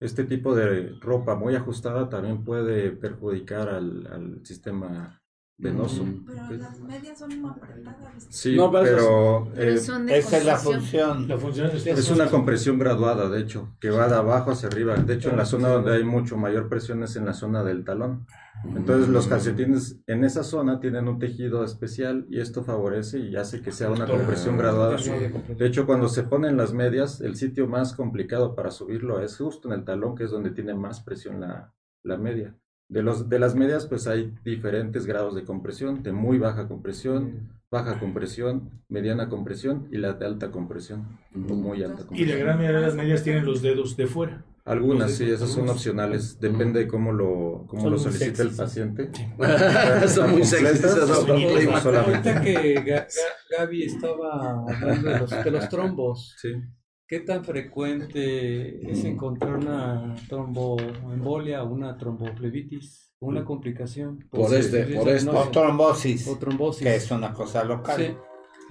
este 0.00 0.24
tipo 0.24 0.54
de 0.56 0.94
ropa 1.00 1.36
muy 1.36 1.54
ajustada 1.54 2.08
también 2.08 2.44
puede 2.44 2.90
perjudicar 2.90 3.68
al, 3.68 4.06
al 4.08 4.44
sistema 4.44 5.22
venoso. 5.58 6.04
Pero 6.24 6.52
las 6.56 6.80
medias 6.80 7.18
son 7.18 7.44
apretadas. 7.44 8.26
Sí, 8.30 8.56
No, 8.56 8.70
pero 8.70 8.84
pero, 8.84 9.48
Pero 9.54 9.72
eh, 9.72 9.78
son 9.78 10.06
de 10.06 10.18
Esa 10.18 10.38
es 10.38 10.44
la 10.44 10.52
construcción. 10.52 11.08
función. 11.08 11.28
La 11.28 11.38
función 11.38 11.70
es, 11.74 11.86
Es 11.86 12.10
una 12.10 12.26
compresión 12.30 12.78
graduada, 12.78 13.28
de 13.28 13.40
hecho, 13.40 13.76
que 13.80 13.90
va 13.90 14.08
de 14.08 14.14
abajo 14.14 14.52
hacia 14.52 14.68
arriba. 14.68 14.96
De 14.96 15.14
hecho, 15.14 15.30
en 15.30 15.36
la 15.36 15.44
zona 15.44 15.68
donde 15.68 15.94
hay 15.94 16.04
mucho 16.04 16.36
mayor 16.36 16.68
presión 16.68 17.02
es 17.02 17.16
en 17.16 17.26
la 17.26 17.34
zona 17.34 17.64
del 17.64 17.84
talón. 17.84 18.26
Entonces, 18.74 19.08
los 19.08 19.28
calcetines 19.28 20.00
en 20.06 20.24
esa 20.24 20.42
zona 20.42 20.80
tienen 20.80 21.06
un 21.08 21.18
tejido 21.18 21.62
especial 21.64 22.26
y 22.28 22.40
esto 22.40 22.64
favorece 22.64 23.18
y 23.18 23.36
hace 23.36 23.60
que 23.60 23.70
sea 23.72 23.90
una 23.90 24.06
compresión 24.06 24.56
graduada. 24.58 24.96
De 24.96 25.66
hecho, 25.66 25.86
cuando 25.86 26.08
se 26.08 26.22
ponen 26.24 26.56
las 26.56 26.72
medias, 26.72 27.20
el 27.20 27.36
sitio 27.36 27.66
más 27.68 27.94
complicado 27.94 28.54
para 28.54 28.70
subirlo 28.70 29.20
es 29.20 29.36
justo 29.36 29.68
en 29.68 29.74
el 29.78 29.84
talón, 29.84 30.16
que 30.16 30.24
es 30.24 30.30
donde 30.30 30.50
tiene 30.50 30.74
más 30.74 31.00
presión 31.02 31.40
la, 31.40 31.72
la 32.02 32.16
media. 32.16 32.56
De, 32.88 33.02
los, 33.02 33.28
de 33.28 33.38
las 33.38 33.54
medias, 33.54 33.86
pues 33.86 34.06
hay 34.06 34.32
diferentes 34.44 35.04
grados 35.06 35.34
de 35.34 35.44
compresión, 35.44 36.02
de 36.02 36.12
muy 36.12 36.38
baja 36.38 36.66
compresión, 36.68 37.50
baja 37.70 37.98
compresión, 38.00 38.70
mediana 38.88 39.28
compresión 39.28 39.88
y 39.92 39.98
la 39.98 40.14
de 40.14 40.24
alta 40.26 40.50
compresión, 40.50 41.18
o 41.34 41.54
muy 41.54 41.82
alta 41.84 42.04
Y 42.12 42.24
la 42.24 42.36
gran 42.36 42.56
mayoría 42.56 42.80
de 42.80 42.86
las 42.86 42.94
medias 42.94 43.22
tienen 43.22 43.44
los 43.44 43.60
dedos 43.60 43.96
de 43.96 44.06
fuera. 44.06 44.42
Algunas 44.64 45.12
sí, 45.12 45.24
esas 45.30 45.50
son 45.50 45.68
opcionales, 45.70 46.38
depende 46.40 46.80
de 46.80 46.88
cómo 46.88 47.10
lo, 47.12 47.64
cómo 47.68 47.84
lo 47.84 47.90
muy 47.96 47.98
solicita 48.00 48.42
el 48.42 48.50
paciente. 48.50 49.10
Son 50.08 50.30
muy 50.30 50.44
sexys 50.44 50.84
esas. 50.84 51.10
Ahorita 51.26 52.40
que 52.42 52.74
Ga- 52.84 53.06
Ga- 53.06 53.58
Gaby 53.58 53.82
estaba 53.84 54.64
hablando 54.68 55.08
de 55.10 55.18
los, 55.20 55.30
de 55.44 55.50
los 55.50 55.68
trombos, 55.70 56.34
Sí. 56.38 56.52
¿Qué 57.08 57.20
tan 57.20 57.44
frecuente 57.44 58.90
es 58.90 59.02
encontrar 59.04 59.56
una 59.56 60.14
tromboembolia 60.28 61.62
una 61.64 61.96
tromboflebitis? 61.96 63.06
Una 63.20 63.44
complicación. 63.44 64.24
Por 64.30 64.54
este- 64.54 64.86
sí, 64.86 64.94
por 64.94 65.08
este. 65.08 65.32
no, 65.32 65.40
O 65.40 65.48
trombosis, 65.48 66.28
o 66.28 66.38
trombosis. 66.38 66.84
que 66.84 66.94
es 66.94 67.10
una 67.10 67.32
cosa 67.32 67.64
local. 67.64 67.96
Sí. 67.96 68.14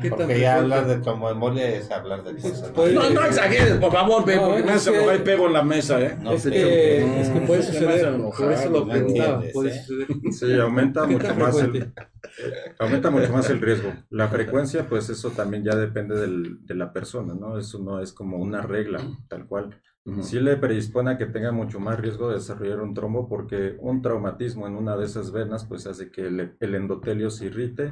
¿Qué 0.01 0.09
Porque 0.09 0.39
ya 0.39 0.57
hablar 0.57 0.85
de 0.87 0.97
tromboembolia 0.97 1.69
es 1.69 1.89
hablar 1.89 2.23
de 2.23 2.39
cosas. 2.39 2.69
puede- 2.71 2.93
No, 2.93 3.09
no 3.09 3.25
exageres, 3.25 3.77
por 3.77 3.91
favor, 3.91 4.23
ve, 4.25 4.35
No, 4.35 4.47
porque 4.49 4.63
me 4.63 4.69
es 4.69 4.75
hace 4.75 4.91
que- 4.91 4.97
enojar 4.97 5.15
y 5.15 5.19
pego 5.19 5.47
en 5.47 5.53
la 5.53 5.63
mesa, 5.63 6.01
¿eh? 6.01 6.17
No 6.21 6.33
es, 6.33 6.41
sé, 6.43 6.51
que, 6.51 7.03
no, 7.07 7.13
es 7.21 7.29
que 7.29 7.39
puede 7.41 7.63
suceder, 7.63 8.17
por 8.37 8.51
eso 8.51 8.69
lo 8.69 8.85
no 8.85 8.91
preguntaba, 8.91 9.43
¿eh? 9.45 9.51
suceder. 9.53 10.07
Sí, 10.31 10.59
aumenta 10.59 11.07
¿Qué 11.07 11.13
mucho 11.13 11.35
más 11.35 11.57
el, 11.59 11.93
aumenta 12.79 13.09
mucho 13.09 13.33
más 13.33 13.49
el 13.49 13.59
riesgo. 13.61 13.91
La 14.11 14.27
frecuencia, 14.27 14.87
pues 14.87 15.09
eso 15.09 15.31
también 15.31 15.63
ya 15.63 15.75
depende 15.75 16.15
del- 16.15 16.65
de 16.65 16.75
la 16.75 16.93
persona, 16.93 17.33
¿no? 17.33 17.57
Eso 17.57 17.79
no 17.79 17.99
es 17.99 18.13
como 18.13 18.37
una 18.37 18.61
regla, 18.61 18.99
tal 19.27 19.45
cual. 19.47 19.81
Sí 20.21 20.39
le 20.39 20.55
predispone 20.55 21.11
a 21.11 21.17
que 21.17 21.25
tenga 21.25 21.51
mucho 21.51 21.79
más 21.81 21.99
riesgo 21.99 22.29
de 22.29 22.35
desarrollar 22.35 22.79
un 22.81 22.93
trombo 22.93 23.27
porque 23.27 23.75
un 23.79 24.01
traumatismo 24.01 24.65
en 24.65 24.75
una 24.75 24.95
de 24.95 25.03
esas 25.05 25.31
venas 25.33 25.65
pues 25.65 25.85
hace 25.85 26.09
que 26.11 26.27
el, 26.27 26.55
el 26.59 26.75
endotelio 26.75 27.29
se 27.29 27.47
irrite 27.47 27.91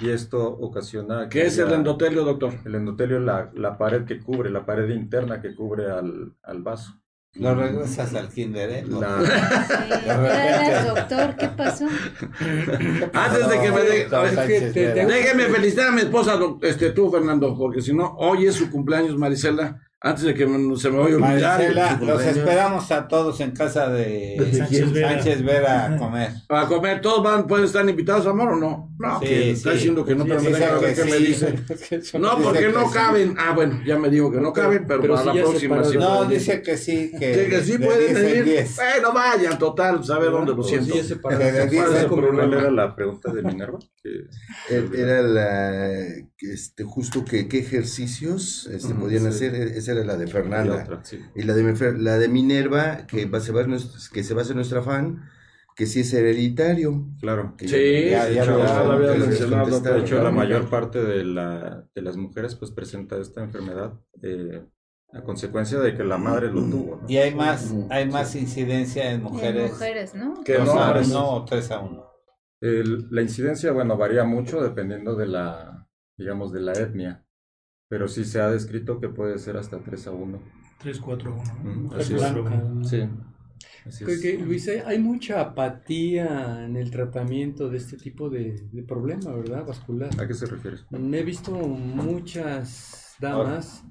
y 0.00 0.10
esto 0.10 0.46
ocasiona 0.48 1.28
que 1.28 1.40
¿Qué 1.40 1.46
es 1.46 1.58
el 1.58 1.72
endotelio, 1.72 2.24
doctor? 2.24 2.52
El 2.64 2.76
endotelio 2.76 3.16
es 3.18 3.24
la, 3.24 3.50
la 3.54 3.76
pared 3.76 4.04
que 4.04 4.20
cubre, 4.20 4.50
la 4.50 4.64
pared 4.64 4.88
interna 4.90 5.40
que 5.40 5.54
cubre 5.54 5.90
al, 5.90 6.32
al 6.44 6.62
vaso. 6.62 6.94
Lo 7.34 7.54
regresas 7.54 8.14
al 8.14 8.28
kinder, 8.30 8.70
¿eh? 8.70 8.84
La- 8.88 9.18
Sí, 9.20 10.86
doctor, 10.88 11.36
¿qué 11.36 11.48
pasó? 11.48 11.86
Antes 13.12 13.48
de 13.48 13.60
que 13.60 13.70
me 13.70 13.80
de- 13.82 14.06
te- 14.46 14.70
te- 14.72 14.94
Vera. 14.94 15.06
Déjeme 15.06 15.44
felicitar 15.44 15.88
a 15.88 15.92
mi 15.92 16.00
esposa, 16.02 16.38
este, 16.62 16.90
tú, 16.90 17.10
Fernando, 17.10 17.56
porque 17.56 17.80
si 17.82 17.92
no, 17.94 18.14
hoy 18.18 18.46
es 18.46 18.54
su 18.54 18.70
cumpleaños, 18.70 19.16
Marisela. 19.18 19.80
Antes 20.00 20.22
de 20.24 20.34
que 20.34 20.46
me- 20.46 20.76
se 20.76 20.90
me 20.90 20.98
vaya 20.98 21.14
a 21.14 21.56
olvidar. 21.56 22.02
Los 22.02 22.22
esperamos 22.22 22.92
a 22.92 23.08
todos 23.08 23.40
en 23.40 23.50
casa 23.50 23.88
de 23.88 24.36
Sánchez 24.56 24.92
Vera. 24.92 25.08
Sánchez 25.14 25.42
Vera 25.44 25.86
a 25.86 25.96
comer. 25.96 26.30
A 26.48 26.66
comer, 26.66 27.00
¿todos 27.00 27.22
van, 27.24 27.46
pueden 27.48 27.64
estar 27.64 27.88
invitados, 27.88 28.26
amor, 28.28 28.50
o 28.52 28.56
no? 28.56 28.87
No, 28.98 29.20
Sí, 29.20 29.26
que 29.26 29.50
está 29.52 29.70
sí. 29.70 29.76
diciendo 29.76 30.04
que 30.04 30.14
no, 30.16 30.24
pero 30.24 30.40
sí, 30.40 30.48
me 30.48 30.58
deja 30.58 30.78
ver 30.78 30.94
que 30.94 31.02
qué 31.02 31.10
me 31.10 31.16
dice. 31.18 31.54
No, 32.18 32.36
porque 32.42 32.58
que 32.58 32.68
no 32.70 32.90
caben. 32.90 33.34
Ah, 33.38 33.52
bueno, 33.54 33.80
ya 33.86 33.96
me 33.96 34.10
dijo 34.10 34.30
que 34.32 34.40
no 34.40 34.52
caben, 34.52 34.86
pero, 34.88 35.00
pero 35.00 35.14
para 35.14 35.32
la 35.32 35.42
próxima 35.42 35.84
sí. 35.84 35.96
No, 35.96 36.24
dice 36.24 36.62
que 36.62 36.76
sí, 36.76 37.12
que, 37.16 37.32
Sí, 37.44 37.50
que 37.50 37.60
sí 37.62 37.76
de 37.76 37.86
pueden 37.86 38.06
10 38.14 38.16
en 38.18 38.24
venir. 38.24 38.44
10. 38.44 38.76
Bueno, 38.76 39.12
vayan, 39.12 39.58
total, 39.58 40.04
sabe 40.04 40.26
dónde 40.26 40.50
lo 40.50 40.56
Pues 40.56 40.68
siento. 40.68 40.94
sí, 40.94 41.02
se 41.04 41.16
¿Cuál 41.20 41.38
10 41.38 41.48
es 41.54 41.72
en 41.72 41.96
el 41.96 42.06
problema? 42.06 42.36
¿Cuál 42.48 42.54
era 42.54 42.70
la 42.72 42.96
pregunta 42.96 43.32
de 43.32 43.42
Minerva? 43.42 43.78
Er- 44.68 44.94
Era 44.94 45.22
la, 45.22 45.90
este, 46.40 46.82
justo 46.82 47.24
que 47.24 47.46
qué 47.46 47.58
ejercicios 47.58 48.68
este, 48.72 48.94
podían 48.94 49.22
sí. 49.22 49.28
hacer, 49.28 49.54
e- 49.54 49.78
esa 49.78 49.92
era 49.92 50.04
la 50.04 50.16
de 50.16 50.24
y 50.26 50.30
Fernanda. 50.30 50.82
otra, 50.82 51.04
sí. 51.04 51.20
Y 51.36 51.42
la 51.42 51.54
de, 51.54 51.92
la 51.98 52.18
de 52.18 52.28
Minerva, 52.28 53.06
que 53.06 53.26
va, 53.26 53.38
a 53.38 53.40
ser 53.40 53.68
nuestra, 53.68 54.00
que 54.12 54.24
se 54.24 54.34
va 54.34 54.40
a 54.40 54.44
hacer 54.44 54.56
nuestra 54.56 54.82
fan, 54.82 55.22
que 55.78 55.86
sí 55.86 56.00
es 56.00 56.12
hereditario. 56.12 57.06
Claro. 57.20 57.54
que 57.56 57.68
Sí, 57.68 58.10
Ya, 58.10 58.28
ya 58.28 58.44
ya, 58.44 58.44
lo- 58.46 58.58
lo 58.58 58.92
había 58.92 59.14
mencionado. 59.14 59.80
De 59.80 60.00
hecho, 60.00 60.20
la 60.22 60.32
mayor 60.32 60.68
parte 60.68 61.02
de, 61.04 61.24
la, 61.24 61.86
de 61.94 62.02
las 62.02 62.16
mujeres 62.16 62.56
pues 62.56 62.72
presenta 62.72 63.16
esta 63.16 63.44
enfermedad 63.44 63.92
eh, 64.20 64.66
a 65.12 65.22
consecuencia 65.22 65.78
de 65.78 65.94
que 65.94 66.02
la 66.02 66.18
madre 66.18 66.48
lo 66.52 66.62
tuvo. 66.68 66.96
¿no? 67.00 67.08
Y 67.08 67.18
hay 67.18 67.32
más, 67.32 67.72
hay 67.90 68.08
más 68.10 68.34
incidencia 68.34 69.08
en 69.12 69.18
En 69.18 69.22
mujeres. 69.22 69.70
mujeres, 69.70 70.14
¿no? 70.16 70.42
Que 70.42 70.58
no, 70.58 70.72
a 70.82 70.92
pues, 70.94 71.08
uno 71.10 71.30
o 71.30 71.44
3 71.44 71.70
a 71.70 71.78
1. 71.78 72.04
El- 72.60 73.06
la 73.12 73.22
incidencia, 73.22 73.70
bueno, 73.70 73.96
varía 73.96 74.24
mucho 74.24 74.60
dependiendo 74.60 75.14
de 75.14 75.26
la, 75.28 75.88
digamos, 76.16 76.52
de 76.52 76.60
la 76.60 76.72
etnia, 76.72 77.24
pero 77.88 78.08
sí 78.08 78.24
se 78.24 78.40
ha 78.40 78.50
descrito 78.50 78.98
que 78.98 79.08
puede 79.10 79.38
ser 79.38 79.56
hasta 79.56 79.78
3 79.78 80.08
a 80.08 80.10
1. 80.10 80.40
3, 80.80 80.98
4, 81.00 81.36
1. 81.62 81.72
Mm, 81.88 81.94
así 81.94 82.14
es. 82.14 82.20
Blanca. 82.34 82.64
Sí. 82.82 83.08
Creo 83.96 84.10
es. 84.10 84.20
que, 84.20 84.38
Luis, 84.38 84.68
hay, 84.68 84.82
hay 84.84 84.98
mucha 84.98 85.40
apatía 85.40 86.64
en 86.64 86.76
el 86.76 86.90
tratamiento 86.90 87.68
de 87.68 87.78
este 87.78 87.96
tipo 87.96 88.28
de, 88.30 88.66
de 88.72 88.82
problema, 88.82 89.32
¿verdad? 89.32 89.64
Vascular. 89.66 90.10
¿A 90.20 90.26
qué 90.26 90.34
se 90.34 90.46
refiere? 90.46 90.78
He 90.92 91.22
visto 91.22 91.52
muchas 91.52 93.14
damas 93.20 93.82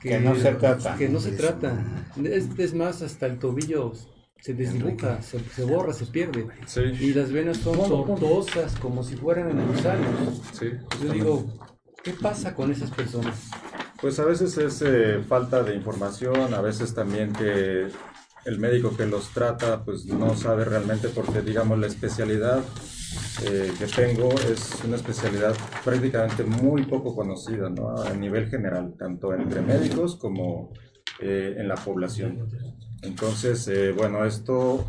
Que 0.00 0.20
no 0.20 0.34
se 0.34 0.52
trata. 0.54 0.96
Que 0.96 1.08
no 1.08 1.20
se 1.20 1.32
trata. 1.32 1.84
Es, 2.22 2.48
es 2.58 2.74
más, 2.74 3.02
hasta 3.02 3.26
el 3.26 3.38
tobillo 3.38 3.92
se 4.40 4.52
desdibuja, 4.52 5.22
se, 5.22 5.38
se 5.40 5.64
borra, 5.64 5.92
se 5.94 6.04
pierde. 6.06 6.46
Sí, 6.66 6.80
Y 7.00 7.14
las 7.14 7.32
venas 7.32 7.56
son 7.58 7.76
tortuosas, 7.88 8.76
como 8.78 9.02
si 9.02 9.16
fueran 9.16 9.50
en 9.58 9.66
gusanos. 9.66 10.42
sí. 10.52 10.66
Yo 11.02 11.12
digo, 11.12 11.46
¿qué 12.02 12.12
pasa 12.12 12.54
con 12.54 12.70
esas 12.70 12.90
personas? 12.90 13.48
Pues 14.02 14.18
a 14.18 14.24
veces 14.26 14.58
es 14.58 14.82
eh, 14.82 15.22
falta 15.26 15.62
de 15.62 15.74
información, 15.74 16.52
a 16.52 16.60
veces 16.60 16.92
también 16.92 17.32
que 17.32 17.88
el 18.44 18.58
médico 18.58 18.96
que 18.96 19.06
los 19.06 19.30
trata 19.30 19.84
pues 19.84 20.06
no 20.06 20.34
sabe 20.36 20.64
realmente 20.64 21.08
porque 21.08 21.40
digamos 21.40 21.78
la 21.78 21.86
especialidad 21.86 22.62
eh, 23.42 23.72
que 23.78 23.86
tengo 23.86 24.32
es 24.32 24.82
una 24.84 24.96
especialidad 24.96 25.56
prácticamente 25.84 26.44
muy 26.44 26.84
poco 26.84 27.14
conocida 27.14 27.68
¿no? 27.68 27.96
a 27.96 28.12
nivel 28.14 28.48
general, 28.48 28.94
tanto 28.98 29.34
entre 29.34 29.60
médicos 29.60 30.16
como 30.16 30.72
eh, 31.20 31.56
en 31.58 31.68
la 31.68 31.74
población. 31.74 32.48
Entonces, 33.02 33.68
eh, 33.68 33.92
bueno, 33.92 34.24
esto 34.24 34.86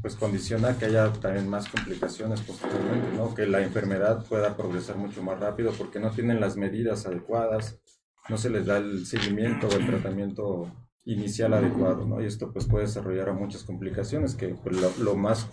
pues 0.00 0.14
condiciona 0.14 0.78
que 0.78 0.86
haya 0.86 1.12
también 1.12 1.48
más 1.48 1.68
complicaciones 1.68 2.40
posteriormente, 2.42 3.16
¿no? 3.16 3.34
que 3.34 3.46
la 3.46 3.62
enfermedad 3.62 4.24
pueda 4.26 4.56
progresar 4.56 4.96
mucho 4.96 5.22
más 5.22 5.40
rápido 5.40 5.72
porque 5.72 5.98
no 5.98 6.10
tienen 6.10 6.40
las 6.40 6.56
medidas 6.56 7.06
adecuadas, 7.06 7.80
no 8.28 8.38
se 8.38 8.50
les 8.50 8.66
da 8.66 8.76
el 8.76 9.06
seguimiento 9.06 9.68
o 9.68 9.72
el 9.72 9.86
tratamiento 9.86 10.70
inicial 11.06 11.54
adecuado, 11.54 12.04
¿no? 12.04 12.20
Y 12.20 12.26
esto 12.26 12.52
pues 12.52 12.66
puede 12.66 12.84
desarrollar 12.84 13.32
muchas 13.32 13.64
complicaciones 13.64 14.34
que 14.34 14.48
pues, 14.48 14.80
lo, 14.80 14.90
lo 15.02 15.16
más 15.16 15.48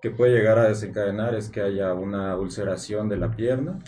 que 0.00 0.10
puede 0.10 0.34
llegar 0.36 0.58
a 0.58 0.68
desencadenar 0.68 1.34
es 1.34 1.48
que 1.48 1.62
haya 1.62 1.94
una 1.94 2.36
ulceración 2.36 3.08
de 3.08 3.16
la 3.16 3.34
pierna 3.34 3.78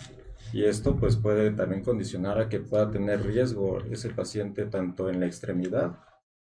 y 0.51 0.63
esto 0.63 0.95
pues 0.95 1.15
puede 1.15 1.51
también 1.51 1.83
condicionar 1.83 2.39
a 2.39 2.49
que 2.49 2.59
pueda 2.59 2.89
tener 2.89 3.21
riesgo 3.21 3.79
ese 3.91 4.09
paciente 4.09 4.65
tanto 4.65 5.09
en 5.09 5.19
la 5.19 5.27
extremidad 5.27 5.99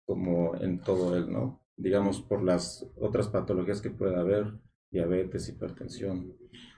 como 0.06 0.56
en 0.56 0.80
todo 0.80 1.18
él, 1.18 1.32
¿no? 1.32 1.64
Digamos 1.76 2.22
por 2.22 2.44
las 2.44 2.86
otras 3.00 3.28
patologías 3.28 3.82
que 3.82 3.90
puede 3.90 4.16
haber, 4.16 4.54
diabetes, 4.92 5.50
hipertensión. 5.50 6.38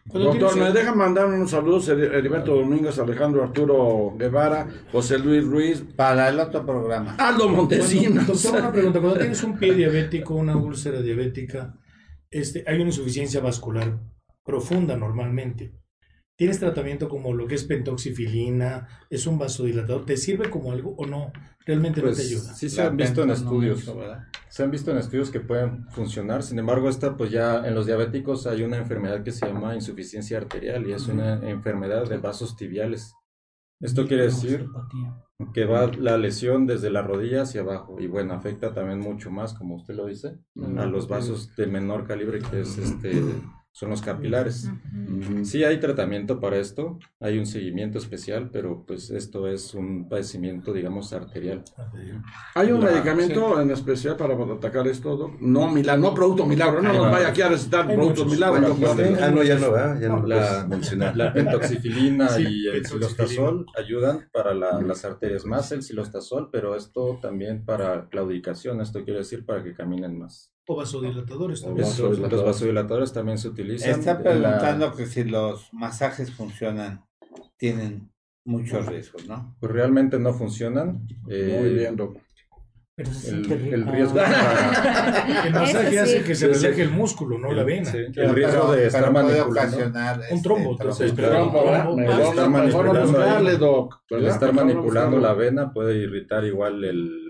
Cuando 0.10 0.34
Doctor, 0.34 0.58
me 0.58 0.72
deja 0.72 0.96
mandar 0.96 1.26
unos 1.28 1.52
saludos 1.52 1.90
Heri- 1.90 2.14
Heriberto 2.16 2.56
Domínguez, 2.56 2.98
Alejandro 2.98 3.44
Arturo 3.44 4.16
Guevara, 4.18 4.68
José 4.92 5.20
Luis 5.20 5.44
Ruiz, 5.46 5.84
Para 5.96 6.30
el 6.30 6.40
otro 6.40 6.66
programa. 6.66 7.16
Aldo 7.18 7.44
Cuando- 7.44 7.58
Montesinos. 7.58 8.26
doctor, 8.28 8.60
una 8.62 8.72
pregunta. 8.72 9.00
Cuando 9.02 9.20
tienes 9.20 9.44
un 9.44 9.58
pie 9.58 9.74
diabético, 9.76 10.36
una 10.36 10.56
úlcera 10.56 11.02
diabética, 11.02 11.76
este, 12.32 12.64
hay 12.68 12.76
una 12.78 12.86
insuficiencia 12.86 13.42
vascular 13.42 14.00
profunda 14.46 14.96
normalmente. 14.96 15.74
¿Tienes 16.38 16.60
tratamiento 16.60 17.10
como 17.10 17.34
lo 17.34 17.48
que 17.48 17.56
es 17.56 17.64
pentoxifilina? 17.66 18.88
¿Es 19.10 19.28
un 19.28 19.38
vasodilatador? 19.40 20.06
¿Te 20.06 20.18
sirve 20.18 20.50
como 20.50 20.72
algo 20.72 20.94
o 20.98 21.06
no? 21.06 21.32
Realmente 21.68 22.02
no 22.02 22.08
te 22.08 22.14
Pues 22.16 22.28
ayuda. 22.28 22.54
sí 22.56 22.70
se 22.70 22.82
La 22.82 22.88
han 22.88 22.98
visto 22.98 23.22
en 23.22 23.28
no 23.28 23.34
estudios. 23.34 23.94
Se 24.50 24.64
han 24.64 24.72
visto 24.72 24.90
en 24.92 24.98
estudios 24.98 25.30
que 25.30 25.42
pueden 25.42 25.88
funcionar, 25.90 26.42
sin 26.42 26.58
embargo, 26.58 26.90
esta 26.90 27.18
pues 27.18 27.30
ya 27.30 27.68
en 27.68 27.76
los 27.76 27.86
diabéticos 27.86 28.48
hay 28.48 28.64
una 28.64 28.78
enfermedad 28.78 29.22
que 29.22 29.32
se 29.32 29.46
llama 29.46 29.76
insuficiencia 29.76 30.38
arterial 30.38 30.88
y 30.88 30.94
es 30.94 31.08
una 31.08 31.48
enfermedad 31.48 32.08
de 32.10 32.18
vasos 32.18 32.56
tibiales. 32.56 33.14
Esto 33.80 34.08
quiere 34.08 34.24
decir 34.24 34.66
que 35.54 35.66
va 35.66 35.86
la 35.88 36.18
lesión 36.18 36.66
desde 36.66 36.90
la 36.90 37.04
rodilla 37.04 37.44
hacia 37.44 37.62
abajo 37.62 38.00
y 38.00 38.08
bueno, 38.08 38.34
afecta 38.34 38.74
también 38.74 39.00
mucho 39.00 39.30
más, 39.30 39.54
como 39.54 39.76
usted 39.76 39.94
lo 39.94 40.08
dice, 40.08 40.40
a 40.78 40.86
los 40.86 41.08
vasos 41.08 41.56
de 41.56 41.68
menor 41.68 42.08
calibre 42.08 42.40
que 42.40 42.62
es 42.62 42.78
este 42.80 43.22
son 43.78 43.92
los 43.92 44.02
capilares. 44.02 44.72
Sí 45.44 45.64
hay 45.64 45.80
tratamiento 45.80 46.40
para 46.40 46.58
esto, 46.58 46.98
hay 47.20 47.38
un 47.38 47.46
seguimiento 47.46 48.00
especial, 48.00 48.50
pero 48.52 48.84
pues 48.88 49.12
esto 49.12 49.48
es 49.48 49.76
un 49.76 50.10
padecimiento, 50.10 50.74
digamos, 50.74 51.14
arterial. 51.14 51.64
¿Hay 52.56 52.72
un 52.72 52.84
La- 52.84 52.90
medicamento 52.90 53.62
en 53.62 53.70
especial 53.70 54.18
para 54.18 54.34
atacar 54.34 54.88
esto? 54.88 55.16
doc? 55.16 55.40
No, 55.40 55.70
milagro, 55.72 56.02
no 56.10 56.16
producto 56.16 56.48
milagro, 56.48 56.82
no 56.82 56.92
nos 56.92 57.04
va. 57.04 57.12
vaya 57.12 57.28
aquí 57.28 57.44
a 57.44 57.50
recitar 57.50 57.88
Hay 57.88 57.96
productos 57.96 58.26
milagros. 58.26 58.62
Bueno, 58.80 58.96
doctor. 58.96 59.24
ah, 59.24 59.30
no, 59.30 59.44
ya 59.44 59.60
no, 59.60 59.72
¿verdad? 59.72 60.02
Ya 60.02 60.08
no 60.10 60.20
lo 60.22 60.28
La-. 60.28 60.68
La 61.16 61.34
pentoxifilina 61.34 62.30
Sí, 62.30 62.44
y 62.50 62.68
el 62.70 62.84
silostazol 62.84 63.68
ayudan 63.78 64.28
para 64.34 64.56
la- 64.56 64.82
las 64.82 65.06
arterias, 65.06 65.46
más 65.46 65.72
el 65.72 65.84
silostazol, 65.84 66.50
pero 66.52 66.76
esto 66.76 67.20
también 67.22 67.64
para 67.64 68.10
claudicación, 68.10 68.82
esto 68.82 69.04
quiere 69.04 69.20
decir 69.20 69.46
para 69.46 69.64
que 69.64 69.76
caminen 69.76 70.18
más. 70.18 70.52
O 70.68 70.76
vasodilatadores 70.76 71.62
también. 71.64 71.88
Los 71.88 72.44
vasodilatadores 72.44 73.14
también 73.14 73.38
se 73.38 73.48
utilizan. 73.48 73.92
Está 74.00 74.14
la- 74.16 74.20
preguntando 74.22 74.94
que 74.96 75.06
si 75.06 75.24
los 75.24 75.70
masajes 75.74 76.32
funcionan, 76.34 77.06
tienen 77.58 78.12
muchos 78.46 78.86
riesgos, 78.86 79.26
¿no? 79.28 79.56
pues 79.60 79.72
realmente 79.72 80.20
no 80.20 80.34
funcionan. 80.34 81.08
eh, 81.30 81.58
Muy 81.62 81.74
bien, 81.74 81.96
doc. 81.96 82.18
Pero 82.96 83.14
se 83.14 83.30
El, 83.30 83.46
siente 83.46 83.74
el 83.76 83.82
rico. 83.82 83.92
riesgo 83.92 84.16
para- 84.16 85.44
El 85.48 85.54
masaje 85.54 86.00
hace 86.00 86.24
que 86.24 86.34
se 86.34 86.48
relaje 86.48 86.82
el 86.82 86.90
músculo, 86.90 87.38
no 87.38 87.52
la 87.52 87.64
vena. 87.64 87.86
sí, 87.92 87.98
el 87.98 88.12
Pero- 88.14 88.34
riesgo 88.34 88.72
de 88.72 88.88
estar 88.88 89.12
manipulando. 89.12 89.78
Un 89.78 89.96
este, 90.24 90.42
trombo, 90.42 90.72
entonces. 90.72 91.14
El 94.10 94.26
estar 94.28 94.54
manipulando 94.54 95.18
la 95.20 95.34
vena 95.34 95.72
puede 95.72 95.98
irritar 95.98 96.44
igual 96.46 96.84
el, 96.84 97.27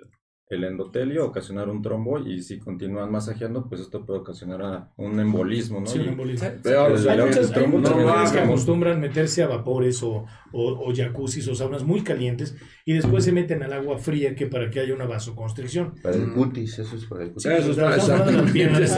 el 0.50 0.64
endotelio, 0.64 1.26
ocasionar 1.26 1.68
un 1.68 1.82
trombo 1.82 2.20
y 2.20 2.42
si 2.42 2.58
continúan 2.58 3.12
masajeando, 3.12 3.68
pues 3.68 3.82
esto 3.82 4.06
puede 4.06 4.20
ocasionar 4.22 4.92
un 4.96 5.20
embolismo, 5.20 5.82
¿no? 5.82 5.88
Sí, 5.88 5.98
Y- 6.00 6.02
un 6.04 6.08
embolismo. 6.10 6.48
Peor, 6.64 6.92
El- 6.92 6.96
o 6.96 6.98
sea, 7.00 7.12
Hay 7.14 7.20
muchas, 7.20 7.52
hay 7.52 7.68
muchas 7.68 7.96
mujeres 7.98 8.32
que 8.32 8.40
acostumbran 8.40 9.02
meterse 9.02 9.44
a 9.44 9.48
vapores 9.48 10.02
o, 10.04 10.26
o, 10.54 10.64
o 10.90 10.94
jacuzzis 10.96 11.46
o 11.50 11.56
saunas 11.56 11.84
muy 11.84 12.02
calientes 12.02 12.56
y 12.86 12.94
después 12.94 13.26
se 13.26 13.34
meten 13.34 13.62
al 13.62 13.74
agua 13.74 13.98
fría 13.98 14.36
que 14.36 14.48
para 14.48 14.70
que 14.70 14.80
haya 14.80 14.94
una 14.94 15.06
vasoconstricción. 15.06 15.96
Para 16.02 16.16
el 16.16 16.32
cutis, 16.32 16.80
eso 16.80 16.96
es 16.96 17.06
para 17.06 17.24
el 17.26 17.32
cutis. 17.32 17.46
Eso 17.46 17.72
es 17.72 17.78
para 17.78 17.98
las 17.98 18.52
piernas. 18.52 18.98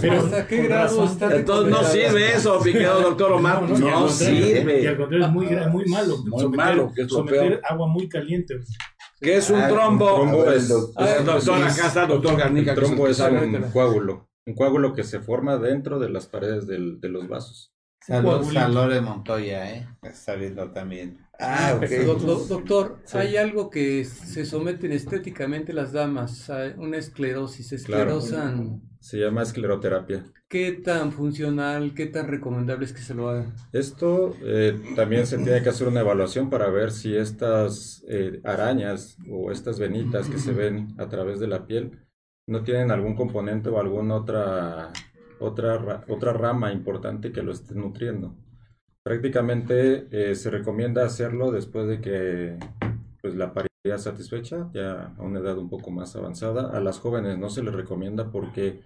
Pero, 0.00 0.12
¿Hasta 0.14 0.46
qué 0.46 0.62
grado 0.62 1.04
está 1.04 1.34
Entonces 1.36 1.70
no 1.72 1.82
sirve 1.82 2.34
eso, 2.34 2.60
mi 2.64 2.72
querido 2.72 3.00
doctor 3.00 3.32
Omar. 3.32 3.62
No, 3.62 3.68
No, 3.68 3.78
no, 3.78 3.86
y 3.86 3.88
al 3.90 3.96
contrario, 4.06 4.06
Y 4.06 4.10
sirve. 4.54 4.88
al 4.88 4.96
contrario, 4.96 5.26
es 5.26 5.32
muy, 5.32 5.46
muy 5.46 5.84
malo. 5.86 6.16
Muy 6.24 6.48
malo, 6.56 6.92
que 6.94 7.02
es 7.02 7.10
lo 7.10 7.18
someter 7.18 7.48
peor. 7.48 7.60
agua 7.68 7.88
muy 7.88 8.08
caliente. 8.08 8.54
¿Qué 9.20 9.36
es 9.36 9.50
un 9.50 9.60
Ah, 9.60 9.68
trombo? 9.68 10.22
un 10.22 10.44
ver, 10.44 10.66
doctor, 11.24 11.62
acá 11.62 11.86
está 11.86 12.02
el 12.02 12.08
doctor 12.08 12.36
Garnica. 12.36 12.72
El 12.72 12.78
trombo 12.78 13.08
es 13.08 13.18
un 13.20 13.62
coágulo, 13.72 14.28
un 14.46 14.54
coágulo 14.54 14.94
que 14.94 15.04
se 15.04 15.20
forma 15.20 15.56
dentro 15.56 15.98
de 15.98 16.10
las 16.10 16.26
paredes 16.26 16.66
del- 16.66 17.00
de 17.00 17.08
los 17.08 17.26
vasos. 17.28 17.72
Saludos 18.00 18.36
Coagulito. 18.52 18.60
a 18.64 18.68
Lore 18.68 19.00
Montoya, 19.00 19.70
¿eh? 19.72 19.88
Está 20.02 20.34
viendo 20.34 20.70
también. 20.70 21.25
Ah, 21.38 21.74
ok. 21.76 21.90
Do- 22.06 22.14
do- 22.16 22.46
doctor, 22.46 22.98
Sí. 23.04 23.18
hay 23.18 23.36
algo 23.36 23.68
que 23.68 24.04
se 24.04 24.46
someten 24.46 24.92
estéticamente 24.92 25.72
las 25.72 25.92
damas, 25.92 26.48
a 26.48 26.74
una 26.78 26.96
esclerosis, 26.96 27.68
Claro. 27.84 28.18
esclerosan. 28.18 28.80
Se 29.00 29.18
llama 29.18 29.42
escleroterapia. 29.42 30.24
¿Qué 30.48 30.72
tan 30.72 31.12
funcional, 31.12 31.92
qué 31.94 32.06
tan 32.06 32.26
recomendable 32.28 32.86
es 32.86 32.92
que 32.92 33.00
se 33.02 33.14
lo 33.14 33.28
hagan? 33.28 33.54
Esto 33.72 34.34
eh, 34.42 34.80
también 34.96 35.26
se 35.26 35.36
tiene 35.38 35.62
que 35.62 35.68
hacer 35.68 35.88
una 35.88 36.00
evaluación 36.00 36.48
para 36.50 36.70
ver 36.70 36.90
si 36.90 37.14
estas 37.16 38.02
eh, 38.08 38.40
arañas 38.44 39.16
o 39.30 39.50
estas 39.52 39.78
venitas 39.78 40.28
que 40.28 40.38
se 40.38 40.52
ven 40.52 40.88
a 40.98 41.08
través 41.08 41.38
de 41.40 41.48
la 41.48 41.66
piel 41.66 41.98
no 42.48 42.62
tienen 42.62 42.90
algún 42.90 43.14
componente 43.14 43.68
o 43.68 43.78
alguna 43.80 44.14
otra, 44.14 44.92
otra, 45.40 45.78
ra- 45.78 46.04
otra 46.08 46.32
rama 46.32 46.72
importante 46.72 47.32
que 47.32 47.42
lo 47.42 47.52
esté 47.52 47.74
nutriendo. 47.74 48.36
Prácticamente 49.06 50.08
eh, 50.10 50.34
se 50.34 50.50
recomienda 50.50 51.04
hacerlo 51.04 51.52
después 51.52 51.86
de 51.86 52.00
que 52.00 52.58
pues, 53.22 53.36
la 53.36 53.54
paridad 53.54 53.98
satisfecha, 53.98 54.68
ya 54.74 55.14
a 55.16 55.22
una 55.22 55.38
edad 55.38 55.56
un 55.58 55.68
poco 55.68 55.92
más 55.92 56.16
avanzada. 56.16 56.76
A 56.76 56.80
las 56.80 56.98
jóvenes 56.98 57.38
no 57.38 57.48
se 57.48 57.62
les 57.62 57.72
recomienda 57.72 58.32
porque 58.32 58.80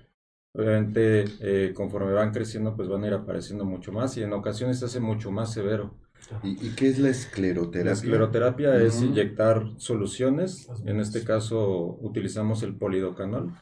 obviamente 0.52 1.24
eh, 1.40 1.72
conforme 1.72 2.12
van 2.12 2.32
creciendo 2.32 2.76
pues 2.76 2.86
van 2.86 3.04
a 3.04 3.06
ir 3.06 3.14
apareciendo 3.14 3.64
mucho 3.64 3.92
más 3.92 4.14
y 4.18 4.22
en 4.22 4.34
ocasiones 4.34 4.80
se 4.80 4.84
hace 4.84 5.00
mucho 5.00 5.30
más 5.30 5.54
severo. 5.54 5.94
¿Y, 6.42 6.66
y 6.66 6.74
qué 6.76 6.88
es 6.88 6.98
la 6.98 7.08
escleroterapia? 7.08 7.84
La 7.86 7.92
escleroterapia 7.92 8.76
es 8.76 9.00
inyectar 9.00 9.70
soluciones, 9.78 10.68
en 10.84 11.00
este 11.00 11.24
caso 11.24 11.96
utilizamos 12.02 12.62
el 12.62 12.74
polidocanol. 12.74 13.54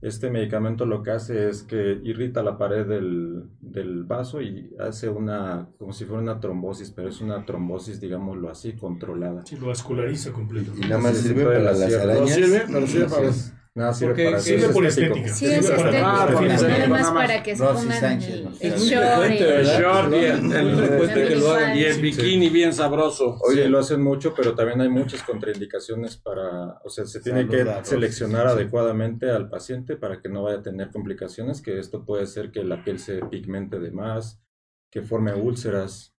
Este 0.00 0.30
medicamento 0.30 0.86
lo 0.86 1.02
que 1.02 1.10
hace 1.10 1.48
es 1.48 1.64
que 1.64 2.00
irrita 2.04 2.42
la 2.44 2.56
pared 2.56 2.86
del, 2.86 3.44
del 3.60 4.04
vaso 4.04 4.40
y 4.40 4.70
hace 4.78 5.08
una, 5.08 5.68
como 5.76 5.92
si 5.92 6.04
fuera 6.04 6.22
una 6.22 6.38
trombosis, 6.38 6.92
pero 6.92 7.08
es 7.08 7.20
una 7.20 7.44
trombosis, 7.44 8.00
digámoslo 8.00 8.48
así, 8.48 8.74
controlada. 8.74 9.44
Sí, 9.44 9.56
lo 9.56 9.66
vasculariza 9.66 10.32
completo. 10.32 10.70
Y 10.76 10.82
nada 10.82 10.98
más 10.98 11.16
sirve 11.16 11.44
para 11.44 11.58
las 11.60 11.80
hacer- 11.80 12.04
¿No 12.06 12.12
arañas. 12.12 12.30
sirve? 12.34 12.62
Pero 12.72 12.86
sirve 12.86 13.06
para... 13.08 13.26
Es. 13.28 13.54
Nada 13.78 13.94
sirve 13.94 14.08
Porque 14.10 14.24
para 14.24 14.40
Sirve 14.40 14.66
es 14.66 14.72
por 14.72 14.86
estético. 14.86 15.14
estética. 15.14 15.34
Sí, 15.36 15.46
es 15.46 15.70
porque 15.70 16.00
nada 16.00 16.88
más 16.88 17.10
para 17.12 17.42
que 17.44 17.54
se 17.56 17.62
pongan 17.62 17.92
Sánchez 18.00 18.28
el, 18.60 18.74
short. 18.74 19.24
El 19.24 19.32
el- 19.42 19.66
short 19.66 20.12
y 20.12 20.16
el, 20.16 20.42
Muy 20.42 20.56
el- 20.56 20.76
frecuente 20.76 21.28
que 21.28 21.36
lo 21.36 21.52
hagan. 21.52 21.78
y 21.78 21.84
el 21.84 22.00
bikini 22.00 22.48
bien 22.48 22.72
sabroso. 22.72 23.38
Sí, 23.52 23.62
lo 23.68 23.78
hacen 23.78 24.02
mucho, 24.02 24.34
pero 24.34 24.56
también 24.56 24.80
hay 24.80 24.88
muchas 24.88 25.22
contraindicaciones 25.22 26.16
para, 26.16 26.80
o 26.84 26.88
sea, 26.90 27.06
se 27.06 27.20
tiene 27.20 27.46
que 27.46 27.64
seleccionar 27.84 28.48
adecuadamente 28.48 29.30
al 29.30 29.48
paciente 29.48 29.94
para 29.94 30.20
que 30.20 30.28
no 30.28 30.42
vaya 30.42 30.58
a 30.58 30.62
tener 30.62 30.90
complicaciones, 30.90 31.62
que 31.62 31.78
esto 31.78 32.04
puede 32.04 32.26
ser 32.26 32.50
que 32.50 32.64
la 32.64 32.82
piel 32.82 32.98
se 32.98 33.20
pigmente 33.26 33.78
de 33.78 33.92
más, 33.92 34.42
que 34.90 35.02
forme 35.02 35.34
úlceras. 35.34 36.16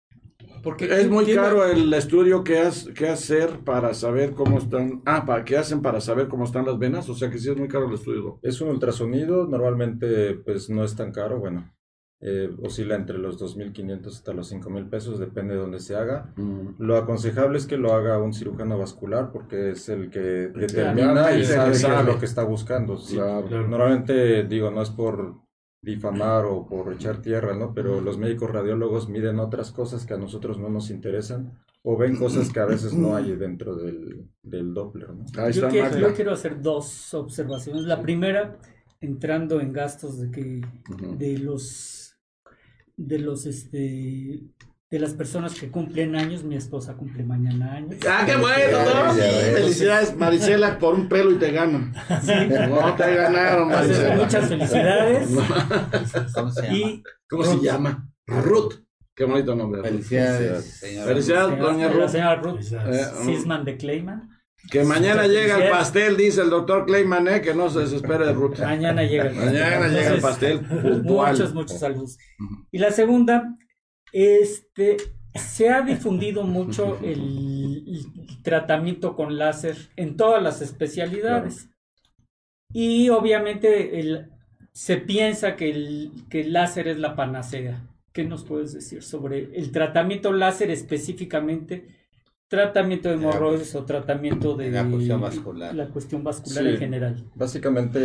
Porque 0.64 0.86
Es 0.86 1.10
muy 1.10 1.26
tiene- 1.26 1.42
caro 1.42 1.66
el 1.66 1.94
estudio 1.94 2.44
que, 2.44 2.60
has, 2.60 2.86
que 2.96 3.08
hacer 3.08 3.60
para 3.66 3.94
saber 3.94 4.32
cómo 4.32 4.58
están. 4.58 5.02
Ah, 5.06 5.26
para 5.26 5.44
que 5.46 5.58
hacen 5.58 5.82
para 5.82 6.02
saber 6.02 6.28
cómo 6.28 6.44
están 6.46 6.66
las 6.66 6.78
venas. 6.78 7.10
O 7.10 7.14
sea 7.16 7.30
que 7.30 7.38
sí 7.40 7.50
es 7.50 7.58
muy 7.58 7.68
caro 7.68 7.88
el 7.88 7.94
estudio. 7.94 8.40
Es 8.42 8.60
un 8.62 8.70
ultrasonido, 8.70 9.48
normalmente 9.48 10.34
pues 10.36 10.70
no 10.70 10.84
es 10.84 10.96
tan 10.96 11.12
caro, 11.12 11.40
bueno, 11.40 11.72
eh, 12.22 12.50
oscila 12.62 12.96
entre 12.96 13.18
los 13.18 13.38
2.500 13.40 14.08
hasta 14.18 14.34
los 14.34 14.52
5.000 14.52 14.90
pesos, 14.90 15.20
depende 15.20 15.54
de 15.54 15.62
dónde 15.62 15.80
se 15.80 15.96
haga. 15.96 16.34
Lo 16.78 16.98
aconsejable 16.98 17.58
es 17.58 17.66
que 17.66 17.78
lo 17.78 17.94
haga 17.94 18.18
un 18.18 18.34
cirujano 18.34 18.78
vascular 18.78 19.32
porque 19.32 19.72
es 19.72 19.88
el 19.88 20.10
que 20.10 20.20
determina 20.20 21.32
y 21.38 21.46
sabe 21.46 21.72
qué 21.78 22.04
lo 22.12 22.20
que 22.20 22.26
está 22.26 22.44
buscando. 22.44 22.98
sí. 22.98 23.16
Claro. 23.16 23.48
Normalmente, 23.68 24.44
digo, 24.44 24.70
no 24.72 24.82
es 24.82 24.90
por 24.90 25.36
difamar 25.82 26.46
o 26.46 26.66
por 26.68 26.92
echar 26.94 27.22
tierra, 27.22 27.56
¿no? 27.56 27.74
Pero 27.74 28.02
los 28.02 28.18
médicos 28.18 28.52
radiólogos 28.52 29.10
miden 29.10 29.40
otras 29.40 29.72
cosas 29.72 30.06
que 30.06 30.14
a 30.14 30.18
nosotros 30.18 30.58
no 30.60 30.70
nos 30.70 30.90
interesan 30.90 31.58
o 31.84 31.98
ven 31.98 32.18
cosas 32.18 32.52
que 32.52 32.60
a 32.60 32.66
veces 32.66 32.94
no 32.94 33.16
hay 33.16 33.36
dentro 33.36 33.76
del, 33.76 34.28
del 34.44 34.74
Doppler, 34.74 35.14
¿no? 35.14 35.26
Ahí 35.38 35.54
Yo 35.54 35.68
está 35.68 35.70
quiero, 35.70 35.98
yo 35.98 36.14
quiero 36.14 36.34
hacer 36.34 36.62
dos 36.62 37.14
observaciones. 37.14 37.84
La 37.84 38.02
primera, 38.02 38.58
entrando 39.00 39.62
en 39.62 39.72
gastos 39.72 40.20
de 40.20 40.32
que 40.32 40.62
de 41.18 41.38
los 41.38 42.18
de 42.98 43.20
los 43.20 43.46
este 43.46 44.42
de 44.92 44.98
las 45.00 45.14
personas 45.14 45.54
que 45.54 45.70
cumplen 45.70 46.16
años, 46.16 46.44
mi 46.44 46.56
esposa 46.56 46.96
cumple 46.96 47.24
mañana 47.24 47.74
años. 47.74 47.96
Ah, 48.10 48.24
qué 48.26 48.36
bueno, 48.36 48.78
¿no? 49.06 49.14
Felicidades, 49.14 50.16
Marisela, 50.18 50.80
por 50.80 50.96
un 50.96 51.08
pelo 51.08 51.32
y 51.32 51.36
te 51.36 51.52
ganan. 51.52 51.94
No 52.70 52.96
te 52.96 53.16
ganaron, 53.16 53.70
Entonces, 53.72 53.98
Marisela. 54.00 54.16
muchas 54.16 54.48
felicidades. 54.50 55.30
¿Cómo 56.34 56.52
se 56.52 56.62
llama? 56.64 56.76
Y 56.78 57.04
¿Cómo 57.30 57.44
se 57.44 57.60
llama? 57.62 58.10
Ruth. 58.28 58.74
Qué 59.16 59.26
bonito 59.26 59.56
nombre. 59.56 59.82
Ruth. 59.82 59.90
Felicidades, 59.90 60.66
señora. 60.80 61.06
Felicidades, 61.08 61.60
doña 61.60 61.88
la 61.88 61.94
Ruth. 61.94 62.10
señora 62.10 62.36
Ruth 62.38 62.60
Eh, 62.88 63.06
Sisman 63.26 63.66
de 63.66 63.78
Clayman. 63.78 64.30
que 64.72 64.84
mañana 64.84 65.28
llega 65.28 65.58
el 65.64 65.70
pastel, 65.70 66.18
dice 66.18 66.42
el 66.42 66.50
doctor 66.50 66.86
Clayman, 66.88 67.28
eh, 67.28 67.42
que 67.42 67.54
no 67.54 67.70
se 67.70 67.80
desespere 67.82 68.26
de 68.26 68.34
Ruth. 68.34 68.58
Mañana 68.60 69.04
llega 69.04 69.26
el 69.26 69.36
pastel. 69.36 69.54
Mañana 69.54 69.88
llega 69.88 70.10
el 70.10 70.22
pastel 70.22 70.60
puntual. 70.62 71.32
Muchos, 71.34 71.54
muchos 71.54 71.80
saludos. 71.80 72.18
Y 72.72 72.80
la 72.80 72.92
segunda, 72.92 73.56
este, 74.14 74.98
se 75.36 75.70
ha 75.70 75.82
difundido 75.82 76.44
mucho 76.44 76.98
el, 77.04 77.84
el 77.88 78.42
tratamiento 78.44 79.16
con 79.16 79.38
láser 79.38 79.76
en 79.96 80.18
todas 80.18 80.42
las 80.42 80.62
especialidades. 80.62 81.70
Y 82.74 83.10
obviamente 83.10 84.00
el- 84.00 84.30
se 84.72 84.98
piensa 84.98 85.56
que 85.56 85.70
el, 85.72 86.12
que 86.30 86.42
el 86.42 86.54
láser 86.54 86.88
es 86.88 87.00
la 87.00 87.16
panacea. 87.16 87.86
¿Qué 88.14 88.24
nos 88.24 88.44
puedes 88.44 88.74
decir 88.74 89.04
sobre 89.04 89.50
el 89.58 89.72
tratamiento 89.72 90.32
láser 90.32 90.70
específicamente? 90.72 91.88
Tratamiento 92.48 93.10
de 93.10 93.16
hemorroides 93.16 93.76
o 93.76 93.86
tratamiento 93.86 94.56
de 94.56 94.72
La 94.72 94.84
cuestión 94.90 95.22
vascular. 95.22 95.76
la 95.76 95.88
cuestión 95.90 96.24
vascular 96.24 96.64
Sí. 96.64 96.70
en 96.72 96.78
general. 96.78 97.24
Básicamente 97.36 98.00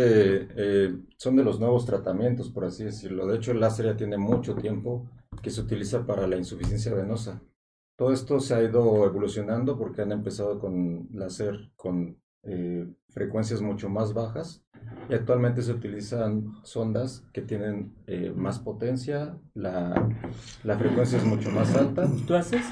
eh, 0.55 0.95
son 1.17 1.35
de 1.35 1.43
los 1.43 1.59
nuevos 1.59 1.85
tratamientos, 1.85 2.49
por 2.51 2.65
así 2.65 2.83
decirlo. 2.83 3.25
De 3.25 3.37
hecho, 3.37 3.51
el 3.51 3.59
láser 3.59 3.85
ya 3.87 3.97
tiene 3.97 4.17
mucho 4.17 4.53
tiempo 4.55 5.09
que 5.41 5.49
se 5.49 5.61
utiliza 5.61 6.05
para 6.05 6.27
la 6.27 6.37
insuficiencia 6.37 6.93
venosa. 6.93 7.41
Todo 7.97 8.11
esto 8.11 8.39
se 8.39 8.53
ha 8.53 8.63
ido 8.63 9.05
evolucionando 9.05 9.77
porque 9.77 10.01
han 10.01 10.11
empezado 10.11 10.59
con 10.59 11.07
láser 11.13 11.71
con 11.75 12.17
eh, 12.43 12.87
frecuencias 13.09 13.61
mucho 13.61 13.89
más 13.89 14.13
bajas 14.13 14.63
y 15.09 15.13
actualmente 15.13 15.61
se 15.61 15.71
utilizan 15.71 16.53
sondas 16.63 17.25
que 17.33 17.41
tienen 17.41 17.95
eh, 18.07 18.33
más 18.35 18.59
potencia, 18.59 19.37
la, 19.53 20.09
la 20.63 20.77
frecuencia 20.77 21.17
es 21.17 21.25
mucho 21.25 21.49
más 21.51 21.75
alta. 21.75 22.07
¿Tú 22.27 22.35
haces? 22.35 22.65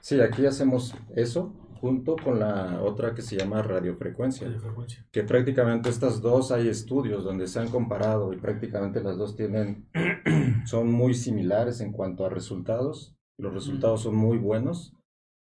Sí, 0.00 0.20
aquí 0.20 0.46
hacemos 0.46 0.94
eso 1.14 1.52
junto 1.80 2.16
con 2.16 2.38
la 2.38 2.80
otra 2.82 3.14
que 3.14 3.22
se 3.22 3.36
llama 3.36 3.62
radiofrecuencia 3.62 4.48
frecuencia. 4.60 5.06
que 5.12 5.22
prácticamente 5.24 5.88
estas 5.88 6.20
dos 6.20 6.52
hay 6.52 6.68
estudios 6.68 7.24
donde 7.24 7.46
se 7.46 7.58
han 7.60 7.68
comparado 7.68 8.32
y 8.32 8.36
prácticamente 8.36 9.02
las 9.02 9.16
dos 9.16 9.36
tienen 9.36 9.88
son 10.66 10.90
muy 10.92 11.14
similares 11.14 11.80
en 11.80 11.92
cuanto 11.92 12.24
a 12.24 12.28
resultados. 12.30 13.14
Los 13.38 13.54
resultados 13.54 14.02
son 14.02 14.14
muy 14.16 14.38
buenos. 14.38 14.94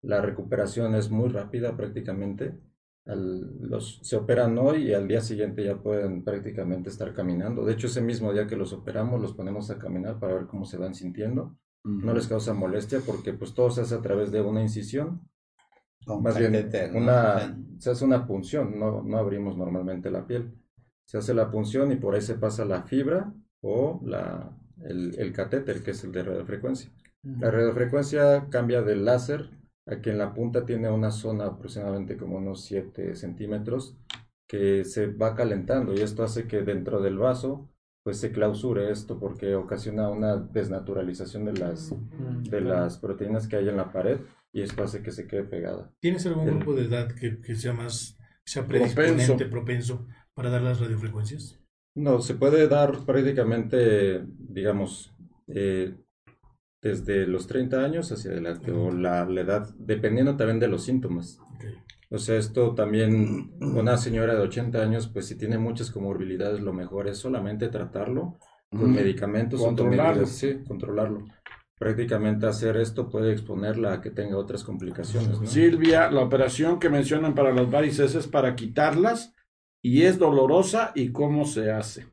La 0.02 0.20
recuperación 0.22 0.94
es 0.94 1.10
muy 1.10 1.28
rápida 1.28 1.76
prácticamente. 1.76 2.58
Al- 3.06 3.58
los, 3.60 3.98
se 4.02 4.16
operan 4.16 4.56
hoy 4.58 4.88
y 4.88 4.94
al 4.94 5.08
día 5.08 5.20
siguiente 5.20 5.64
ya 5.64 5.82
pueden 5.82 6.22
prácticamente 6.24 6.90
estar 6.90 7.12
caminando. 7.14 7.64
De 7.64 7.72
hecho, 7.72 7.86
ese 7.88 8.00
mismo 8.02 8.32
día 8.32 8.46
que 8.46 8.56
los 8.56 8.72
operamos, 8.72 9.20
los 9.20 9.32
ponemos 9.32 9.70
a 9.70 9.78
caminar 9.78 10.18
para 10.20 10.34
ver 10.34 10.46
cómo 10.46 10.64
se 10.64 10.76
van 10.78 10.94
sintiendo. 10.94 11.56
No 11.84 12.12
les 12.12 12.28
causa 12.28 12.52
molestia 12.54 13.00
porque 13.04 13.32
pues 13.32 13.54
todo 13.54 13.70
se 13.70 13.80
hace 13.80 13.94
a 13.94 14.02
través 14.02 14.30
de 14.30 14.42
una 14.42 14.60
incisión 14.62 15.22
Más 16.16 16.38
bien, 16.38 16.54
una, 16.94 17.56
se 17.78 17.90
hace 17.90 18.04
una 18.04 18.26
punción, 18.26 18.78
no, 18.78 19.02
no 19.02 19.18
abrimos 19.18 19.56
normalmente 19.56 20.10
la 20.10 20.26
piel. 20.26 20.52
Se 21.04 21.18
hace 21.18 21.34
la 21.34 21.50
punción 21.50 21.92
y 21.92 21.96
por 21.96 22.14
ahí 22.14 22.20
se 22.20 22.34
pasa 22.34 22.64
la 22.64 22.82
fibra 22.82 23.32
o 23.60 24.00
la, 24.04 24.50
el, 24.82 25.18
el 25.18 25.32
catéter, 25.32 25.82
que 25.82 25.92
es 25.92 26.04
el 26.04 26.12
de 26.12 26.22
radiofrecuencia. 26.22 26.90
La 27.22 27.50
radiofrecuencia 27.50 28.48
cambia 28.50 28.82
del 28.82 29.04
láser 29.04 29.50
a 29.86 30.00
que 30.00 30.10
en 30.10 30.18
la 30.18 30.34
punta 30.34 30.64
tiene 30.64 30.90
una 30.90 31.10
zona 31.10 31.46
aproximadamente 31.46 32.16
como 32.16 32.38
unos 32.38 32.62
7 32.64 33.14
centímetros 33.16 33.96
que 34.46 34.84
se 34.84 35.06
va 35.06 35.34
calentando 35.34 35.94
y 35.94 36.00
esto 36.00 36.22
hace 36.22 36.46
que 36.46 36.62
dentro 36.62 37.00
del 37.00 37.18
vaso 37.18 37.68
pues 38.08 38.20
se 38.20 38.32
clausure 38.32 38.90
esto 38.90 39.18
porque 39.20 39.54
ocasiona 39.54 40.08
una 40.08 40.34
desnaturalización 40.38 41.44
de 41.44 41.52
las, 41.52 41.94
de 42.48 42.62
las 42.62 42.96
proteínas 42.96 43.46
que 43.46 43.56
hay 43.56 43.68
en 43.68 43.76
la 43.76 43.92
pared 43.92 44.20
y 44.50 44.62
esto 44.62 44.82
hace 44.82 45.02
que 45.02 45.12
se 45.12 45.26
quede 45.26 45.44
pegada. 45.44 45.92
¿Tienes 46.00 46.24
algún 46.24 46.48
El- 46.48 46.54
grupo 46.54 46.72
de 46.74 46.86
edad 46.86 47.12
que, 47.14 47.38
que 47.42 47.54
sea 47.54 47.74
más, 47.74 48.16
sea 48.46 48.66
predisponente, 48.66 49.44
propenso 49.44 50.06
para 50.32 50.48
dar 50.48 50.62
las 50.62 50.80
radiofrecuencias? 50.80 51.60
No, 51.94 52.22
se 52.22 52.34
puede 52.34 52.66
dar 52.66 53.04
prácticamente, 53.04 54.24
digamos, 54.38 55.14
eh, 55.48 55.94
desde 56.80 57.26
los 57.26 57.46
30 57.46 57.84
años 57.84 58.10
hacia 58.10 58.30
adelante, 58.30 58.72
o 58.72 58.90
la, 58.90 59.26
la 59.26 59.40
edad, 59.42 59.68
dependiendo 59.78 60.34
también 60.38 60.60
de 60.60 60.68
los 60.68 60.82
síntomas. 60.82 61.38
Ok. 61.56 61.64
O 62.10 62.18
sea, 62.18 62.38
esto 62.38 62.74
también, 62.74 63.52
una 63.60 63.96
señora 63.98 64.34
de 64.34 64.40
80 64.40 64.80
años, 64.82 65.08
pues 65.08 65.26
si 65.26 65.36
tiene 65.36 65.58
muchas 65.58 65.90
comorbilidades, 65.90 66.60
lo 66.60 66.72
mejor 66.72 67.06
es 67.08 67.18
solamente 67.18 67.68
tratarlo 67.68 68.38
con 68.70 68.90
Mm. 68.90 68.94
medicamentos 68.94 69.60
Controlarlo. 69.60 70.12
medidas, 70.14 70.30
sí, 70.30 70.58
controlarlo. 70.66 71.24
Prácticamente 71.78 72.46
hacer 72.46 72.76
esto 72.76 73.08
puede 73.08 73.32
exponerla 73.32 73.92
a 73.94 74.00
que 74.00 74.10
tenga 74.10 74.36
otras 74.36 74.64
complicaciones, 74.64 75.40
¿no? 75.40 75.46
Silvia, 75.46 76.10
la 76.10 76.22
operación 76.22 76.78
que 76.80 76.88
mencionan 76.90 77.34
para 77.34 77.52
las 77.52 77.70
varices 77.70 78.14
es 78.14 78.26
para 78.26 78.56
quitarlas 78.56 79.34
y 79.82 80.02
es 80.02 80.18
dolorosa 80.18 80.92
y 80.94 81.12
cómo 81.12 81.44
se 81.44 81.70
hace. 81.70 82.06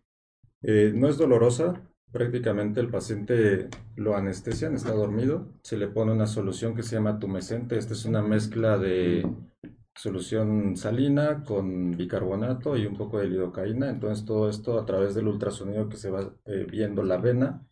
Eh, 0.62 0.92
no 0.94 1.08
es 1.08 1.18
dolorosa, 1.18 1.82
prácticamente 2.12 2.80
el 2.80 2.90
paciente 2.90 3.70
lo 3.96 4.16
anestesian, 4.16 4.76
está 4.76 4.92
dormido, 4.92 5.52
se 5.64 5.78
le 5.78 5.88
pone 5.88 6.12
una 6.12 6.28
solución 6.28 6.76
que 6.76 6.84
se 6.84 6.96
llama 6.96 7.18
tumescente, 7.20 7.78
esta 7.78 7.94
es 7.94 8.06
una 8.06 8.22
mezcla 8.22 8.78
de 8.78 9.28
solución 9.96 10.76
salina 10.76 11.44
con 11.44 11.92
bicarbonato 11.92 12.78
y 12.78 12.86
un 12.86 12.96
poco 12.96 13.20
de 13.20 13.28
lidocaína, 13.28 13.90
entonces 13.90 14.26
todo 14.26 14.50
esto 14.50 14.78
a 14.80 14.86
través 14.86 15.16
del 15.16 15.28
ultrasonido 15.28 15.90
que 15.90 15.98
se 15.98 16.12
va 16.12 16.34
eh, 16.46 16.68
viendo 16.70 17.02
la 17.04 17.18
vena, 17.18 17.66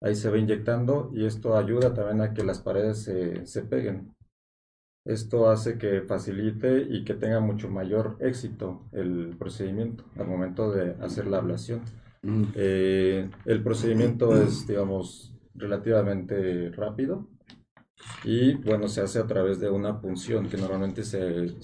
ahí 0.00 0.14
se 0.14 0.30
va 0.30 0.38
inyectando 0.38 1.10
y 1.12 1.24
esto 1.24 1.56
ayuda 1.56 1.92
también 1.92 2.20
a 2.20 2.32
que 2.32 2.44
las 2.44 2.60
paredes 2.60 3.02
se, 3.02 3.44
se 3.46 3.62
peguen. 3.62 4.14
Esto 5.04 5.50
hace 5.50 5.76
que 5.76 6.00
facilite 6.02 6.86
y 6.88 7.04
que 7.04 7.14
tenga 7.14 7.40
mucho 7.40 7.68
mayor 7.68 8.16
éxito 8.20 8.88
el 8.92 9.36
procedimiento 9.38 10.04
al 10.16 10.26
momento 10.26 10.70
de 10.70 10.92
hacer 11.02 11.26
la 11.26 11.38
ablación. 11.38 11.82
Eh, 12.54 13.28
el 13.44 13.62
procedimiento 13.62 14.34
es, 14.34 14.66
digamos, 14.66 15.34
relativamente 15.54 16.70
rápido 16.70 17.28
y, 18.24 18.54
bueno, 18.54 18.88
se 18.88 19.00
hace 19.02 19.18
a 19.18 19.26
través 19.26 19.60
de 19.60 19.70
una 19.70 20.00
punción 20.00 20.48
que 20.48 20.56
normalmente 20.56 21.02
se, 21.04 21.54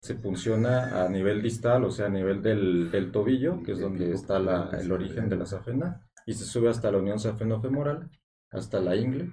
se 0.00 0.14
punciona 0.14 1.04
a 1.04 1.08
nivel 1.08 1.42
distal, 1.42 1.84
o 1.84 1.90
sea, 1.90 2.06
a 2.06 2.10
nivel 2.10 2.42
del, 2.42 2.90
del 2.90 3.10
tobillo, 3.12 3.62
que 3.62 3.72
es 3.72 3.80
donde 3.80 4.12
está 4.12 4.38
la- 4.38 4.70
el 4.80 4.90
origen 4.92 5.28
de 5.28 5.36
la 5.36 5.46
safena, 5.46 6.02
y 6.26 6.34
se 6.34 6.44
sube 6.44 6.68
hasta 6.68 6.90
la 6.92 6.98
unión 6.98 7.18
safenofemoral, 7.18 8.10
hasta 8.50 8.80
la 8.80 8.96
ingle, 8.96 9.30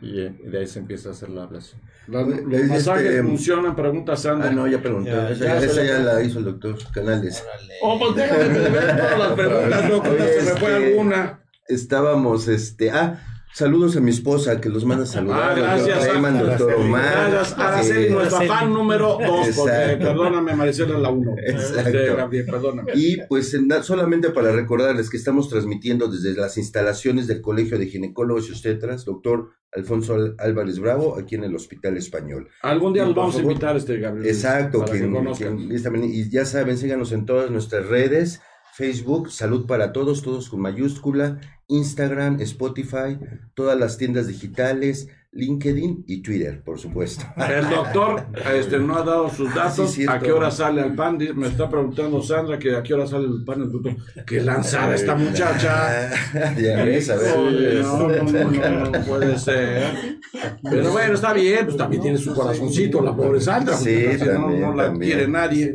y 0.00 0.20
eh, 0.20 0.36
de 0.44 0.58
ahí 0.58 0.66
se 0.66 0.78
empieza 0.78 1.08
a 1.08 1.12
hacer 1.12 1.30
la 1.30 1.44
ablación. 1.44 1.80
Las- 2.06 2.28
Le- 2.28 2.42
los 2.42 2.46
le- 2.50 2.64
masajes 2.64 3.06
este, 3.06 3.22
funcionan, 3.22 3.74
pregunta 3.74 4.16
Sandra. 4.16 4.50
Ah, 4.50 4.52
no, 4.52 4.66
ya 4.68 4.80
pregunté. 4.80 5.10
Ya, 5.10 5.30
esa 5.30 5.44
ya 5.44 5.58
esa 5.58 5.82
ya 5.84 5.98
la 5.98 6.22
hizo 6.22 6.38
el 6.38 6.44
doctor 6.44 6.76
Canales. 6.92 7.42
Órale. 7.42 7.74
Oh, 7.82 7.98
pues 7.98 8.14
déjame 8.16 8.70
ver 8.70 8.96
todas 8.96 9.18
las 9.18 9.32
preguntas, 9.32 10.10
Oye, 10.10 10.40
se 10.40 10.52
me 10.54 10.60
fue 10.60 10.74
alguna. 10.74 11.42
Estábamos, 11.68 12.48
este, 12.48 12.90
ah, 12.92 13.20
Saludos 13.54 13.96
a 13.96 14.00
mi 14.00 14.10
esposa 14.10 14.60
que 14.62 14.70
los 14.70 14.84
manda 14.86 15.04
a 15.04 15.06
saludar. 15.06 15.52
Ah, 15.52 15.54
gracias, 15.54 16.08
Araceli. 16.08 16.38
doctor 16.38 16.74
Omar. 16.74 17.30
Gracias, 17.30 17.58
Araceli, 17.58 18.06
eh, 18.06 18.10
nuestra 18.10 18.40
fan 18.46 18.72
número 18.72 19.18
dos, 19.24 19.48
porque 19.54 19.96
perdóname, 19.98 20.54
Maricela 20.56 20.98
la 20.98 21.10
uno. 21.10 21.34
Exacto. 21.38 21.80
Este, 21.90 22.14
Gabriel, 22.14 22.46
perdóname. 22.46 22.92
Y 22.94 23.18
pues 23.28 23.52
en- 23.52 23.68
solamente 23.82 24.30
para 24.30 24.52
recordarles 24.52 25.10
que 25.10 25.18
estamos 25.18 25.50
transmitiendo 25.50 26.08
desde 26.08 26.34
las 26.34 26.56
instalaciones 26.56 27.26
del 27.26 27.42
Colegio 27.42 27.78
de 27.78 27.86
Ginecólogos 27.88 28.48
y 28.48 28.52
Obstetras, 28.52 29.04
doctor 29.04 29.50
Alfonso 29.74 30.14
Al- 30.14 30.34
Álvarez 30.38 30.78
Bravo, 30.78 31.18
aquí 31.18 31.34
en 31.34 31.44
el 31.44 31.54
Hospital 31.54 31.98
Español. 31.98 32.48
Algún 32.62 32.94
día 32.94 33.02
Y 33.02 33.06
los 33.08 33.14
vamos 33.14 33.36
a 33.36 33.40
invitar, 33.42 33.76
este 33.76 33.98
Gabriel. 33.98 34.26
Exacto, 34.34 34.80
para 34.80 34.92
que 34.92 34.98
quien- 35.00 35.12
conozcan. 35.12 35.56
quien- 35.68 36.04
y 36.04 36.30
ya 36.30 36.46
saben, 36.46 36.78
síganos 36.78 37.12
en 37.12 37.26
todas 37.26 37.50
nuestras 37.50 37.86
redes, 37.86 38.40
Facebook, 38.74 39.30
Salud 39.30 39.66
para 39.66 39.92
Todos, 39.92 40.22
todos 40.22 40.48
con 40.48 40.60
mayúscula, 40.60 41.38
Instagram, 41.72 42.40
Spotify, 42.40 43.18
todas 43.54 43.78
las 43.78 43.98
tiendas 43.98 44.28
digitales, 44.28 45.08
LinkedIn 45.34 46.04
y 46.06 46.22
Twitter, 46.22 46.62
por 46.62 46.78
supuesto. 46.78 47.24
El 47.36 47.68
doctor 47.70 48.26
este, 48.54 48.78
no 48.78 48.96
ha 48.96 49.02
dado 49.02 49.28
sus 49.30 49.52
datos. 49.54 49.90
Sí, 49.90 49.96
cierto. 50.02 50.12
¿A 50.14 50.18
qué 50.20 50.30
hora 50.32 50.50
sale 50.50 50.82
el 50.82 50.94
pan? 50.94 51.18
Me 51.34 51.46
está 51.48 51.70
preguntando 51.70 52.20
Sandra 52.22 52.58
que 52.58 52.76
a 52.76 52.82
qué 52.82 52.92
hora 52.94 53.06
sale 53.06 53.26
el 53.26 53.42
pan. 53.44 53.62
El 53.62 53.72
doctor. 53.72 53.96
¡Qué 54.26 54.40
lanzada 54.42 54.94
esta 54.94 55.14
muchacha! 55.14 56.10
ya 56.60 56.84
ves, 56.84 57.08
a 57.10 57.16
ver. 57.16 57.82
No, 57.82 58.08
no, 58.08 58.90
no, 58.90 59.04
puede 59.06 59.38
ser. 59.38 60.20
Pero 60.62 60.92
bueno, 60.92 61.14
está 61.14 61.32
bien, 61.32 61.64
pues 61.64 61.76
también 61.76 62.02
tiene 62.02 62.18
su 62.18 62.34
corazoncito 62.34 63.00
la 63.02 63.16
pobre 63.16 63.40
Sandra. 63.40 63.74
Sí, 63.76 64.04
también, 64.18 64.60
no 64.60 64.74
la 64.74 64.84
también. 64.84 65.12
quiere 65.12 65.28
nadie. 65.28 65.74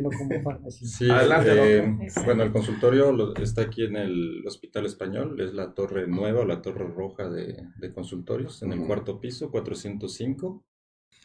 Sí, 0.70 1.10
Adelante, 1.10 1.78
eh, 1.78 1.96
bueno, 2.24 2.44
el 2.44 2.52
consultorio 2.52 3.10
lo- 3.12 3.34
está 3.36 3.62
aquí 3.62 3.84
en 3.84 3.96
el 3.96 4.44
Hospital 4.46 4.86
Español, 4.86 5.40
es 5.40 5.52
la 5.52 5.74
torre 5.74 6.06
nueva 6.06 6.40
o 6.40 6.44
la 6.44 6.62
torre 6.62 6.86
roja 6.86 7.28
de, 7.28 7.56
de 7.76 7.92
consultorios, 7.92 8.62
en 8.62 8.72
el 8.72 8.80
cuarto 8.86 9.20
piso, 9.20 9.47
405. 9.50 10.64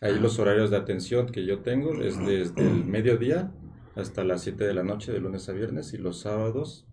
Ahí 0.02 0.20
los 0.20 0.40
horarios 0.40 0.70
de 0.70 0.78
atención 0.78 1.28
que 1.28 1.46
yo 1.46 1.62
tengo 1.62 1.94
es 2.02 2.18
desde 2.20 2.62
el 2.62 2.86
mediodía 2.86 3.52
hasta 3.96 4.24
las 4.24 4.42
7 4.42 4.64
de 4.64 4.74
la 4.74 4.84
noche, 4.84 5.12
de 5.12 5.20
lunes 5.20 5.48
a 5.50 5.54
viernes, 5.54 5.94
y 5.94 5.98
los 5.98 6.20
sábados 6.22 6.88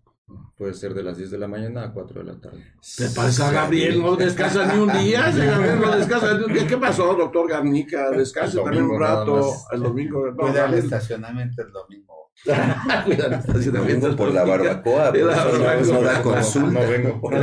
puede 0.57 0.75
ser 0.75 0.95
de 0.95 1.03
las 1.03 1.17
10 1.17 1.31
de 1.31 1.39
la 1.39 1.49
mañana 1.49 1.85
a 1.85 1.93
4 1.93 2.23
de 2.23 2.33
la 2.33 2.41
tarde. 2.41 2.65
¿Qué 2.97 3.07
pasa, 3.15 3.51
Gabriel? 3.51 4.01
No 4.01 4.17
descansa 4.17 4.73
ni 4.73 4.81
un 4.81 4.93
día. 4.93 5.31
Gabriel 5.37 5.81
no 5.81 5.97
descansa 5.97 6.39
ni 6.39 6.45
un 6.45 6.53
día. 6.53 6.67
¿Qué 6.67 6.77
pasó, 6.77 7.15
doctor 7.15 7.49
Garnica? 7.49 8.11
Descanse 8.11 8.59
también 8.59 8.85
un 8.85 9.01
rato. 9.01 9.53
El 9.73 9.83
domingo. 9.83 10.21
No, 10.31 10.37
Cuida 10.37 10.67
el 10.67 10.75
estacionamiento 10.75 11.63
el 11.63 11.73
domingo. 11.73 12.30
Cuida 12.45 13.27
el 13.27 13.33
estacionamiento. 13.35 14.07
Vengo 14.07 14.17
por 14.17 14.33
la 14.33 14.45
barbacoa, 14.45 15.11
por 15.13 15.19
la 15.21 15.37
no- 15.37 15.51
barbacoa. 15.53 15.95
no 15.95 16.03
da 16.03 16.23
consulta. 16.23 16.81
No 16.81 16.89
vengo 16.91 17.21
por 17.21 17.35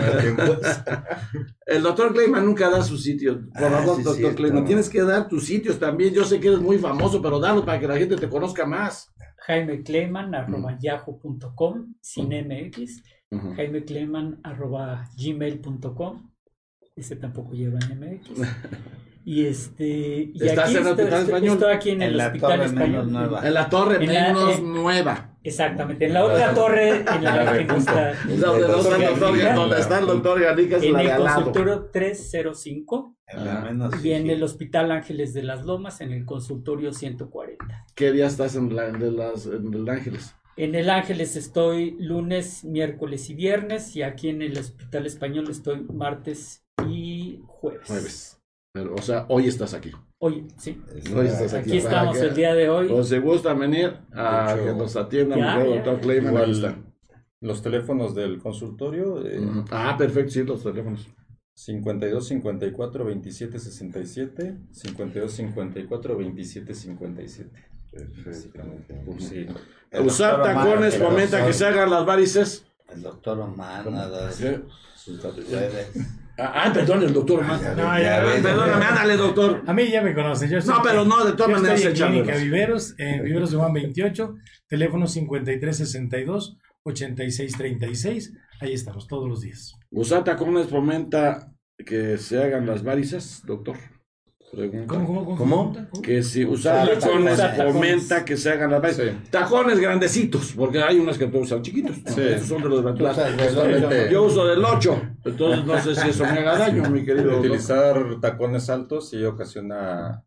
el 1.66 1.84
doctor 1.84 2.14
Clayman 2.14 2.46
nunca 2.46 2.70
da 2.70 2.82
sus 2.82 3.04
sitios. 3.04 3.38
Por 3.54 3.66
Ah, 3.66 3.70
favor, 3.80 3.98
sí, 3.98 4.04
doctor. 4.04 4.36
Clayman, 4.36 4.66
tienes 4.66 4.90
que 4.90 5.02
dar 5.04 5.28
tus 5.28 5.46
sitios 5.46 5.78
también. 5.80 6.14
Yo 6.14 6.26
sé 6.26 6.40
que 6.40 6.48
eres 6.48 6.60
muy 6.62 6.78
famoso, 6.80 7.22
pero 7.22 7.40
dalos 7.40 7.64
para 7.66 7.80
que 7.80 7.88
la 7.88 7.98
gente 7.98 8.16
te 8.16 8.28
conozca 8.30 8.66
más. 8.66 9.14
Jaime 9.46 9.84
Cleman, 9.84 10.34
arroba 10.36 10.78
yahoo.com, 10.80 11.94
sin 12.02 12.30
MX. 12.30 13.04
Jaime 13.56 13.84
Cleman, 13.84 14.40
arroba 14.44 15.10
gmail.com. 15.18 16.32
Ese 16.96 17.16
tampoco 17.18 17.54
lleva 17.54 17.78
en 17.90 18.00
MX. 18.00 18.30
Y 19.30 19.46
este. 19.46 20.32
Y 20.34 20.40
¿Estás 20.42 20.70
en 20.70 20.78
el 20.78 20.88
estoy, 20.88 20.92
Hospital 21.04 21.24
Español? 21.24 21.54
estoy 21.56 21.74
aquí 21.74 21.90
en, 21.90 22.02
En 22.02 22.08
el 22.12 22.18
la 22.18 22.28
Hospital 22.28 22.50
Torre 22.52 22.66
Español. 22.66 22.90
Menos 22.90 23.08
Nueva. 23.12 23.46
En 23.48 23.54
la 23.54 23.70
torre 23.70 23.96
En 24.06 24.14
la- 24.14 24.28
menos 24.34 24.58
eh, 24.58 24.62
nueva. 24.62 25.38
Exactamente, 25.44 26.06
en 26.06 26.14
la 26.14 26.24
otra 26.24 26.54
torre, 26.54 26.90
en 27.14 27.24
la, 27.26 27.44
La 27.44 27.58
que 27.58 27.66
no 27.66 27.76
está. 27.76 28.14
Donde, 28.24 28.36
está 28.38 28.56
el 28.56 28.62
doctor, 28.72 29.38
Garnica, 29.38 29.54
donde 29.54 29.80
está 29.80 30.00
el 30.00 30.06
doctor 30.06 30.40
Garnica 30.42 30.78
es 30.78 30.84
En 30.84 30.94
la 30.94 31.00
de 31.00 31.06
el 31.12 31.18
consultorio 31.18 31.90
305 31.92 33.18
En 33.28 33.46
la 33.46 33.62
menos 33.62 34.06
y 34.06 34.12
en 34.14 34.24
sí. 34.24 34.30
el 34.32 34.44
Hospital 34.44 34.92
Ángeles 34.94 35.34
de 35.34 35.44
las 35.44 35.66
Lomas, 35.66 36.00
en 36.00 36.14
el 36.14 36.24
consultorio 36.26 36.94
140. 36.94 37.86
¿Qué 37.96 38.14
día 38.14 38.28
estás 38.28 38.56
en, 38.56 38.74
la, 38.74 38.92
de 38.92 39.12
las, 39.12 39.46
en 39.46 39.74
el 39.74 39.90
Ángeles? 39.90 40.36
En 40.56 40.74
el 40.74 40.90
Ángeles 40.90 41.36
estoy 41.36 41.98
lunes, 42.00 42.64
miércoles 42.64 43.30
y 43.30 43.34
viernes 43.36 43.94
y 43.98 44.04
aquí 44.04 44.30
en 44.30 44.42
el 44.42 44.58
Hospital 44.58 45.06
Español 45.06 45.50
estoy 45.50 45.86
martes 45.94 46.64
y 46.88 47.42
jueves. 47.46 47.88
Jueves. 47.88 48.37
Pero, 48.74 48.94
o 48.96 49.02
sea, 49.02 49.26
hoy 49.30 49.48
estás 49.48 49.74
aquí. 49.74 49.92
Hoy, 50.20 50.48
sí. 50.58 50.82
Hoy 51.16 51.28
estás 51.28 51.54
aquí. 51.54 51.70
Aquí 51.70 51.78
estamos 51.78 52.18
el 52.18 52.36
día 52.36 52.54
de 52.54 52.70
hoy. 52.70 52.90
O 52.92 53.04
si 53.04 53.18
gustan 53.18 53.60
venir 53.60 53.94
a 54.14 54.56
que 54.58 54.74
nos 54.74 54.96
atiendan, 54.96 55.40
ya, 55.40 55.58
mi 55.58 55.76
doctor 55.76 56.00
Clayman, 56.02 56.38
ahí 56.38 56.52
están. 56.52 56.94
Los 57.40 57.62
teléfonos 57.62 58.16
del 58.16 58.40
consultorio, 58.40 59.26
eh. 59.26 59.40
Ah, 59.72 59.96
perfecto, 59.98 60.32
sí, 60.32 60.44
los 60.44 60.64
teléfonos. 60.64 61.08
52 61.56 62.28
54 62.28 63.06
27 63.06 63.60
67, 63.60 64.58
52 64.72 65.32
54 65.32 66.18
27 66.18 66.74
57. 66.74 67.50
Básicamente. 68.26 69.04
Sí. 69.20 69.48
El 69.90 70.06
Usar 70.06 70.42
Omar, 70.42 70.56
tacones 70.56 70.98
fomenta 70.98 71.38
doctor- 71.38 71.48
que 71.48 71.54
se 71.54 71.66
hagan 71.66 71.90
las 71.90 72.06
varices. 72.06 72.66
El 72.94 73.02
doctor 73.02 73.40
Omar 73.40 73.86
sus. 74.96 75.20
Ah, 76.40 76.66
ah, 76.66 76.74
perdón, 76.74 77.04
el 77.04 77.14
doctor. 77.14 77.44
No, 77.44 78.00
ya. 78.00 78.24
Perdóname, 78.42 78.86
ándale, 78.86 79.18
doctor. 79.18 79.64
A 79.66 79.74
mí 79.74 79.90
ya 79.90 80.02
me 80.02 80.14
conocen. 80.14 80.50
Yo 80.50 80.60
No, 80.60 80.82
pero 80.84 81.04
no, 81.04 81.26
de 81.26 81.34
todas 81.34 81.62
maneras, 81.62 81.84
en. 81.84 81.94
Clínica 81.94 82.36
Viveros, 82.36 82.94
en 83.00 83.24
Viveros 83.24 83.52
de 83.52 83.58
Juan 83.58 83.74
28, 83.74 84.36
teléfono 84.68 85.08
5362 85.08 86.58
8636. 86.84 88.34
Ahí 88.62 88.74
estamos 88.74 89.08
todos 89.08 89.28
los 89.28 89.42
días. 89.42 89.74
Usar 89.92 90.24
tacones 90.24 90.68
fomenta 90.68 91.52
que 91.86 92.18
se 92.18 92.42
hagan 92.42 92.66
las 92.66 92.84
varices, 92.84 93.42
doctor. 93.46 93.78
Pregunta. 94.52 94.94
¿Cómo, 94.94 95.06
cómo, 95.06 95.38
cómo? 95.38 95.74
¿Cómo? 95.74 96.02
Que 96.02 96.24
si 96.24 96.46
usar 96.46 96.86
Usar 96.86 97.00
tacones 97.00 97.42
fomenta 97.58 98.24
que 98.24 98.38
se 98.38 98.52
hagan 98.52 98.72
las 98.72 98.82
varices. 98.82 99.12
Sí. 99.12 99.30
Tacones 99.30 99.80
grandecitos, 99.80 100.54
porque 100.56 100.82
hay 100.82 101.00
unos 101.00 101.18
que 101.18 101.26
usan 101.26 101.62
chiquitos. 101.62 101.98
Sí. 102.06 102.22
Esos 102.22 102.48
son 102.48 102.64
de 102.64 102.70
los 102.70 102.84
Justamente. 102.84 104.10
Yo 104.10 104.24
uso 104.24 104.46
del 104.48 104.64
8, 104.64 105.02
entonces 105.26 105.66
no 105.66 105.80
sé 105.82 105.96
si 105.96 106.10
eso 106.10 106.24
me 106.24 106.32
haga 106.32 106.58
daño, 106.58 106.90
mi 106.90 107.04
querido. 107.04 107.40
Utilizar 107.40 108.20
tacones 108.22 108.70
altos 108.70 109.10
sí 109.10 109.24
ocasiona 109.26 110.24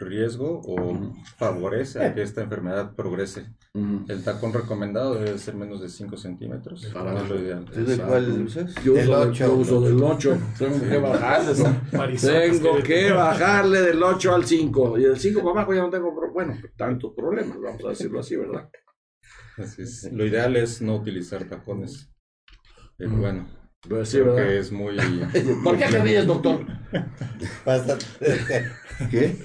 riesgo 0.00 0.60
o 0.64 1.14
favorece 1.36 2.04
a 2.04 2.12
que 2.14 2.22
esta 2.22 2.42
enfermedad 2.42 2.94
progrese. 2.96 3.46
Ujú. 3.74 4.04
El 4.08 4.24
tacón 4.24 4.52
recomendado 4.52 5.14
debe 5.14 5.38
ser 5.38 5.54
menos 5.54 5.80
de 5.80 5.88
5 5.88 6.16
centímetros. 6.16 6.86
Para 6.86 7.12
no 7.12 7.22
es 7.22 7.28
lo 7.28 7.38
ideal. 7.38 7.64
¿Tú 7.66 7.84
de 7.84 7.98
cuál 7.98 8.42
usas? 8.42 8.74
Yo 8.82 8.94
Del 8.94 9.08
uso, 9.10 9.20
ocho. 9.20 9.46
yo 9.46 9.54
uso 9.54 9.80
del 9.82 10.02
8. 10.02 10.38
Tengo 10.58 10.80
que 10.80 10.98
bajarle. 10.98 11.54
Tengo 12.20 12.82
que- 12.82 13.12
bajarle 13.12 13.80
del 13.82 14.02
8 14.02 14.34
al 14.34 14.44
5. 14.44 14.98
Y 14.98 15.02
del 15.04 15.18
5 15.18 15.40
para 15.40 15.52
abajo 15.52 15.74
ya 15.74 15.82
no 15.82 15.90
tengo, 15.90 16.12
bueno, 16.32 16.54
tantos 16.76 17.12
problemas, 17.14 17.56
vamos 17.60 17.84
a 17.84 17.88
decirlo 17.90 18.18
así, 18.20 18.36
¿verdad? 18.36 18.68
Así 19.58 19.82
es. 19.82 20.10
Lo 20.12 20.26
ideal 20.26 20.56
es 20.56 20.80
no 20.82 20.96
utilizar 20.96 21.44
tacones. 21.44 22.10
Pero 22.96 23.10
Mm. 23.10 23.20
bueno, 23.20 23.48
Pues 23.88 24.08
sí, 24.10 24.18
creo 24.18 24.34
¿verdad? 24.34 24.48
que 24.48 24.58
es 24.58 24.72
muy... 24.72 24.96
¿Por 25.64 25.78
qué 25.78 25.86
te 25.86 26.02
ríes, 26.02 26.26
doctor? 26.26 26.66
¿Qué? 29.10 29.38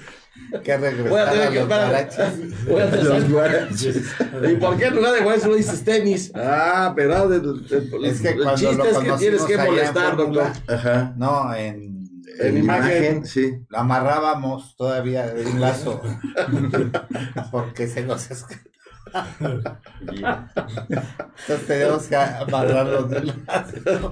Que 0.62 0.76
Voy 0.76 0.86
a 0.86 0.90
regresar 0.90 1.30
tener 1.30 1.46
a 1.46 1.50
que 1.50 1.58
los 1.58 1.68
guaraches. 1.68 2.64
Voy 2.66 2.80
a 2.80 2.86
Los 2.86 3.30
guaraches. 3.30 3.96
¿Y 4.50 4.56
por 4.56 4.76
qué 4.76 4.84
en 4.86 4.96
lugar 4.96 5.12
de 5.14 5.20
guaraches 5.20 5.46
no 5.48 5.54
dices 5.54 5.84
tenis? 5.84 6.32
Ah, 6.34 6.92
pero 6.96 7.32
el, 7.32 7.66
el- 7.70 8.04
Es 8.04 8.20
que 8.20 8.28
el 8.28 8.42
cuando 8.42 8.54
chiste 8.56 8.90
es 8.90 8.98
que 8.98 9.12
tienes 9.18 9.42
que 9.42 9.58
molestar, 9.58 10.16
doctor. 10.16 10.46
Ajá. 10.68 11.14
No, 11.16 11.52
en, 11.54 11.96
En 12.38 12.46
En 12.48 12.58
imagen. 12.58 12.92
imagen, 13.04 13.26
sí. 13.26 13.52
lo 13.68 13.78
amarrábamos 13.78 14.76
todavía 14.76 15.26
de 15.26 15.46
un 15.46 15.60
lazo 15.60 16.00
porque 17.50 17.86
se 17.88 18.02
nos 18.04 18.30
escapa. 18.30 18.62
Entonces 20.08 21.66
tenemos 21.66 22.02
que 22.04 22.16
amarrarlo 22.16 23.02
de 23.04 23.18
un 23.20 23.44
lazo. 23.46 24.10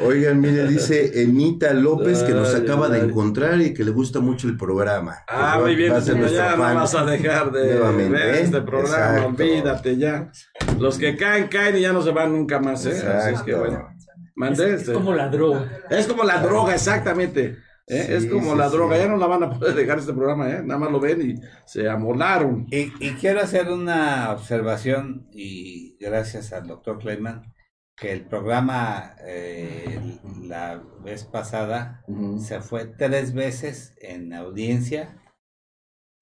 Oigan, 0.00 0.40
mire, 0.40 0.66
dice 0.68 1.22
Enita 1.22 1.72
López 1.74 2.22
que 2.22 2.32
nos 2.32 2.54
acaba 2.54 2.88
de 2.88 3.00
encontrar 3.00 3.60
y 3.60 3.74
que 3.74 3.84
le 3.84 3.90
gusta 3.90 4.20
mucho 4.20 4.46
el 4.48 4.56
programa. 4.56 5.18
Ah, 5.28 5.54
Pues, 5.54 5.64
muy 5.66 5.76
bien, 5.76 5.92
va 5.92 5.96
a 5.98 6.00
ser 6.00 6.30
ya 6.30 6.56
no 6.56 6.62
vas 6.74 6.94
a 6.94 7.04
dejar 7.04 7.50
de 7.50 7.74
Nuevamente, 7.74 8.10
ver 8.12 8.34
este 8.36 8.58
¿eh? 8.58 8.62
programa, 8.62 9.16
Exacto. 9.18 9.42
olvídate 9.42 9.96
ya. 9.96 10.30
Los 10.78 10.98
que 10.98 11.16
caen, 11.16 11.48
caen 11.48 11.76
y 11.76 11.80
ya 11.80 11.92
no 11.92 12.02
se 12.02 12.12
van 12.12 12.32
nunca 12.32 12.60
más, 12.60 12.86
¿eh? 12.86 12.90
Así 12.90 13.34
es 13.34 13.42
que 13.42 13.50
Exacto. 13.52 13.58
bueno. 13.58 13.88
Mandé 14.36 14.74
Es 14.74 14.80
este. 14.82 14.92
como 14.92 15.14
la 15.14 15.28
droga. 15.28 15.68
Es 15.90 16.06
como 16.06 16.22
la 16.22 16.40
droga, 16.40 16.74
exactamente. 16.74 17.56
¿eh? 17.88 18.04
Sí, 18.06 18.12
es 18.12 18.26
como 18.26 18.52
sí, 18.52 18.58
la 18.58 18.68
sí. 18.68 18.76
droga, 18.76 18.96
ya 18.98 19.08
no 19.08 19.16
la 19.16 19.26
van 19.26 19.42
a 19.42 19.50
poder 19.50 19.74
dejar 19.74 19.98
este 19.98 20.12
programa, 20.12 20.48
¿eh? 20.48 20.62
Nada 20.64 20.78
más 20.78 20.92
lo 20.92 21.00
ven 21.00 21.30
y 21.30 21.34
se 21.66 21.88
amolaron. 21.88 22.66
Y, 22.70 22.92
y 23.00 23.14
quiero 23.20 23.40
hacer 23.40 23.68
una 23.68 24.30
observación 24.30 25.26
y 25.32 25.96
gracias 25.98 26.52
al 26.52 26.68
doctor 26.68 26.98
Kleiman 27.00 27.42
que 28.00 28.12
el 28.12 28.24
programa 28.24 29.16
eh, 29.24 30.18
la 30.42 30.82
vez 31.02 31.24
pasada 31.24 32.04
se 32.40 32.60
fue 32.60 32.86
tres 32.86 33.34
veces 33.34 33.94
en 34.00 34.32
audiencia, 34.32 35.20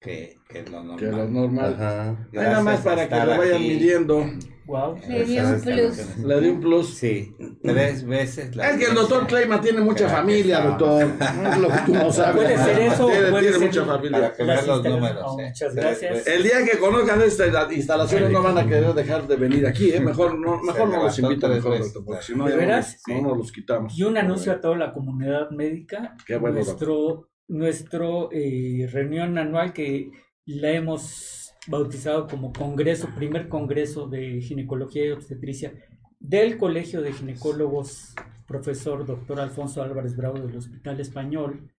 que, 0.01 0.37
que 0.49 0.63
lo 0.63 0.83
normal. 0.83 0.99
Que 0.99 1.05
lo 1.05 1.27
normal. 1.27 2.27
Nada 2.31 2.61
más 2.61 2.81
para 2.81 3.07
que 3.07 3.15
lo 3.15 3.37
vayan 3.37 3.55
aquí. 3.55 3.67
midiendo. 3.69 4.25
Wow. 4.67 4.99
Le 5.07 5.23
dio 5.23 5.47
un 5.47 5.61
plus. 5.61 6.17
Le 6.17 6.41
di 6.41 6.49
un 6.49 6.59
plus. 6.59 6.93
Sí, 6.93 7.33
tres 7.63 8.05
veces 8.05 8.53
la 8.53 8.71
Es 8.71 8.77
que 8.77 8.85
el 8.85 8.95
doctor 8.95 9.25
Clayman 9.25 9.61
tiene 9.61 9.79
mucha 9.79 10.09
familia, 10.09 10.59
doctor. 10.59 11.03
Es 11.51 11.57
lo 11.57 11.69
que 11.69 11.77
tú 11.85 11.93
no 11.93 12.11
sabes. 12.11 12.35
Puede 12.35 12.57
ser 12.57 12.79
eso, 12.79 13.07
Tiene, 13.07 13.29
puede 13.29 13.43
tiene 13.43 13.57
ser 13.57 13.67
mucha 13.67 13.85
familia. 13.85 14.19
Para 14.19 14.33
que 14.33 14.43
Las 14.43 14.65
vean 14.65 14.67
los 14.67 14.83
números. 14.83 15.23
Oh, 15.25 15.39
eh. 15.39 15.47
muchas 15.47 15.73
gracias. 15.73 16.27
El 16.27 16.43
día 16.43 16.65
que 16.69 16.77
conozcan 16.77 17.21
estas 17.21 17.71
instalaciones 17.71 18.29
no 18.29 18.43
van 18.43 18.57
a 18.57 18.67
querer 18.67 18.93
dejar 18.93 19.25
de 19.25 19.35
venir 19.37 19.65
aquí, 19.65 19.91
¿eh? 19.91 20.01
Mejor 20.01 20.37
no, 20.37 20.61
mejor 20.61 20.89
no 20.89 21.03
los 21.03 21.15
tres 21.15 21.29
mejor, 21.41 21.79
doctor, 21.79 22.05
porque 22.05 22.23
si 22.23 22.35
no, 22.35 22.45
¿De 22.45 22.57
veras? 22.57 23.01
no 23.07 23.21
nos 23.21 23.37
los 23.37 23.51
quitamos. 23.53 23.97
Y 23.97 24.03
un 24.03 24.17
anuncio 24.17 24.51
a 24.51 24.59
toda 24.59 24.75
la 24.77 24.91
comunidad 24.91 25.49
médica. 25.51 26.15
Qué 26.25 26.35
bueno, 26.35 26.55
nuestro 26.57 27.29
nuestro 27.47 28.29
eh, 28.33 28.89
reunión 28.91 29.37
anual 29.37 29.71
que 29.71 30.11
la 30.45 30.71
hemos 30.71 31.36
bautizado 31.67 32.27
como 32.27 32.53
congreso, 32.53 33.09
primer 33.15 33.49
congreso 33.49 34.07
de 34.07 34.41
ginecología 34.41 35.05
y 35.05 35.11
obstetricia 35.11 35.73
del 36.19 36.57
Colegio 36.57 37.01
de 37.01 37.13
Ginecólogos, 37.13 38.15
profesor 38.47 39.05
doctor 39.05 39.39
Alfonso 39.39 39.83
Álvarez 39.83 40.15
Bravo 40.15 40.39
del 40.39 40.57
Hospital 40.57 40.99
Español, 40.99 41.71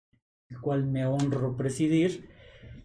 el 0.49 0.61
cual 0.61 0.87
me 0.87 1.07
honro 1.07 1.57
presidir. 1.57 2.29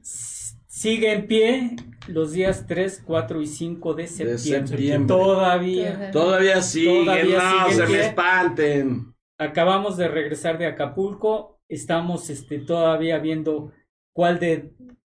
Sigue 0.01 1.13
en 1.13 1.27
pie 1.27 1.75
los 2.07 2.31
días 2.31 2.65
3, 2.67 3.03
4 3.05 3.41
y 3.41 3.47
5 3.47 3.93
de 3.93 4.07
septiembre. 4.07 4.67
septiembre. 4.67 5.15
Todavía. 5.15 6.11
Todavía 6.11 6.61
sigue, 6.61 7.05
Todavía 7.05 7.37
no 7.37 7.69
sigue 7.69 7.85
se 7.85 7.91
me 7.91 8.05
espanten. 8.07 9.13
Acabamos 9.37 9.97
de 9.97 10.07
regresar 10.07 10.57
de 10.57 10.65
Acapulco, 10.65 11.59
estamos 11.67 12.29
este, 12.29 12.59
todavía 12.59 13.19
viendo 13.19 13.71
cuál 14.13 14.39
de 14.39 14.73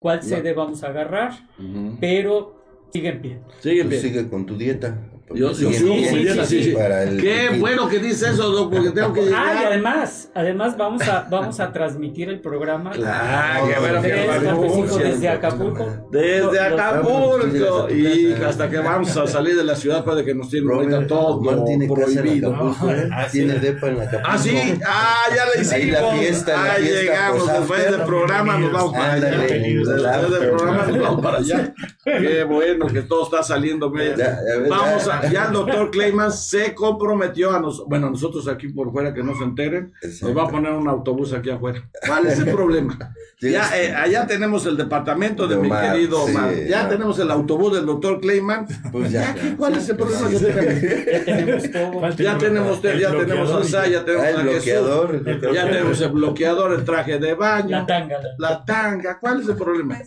cuál 0.04 0.22
sede 0.22 0.52
vamos 0.52 0.84
a 0.84 0.88
agarrar, 0.88 1.32
pero 1.98 2.54
sigue 2.92 3.08
en 3.08 3.22
pie. 3.22 3.38
Sigue 3.60 3.84
Tú 3.84 3.88
bien. 3.88 4.02
sigue 4.02 4.28
con 4.28 4.44
tu 4.44 4.54
dieta. 4.58 4.98
Yo, 5.34 5.54
sí, 5.54 5.72
sí, 5.72 6.28
sí, 6.46 6.62
sí. 6.64 6.70
Para 6.72 7.02
el 7.02 7.20
Qué 7.20 7.56
bueno 7.58 7.88
que 7.88 7.98
dice 7.98 8.30
eso, 8.30 8.70
porque 8.70 8.90
tengo 8.90 9.12
que 9.12 9.20
Ah, 9.20 9.24
y 9.24 9.26
llegar. 9.26 9.66
además, 9.66 10.30
además 10.34 10.76
vamos 10.76 11.02
a 11.08 11.26
vamos 11.30 11.60
a 11.60 11.72
transmitir 11.72 12.28
el 12.28 12.40
programa 12.40 12.92
Claro, 12.92 13.66
qué 13.68 13.80
bueno 13.80 14.02
que 14.02 15.04
desde 15.04 15.28
Acapulco. 15.28 16.08
Desde 16.10 16.60
Acapulco 16.60 17.88
y 17.90 18.32
hasta 18.32 18.68
que 18.70 18.78
vamos 18.78 19.16
a 19.16 19.26
salir 19.26 19.56
de 19.56 19.64
la 19.64 19.74
ciudad 19.76 20.04
puede 20.04 20.24
que 20.24 20.34
nos 20.34 20.48
tienen 20.50 20.70
ahorita 20.70 21.06
todo 21.06 21.64
tiene 21.64 21.88
casa 21.88 22.00
en 22.02 22.14
prohibido. 22.14 22.54
Acapulco, 22.54 22.90
¿eh? 22.90 23.08
Ah, 23.12 23.28
sí. 23.28 23.38
Tiene 23.38 23.54
depa 23.58 23.88
en 23.88 24.00
Acapulco. 24.00 24.28
Ah, 24.28 24.38
sí, 24.38 24.78
ah, 24.86 25.24
ya 25.34 25.44
le 25.46 25.62
hicimos. 25.62 25.72
Ahí 25.74 25.90
la 25.90 26.12
fiesta, 26.12 26.52
la 26.52 26.72
ah, 26.72 26.78
llegamos, 26.78 27.42
pues, 27.42 27.58
después 27.58 27.90
del 27.90 28.00
programa 28.02 28.58
nos 28.58 28.72
vamos 28.72 28.92
para 28.92 29.12
allá. 29.14 29.30
Después 29.30 30.30
del 30.30 30.50
programa 30.50 30.86
nos 30.86 30.98
vamos 31.00 31.22
para 31.22 31.38
allá. 31.38 31.74
Qué 32.04 32.44
bueno 32.44 32.86
que 32.86 33.02
todo 33.02 33.24
está 33.24 33.42
saliendo 33.42 33.90
bien. 33.90 34.14
Vamos 34.68 35.08
a, 35.08 35.20
ya 35.32 35.46
el 35.46 35.52
doctor 35.52 35.90
Clayman 35.92 36.32
se 36.32 36.74
comprometió 36.74 37.50
a 37.52 37.60
nosotros, 37.60 37.88
bueno, 37.88 38.10
nosotros 38.10 38.46
aquí 38.48 38.68
por 38.68 38.92
fuera 38.92 39.12
que 39.14 39.22
no 39.22 39.36
se 39.36 39.44
enteren, 39.44 39.92
Exacto. 40.02 40.28
nos 40.28 40.36
va 40.38 40.48
a 40.48 40.50
poner 40.50 40.72
un 40.72 40.88
autobús 40.88 41.32
aquí 41.32 41.50
afuera. 41.50 41.88
¿Cuál 42.06 42.26
es 42.26 42.38
el 42.38 42.50
problema? 42.50 42.98
Ya, 43.40 43.68
eh, 43.78 43.92
allá 43.94 44.26
tenemos 44.26 44.64
el 44.64 44.74
departamento 44.74 45.46
de, 45.46 45.56
De 45.56 45.60
mi 45.60 45.66
Omar, 45.68 45.92
querido 45.92 46.24
sí, 46.24 46.30
Omar. 46.34 46.54
Ya 46.66 46.88
tenemos 46.88 47.18
el 47.18 47.30
autobús 47.30 47.74
del 47.74 47.84
doctor 47.84 48.18
Clayman. 48.18 48.66
Pues 48.90 49.10
ya. 49.10 49.20
Ya, 49.20 49.34
¿qué- 49.34 49.56
¿Cuál 49.56 49.74
es 49.74 49.86
el 49.90 49.96
problema 49.96 50.28
que 50.30 50.38
tenemos? 50.38 50.82
Ya 51.12 51.24
tenemos 51.24 51.70
todo. 51.70 52.00
Falta 52.00 52.22
Ya 52.22 52.38
tenemos, 52.38 52.80
bloqueador, 52.80 53.00
ya 53.00 53.08
el 53.08 53.26
tenemos 53.26 53.48
bloqueador 53.50 53.60
el 53.62 53.68
SAI, 53.68 53.90
ya 53.92 54.04
tenemos 54.04 54.26
el 54.28 54.34
a 54.34 54.42
Jesús, 54.44 54.64
bloqueador. 54.64 55.52
ya 55.54 55.64
tenemos 55.70 56.00
el 56.00 56.08
bloqueador, 56.10 56.72
el 56.72 56.84
traje 56.84 57.18
de 57.18 57.34
baño, 57.34 57.68
La 57.70 57.86
tanga. 57.86 58.18
la- 58.22 58.48
la 58.50 58.64
tanga. 58.64 59.18
¿Cuál 59.20 59.40
es 59.42 59.48
el 59.48 59.56
problema? 59.56 59.98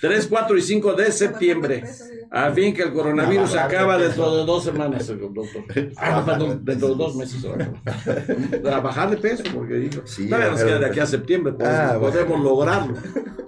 3, 0.00 0.26
4 0.26 0.56
y 0.58 0.60
5 0.62 0.92
de 0.94 1.12
septiembre. 1.12 1.84
A 2.30 2.50
fin 2.50 2.74
que 2.74 2.82
el 2.82 2.92
coronavirus 2.92 3.54
acaba 3.56 3.96
dentro 3.96 4.36
de 4.36 4.44
dos 4.44 4.64
semanas, 4.64 5.06
doctor. 5.06 5.64
Ah, 5.96 6.16
no, 6.20 6.24
perdón, 6.26 6.64
dentro 6.64 6.88
de 6.88 6.94
dos 6.96 7.16
meses. 7.16 7.44
a 8.70 8.80
bajar 8.80 9.10
de 9.10 9.16
peso, 9.18 9.44
porque 9.54 9.74
dijo. 9.74 10.02
Sí, 10.04 10.28
todavía 10.28 10.50
nos 10.50 10.62
queda 10.62 10.78
de 10.80 10.86
aquí 10.86 11.00
a 11.00 11.06
septiembre, 11.06 11.54
Ah, 11.60 11.96
podemos 12.00 12.28
bueno. 12.28 12.44
lograrlo. 12.44 12.94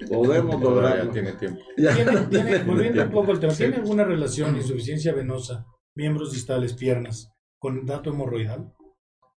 Podemos 0.09 0.61
lograrlo. 0.63 1.11
tiene 1.11 1.33
tiempo. 1.33 1.61
Ya. 1.77 1.95
¿Tiene, 1.95 2.21
tiene- 2.29 2.59
volviendo 2.65 3.03
un 3.03 3.11
poco 3.11 3.33
al 3.33 3.41
tema, 3.41 3.53
¿tiene 3.53 3.77
alguna 3.77 4.05
relación 4.05 4.57
insuficiencia 4.57 5.13
venosa, 5.13 5.67
miembros 5.97 6.33
distales, 6.33 6.75
piernas, 6.75 7.31
con 7.59 7.85
dato 7.85 8.11
hemorroidal? 8.11 8.73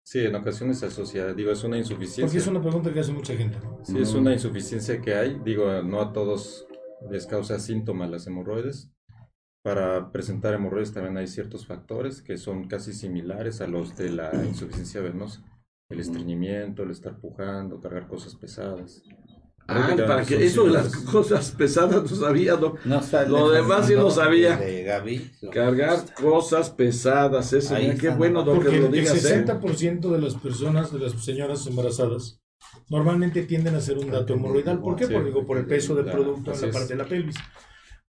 Sí, 0.04 0.20
en 0.20 0.34
ocasiones 0.34 0.78
se 0.78 0.86
asocia, 0.86 1.32
digo, 1.34 1.50
es 1.52 1.58
una 1.64 1.76
Porque 1.76 1.80
insuficiencia. 1.80 2.38
es 2.38 2.46
una 2.46 2.60
pregunta 2.62 2.92
que 2.92 3.00
hace 3.00 3.12
mucha 3.12 3.34
gente. 3.34 3.58
¿no? 3.62 3.78
Sí, 3.82 3.98
es 3.98 4.14
una 4.14 4.32
insuficiencia 4.32 5.00
que 5.00 5.14
hay. 5.14 5.38
Digo, 5.44 5.82
no 5.82 6.00
a 6.00 6.12
todos 6.12 6.66
les 7.10 7.26
causa 7.26 7.58
síntomas 7.58 8.10
las 8.10 8.26
hemorroides. 8.26 8.90
Para 9.62 10.12
presentar 10.12 10.54
hemorroides 10.54 10.92
también 10.92 11.16
hay 11.16 11.26
ciertos 11.26 11.66
factores 11.66 12.22
que 12.22 12.36
son 12.36 12.68
casi 12.68 12.92
similares 12.92 13.60
a 13.60 13.66
los 13.66 13.96
de 13.96 14.10
la 14.10 14.32
insuficiencia 14.44 15.00
venosa. 15.00 15.42
El 15.90 16.00
estreñimiento, 16.00 16.82
el 16.82 16.90
estar 16.90 17.18
pujando, 17.18 17.80
cargar 17.80 18.06
cosas 18.06 18.34
pesadas. 18.34 19.02
Ah, 19.70 19.94
para 20.06 20.24
que 20.24 20.46
eso 20.46 20.64
de 20.64 20.70
las 20.70 20.96
cosas 20.96 21.50
pesadas 21.50 22.10
no 22.10 22.16
sabía. 22.16 22.56
No 22.86 23.00
está 23.00 23.26
Lo 23.26 23.50
demás 23.50 23.86
sí 23.86 23.92
lo 23.92 24.10
Fernando 24.10 24.10
sabía. 24.10 24.56
De 24.56 24.82
Gaby. 24.82 25.30
Cargar 25.52 26.14
cosas 26.14 26.70
pesadas, 26.70 27.52
eso, 27.52 27.74
mira, 27.74 27.94
qué 27.94 28.08
bueno, 28.08 28.42
doc, 28.44 28.56
Porque 28.56 28.70
que 28.70 28.80
lo 28.80 28.86
el 28.86 28.92
digas, 28.92 29.22
¿eh? 29.26 29.44
60% 29.44 30.10
de 30.10 30.20
las 30.20 30.36
personas, 30.36 30.90
de 30.90 31.00
las 31.00 31.12
señoras 31.22 31.66
embarazadas, 31.66 32.40
normalmente 32.90 33.42
tienden 33.44 33.74
a 33.74 33.78
hacer 33.78 33.98
un 33.98 34.10
dato 34.10 34.34
hemorroidal. 34.34 34.80
¿Por 34.80 34.96
qué? 34.96 35.06
Sí. 35.06 35.12
Porque, 35.12 35.28
digo, 35.28 35.44
por 35.46 35.58
el 35.58 35.66
peso 35.66 35.94
del 35.94 36.04
Claro, 36.04 36.22
producto 36.22 36.52
en 36.54 36.60
la 36.60 36.66
es. 36.68 36.72
parte 36.74 36.88
de 36.94 36.96
la 36.96 37.04
pelvis. 37.08 37.36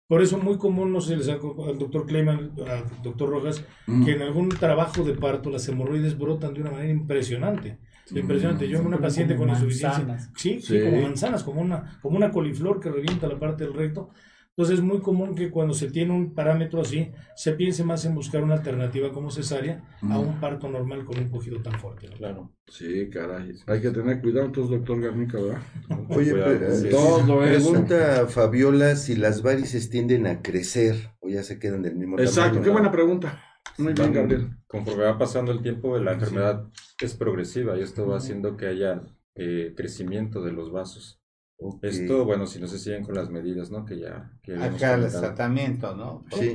Por 0.08 0.22
eso 0.22 0.38
muy 0.38 0.56
común, 0.56 0.92
no 0.92 1.00
sé, 1.00 1.16
les 1.16 1.28
hago 1.28 1.66
al 1.68 1.78
doctor 1.78 2.06
Clayman, 2.06 2.52
al 2.68 3.02
doctor 3.02 3.28
Rojas, 3.28 3.64
Mm. 3.88 4.04
que 4.04 4.12
en 4.12 4.22
algún 4.22 4.48
trabajo 4.50 5.02
de 5.02 5.14
parto 5.14 5.50
las 5.50 5.68
hemorroides 5.68 6.16
brotan 6.16 6.54
de 6.54 6.60
una 6.60 6.70
manera 6.70 6.90
impresionante. 6.90 7.78
Impresionante. 8.14 8.68
Yo 8.68 8.78
en 8.78 8.86
una 8.86 8.98
paciente 8.98 9.34
con 9.34 9.48
insuficiencia. 9.48 10.04
manzanas. 10.04 10.30
Sí, 10.36 10.60
sí, 10.60 10.78
Sí. 10.78 10.84
como 10.84 11.02
manzanas, 11.02 11.42
como 11.42 11.60
una, 11.60 11.98
como 12.00 12.16
una 12.16 12.30
coliflor 12.30 12.78
que 12.78 12.88
revienta 12.88 13.26
la 13.26 13.36
parte 13.38 13.64
del 13.64 13.74
recto. 13.74 14.10
Entonces 14.56 14.78
es 14.78 14.84
muy 14.84 15.00
común 15.00 15.34
que 15.34 15.50
cuando 15.50 15.74
se 15.74 15.90
tiene 15.90 16.14
un 16.14 16.32
parámetro 16.32 16.80
así, 16.80 17.10
se 17.34 17.52
piense 17.52 17.84
más 17.84 18.06
en 18.06 18.14
buscar 18.14 18.42
una 18.42 18.54
alternativa 18.54 19.12
como 19.12 19.30
cesárea 19.30 19.84
a 20.00 20.18
un 20.18 20.40
parto 20.40 20.66
normal 20.66 21.04
con 21.04 21.18
un 21.18 21.28
cogido 21.28 21.60
tan 21.60 21.78
fuerte. 21.78 22.08
¿no? 22.08 22.16
Claro. 22.16 22.52
Sí, 22.66 23.10
caray. 23.10 23.52
Hay 23.66 23.82
que 23.82 23.90
tener 23.90 24.18
cuidado 24.22 24.46
entonces, 24.46 24.70
doctor 24.70 24.98
Garnica, 24.98 25.38
¿verdad? 25.38 25.60
Oye, 26.08 26.30
Cuidado, 26.30 26.56
pero, 26.58 26.74
sí. 26.74 26.88
Todo 26.88 27.44
eso. 27.44 27.70
pregunta 27.70 28.26
Fabiola 28.28 28.96
si 28.96 29.14
las 29.14 29.42
varices 29.42 29.90
tienden 29.90 30.26
a 30.26 30.40
crecer 30.40 31.10
o 31.20 31.28
ya 31.28 31.42
se 31.42 31.58
quedan 31.58 31.82
del 31.82 31.96
mismo 31.96 32.18
Exacto, 32.18 32.42
tamaño. 32.44 32.62
qué 32.64 32.70
buena 32.70 32.90
pregunta. 32.90 33.42
Muy 33.76 33.92
bien, 33.92 34.12
Gabriel. 34.14 34.48
Conforme 34.68 35.04
va 35.04 35.18
pasando 35.18 35.52
el 35.52 35.60
tiempo, 35.60 35.98
la 35.98 36.14
enfermedad 36.14 36.64
es 36.98 37.14
progresiva 37.14 37.76
y 37.76 37.82
esto 37.82 38.06
va 38.06 38.16
haciendo 38.16 38.56
que 38.56 38.68
haya 38.68 39.02
eh, 39.34 39.74
crecimiento 39.76 40.40
de 40.42 40.52
los 40.52 40.72
vasos. 40.72 41.20
Ok. 41.58 41.84
Esto, 41.84 42.26
bueno, 42.26 42.46
si 42.46 42.60
no 42.60 42.66
se 42.66 42.78
siguen 42.78 43.02
con 43.02 43.14
las 43.14 43.30
medidas, 43.30 43.70
¿no? 43.70 43.86
Que 43.86 43.98
ya, 43.98 44.30
que 44.42 44.54
Acá 44.56 44.94
el 44.94 45.10
tratamiento, 45.10 45.96
¿no? 45.96 46.24
Sí. 46.38 46.52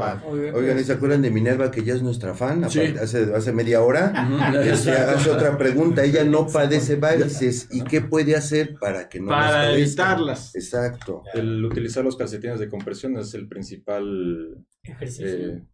Oigan, 0.53 0.79
¿y 0.79 0.83
se 0.83 0.93
acuerdan 0.93 1.23
de 1.23 1.31
Minerva 1.31 1.71
que 1.71 1.83
ya 1.83 1.95
es 1.95 2.03
nuestra 2.03 2.35
fan? 2.35 2.69
Sí. 2.69 2.81
Hace, 3.01 3.33
hace 3.33 3.51
media 3.51 3.81
hora. 3.81 4.13
Ujú. 4.13 4.61
Este, 4.71 4.91
hace 4.91 5.31
otra 5.31 5.57
pregunta. 5.57 6.03
Ella 6.03 6.23
no 6.23 6.45
padece 6.47 6.97
varices. 6.97 7.67
¿Y 7.71 7.83
qué 7.83 8.01
puede 8.01 8.35
hacer 8.35 8.75
para 8.79 9.09
que 9.09 9.19
no 9.19 9.29
Para 9.29 9.73
evitarlas. 9.73 10.53
Exacto. 10.55 11.23
El 11.33 11.65
utilizar 11.65 12.03
los 12.03 12.15
calcetines 12.15 12.59
de 12.59 12.69
compresión 12.69 13.17
es 13.17 13.33
el 13.33 13.47
principal, 13.47 14.63
Ejercicio. 14.83 15.27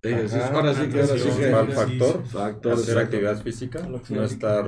eh, 0.03 0.25
Ajá. 0.25 0.47
ahora 0.53 0.73
sí 0.73 0.89
que, 0.89 0.99
ahora 0.99 1.07
sí 1.17 1.23
que. 1.23 1.29
principal 1.29 1.71
factor. 1.71 2.25
Factor, 2.25 2.73
Hacer 2.73 2.83
exacto. 2.89 2.99
actividad 2.99 3.41
física, 3.41 3.87
no 4.09 4.23
estar 4.23 4.65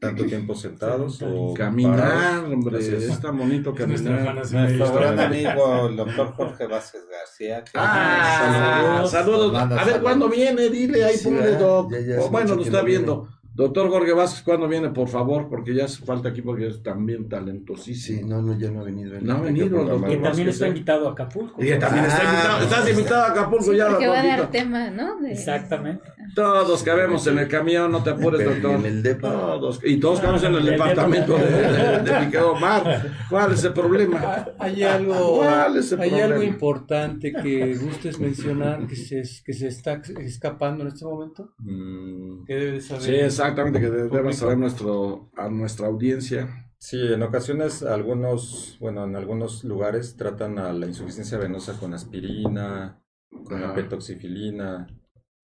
tanto 0.00 0.24
tiempo 0.24 0.54
sentados 0.54 1.20
o 1.22 1.52
Caminar, 1.52 1.98
parados. 1.98 2.52
hombre, 2.52 2.78
es. 2.78 3.20
tan 3.20 3.36
bonito 3.36 3.74
caminar. 3.74 4.34
Nuestro 4.34 4.94
gran 4.94 5.20
amigo, 5.20 5.86
el 5.88 5.96
doctor 5.96 6.32
Jorge 6.32 6.66
Vázquez 6.66 7.02
García. 7.10 7.62
que- 7.62 7.70
Ah, 7.74 9.04
saludos. 9.06 9.52
Manda 9.52 9.74
A 9.76 9.84
ver 9.84 9.94
saludos. 9.94 10.02
cuándo 10.02 10.28
viene, 10.30 10.70
dile 10.70 11.04
ahí, 11.04 11.16
Sí, 11.18 11.30
doc. 11.60 11.92
Ya- 11.92 12.00
ya 12.00 12.20
O 12.22 12.30
bueno, 12.30 12.54
lo 12.54 12.62
está 12.62 12.80
viendo. 12.80 13.28
Doctor 13.58 13.88
Jorge 13.90 14.12
Vázquez, 14.12 14.42
¿cuándo 14.44 14.68
viene, 14.68 14.90
por 14.90 15.08
favor? 15.08 15.48
Porque 15.48 15.74
ya 15.74 15.86
hace 15.86 16.04
falta 16.04 16.28
aquí 16.28 16.42
porque 16.42 16.68
es 16.68 16.80
también 16.80 17.24
Sí, 17.24 17.28
talentosísimo. 17.28 18.28
no, 18.28 18.40
no, 18.40 18.56
ya 18.56 18.70
no 18.70 18.82
ha 18.82 18.84
venido. 18.84 19.20
No 19.20 19.32
ha 19.34 19.40
venido, 19.40 19.66
doctor. 19.70 19.86
Programarlo. 19.98 20.22
también 20.22 20.48
está 20.50 20.58
ser. 20.66 20.68
invitado 20.68 21.08
a 21.08 21.10
Acapulco. 21.10 21.60
Y 21.64 21.76
también 21.76 22.04
está 22.04 22.20
Ah, 22.20 22.30
invitado. 22.32 22.62
Estás 22.62 22.90
invitado 22.90 23.22
a 23.22 23.26
Acapulco 23.32 23.72
ya, 23.72 23.88
Porque 23.88 24.06
va 24.06 24.20
a 24.20 24.26
dar 24.26 24.50
tema, 24.52 24.90
¿no? 24.90 25.16
De- 25.20 25.32
Exactamente. 25.32 26.04
Todos 26.34 26.82
cabemos 26.82 27.26
en 27.26 27.38
el 27.38 27.48
camión, 27.48 27.90
no 27.90 28.02
te 28.02 28.10
apures, 28.10 28.44
doctor. 28.44 28.72
en 28.80 28.86
el 28.86 29.02
depa. 29.02 29.30
Todos. 29.32 29.80
Y 29.84 29.98
todos 29.98 30.20
cabemos 30.20 30.42
en 30.44 30.54
el 30.54 30.64
departamento 30.64 31.36
de, 31.36 31.44
de, 31.46 31.98
de 32.02 32.20
mi 32.20 32.26
querido 32.30 32.52
Omar. 32.52 33.06
¿Cuál 33.28 33.52
es 33.52 33.64
el 33.64 33.72
problema? 33.72 34.20
Ah, 34.22 34.48
Hay 34.58 34.82
algo, 34.82 35.38
¿Cuál 35.38 35.76
es 35.76 35.92
el 35.92 36.00
hay 36.00 36.10
problema? 36.10 36.34
algo 36.34 36.42
importante 36.44 37.32
que 37.32 37.74
gustes 37.76 38.18
mencionar 38.18 38.86
que 38.86 38.96
se, 38.96 39.22
que 39.44 39.52
se 39.52 39.68
está 39.68 40.00
escapando 40.20 40.82
en 40.82 40.88
este 40.88 41.04
momento. 41.04 41.54
Mm, 41.58 42.44
Que 42.44 42.54
debes 42.54 42.86
saber. 42.86 43.02
Sí, 43.02 43.14
exactamente, 43.14 43.80
que 43.80 43.90
de- 43.90 44.08
debe 44.08 44.32
saber 44.32 44.58
nuestro, 44.58 45.30
a 45.36 45.48
nuestra 45.48 45.86
audiencia. 45.86 46.64
Sí, 46.80 46.98
en 47.12 47.22
ocasiones 47.22 47.82
algunos, 47.82 48.76
bueno, 48.80 49.04
en 49.04 49.16
algunos 49.16 49.64
lugares 49.64 50.16
tratan 50.16 50.58
a 50.60 50.72
la 50.72 50.86
insuficiencia 50.86 51.36
venosa 51.38 51.72
con 51.80 51.92
aspirina, 51.92 53.00
con 53.44 53.60
la 53.60 53.74
petoxifilina, 53.74 54.86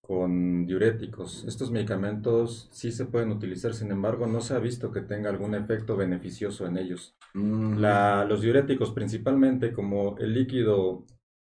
con 0.05 0.65
diuréticos. 0.67 1.43
Estos 1.47 1.71
medicamentos 1.71 2.67
sí 2.71 2.91
se 2.91 3.05
pueden 3.05 3.31
utilizar, 3.31 3.73
sin 3.73 3.91
embargo, 3.91 4.27
no 4.27 4.39
se 4.41 4.53
ha 4.53 4.59
visto 4.59 4.91
que 4.91 5.01
tenga 5.01 5.29
algún 5.29 5.55
efecto 5.55 5.97
beneficioso 5.97 6.67
en 6.67 6.77
ellos. 6.77 7.15
Mm. 7.33 7.77
La- 7.79 8.25
los 8.25 8.41
diuréticos, 8.41 8.91
principalmente 8.91 9.73
como 9.73 10.15
el 10.19 10.33
líquido 10.33 11.05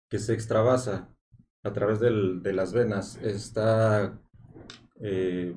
que 0.09 0.19
se 0.21 0.33
extravasa 0.35 1.09
a 1.65 1.73
través 1.73 1.99
del- 1.99 2.43
de 2.43 2.53
las 2.53 2.73
venas, 2.73 3.17
está 3.23 4.21
eh, 5.01 5.55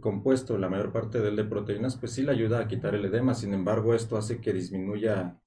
compuesto 0.00 0.58
la 0.58 0.68
mayor 0.68 0.90
parte 0.92 1.20
del 1.20 1.36
de 1.36 1.44
proteínas, 1.44 1.96
pues 1.96 2.10
sí 2.12 2.22
le 2.22 2.32
ayuda 2.32 2.58
a 2.58 2.66
quitar 2.66 2.94
el 2.96 3.04
edema. 3.04 3.34
Sin 3.34 3.54
embargo, 3.54 3.94
esto 3.94 4.16
hace 4.16 4.40
que 4.40 4.52
disminuya 4.52 5.38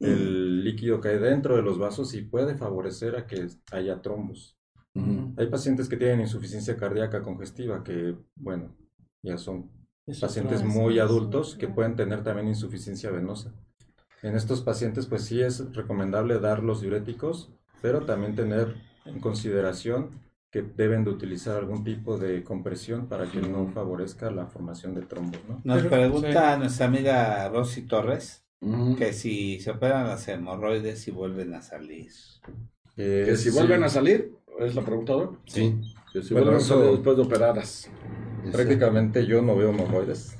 el 0.00 0.64
líquido 0.64 1.00
que 1.00 1.08
hay 1.08 1.18
dentro 1.18 1.56
de 1.56 1.62
los 1.62 1.78
vasos 1.78 2.14
y 2.14 2.22
puede 2.22 2.54
favorecer 2.54 3.16
a 3.16 3.26
que 3.26 3.46
haya 3.72 4.00
trombos. 4.00 4.56
Hay 5.36 5.46
pacientes 5.48 5.88
que 5.88 5.96
tienen 5.96 6.20
insuficiencia 6.20 6.76
cardíaca 6.76 7.22
congestiva, 7.22 7.82
que, 7.82 8.14
bueno, 8.36 8.76
ya 9.22 9.36
son 9.38 9.70
Es 10.06 10.20
pacientes 10.20 10.62
muy 10.62 10.98
adultos 11.00 11.56
que 11.56 11.66
pueden 11.68 11.96
tener 11.96 12.22
también 12.22 12.46
insuficiencia 12.48 13.10
venosa. 13.10 13.52
En 14.22 14.36
estos 14.36 14.62
pacientes, 14.62 15.06
pues 15.06 15.24
sí 15.24 15.40
es 15.40 15.74
recomendable 15.74 16.38
dar 16.38 16.62
los 16.62 16.80
diuréticos, 16.80 17.50
pero 17.82 18.04
también 18.06 18.34
tener 18.36 18.76
en 19.04 19.18
consideración 19.20 20.22
que 20.50 20.62
deben 20.62 21.02
de 21.04 21.10
utilizar 21.10 21.56
algún 21.56 21.82
tipo 21.82 22.16
de 22.16 22.44
compresión 22.44 23.08
para 23.08 23.26
que 23.30 23.40
no 23.40 23.66
favorezca 23.72 24.30
la 24.30 24.46
formación 24.46 24.94
de 24.94 25.02
trombos, 25.02 25.40
¿no? 25.48 25.60
Nos 25.64 25.78
Pero- 25.78 25.90
pregunta 25.90 26.56
nuestra 26.56 26.86
amiga 26.86 27.48
Rosy 27.48 27.82
Torres 27.82 28.42
que 28.96 29.12
si 29.12 29.58
se 29.60 29.72
operan 29.72 30.06
las 30.06 30.26
hemorroides 30.28 31.06
y 31.08 31.10
vuelven 31.10 31.52
a 31.54 31.60
salir. 31.60 32.10
Eh, 32.96 33.24
Que 33.26 33.36
si 33.36 33.50
sí, 33.50 33.56
vuelven 33.58 33.82
a 33.82 33.88
salir, 33.90 34.32
es 34.60 34.74
la 34.74 34.82
pregunta, 34.82 35.12
¿no? 35.14 35.38
Sí. 35.46 35.74
Si 36.22 36.32
Bueno, 36.32 36.56
eso- 36.56 36.92
después 36.92 37.16
de 37.16 37.22
operadas. 37.24 37.90
prácticamente 38.52 39.26
yo 39.26 39.42
no 39.42 39.56
veo 39.56 39.70
hemorroides. 39.70 40.36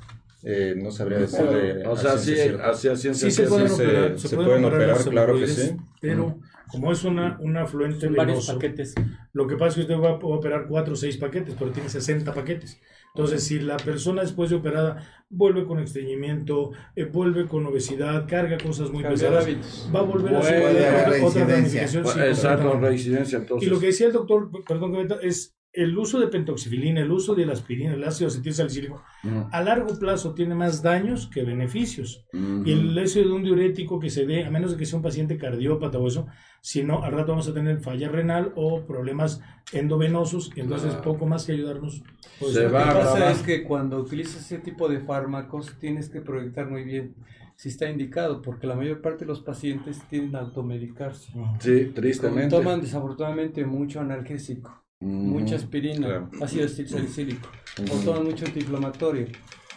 Eh, 0.46 0.74
no 0.76 0.90
sabría 0.90 1.18
decirle. 1.18 1.86
O 1.86 1.96
sea, 1.96 2.18
sí, 2.18 2.34
hacia 2.62 2.96
ciencia 2.96 3.30
Sí 3.30 3.34
se 3.34 3.44
pueden 3.48 3.68
se- 3.68 3.74
operar, 3.86 4.18
se 4.18 4.28
se 4.28 4.36
pueden 4.36 4.64
operar, 4.64 4.96
claro 5.08 5.38
que 5.38 5.46
sí. 5.46 5.74
Pero 6.02 6.38
como 6.68 6.92
es 6.92 7.02
una, 7.04 7.38
un 7.40 7.56
afluente 7.56 8.06
Son 8.06 8.14
varios 8.14 8.46
paquetes. 8.46 8.94
lo 9.32 9.46
que 9.46 9.56
pasa 9.56 9.68
es 9.80 9.86
que 9.86 9.92
usted 9.92 10.04
va 10.04 10.10
a 10.10 10.14
operar 10.16 10.66
4 10.68 10.92
o 10.92 10.96
6 10.96 11.16
paquetes, 11.16 11.54
pero 11.58 11.70
tiene 11.70 11.88
60 11.88 12.34
paquetes. 12.34 12.78
Entonces, 13.14 13.44
si 13.44 13.60
la 13.60 13.76
persona 13.76 14.22
después 14.22 14.50
de 14.50 14.56
operada 14.56 15.06
vuelve 15.30 15.64
con 15.66 15.78
estreñimiento, 15.78 16.72
eh, 16.96 17.04
vuelve 17.04 17.46
con 17.46 17.64
obesidad, 17.64 18.26
carga 18.28 18.58
cosas 18.58 18.90
muy 18.90 19.02
Cambiar 19.04 19.12
pesadas, 19.30 19.44
hábitos. 19.44 19.90
va 19.94 20.00
a 20.00 20.02
volver 20.02 20.34
a 20.34 20.38
haber 20.40 20.62
otra, 20.62 20.98
otra 21.24 21.44
reincidencia. 21.44 21.46
ramificación. 21.82 22.06
sí, 22.06 22.20
Exacto, 22.20 22.80
reincidencia 22.80 23.38
entonces. 23.38 23.68
Y 23.68 23.70
lo 23.70 23.78
que 23.78 23.86
decía 23.86 24.08
el 24.08 24.12
doctor, 24.14 24.50
perdón 24.66 24.92
que 25.08 25.28
es 25.28 25.56
el 25.74 25.98
uso 25.98 26.20
de 26.20 26.28
pentoxifilina, 26.28 27.01
el 27.01 27.10
uso 27.10 27.34
de 27.34 27.44
la 27.46 27.52
aspirina, 27.52 27.94
el 27.94 28.05
ácido 28.05 28.28
acetilsalicílico, 28.28 29.02
Ujú. 29.24 29.48
a 29.51 29.60
largo 29.62 29.98
plazo 29.98 30.32
tiene 30.32 30.55
más 30.55 30.82
daños 30.82 31.26
que 31.26 31.42
beneficios. 31.42 32.24
Y 32.32 32.70
el 32.72 32.96
hecho 32.96 33.18
de 33.20 33.32
un 33.32 33.42
diurético 33.42 33.98
que 33.98 34.09
se 34.10 34.24
dé, 34.24 34.44
a 34.44 34.51
menos 34.51 34.70
de 34.72 34.76
que 34.76 34.86
sea 34.86 34.96
un 34.98 35.02
paciente 35.02 35.36
cardiópata 35.36 35.98
o 35.98 36.06
eso, 36.06 36.26
si 36.60 36.82
no, 36.84 37.02
al 37.02 37.12
rato 37.12 37.32
vamos 37.32 37.48
a 37.48 37.55
tener 37.55 37.80
falla 37.80 38.09
renal 38.09 38.52
o 38.56 38.82
problemas 38.86 39.40
endovenosos, 39.72 40.51
y 40.56 40.60
entonces 40.60 40.94
poco 40.96 41.26
más 41.26 41.44
que 41.44 41.52
ayudarnos. 41.52 42.02
pues, 42.38 42.52
Se 42.55 42.60
a- 42.60 42.62
Lo 42.64 42.68
que 42.68 42.74
va 42.74 42.92
pasa 42.94 43.30
es 43.32 43.42
que 43.42 43.62
cuando 43.64 43.98
utilizas 43.98 44.36
ese 44.44 44.59
tipo 44.59 44.88
de 44.88 45.01
fármacos 45.01 45.76
tienes 45.80 46.09
que 46.09 46.20
proyectar 46.20 46.70
muy 46.70 46.84
bien 46.84 47.14
si 47.56 47.68
está 47.68 47.88
indicado, 47.88 48.42
porque 48.42 48.66
la 48.66 48.74
mayor 48.74 49.01
parte 49.01 49.20
de 49.24 49.26
los 49.28 49.40
pacientes 49.40 50.01
tienden 50.09 50.36
a 50.36 50.40
automedicarse. 50.40 51.32
Sí, 51.60 51.92
tristemente. 51.94 52.48
Toman 52.56 52.80
desafortunadamente 52.80 53.64
mucho 53.64 54.01
analgésico. 54.01 54.84
Mucha 55.05 55.56
aspirina, 55.56 56.06
Claro. 56.06 56.31
ácido 56.40 56.66
acetilsalicílico, 56.66 57.48
o 57.78 57.94
Ujú. 57.94 58.05
toman 58.05 58.24
mucho 58.24 58.47
antiinflamatorio. 58.47 59.26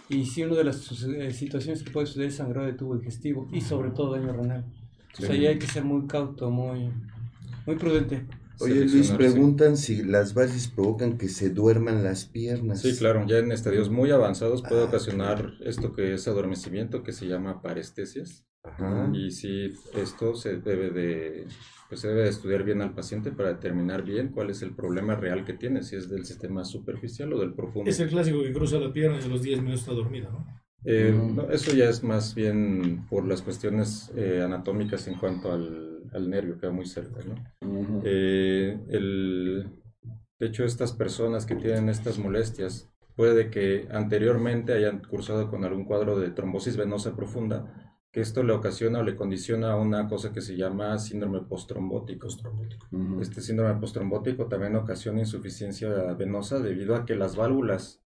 Y 0.10 0.26
si 0.26 0.44
una 0.44 0.56
de 0.56 0.64
las 0.64 0.90
eh, 1.04 1.32
situaciones 1.32 1.84
que 1.84 1.91
puede 1.91 2.08
suceder 2.08 2.30
es 2.30 2.36
sangrado 2.36 2.68
de 2.68 2.74
tubo 2.74 2.95
digestivo 2.98 3.48
y 3.52 3.62
sobre 3.62 3.91
todo 3.91 4.14
daño 4.14 4.32
renal. 4.32 4.66
O 5.14 5.18
sea, 5.18 5.28
Sí. 5.28 5.34
ahí 5.34 5.48
hay 5.48 5.60
que 5.60 5.68
ser 5.68 5.84
muy 5.84 6.08
cauto, 6.08 6.49
muy, 6.49 6.91
muy 7.66 7.76
prudente. 7.76 8.26
Oye, 8.60 8.74
Luis, 8.76 8.91
Seleccionar, 8.91 9.22
sí. 9.22 9.34
preguntan 9.34 9.78
si 9.78 10.04
las 10.04 10.34
varices 10.34 10.68
provocan 10.70 11.18
que 11.18 11.28
se 11.30 11.49
duerman 11.52 12.04
las 12.04 12.26
piernas. 12.26 12.82
Sí, 12.82 12.95
claro, 12.98 13.26
ya 13.28 13.38
en 13.38 13.52
estadios 13.52 13.90
muy 13.91 14.10
avanzados 14.12 14.64
puede 14.64 14.82
ocasionar 14.84 15.54
esto 15.64 15.94
que 15.94 16.14
es 16.16 16.28
adormecimiento, 16.28 17.04
que 17.04 17.12
se 17.14 17.28
llama 17.28 17.62
parestesias. 17.62 18.45
Ajá. 18.64 19.12
Y 19.14 19.30
sí, 19.32 19.76
esto 19.94 20.34
se 20.36 20.58
debe 20.58 20.90
de, 20.90 21.48
pues 21.89 22.01
se 22.01 22.07
debe 22.09 22.23
de 22.23 22.30
estudiar 22.30 22.64
bien 22.64 22.81
al 22.81 22.93
paciente 22.93 23.31
para 23.31 23.49
determinar 23.53 24.03
bien 24.03 24.30
cuál 24.30 24.49
es 24.49 24.61
el 24.61 24.76
problema 24.76 25.15
real 25.15 25.45
que 25.45 25.53
tiene, 25.53 25.84
si 25.84 25.95
es 25.95 26.09
del 26.09 26.26
sistema 26.26 26.65
superficial 26.65 27.31
o 27.34 27.39
del 27.39 27.53
profundo. 27.53 27.89
Es 27.89 27.99
el 27.99 28.09
clásico 28.09 28.41
que 28.43 28.51
cruza 28.53 28.77
la 28.80 28.91
pierna 28.91 29.19
y 29.22 29.23
a 29.23 29.27
los 29.27 29.41
10 29.41 29.59
minutos 29.61 29.81
está 29.81 29.93
dormido, 29.93 30.31
¿no? 30.31 30.45
Eh, 30.85 31.11
Mm. 31.11 31.35
no, 31.35 31.49
eso 31.49 31.73
ya 31.73 31.89
es 31.89 32.03
más 32.03 32.35
bien 32.35 33.05
por 33.09 33.26
las 33.27 33.41
cuestiones 33.41 34.11
eh, 34.15 34.41
anatómicas 34.43 35.07
en 35.07 35.15
cuanto 35.15 35.51
al, 35.51 36.03
al 36.14 36.30
nervio, 36.30 36.57
que 36.59 36.68
va 36.68 36.73
muy 36.73 36.85
cerca, 36.85 37.19
¿no? 37.26 38.01
Eh, 38.03 38.77
el, 38.89 39.65
de 40.39 40.45
hecho, 40.47 40.64
estas 40.65 40.93
personas 40.93 41.45
que 41.45 41.55
tienen 41.55 41.89
estas 41.89 42.19
molestias, 42.19 42.89
puede 43.15 43.49
que 43.49 43.88
anteriormente 43.91 44.73
hayan 44.73 44.99
cursado 44.99 45.49
con 45.49 45.65
algún 45.65 45.85
cuadro 45.85 46.19
de 46.19 46.30
trombosis 46.30 46.77
venosa 46.77 47.15
profunda, 47.15 47.86
que 48.18 48.22
esto 48.22 48.41
le 48.41 48.52
ocasiona 48.52 48.98
o 48.98 49.03
le 49.03 49.15
condiciona 49.15 49.76
una 49.76 50.07
cosa 50.07 50.34
que 50.34 50.41
se 50.41 50.57
llama 50.57 50.98
síndrome 50.98 51.41
postrombótico. 51.41 52.27
Ujú. 52.91 53.22
Este 53.22 53.41
síndrome 53.41 53.80
postrombótico 53.80 54.48
también 54.48 54.76
ocasiona 54.76 55.19
insuficiencia 55.19 55.88
venosa 56.15 56.57
debido 56.57 56.95
a 56.95 57.06
que 57.06 57.15
las 57.15 57.35
válvulas 57.35 58.03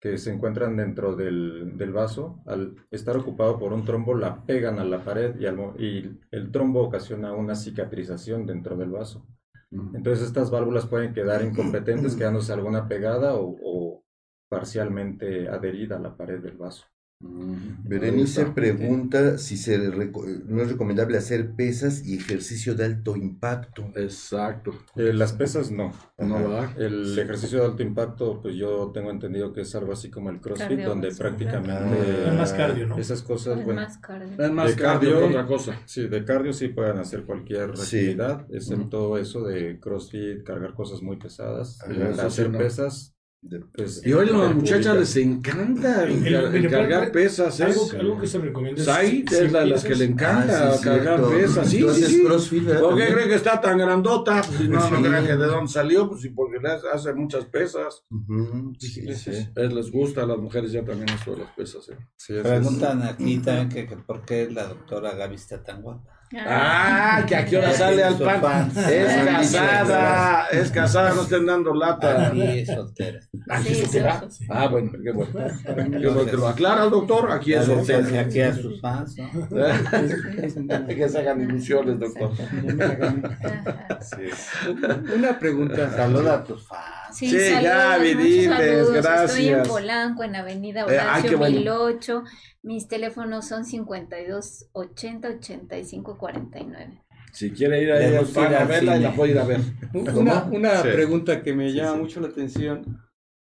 que 0.00 0.16
se 0.16 0.32
encuentran 0.32 0.76
dentro 0.76 1.16
del, 1.16 1.76
del 1.76 1.90
vaso, 1.90 2.40
al 2.46 2.76
estar 2.92 3.16
ocupado 3.16 3.58
por 3.58 3.72
un 3.72 3.84
trombo, 3.84 4.14
la 4.14 4.46
pegan 4.46 4.78
a 4.78 4.84
la 4.84 5.02
pared 5.02 5.34
y, 5.40 5.46
al 5.46 5.58
y 5.76 6.08
el 6.30 6.52
trombo 6.52 6.82
ocasiona 6.82 7.32
una 7.32 7.56
cicatrización 7.56 8.46
dentro 8.46 8.76
del 8.76 8.90
vaso. 8.90 9.26
Entonces 9.72 10.24
estas 10.24 10.52
válvulas 10.52 10.86
pueden 10.86 11.12
quedar 11.12 11.42
incompetentes, 11.44 12.14
quedándose 12.14 12.52
alguna 12.52 12.86
pegada 12.86 13.34
o, 13.34 13.56
o 13.60 14.04
parcialmente 14.48 15.48
adherida 15.48 15.96
a 15.96 16.00
la 16.00 16.16
pared 16.16 16.40
del 16.40 16.56
vaso. 16.56 16.86
Berenice 17.20 18.46
pregunta 18.46 19.38
si 19.38 19.56
se 19.56 19.76
no 19.78 20.62
es 20.62 20.70
recomendable 20.70 21.18
hacer 21.18 21.52
pesas 21.54 22.04
y 22.06 22.16
ejercicio 22.16 22.74
de 22.74 22.84
alto 22.84 23.16
impacto. 23.16 23.90
Exacto. 23.96 24.72
Eh, 24.96 25.12
las 25.12 25.32
pesas 25.32 25.70
no. 25.70 25.92
No. 26.18 26.62
El 26.76 27.18
ejercicio 27.18 27.60
de 27.60 27.64
alto 27.66 27.82
impacto, 27.82 28.40
pues 28.40 28.54
yo 28.54 28.90
tengo 28.92 29.10
entendido 29.10 29.52
que 29.52 29.62
es 29.62 29.74
algo 29.74 29.92
así 29.92 30.10
como 30.10 30.30
el 30.30 30.40
CrossFit, 30.40 30.80
donde 30.80 31.12
prácticamente 31.12 32.28
Es 32.28 32.34
más 32.34 32.52
cardio, 32.52 32.86
¿no? 32.86 32.98
esas 32.98 33.22
cosas, 33.22 33.58
Es 33.58 33.64
bueno, 33.64 33.80
más 33.82 33.98
cardio. 33.98 34.44
Es 34.44 34.50
más 34.52 34.76
De 34.76 34.82
cardio 34.82 35.26
otra 35.26 35.46
cosa. 35.46 35.80
sí, 35.86 36.06
de 36.08 36.24
cardio 36.24 36.52
sí 36.52 36.68
pueden 36.68 36.98
hacer 36.98 37.24
cualquier 37.24 37.76
Sí. 37.76 37.96
actividad, 37.98 38.46
excepto 38.50 39.18
eso 39.18 39.42
de 39.42 39.80
CrossFit, 39.80 40.44
cargar 40.44 40.74
cosas 40.74 41.02
muy 41.02 41.16
pesadas, 41.16 41.80
Ajá, 41.82 41.92
eso 42.10 42.22
hacer 42.26 42.46
sí, 42.46 42.52
no. 42.52 42.58
pesas, 42.58 43.14
De- 43.40 43.60
pues, 43.60 44.04
Y 44.04 44.12
hoy 44.12 44.28
a 44.28 44.32
las 44.32 44.54
muchachas 44.54 44.96
les 44.98 45.16
encanta 45.16 46.02
el, 46.02 46.26
El- 46.26 46.34
el 46.34 46.50
mire, 46.50 46.68
cargar 46.68 47.00
pero- 47.02 47.12
pesas. 47.12 47.60
Algo, 47.60 47.86
Es, 47.86 47.94
algo 47.94 48.20
que 48.20 48.26
se 48.26 48.38
recomienda 48.38 48.82
Sai 48.82 49.24
si 49.28 49.34
es 49.36 49.52
la 49.52 49.60
de 49.60 49.66
las 49.66 49.84
que 49.84 49.94
le 49.94 50.04
encanta 50.06 50.70
Ah, 50.70 50.74
sí, 50.76 50.82
cargar 50.82 51.18
cierto. 51.20 51.30
pesas. 51.30 51.68
Sí, 51.70 51.78
¿Tú 51.80 51.84
sí, 51.94 52.02
haces 52.02 52.16
sí. 52.16 52.24
crossfit, 52.24 52.64
verdad, 52.64 52.80
¿Por 52.80 52.88
qué 52.94 52.98
también? 52.98 53.14
creen 53.14 53.28
que 53.28 53.34
está 53.36 53.60
tan 53.60 53.78
grandota? 53.78 54.42
Pues 54.44 54.58
si 54.58 54.68
no, 54.68 54.80
Sí. 54.80 54.92
no 54.92 55.02
crean 55.02 55.24
que 55.24 55.36
de 55.36 55.46
dónde 55.46 55.72
salió, 55.72 56.08
pues 56.08 56.20
sí, 56.22 56.30
porque 56.30 56.58
le 56.58 56.68
hace- 56.68 57.14
muchas 57.14 57.44
pesas. 57.44 58.04
Ujú, 58.10 58.72
sí, 58.78 59.14
sí. 59.14 59.30
Es, 59.54 59.72
les 59.72 59.90
gusta 59.92 60.24
a 60.24 60.26
las 60.26 60.38
mujeres 60.38 60.72
ya 60.72 60.84
también 60.84 61.08
esto 61.10 61.30
de 61.32 61.38
las 61.44 61.52
pesas. 61.52 61.88
¿eh? 61.90 62.42
Preguntan 62.42 63.02
aquí 63.04 63.38
también 63.38 63.68
que, 63.68 63.86
que 63.86 63.96
por 63.96 64.24
qué 64.24 64.50
la 64.50 64.66
doctora 64.66 65.14
Gaby 65.14 65.36
está 65.36 65.62
tan 65.62 65.80
guapa. 65.80 66.17
Ah, 66.46 67.24
que 67.26 67.36
a 67.36 67.44
qué 67.44 67.56
hora 67.56 67.72
sale 67.72 68.04
al 68.04 68.18
pan. 68.18 68.70
Es 68.76 69.24
casada, 69.24 70.46
es 70.52 70.70
casada, 70.70 71.14
no 71.14 71.22
estén 71.22 71.46
dando 71.46 71.72
lata. 71.74 72.28
Aquí 72.28 72.42
es 72.42 72.66
soltera. 72.68 73.20
¿Aquí 73.48 73.74
Sí, 73.74 73.82
soltera? 73.82 74.24
sí. 74.28 74.46
Ah, 74.50 74.66
bueno, 74.68 74.92
qué 75.02 75.10
bueno. 75.12 75.32
Qué 75.64 76.06
bueno 76.08 76.26
que 76.30 76.36
lo 76.36 76.48
aclara 76.48 76.84
el 76.84 76.90
doctor. 76.90 77.30
Aquí 77.32 77.54
es 77.54 77.64
soltera. 77.64 78.20
aquí 78.20 78.40
a 78.40 78.54
sus 78.54 78.80
fans, 78.80 79.16
¿no? 79.16 79.48
que 80.88 81.08
se 81.08 81.18
hagan 81.18 81.40
ilusiones, 81.40 81.98
doctor. 81.98 82.30
Una 85.16 85.38
pregunta. 85.38 85.90
Saluda 85.96 86.34
a 86.34 86.44
tus 86.44 86.66
fans. 86.66 86.84
Sí, 87.12 87.28
Sí, 87.30 87.38
saludos, 87.38 87.62
Gaby, 87.64 88.14
muchos 88.14 88.24
diles, 88.24 88.46
saludos. 88.46 88.96
Estoy 88.96 89.46
en 89.46 89.52
gracias. 89.52 89.68
Polanco, 89.68 90.24
en 90.24 90.36
Avenida 90.36 90.80
Eh, 90.82 90.84
ay, 90.88 91.20
Horacio 91.22 91.38
bueno. 91.38 91.56
1008. 91.60 92.24
Mis 92.62 92.88
teléfonos 92.88 93.46
son 93.48 93.64
52 93.64 94.68
80 94.72 95.28
85 95.28 96.18
49. 96.18 97.02
Si 97.32 97.50
quiere 97.52 97.82
ir 97.82 97.92
a 97.92 98.22
para 98.34 98.62
al 98.62 98.68
verla 98.68 98.96
y 98.96 99.00
la 99.00 99.14
puede 99.14 99.32
ir 99.32 99.38
a 99.38 99.44
ver. 99.44 99.60
Una, 99.94 100.44
una 100.44 100.82
Sí. 100.82 100.88
pregunta 100.92 101.42
que 101.42 101.52
me 101.54 101.72
llama 101.72 101.92
sí. 101.94 101.98
mucho 102.00 102.20
la 102.20 102.28
atención. 102.28 103.02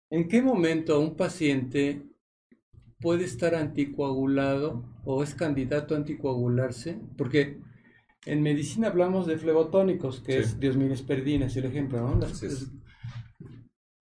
¿En 0.09 0.27
qué 0.27 0.41
momento 0.41 0.99
un 0.99 1.15
paciente 1.15 2.03
puede 2.99 3.25
estar 3.25 3.53
anticoagulado 3.55 4.83
o 5.03 5.21
es 5.23 5.35
candidato 5.35 5.93
a 5.93 5.97
anticoagularse, 5.97 6.97
porque 7.17 7.59
en 8.25 8.41
medicina 8.41 8.87
hablamos 8.87 9.27
de 9.27 9.37
flebotónicos, 9.37 10.21
que 10.21 10.33
Sí. 10.33 10.39
es 10.39 10.59
diosminesperdina, 10.59 11.45
es 11.45 11.55
el 11.57 11.65
ejemplo, 11.65 12.01
¿no? 12.01 12.19
Las- 12.19 12.41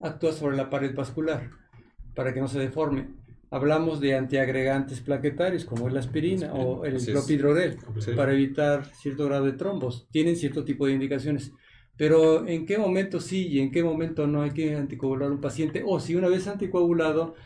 actúa 0.05 0.33
sobre 0.33 0.57
la 0.57 0.71
pared 0.71 0.95
vascular 0.95 1.51
para 2.15 2.33
que 2.33 2.41
no 2.41 2.49
se 2.49 2.59
deforme. 2.61 3.09
Hablamos 3.51 4.01
de 4.01 4.15
antiagregantes 4.17 5.01
plaquetarios, 5.01 5.65
como 5.65 5.87
es 5.87 5.95
la 5.95 6.01
aspirina 6.01 6.53
o 6.55 6.85
el 6.85 6.97
clopidogrel, 7.05 7.79
Sí. 7.99 8.13
para 8.17 8.33
evitar 8.33 8.85
cierto 8.95 9.27
grado 9.27 9.45
de 9.45 9.53
trombos. 9.53 10.09
Tienen 10.11 10.37
cierto 10.37 10.65
tipo 10.65 10.87
de 10.87 10.93
indicaciones. 10.93 11.53
Pero 11.97 12.47
¿en 12.49 12.67
qué 12.67 12.79
momento 12.79 13.21
sí 13.21 13.47
y 13.47 13.61
en 13.61 13.71
qué 13.71 13.85
momento 13.85 14.27
no 14.27 14.43
hay 14.43 14.51
que 14.51 14.75
anticoagular 14.75 15.29
a 15.29 15.33
un 15.33 15.41
paciente? 15.41 15.85
O 15.87 16.01
si 16.01 16.17
una 16.17 16.29
vez 16.29 16.49
anticoagulado, 16.49 17.37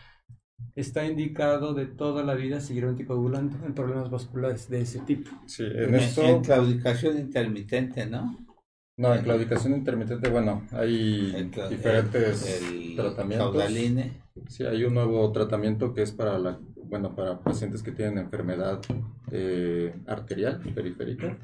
está 0.74 1.04
indicado 1.06 1.74
de 1.74 1.86
toda 1.86 2.22
la 2.24 2.34
vida 2.34 2.60
seguir 2.60 2.86
anticoagulando 2.86 3.58
en 3.66 3.74
problemas 3.74 4.10
vasculares 4.10 4.68
de 4.70 4.80
ese 4.80 5.00
tipo. 5.00 5.30
Sí, 5.46 5.64
En, 5.64 5.90
en 5.90 5.94
esto, 5.96 6.22
en 6.22 6.40
claudicación 6.42 7.18
intermitente, 7.18 8.06
¿no? 8.06 8.36
No, 8.98 9.14
en 9.14 9.22
claudicación 9.22 9.72
intermitente, 9.74 10.28
bueno, 10.28 10.66
hay 10.72 11.32
El 11.34 11.50
diferentes 11.70 12.60
el- 12.60 12.90
el 12.90 12.96
tratamientos. 12.96 13.50
Caudaline. 13.52 14.12
Sí, 14.48 14.64
hay 14.64 14.84
un 14.84 14.94
nuevo 14.94 15.32
tratamiento 15.32 15.94
que 15.94 16.02
es 16.02 16.12
para 16.12 16.38
la, 16.38 16.58
bueno, 16.84 17.14
para 17.16 17.38
pacientes 17.40 17.82
que 17.82 17.92
tienen 17.92 18.18
enfermedad 18.18 18.80
eh, 19.32 19.94
arterial 20.06 20.60
periférica, 20.74 21.36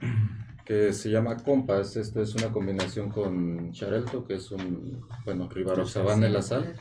que 0.65 0.93
se 0.93 1.11
llama 1.11 1.37
Compass. 1.37 1.97
Esto 1.97 2.23
es 2.23 2.35
una 2.35 2.51
combinación 2.53 3.11
con 3.11 3.73
Xarelto, 3.75 4.25
que 4.27 4.35
es 4.35 4.51
un, 4.53 5.01
bueno, 5.25 5.49
rivaroxaban 5.49 6.23
en 6.25 6.33
la 6.33 6.43
sal, 6.43 6.75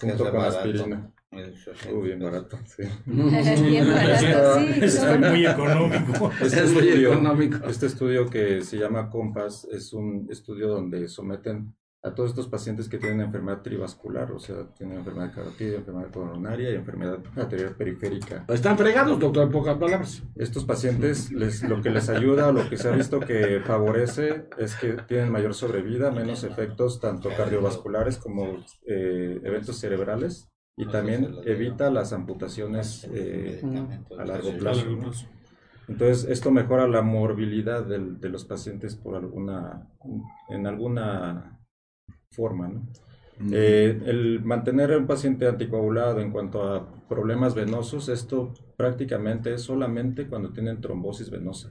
junto 0.00 0.30
con 0.30 0.40
aspirina. 0.42 1.10
El 1.32 1.54
Uh, 1.92 2.02
bien 2.02 2.20
barato, 2.20 2.58
sí. 2.64 2.82
Bien 3.06 3.88
barato, 3.88 4.60
sí. 4.60 4.84
Está 4.84 5.18
muy 5.18 5.46
económico. 5.46 6.30
Este 6.40 6.60
Es 6.64 6.72
muy 6.72 6.88
estudio, 6.88 7.12
económico. 7.12 7.68
este 7.68 7.86
estudio 7.86 8.30
que 8.30 8.62
se 8.62 8.78
llama 8.78 9.10
Compass 9.10 9.66
es 9.72 9.92
un 9.92 10.28
estudio 10.30 10.68
donde 10.68 11.08
someten 11.08 11.74
a 12.02 12.14
todos 12.14 12.30
estos 12.30 12.46
pacientes 12.46 12.88
que 12.88 12.98
tienen 12.98 13.20
enfermedad 13.20 13.62
trivascular, 13.62 14.30
o 14.30 14.38
sea, 14.38 14.72
tienen 14.74 14.98
enfermedad 14.98 15.34
carotídea, 15.34 15.78
enfermedad 15.78 16.12
coronaria 16.12 16.70
y 16.70 16.76
enfermedad 16.76 17.18
arterial 17.34 17.74
periférica. 17.74 18.44
Están 18.46 18.78
fregados, 18.78 19.18
doctor, 19.18 19.42
en 19.42 19.50
pocas 19.50 19.76
palabras. 19.76 20.22
Estos 20.36 20.64
pacientes, 20.64 21.32
les, 21.32 21.64
lo 21.64 21.82
que 21.82 21.90
les 21.90 22.08
ayuda, 22.08 22.52
lo 22.52 22.68
que 22.70 22.76
se 22.76 22.88
ha 22.88 22.92
visto 22.92 23.18
que 23.18 23.60
favorece, 23.66 24.46
es 24.56 24.76
que 24.76 24.92
tienen 25.08 25.32
mayor 25.32 25.54
sobrevida, 25.54 26.12
menos 26.12 26.44
efectos 26.44 27.00
tanto 27.00 27.30
cardiovasculares 27.36 28.18
como 28.18 28.64
eh, 28.86 29.40
eventos 29.42 29.76
cerebrales 29.78 30.48
y 30.76 30.86
también 30.86 31.36
evita 31.46 31.90
las 31.90 32.12
amputaciones 32.12 33.08
eh, 33.12 33.60
a 34.18 34.24
largo 34.24 34.50
plazo. 34.58 34.84
¿no? 34.90 34.96
Entonces, 35.88 36.24
esto 36.30 36.50
mejora 36.50 36.86
la 36.88 37.00
morbilidad 37.02 37.84
del- 37.84 38.20
de 38.20 38.28
los 38.28 38.44
pacientes 38.44 38.96
por 38.96 39.14
alguna, 39.14 39.88
en 40.48 40.66
alguna 40.66 41.60
forma, 42.32 42.68
¿no? 42.68 42.86
Eh, 43.52 44.02
el 44.06 44.42
mantener 44.44 44.92
a 44.92 44.98
un 44.98 45.06
paciente 45.06 45.46
anticoagulado 45.46 46.20
en 46.20 46.30
cuanto 46.32 46.62
a 46.62 46.88
problemas 47.06 47.54
venosos, 47.54 48.08
esto 48.08 48.52
prácticamente 48.76 49.52
es 49.54 49.62
solamente 49.62 50.26
cuando 50.26 50.52
tienen 50.52 50.80
trombosis 50.80 51.30
venosa. 51.30 51.70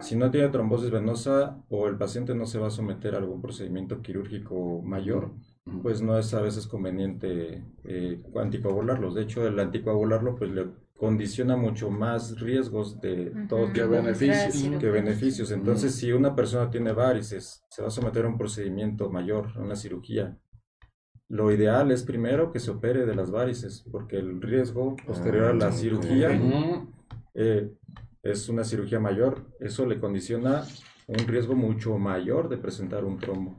Si 0.00 0.16
no 0.16 0.30
tiene 0.30 0.48
trombosis 0.48 0.90
venosa 0.90 1.62
o 1.68 1.86
el 1.86 1.96
paciente 1.96 2.34
no 2.34 2.46
se 2.46 2.58
va 2.58 2.66
a 2.66 2.70
someter 2.70 3.14
a 3.14 3.18
algún 3.18 3.40
procedimiento 3.40 4.02
quirúrgico 4.02 4.82
mayor, 4.82 5.30
pues 5.82 6.02
no 6.02 6.18
es 6.18 6.32
a 6.34 6.40
veces 6.40 6.66
conveniente 6.66 7.64
eh, 7.84 8.20
anticoagularlos. 8.34 9.14
De 9.14 9.22
hecho, 9.22 9.46
el 9.46 9.58
anticoagularlo 9.58 10.34
pues 10.34 10.50
le 10.50 10.66
condiciona 10.96 11.56
mucho 11.56 11.90
más 11.90 12.38
riesgos 12.40 13.00
de 13.00 13.32
todo 13.48 13.64
Ujú. 13.64 13.72
tipo 13.72 13.84
Que 13.90 13.96
beneficios. 13.96 14.80
Que 14.80 14.90
beneficios. 14.90 15.50
Entonces, 15.50 15.94
si 15.94 16.12
una 16.12 16.34
persona 16.34 16.70
tiene 16.70 16.92
varices, 16.92 17.64
se 17.68 17.82
va 17.82 17.88
a 17.88 17.92
someter 17.92 18.24
a 18.24 18.28
un 18.28 18.38
procedimiento 18.38 19.10
mayor, 19.10 19.48
a 19.56 19.60
una 19.60 19.76
cirugía. 19.76 20.38
Lo 21.28 21.50
ideal 21.50 21.90
es 21.90 22.02
primero 22.02 22.52
que 22.52 22.60
se 22.60 22.70
opere 22.70 23.06
de 23.06 23.14
las 23.14 23.30
varices, 23.30 23.84
porque 23.90 24.16
el 24.18 24.40
riesgo 24.42 24.96
posterior 25.06 25.44
a 25.46 25.54
la 25.54 25.68
Ah, 25.68 25.72
cirugía 25.72 26.28
eh, 27.34 27.72
es 28.22 28.48
una 28.48 28.64
cirugía 28.64 29.00
mayor. 29.00 29.46
Eso 29.58 29.86
le 29.86 29.98
condiciona 29.98 30.64
un 31.06 31.26
riesgo 31.26 31.54
mucho 31.54 31.98
mayor 31.98 32.48
de 32.48 32.58
presentar 32.58 33.04
un 33.04 33.18
trombo. 33.18 33.56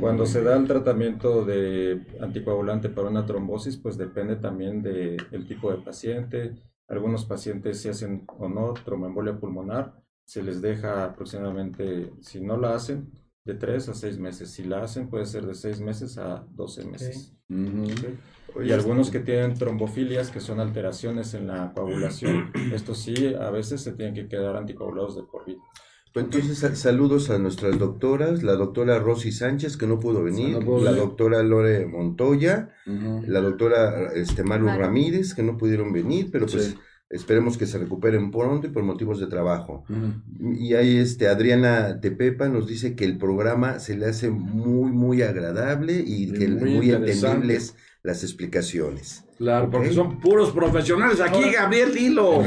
Cuando 0.00 0.26
se 0.26 0.42
da 0.42 0.56
el 0.56 0.66
tratamiento 0.66 1.44
de 1.44 2.06
anticoagulante 2.20 2.88
para 2.88 3.08
una 3.08 3.26
trombosis, 3.26 3.76
pues 3.76 3.96
depende 3.96 4.36
también 4.36 4.82
del 4.82 5.46
tipo 5.46 5.70
de 5.70 5.78
paciente. 5.78 6.54
Algunos 6.88 7.24
pacientes 7.24 7.80
se 7.80 7.90
hacen 7.90 8.24
o 8.38 8.48
no 8.48 8.74
tromboembolia 8.74 9.38
pulmonar, 9.38 9.94
se 10.24 10.42
les 10.42 10.60
deja 10.60 11.04
aproximadamente, 11.04 12.12
si 12.20 12.40
no 12.40 12.56
la 12.56 12.74
hacen, 12.74 13.10
de 13.44 13.54
3 13.54 13.88
a 13.88 13.94
6 13.94 14.18
meses. 14.18 14.50
Si 14.50 14.64
la 14.64 14.82
hacen, 14.82 15.08
puede 15.08 15.24
ser 15.24 15.46
de 15.46 15.54
6 15.54 15.80
meses 15.80 16.18
a 16.18 16.44
12 16.50 16.84
meses. 16.84 17.32
Y 17.48 18.72
algunos 18.72 19.10
que 19.10 19.20
tienen 19.20 19.54
trombofilias, 19.54 20.30
que 20.30 20.40
son 20.40 20.60
alteraciones 20.60 21.34
en 21.34 21.46
la 21.46 21.72
coagulación, 21.72 22.50
estos 22.72 22.98
sí, 22.98 23.34
a 23.34 23.50
veces 23.50 23.82
se 23.82 23.92
tienen 23.92 24.14
que 24.14 24.28
quedar 24.28 24.56
anticoagulados 24.56 25.16
de 25.16 25.22
por 25.22 25.44
vida. 25.44 25.60
Pues 26.16 26.24
entonces 26.24 26.56
sa- 26.56 26.74
saludos 26.74 27.28
a 27.28 27.36
nuestras 27.38 27.78
doctoras, 27.78 28.42
la 28.42 28.54
doctora 28.54 28.98
Rosy 28.98 29.32
Sánchez 29.32 29.76
que 29.76 29.86
no 29.86 30.00
pudo 30.00 30.22
venir, 30.22 30.58
No 30.58 30.78
la 30.78 30.92
venir. 30.92 31.04
doctora 31.04 31.42
Lore 31.42 31.84
Montoya, 31.84 32.70
la 32.86 33.40
doctora 33.42 34.12
este, 34.14 34.42
Maru. 34.42 34.64
Ramírez 34.66 35.34
que 35.34 35.42
no 35.42 35.58
pudieron 35.58 35.92
venir, 35.92 36.30
pero 36.32 36.46
pues 36.46 36.68
Sí. 36.68 36.74
esperemos 37.10 37.58
que 37.58 37.66
se 37.66 37.76
recuperen 37.76 38.30
pronto 38.30 38.66
y 38.66 38.70
por 38.70 38.82
motivos 38.82 39.20
de 39.20 39.26
trabajo. 39.26 39.84
Y 40.58 40.72
ahí 40.72 40.96
este 40.96 41.28
Adriana 41.28 42.00
Tepepa 42.00 42.48
nos 42.48 42.66
dice 42.66 42.96
que 42.96 43.04
el 43.04 43.18
programa 43.18 43.78
se 43.78 43.94
le 43.98 44.06
hace 44.06 44.30
muy 44.30 44.90
muy 44.92 45.20
agradable 45.20 46.02
y 46.02 46.30
Y 46.30 46.32
que 46.32 46.48
muy 46.48 46.76
muy, 46.76 46.90
entendibles 46.92 47.74
las 48.02 48.22
explicaciones. 48.22 49.25
Claro, 49.36 49.70
porque 49.70 49.92
son 49.92 50.18
puros 50.20 50.50
profesionales. 50.50 51.20
Aquí 51.20 51.36
Ahora- 51.36 51.52
Gabriel 51.62 51.92
Dilo. 51.94 52.42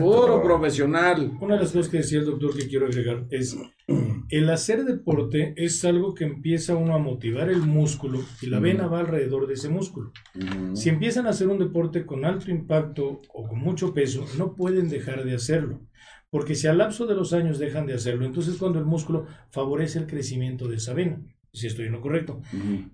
Puro 0.00 0.42
profesional. 0.42 1.32
Una 1.40 1.54
de 1.54 1.60
las 1.62 1.72
cosas 1.72 1.88
que 1.90 1.98
decía 1.98 2.18
el 2.18 2.26
doctor 2.26 2.54
que 2.56 2.68
quiero 2.68 2.86
agregar 2.86 3.26
es 3.30 3.56
el 4.30 4.50
hacer 4.50 4.84
deporte 4.84 5.54
es 5.56 5.84
algo 5.84 6.14
que 6.14 6.24
empieza 6.24 6.74
uno 6.76 6.94
a 6.94 6.98
motivar 6.98 7.48
el 7.48 7.62
músculo 7.62 8.20
y 8.42 8.46
la 8.46 8.58
vena 8.58 8.86
va 8.86 9.00
alrededor 9.00 9.46
de 9.46 9.54
ese 9.54 9.68
músculo. 9.68 10.12
Si 10.74 10.88
empiezan 10.88 11.26
a 11.26 11.30
hacer 11.30 11.48
un 11.48 11.58
deporte 11.58 12.04
con 12.04 12.24
alto 12.24 12.50
impacto 12.50 13.20
o 13.32 13.48
con 13.48 13.58
mucho 13.60 13.94
peso, 13.94 14.24
no 14.36 14.54
pueden 14.54 14.88
dejar 14.88 15.24
de 15.24 15.34
hacerlo. 15.34 15.80
Porque 16.28 16.56
si 16.56 16.66
al 16.66 16.78
lapso 16.78 17.06
de 17.06 17.14
los 17.14 17.32
años 17.32 17.58
dejan 17.58 17.86
de 17.86 17.94
hacerlo, 17.94 18.26
entonces 18.26 18.56
cuando 18.56 18.80
el 18.80 18.84
músculo 18.84 19.26
favorece 19.50 20.00
el 20.00 20.06
crecimiento 20.06 20.66
de 20.68 20.76
esa 20.76 20.92
vena, 20.92 21.22
si 21.56 21.66
estoy 21.66 21.86
en 21.86 21.92
lo 21.92 22.00
correcto. 22.00 22.40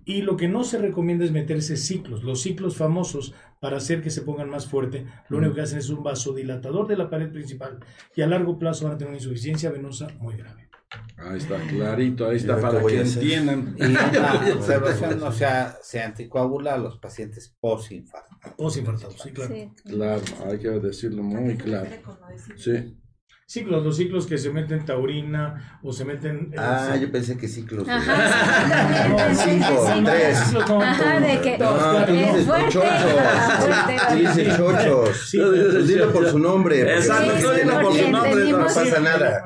Y 0.05 0.21
lo 0.21 0.37
que 0.37 0.47
no 0.47 0.63
se 0.63 0.77
recomienda 0.77 1.25
es 1.25 1.31
meterse 1.31 1.75
ciclos, 1.77 2.23
los 2.23 2.41
ciclos 2.41 2.77
famosos 2.77 3.33
para 3.59 3.77
hacer 3.77 4.01
que 4.01 4.09
se 4.09 4.21
pongan 4.21 4.49
más 4.49 4.67
fuerte, 4.67 5.05
lo 5.29 5.37
único 5.37 5.55
que 5.55 5.61
hacen 5.61 5.79
es 5.79 5.89
un 5.89 6.03
vasodilatador 6.03 6.87
de 6.87 6.97
la 6.97 7.09
pared 7.09 7.31
principal 7.31 7.79
y 8.15 8.21
a 8.21 8.27
largo 8.27 8.57
plazo 8.57 8.85
van 8.85 8.95
a 8.95 8.97
tener 8.97 9.09
una 9.09 9.17
insuficiencia 9.17 9.69
venosa 9.71 10.07
muy 10.19 10.35
grave. 10.37 10.69
Ahí 11.17 11.37
está, 11.37 11.57
clarito, 11.67 12.27
ahí 12.27 12.37
está, 12.37 12.59
para 12.59 12.83
que 12.83 13.01
entiendan. 13.01 13.75
Y 13.79 13.87
la 13.87 14.53
observación, 14.55 15.23
o 15.23 15.31
sea, 15.31 15.77
se 15.81 16.01
anticoagula 16.01 16.75
a 16.75 16.77
los 16.77 16.97
pacientes 16.97 17.55
posinfartados. 17.59 18.55
Posinfartados, 18.57 19.21
sí, 19.21 19.31
claro. 19.31 19.55
Sí. 19.55 19.71
Claro, 19.85 20.21
hay 20.45 20.59
que 20.59 20.69
decirlo 20.69 21.23
muy 21.23 21.57
claro. 21.57 21.89
Sí. 22.55 22.97
Ciclos, 23.45 23.83
los 23.83 23.97
ciclos 23.97 24.25
que 24.25 24.37
se 24.37 24.49
meten 24.49 24.85
taurina 24.85 25.79
o 25.83 25.91
se 25.91 26.05
meten... 26.05 26.49
eh, 26.53 26.55
Ah, 26.57 26.89
se- 26.93 27.01
yo 27.01 27.11
pensé 27.11 27.37
que 27.37 27.47
ciclos. 27.47 27.87
Ajá, 27.87 29.09
No, 29.09 29.35
sí, 29.35 29.41
cinco, 29.51 29.87
sí, 29.93 30.03
tres. 30.03 30.37
Ciclos 30.39 30.69
no, 30.69 30.81
Ajá, 30.81 31.19
de 31.19 31.41
que 31.41 31.57
No, 31.57 32.05
tú 32.05 32.13
es 32.13 32.27
dices 32.27 32.45
fuerte, 32.45 32.69
chochos. 32.69 34.09
Tú 34.09 34.15
dices 34.15 34.57
chochos. 34.57 35.29
Sí, 35.29 35.39
dilo 35.85 36.11
por 36.13 36.29
su 36.29 36.39
nombre. 36.39 36.81
Exacto, 36.95 37.31
tú 37.41 37.49
dilo 37.51 37.79
por 37.81 37.95
su 37.95 38.09
nombre, 38.09 38.51
No 38.51 38.57
pasa 38.63 38.99
nada. 39.01 39.43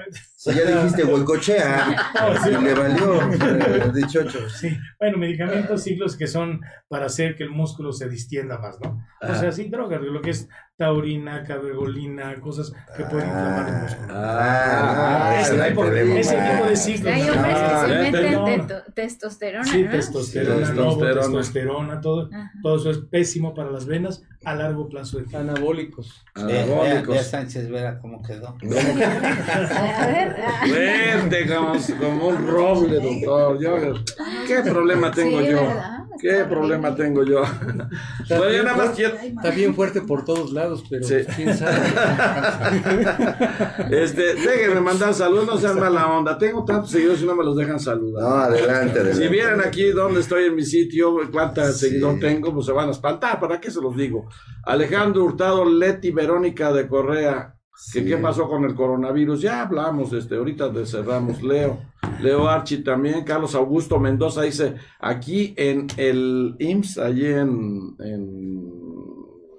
Si 0.51 0.57
ya 0.57 0.77
dijiste 0.81 1.03
huecochea, 1.03 1.95
y 2.47 2.63
le 2.63 2.73
valió 2.73 3.21
eh, 3.31 3.91
de. 3.93 4.49
Sí, 4.49 4.77
bueno, 4.99 5.17
medicamentos, 5.17 5.83
ciclos 5.83 6.15
que 6.15 6.27
son 6.27 6.61
para 6.87 7.05
hacer 7.07 7.35
que 7.35 7.43
el 7.43 7.49
músculo 7.51 7.91
se 7.91 8.07
distienda 8.09 8.57
más, 8.57 8.79
¿no? 8.81 9.03
O 9.21 9.35
sea, 9.35 9.51
sí, 9.51 9.69
drogas, 9.69 10.01
lo 10.01 10.21
que 10.21 10.29
es 10.31 10.47
taurina, 10.77 11.43
cabergolina, 11.43 12.35
cosas 12.39 12.71
que 12.95 13.03
pueden 13.05 13.27
inflamar 13.27 13.67
el 13.67 13.75
músculo. 13.81 14.13
Ah, 14.15 15.37
ese, 15.41 15.57
no 15.57 15.63
hay 15.63 15.69
tipo, 15.71 15.81
problema. 15.81 16.19
ese 16.19 16.35
tipo 16.37 16.65
de 16.69 16.75
ciclos. 16.75 17.13
Hay 17.13 17.21
hombres 17.29 17.55
que 17.55 17.61
Ah, 17.61 17.83
se 17.87 17.93
ya 17.93 17.99
meten 18.11 18.83
testosterona, 18.93 19.63
Sí, 19.65 19.83
¿no? 19.83 19.91
testosterona, 19.91 20.67
Sí, 20.67 20.73
lobo, 20.75 21.03
testosterona. 21.03 21.99
todo, 22.01 22.29
Ajá. 22.31 22.51
todo 22.61 22.75
eso 22.77 22.91
es 22.91 22.97
pésimo 22.99 23.53
para 23.55 23.71
las 23.71 23.85
venas 23.87 24.21
a 24.45 24.53
largo 24.53 24.87
plazo 24.87 25.17
de 25.17 25.23
tiempo. 25.23 25.51
Anabólicos. 25.51 26.23
Anabólicos. 26.35 27.07
vea 27.15 27.23
Sánchez 27.23 27.69
Vera 27.69 27.97
cómo 27.99 28.21
quedó. 28.21 28.55
A 28.61 30.07
ver, 30.07 30.35
Verde 30.71 31.47
como, 31.47 31.73
como 31.99 32.27
un 32.27 32.47
roble, 32.47 32.99
doctor. 32.99 33.59
Yo, 33.59 33.77
¿Qué 34.47 34.69
problema 34.69 35.11
tengo 35.11 35.39
sí, 35.41 35.47
yo? 35.47 35.61
¿verdad? 35.61 35.97
¿Qué 36.19 36.45
problema 36.49 36.95
tengo 36.95 37.23
yo? 37.23 37.43
Bueno, 38.27 38.49
yo 38.51 38.63
nada 38.63 38.75
más 38.77 38.89
quiero... 38.95 39.15
Está 39.17 39.51
bien 39.51 39.75
fuerte 39.75 40.01
por 40.01 40.25
todos 40.25 40.51
lados, 40.51 40.83
pero 40.89 41.03
Sí. 41.05 41.15
quién 41.35 41.55
sabe. 41.55 41.77
Este, 43.91 44.33
déjenme 44.35 44.81
mandar 44.81 45.13
saludos, 45.13 45.45
no 45.45 45.57
sean 45.57 45.79
mala 45.79 46.07
onda. 46.07 46.37
Tengo 46.37 46.65
tantos 46.65 46.91
seguidores 46.91 47.21
y 47.21 47.25
no 47.25 47.35
me 47.35 47.43
los 47.43 47.55
dejan 47.55 47.79
saludar. 47.79 48.23
No, 48.23 48.29
adelante, 48.35 48.99
adelante. 48.99 49.23
Si 49.23 49.27
vieran 49.29 49.61
aquí 49.61 49.89
donde 49.91 50.19
estoy 50.21 50.45
en 50.45 50.55
mi 50.55 50.63
sitio, 50.63 51.15
cuántas 51.31 51.79
Sí. 51.79 51.89
seguidores 51.89 52.19
tengo, 52.19 52.53
pues 52.53 52.65
se 52.65 52.71
van 52.71 52.89
a 52.89 52.91
espantar. 52.91 53.39
¿Para 53.39 53.59
qué 53.61 53.71
se 53.71 53.81
los 53.81 53.95
digo? 53.95 54.27
Alejandro 54.65 55.23
Hurtado, 55.23 55.65
Leti 55.65 56.11
Verónica 56.11 56.71
de 56.73 56.87
Correa. 56.87 57.53
Sí. 57.79 58.03
¿Qué 58.03 58.17
pasó 58.17 58.47
con 58.49 58.65
el 58.65 58.73
coronavirus? 58.73 59.39
Ya 59.39 59.61
hablamos, 59.61 60.11
este, 60.11 60.35
ahorita 60.35 60.69
de 60.69 60.85
cerramos. 60.85 61.43
Leo, 61.43 61.77
Leo 62.21 62.47
Archi 62.49 62.83
también. 62.83 63.23
Carlos 63.23 63.53
Augusto 63.53 63.99
Mendoza 63.99 64.41
dice, 64.41 64.75
aquí 64.99 65.53
en 65.55 65.85
el 65.95 66.55
IMSS, 66.57 66.97
allí 66.97 67.25
en, 67.27 67.95
en 67.99 68.71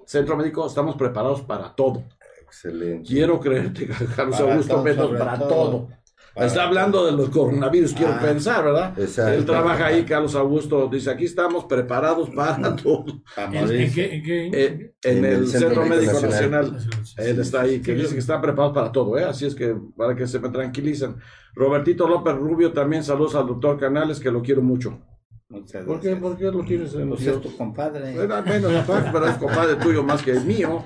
Centro 0.05 0.35
Médico, 0.35 0.67
estamos 0.67 0.97
preparados 0.97 1.41
para 1.43 1.73
todo. 1.73 2.03
Excelente. 2.43 3.07
Quiero 3.07 3.39
creerte, 3.39 3.87
Carlos 4.15 4.35
Para 4.37 4.51
Augusto 4.51 4.83
Mendoza, 4.83 5.17
para 5.17 5.39
todo. 5.39 5.47
todo. 5.47 5.87
Para 6.33 6.47
Está 6.47 6.63
hablando 6.63 7.05
de 7.05 7.11
los 7.11 7.29
coronavirus, 7.29 7.93
quiero 7.93 8.13
Ah. 8.13 8.19
pensar, 8.21 8.63
¿verdad? 8.63 8.99
Exacto. 8.99 9.33
Él 9.33 9.45
trabaja 9.45 9.87
ahí, 9.87 10.03
Carlos 10.03 10.35
Augusto, 10.35 10.87
dice, 10.87 11.09
aquí 11.09 11.25
estamos 11.25 11.65
preparados 11.65 12.29
para 12.29 12.75
todo. 12.75 13.05
¿En, 13.51 13.93
qué? 13.93 14.15
en 14.15 14.23
qué? 14.23 14.49
Eh, 14.53 14.93
en, 15.03 15.25
el, 15.25 15.47
Centro, 15.47 15.85
Médico 15.85 16.19
Nacional. 16.21 16.77
Él 17.17 17.39
está 17.39 17.61
ahí, 17.61 17.81
que 17.81 17.93
sí, 17.93 18.01
dice 18.01 18.13
que 18.13 18.19
están 18.19 18.41
preparados 18.41 18.73
para 18.73 18.91
todo, 18.91 19.17
¿eh? 19.17 19.23
Así 19.23 19.45
es 19.45 19.55
que 19.55 19.75
para 19.97 20.15
que 20.15 20.27
se 20.27 20.39
me 20.39 20.49
tranquilicen. 20.49 21.15
Robertito 21.55 22.07
López 22.07 22.35
Rubio 22.35 22.71
también 22.71 23.03
saludos 23.03 23.35
al 23.35 23.47
doctor 23.47 23.79
Canales, 23.79 24.19
que 24.19 24.31
lo 24.31 24.41
quiero 24.41 24.61
mucho. 24.61 24.99
Muchas 25.49 25.83
¿Por 25.83 25.99
qué, 25.99 26.09
gracias. 26.09 26.21
¿Por 26.21 26.37
qué 26.37 26.43
lo 26.51 26.63
tienes 26.63 26.93
en 26.93 27.09
Pues 27.09 27.25
es 27.25 27.41
tu 27.41 27.57
compadre. 27.57 28.13
Bueno, 28.15 28.43
bueno, 28.45 28.83
pero 29.11 29.27
es 29.27 29.35
compadre 29.37 29.75
tuyo 29.77 30.03
más 30.03 30.21
que 30.21 30.31
el 30.31 30.45
mío. 30.45 30.83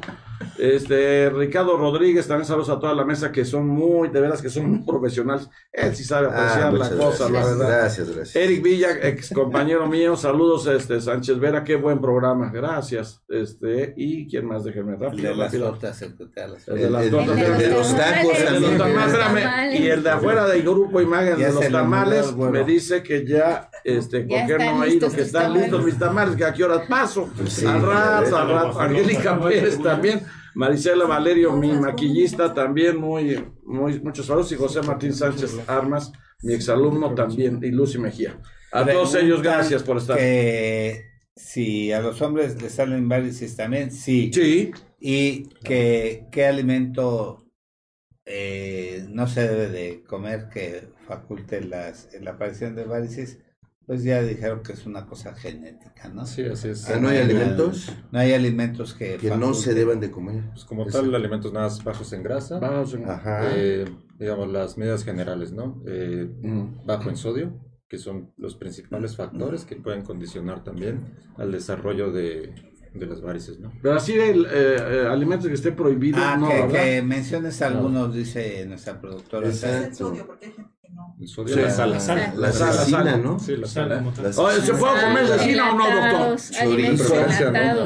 Este, 0.58 1.30
Ricardo 1.30 1.78
Rodríguez, 1.78 2.28
también 2.28 2.46
saludos 2.48 2.70
a 2.70 2.80
toda 2.80 2.94
la 2.94 3.06
mesa 3.06 3.32
que 3.32 3.46
son 3.46 3.68
muy, 3.68 4.10
de 4.10 4.22
veras 4.22 4.42
que 4.42 4.50
son 4.50 4.70
muy 4.70 4.80
profesionales. 4.86 5.50
Él 5.72 5.96
sí 5.96 6.04
sabe 6.04 6.28
apreciar 6.28 6.68
Ah, 6.68 6.72
la 6.72 6.90
cosa, 6.90 7.30
la 7.30 7.46
verdad. 7.46 7.68
Gracias, 7.68 8.10
gracias. 8.16 8.36
Eric 8.36 8.64
Villa, 8.64 8.88
ex 9.02 9.30
compañero 9.32 9.88
mío, 9.88 10.16
saludos, 10.16 10.68
este, 10.68 11.02
Sánchez 11.02 11.40
Vera, 11.40 11.64
qué 11.64 11.76
buen 11.76 12.00
programa, 12.02 12.52
gracias. 12.54 13.22
Este, 13.30 13.94
y 13.98 14.28
quién 14.28 14.46
más, 14.46 14.64
déjenme 14.64 14.94
El 14.94 15.00
rápido, 15.00 15.30
de 15.30 15.36
las 15.36 15.52
tortas, 15.52 16.02
el 16.02 16.16
El 16.20 16.76
de 16.76 16.84
El- 16.86 16.94
las 16.94 17.04
el- 17.06 17.12
tortas. 17.12 17.38
el 17.38 17.58
de 17.58 17.68
los 17.70 17.96
tacos 17.98 18.40
El 18.40 18.54
de 18.54 18.60
los 18.60 18.78
tamales, 18.78 19.14
espérame, 19.14 19.74
y 19.74 19.88
el 19.88 20.04
de 20.04 20.10
afuera 20.10 20.46
del 20.48 20.62
grupo 20.62 21.02
Imagen 21.02 21.38
de 21.38 21.52
los 21.52 21.68
tamales 21.70 22.30
el 22.30 22.36
me 22.52 22.64
dice 22.64 23.02
que 23.04 23.26
ya, 23.26 23.70
este, 23.84 24.26
Ya 24.28 24.28
¿por 24.28 24.48
qué 24.48 24.54
están 24.54 24.78
no 24.78 24.82
ha 24.82 24.88
ido? 24.88 25.12
Que 25.12 25.22
están 25.22 25.54
listos 25.54 25.84
mis 25.86 25.98
tamales, 26.00 26.36
que 26.36 26.46
a 26.46 26.54
qué 26.54 26.64
hora 26.64 26.88
paso. 26.88 27.30
Sí, 27.48 27.66
al 27.66 27.82
rato, 27.82 28.38
al 28.38 28.50
rato. 28.50 28.80
Angélica 28.80 29.40
Pérez 29.40 29.82
también, 29.82 30.22
Marisela 30.56 31.06
Valerio, 31.06 31.54
mi 31.54 31.72
maquillista 31.72 32.54
también, 32.54 32.98
muy, 32.98 33.44
muy, 33.66 34.00
muchos 34.00 34.26
saludos, 34.26 34.52
y 34.52 34.56
José 34.56 34.82
Martín 34.82 35.14
Sánchez 35.14 35.60
Armas, 35.68 36.12
mi 36.42 36.54
exalumno 36.54 37.14
también, 37.16 37.60
y 37.64 37.72
Lucy 37.72 37.98
Mejía. 37.98 38.40
A 38.72 38.86
todos 38.86 39.16
ellos, 39.16 39.42
gracias 39.42 39.84
por 39.84 39.98
estar. 39.98 40.18
Que 40.18 41.14
si 41.36 41.92
a 41.92 42.02
los 42.02 42.22
hombres 42.22 42.62
les 42.62 42.74
salen 42.74 43.08
varices 43.08 43.56
también, 43.56 43.92
sí. 43.92 44.32
Sí, 44.34 44.72
Y 45.00 45.50
que 45.64 46.28
qué 46.32 46.46
alimento 46.46 47.44
eh, 48.26 49.06
no 49.10 49.28
se 49.28 49.48
debe 49.48 49.70
de 49.70 50.04
comer 50.04 50.50
que 50.52 50.88
faculte 51.08 51.62
las, 51.62 52.10
la 52.22 52.32
aparición 52.32 52.76
de 52.76 52.86
varices, 52.86 53.40
pues 53.86 54.04
ya 54.04 54.22
dijeron 54.22 54.64
que 54.64 54.74
es 54.74 54.86
una 54.86 55.06
cosa 55.06 55.34
genética, 55.36 56.08
¿no? 56.10 56.26
Sí, 56.26 56.44
así 56.46 56.70
es. 56.70 56.90
Ah, 56.90 57.00
¿no 57.00 57.10
hay 57.10 57.18
alimentos 57.18 57.92
No 58.12 58.20
hay 58.20 58.34
alimentos 58.34 58.94
que, 58.94 59.18
que 59.18 59.30
no 59.36 59.54
se 59.54 59.74
deban 59.74 60.00
de 60.00 60.10
comer? 60.10 60.44
Pues 60.52 60.64
como 60.66 60.86
tal, 60.86 61.14
alimentos 61.16 61.52
nada 61.54 61.68
más 61.68 61.84
bajos 61.84 62.12
en 62.14 62.24
grasa. 62.24 62.60
vamos. 62.60 62.94
en- 62.94 63.10
Ajá. 63.10 63.50
eh, 63.56 63.86
digamos, 64.20 64.50
las 64.52 64.78
medidas 64.78 65.04
generales, 65.04 65.52
¿no? 65.52 65.82
Eh, 65.86 66.30
Mm. 66.42 66.86
bajo 66.86 67.10
en 67.10 67.18
sodio, 67.18 67.54
que 67.90 67.98
son 67.98 68.32
los 68.38 68.56
principales 68.56 69.16
factores 69.16 69.66
que 69.66 69.76
pueden 69.76 70.04
condicionar 70.04 70.64
también 70.64 71.02
al 71.38 71.52
desarrollo 71.52 72.12
de, 72.12 72.54
de 72.94 73.06
las 73.06 73.22
varices, 73.22 73.60
¿no? 73.60 73.72
Pero 73.82 73.96
así 73.96 74.14
el, 74.14 74.46
eh, 74.46 74.50
eh, 74.52 75.08
alimentos 75.10 75.48
que 75.48 75.54
estén 75.56 75.76
prohibidos, 75.76 76.22
Ah, 76.24 76.38
no, 76.38 76.48
que, 76.48 76.54
¿verdad? 76.62 76.84
que 76.84 77.02
menciones 77.02 77.62
algunos, 77.62 78.16
dice 78.16 78.66
nuestra 78.66 79.00
productora. 79.02 79.48
Exacto. 79.50 80.14
el 80.14 80.83
no. 80.94 81.16
El 81.20 81.28
sodio, 81.28 81.56
Sí. 81.56 81.62
la 81.62 81.70
sal. 81.72 81.92
La 81.92 82.00
sal. 82.00 82.34
La 82.38 82.52
sal, 82.52 82.68
la 82.68 82.86
sal. 82.86 83.24
¿no? 83.24 83.40
Sí, 83.40 83.56
la 83.58 83.68
Sal 83.68 83.90
sal. 83.90 83.98
como 84.00 84.12
tal. 84.12 84.26
Oye, 84.38 84.62
¿se 84.62 84.74
puede 84.74 85.02
comer 85.02 85.28
cecina 85.28 85.72
o 85.72 85.78
no, 85.78 85.84
doctor? 85.86 86.40
Chorizo. 86.64 87.14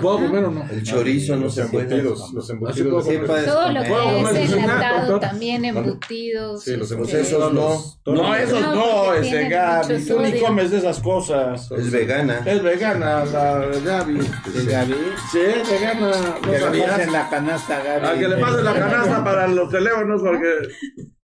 ¿Puedo 0.01 0.17
comer 0.17 0.43
o 0.45 0.51
no? 0.51 0.69
El 0.69 0.83
chorizo 0.83 1.35
no 1.35 1.43
Los 1.45 1.55
se 1.55 1.65
puede. 1.65 1.83
embutidos, 1.95 2.33
los 2.33 2.49
embutidos. 2.49 3.05
Todo 3.45 3.67
lo 3.71 3.83
comer. 3.83 3.87
¿Puedo 3.89 4.33
que 4.33 4.43
es 4.43 4.51
enlatado 4.53 5.19
también, 5.19 5.65
embutidos. 5.65 6.63
Sí, 6.63 6.75
los 6.75 6.91
este, 6.91 6.95
embutidos. 6.95 7.53
No. 7.53 8.13
No, 8.13 8.35
esos 8.35 8.61
No, 8.61 9.13
ese 9.13 9.49
Gaby. 9.49 10.05
Tú 10.05 10.19
ni 10.19 10.39
comes 10.39 10.71
de 10.71 10.77
esas 10.79 10.99
cosas. 10.99 11.71
Es 11.71 11.91
vegana. 11.91 12.41
Es 12.45 12.61
vegana 12.63 13.25
la 13.25 13.67
Gaby. 13.83 14.19
Gaby. 14.67 14.95
Sí, 15.31 15.39
es 15.39 15.69
vegana. 15.69 16.11
Que 16.41 16.59
¿No 16.59 16.69
le 16.69 16.81
pasen 16.83 17.11
la 17.11 17.29
canasta, 17.29 17.83
Gaby. 17.83 18.05
A 18.07 18.19
que 18.19 18.27
le 18.27 18.37
pasen 18.37 18.63
la 18.63 18.73
canasta 18.79 19.23
para 19.23 19.47
los 19.47 19.69
teléfonos 19.69 20.21
porque 20.21 20.47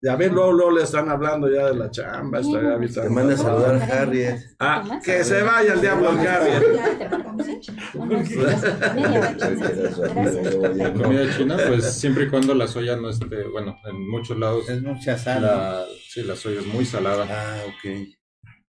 ya 0.03 0.17
ven, 0.17 0.35
luego, 0.35 0.53
luego 0.53 0.71
le 0.79 0.83
están 0.85 1.11
hablando 1.11 1.51
ya 1.51 1.67
de 1.67 1.75
la 1.77 1.91
chamba. 1.91 2.41
Esta 2.41 2.59
Gaby 2.59 2.89
Te 2.89 3.09
manda 3.11 3.35
a 3.35 3.37
saludar 3.37 3.75
a 3.77 3.85
Harriet. 3.85 4.39
Ah, 4.59 5.01
que 5.05 5.23
se 5.25 5.43
vaya 5.43 5.75
el 5.75 5.81
diablo 5.81 6.09
al 6.09 6.17
Gaby. 6.17 6.51
La 10.77 10.93
comida 10.95 11.37
china, 11.37 11.57
pues 11.67 11.93
siempre 11.93 12.25
y 12.25 12.29
cuando 12.29 12.55
la 12.55 12.67
soya 12.67 12.97
no 12.97 13.11
esté, 13.11 13.27
bueno, 13.53 13.77
en 13.85 14.09
muchos 14.09 14.39
lados 14.39 14.69
Es 14.69 14.83
mucha 14.83 15.19
sal. 15.19 15.43
¿no? 15.43 15.49
la, 15.49 15.85
sí, 16.09 16.23
la 16.23 16.37
soya 16.37 16.61
es 16.61 16.67
muy 16.67 16.85
salada. 16.85 17.27
Ah, 17.31 17.63
ok. 17.67 18.09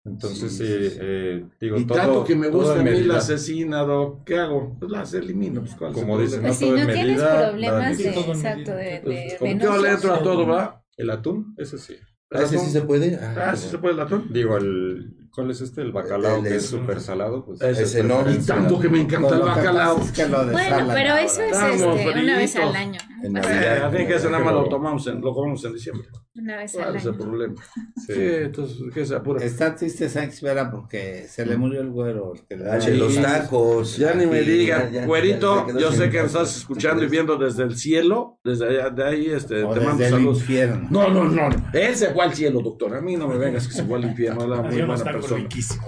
Entonces, 0.03 0.57
Sí, 0.57 0.65
sí, 0.65 0.89
sí, 0.89 0.97
eh, 0.99 1.45
digo, 1.59 1.77
Y 1.77 1.85
todo, 1.85 1.97
tanto 1.97 2.23
que 2.23 2.35
me 2.35 2.47
gusta 2.49 2.73
a 2.73 2.77
mí 2.77 2.83
medida. 2.85 3.13
la 3.13 3.19
asesina, 3.19 3.81
Doc. 3.83 4.23
¿Qué 4.25 4.37
hago? 4.39 4.75
Pues 4.79 4.89
las 4.91 5.13
elimino. 5.13 5.61
Pues, 5.61 5.75
¿cuál 5.75 5.91
es 5.91 5.97
el 5.97 6.03
Como 6.03 6.19
dicen? 6.19 6.41
Pues 6.41 6.55
si 6.57 6.65
todo 6.65 6.75
no 6.75 6.81
en 6.81 6.87
tienes 6.87 7.05
medida, 7.05 7.23
nada 7.33 7.49
problemas 7.49 7.97
de, 7.97 8.09
exacto, 8.09 8.71
de, 8.71 8.83
de 8.83 9.35
Pues, 9.39 9.59
Yo 9.59 9.77
le 9.77 9.89
entro 9.91 10.13
a 10.13 10.23
todo, 10.23 10.47
¿va? 10.47 10.80
El 10.97 11.09
atún, 11.09 11.53
ese 11.57 11.77
sí. 11.77 11.95
Ah, 12.31 12.43
¿ese 12.43 12.57
sí 12.59 12.71
se 12.71 12.81
puede? 12.81 13.15
Ah, 13.15 13.55
¿sí 13.55 13.69
se 13.69 13.77
puede 13.77 13.93
el 13.93 13.97
latón? 13.97 14.31
Digo, 14.31 14.57
el, 14.57 15.20
¿cuál 15.33 15.51
es 15.51 15.61
este? 15.61 15.81
El 15.81 15.91
bacalao, 15.91 16.37
El- 16.37 16.43
que 16.43 16.55
es 16.55 16.65
súper 16.65 16.99
salado. 17.01 17.45
Pues, 17.45 17.61
Ese 17.61 18.03
no. 18.03 18.23
Y 18.29 18.37
tanto 18.39 18.79
que 18.79 18.89
me 18.89 19.01
encanta 19.01 19.35
el 19.35 19.41
bacalao. 19.41 19.97
pasa 19.97 20.09
es 20.09 20.17
que 20.17 20.27
lo 20.27 20.45
Bueno, 20.51 20.87
pero 20.93 21.15
eso 21.15 21.41
es 21.41 21.57
este, 21.57 22.19
una 22.19 22.37
vez 22.37 22.55
al 22.55 22.75
año. 22.75 22.99
En. 23.23 23.33
Navidad. 23.33 23.77
Eh, 23.77 23.83
así 23.83 24.07
que 24.07 24.15
ese 24.15 24.29
nada 24.31 24.43
más 24.43 24.53
lo 24.53 24.67
tomamos, 24.67 25.05
en, 25.07 25.21
lo 25.21 25.31
comemos 25.33 25.63
en 25.65 25.73
diciembre. 25.73 26.07
Una 26.33 26.57
vez 26.57 26.71
¿Cuál 26.73 26.87
al 26.87 26.95
es 26.95 27.03
el 27.05 27.09
año. 27.11 27.19
problema? 27.19 27.53
Sí. 27.95 28.13
Sí, 28.13 28.19
entonces, 28.19 28.77
que 28.93 29.05
se 29.05 29.15
apure. 29.15 29.45
Está 29.45 29.75
triste 29.75 30.09
Sánchez 30.09 30.41
Vera 30.41 30.71
porque 30.71 31.25
se 31.27 31.45
le 31.45 31.55
murió 31.55 31.81
el 31.81 31.91
güero. 31.91 32.33
el 32.33 32.41
que 32.47 32.55
le 32.57 32.63
daba- 32.63 32.77
de 32.83 32.95
los 32.95 33.15
tacos. 33.21 33.97
Ya 33.97 34.13
ni 34.15 34.25
me 34.25 34.39
Aquí, 34.39 34.49
diga, 34.49 34.89
ya- 34.89 35.01
ya- 35.01 35.05
güerito, 35.05 35.67
yo 35.77 35.91
sé 35.91 36.09
que 36.09 36.19
estás 36.21 36.57
escuchando 36.57 37.03
y 37.03 37.07
viendo 37.09 37.37
desde 37.37 37.63
el 37.63 37.77
cielo, 37.77 38.39
desde 38.43 38.67
allá, 38.69 38.89
de 38.89 39.03
ahí, 39.03 39.25
este, 39.29 39.55
te 39.55 39.79
mando 39.81 40.03
saludos. 40.03 40.43
No, 40.89 41.09
no, 41.09 41.25
no, 41.25 41.49
no. 41.49 41.55
Él 41.73 41.95
se 41.95 42.09
fue 42.09 42.23
al 42.23 42.33
cielo, 42.33 42.61
doctor. 42.61 42.95
A 42.95 43.01
mí 43.01 43.17
no 43.17 43.27
me 43.27 43.37
vengas 43.37 43.67
que 43.67 43.73
se 43.73 43.83
fue 43.83 43.99
al 43.99 44.05
infierno. 44.05 44.45
Era 44.45 44.61
muy 44.63 44.81
buena 44.81 45.11
persona. 45.21 45.47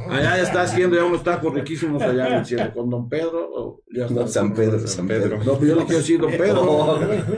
Allá 0.10 0.42
está 0.42 0.62
haciendo 0.62 0.96
ya 0.96 1.06
unos 1.06 1.24
tacos 1.24 1.54
riquísimos 1.54 2.02
allá 2.02 2.28
en 2.28 2.34
el 2.34 2.46
cielo. 2.46 2.74
Con 2.74 2.90
don 2.90 3.10
Pedro. 3.10 3.50
o 3.54 3.82
ya 3.92 4.06
está. 4.06 4.22
No, 4.22 4.28
San 4.28 4.54
Pedro, 4.54 4.80
San 4.88 5.08
Pedro. 5.08 5.38
No, 5.44 5.58
pero 5.58 5.74
yo 5.74 5.76
le 5.76 5.86
quiero 5.86 6.00
decir 6.00 6.20
don 6.20 6.32
Pedro. 6.32 6.62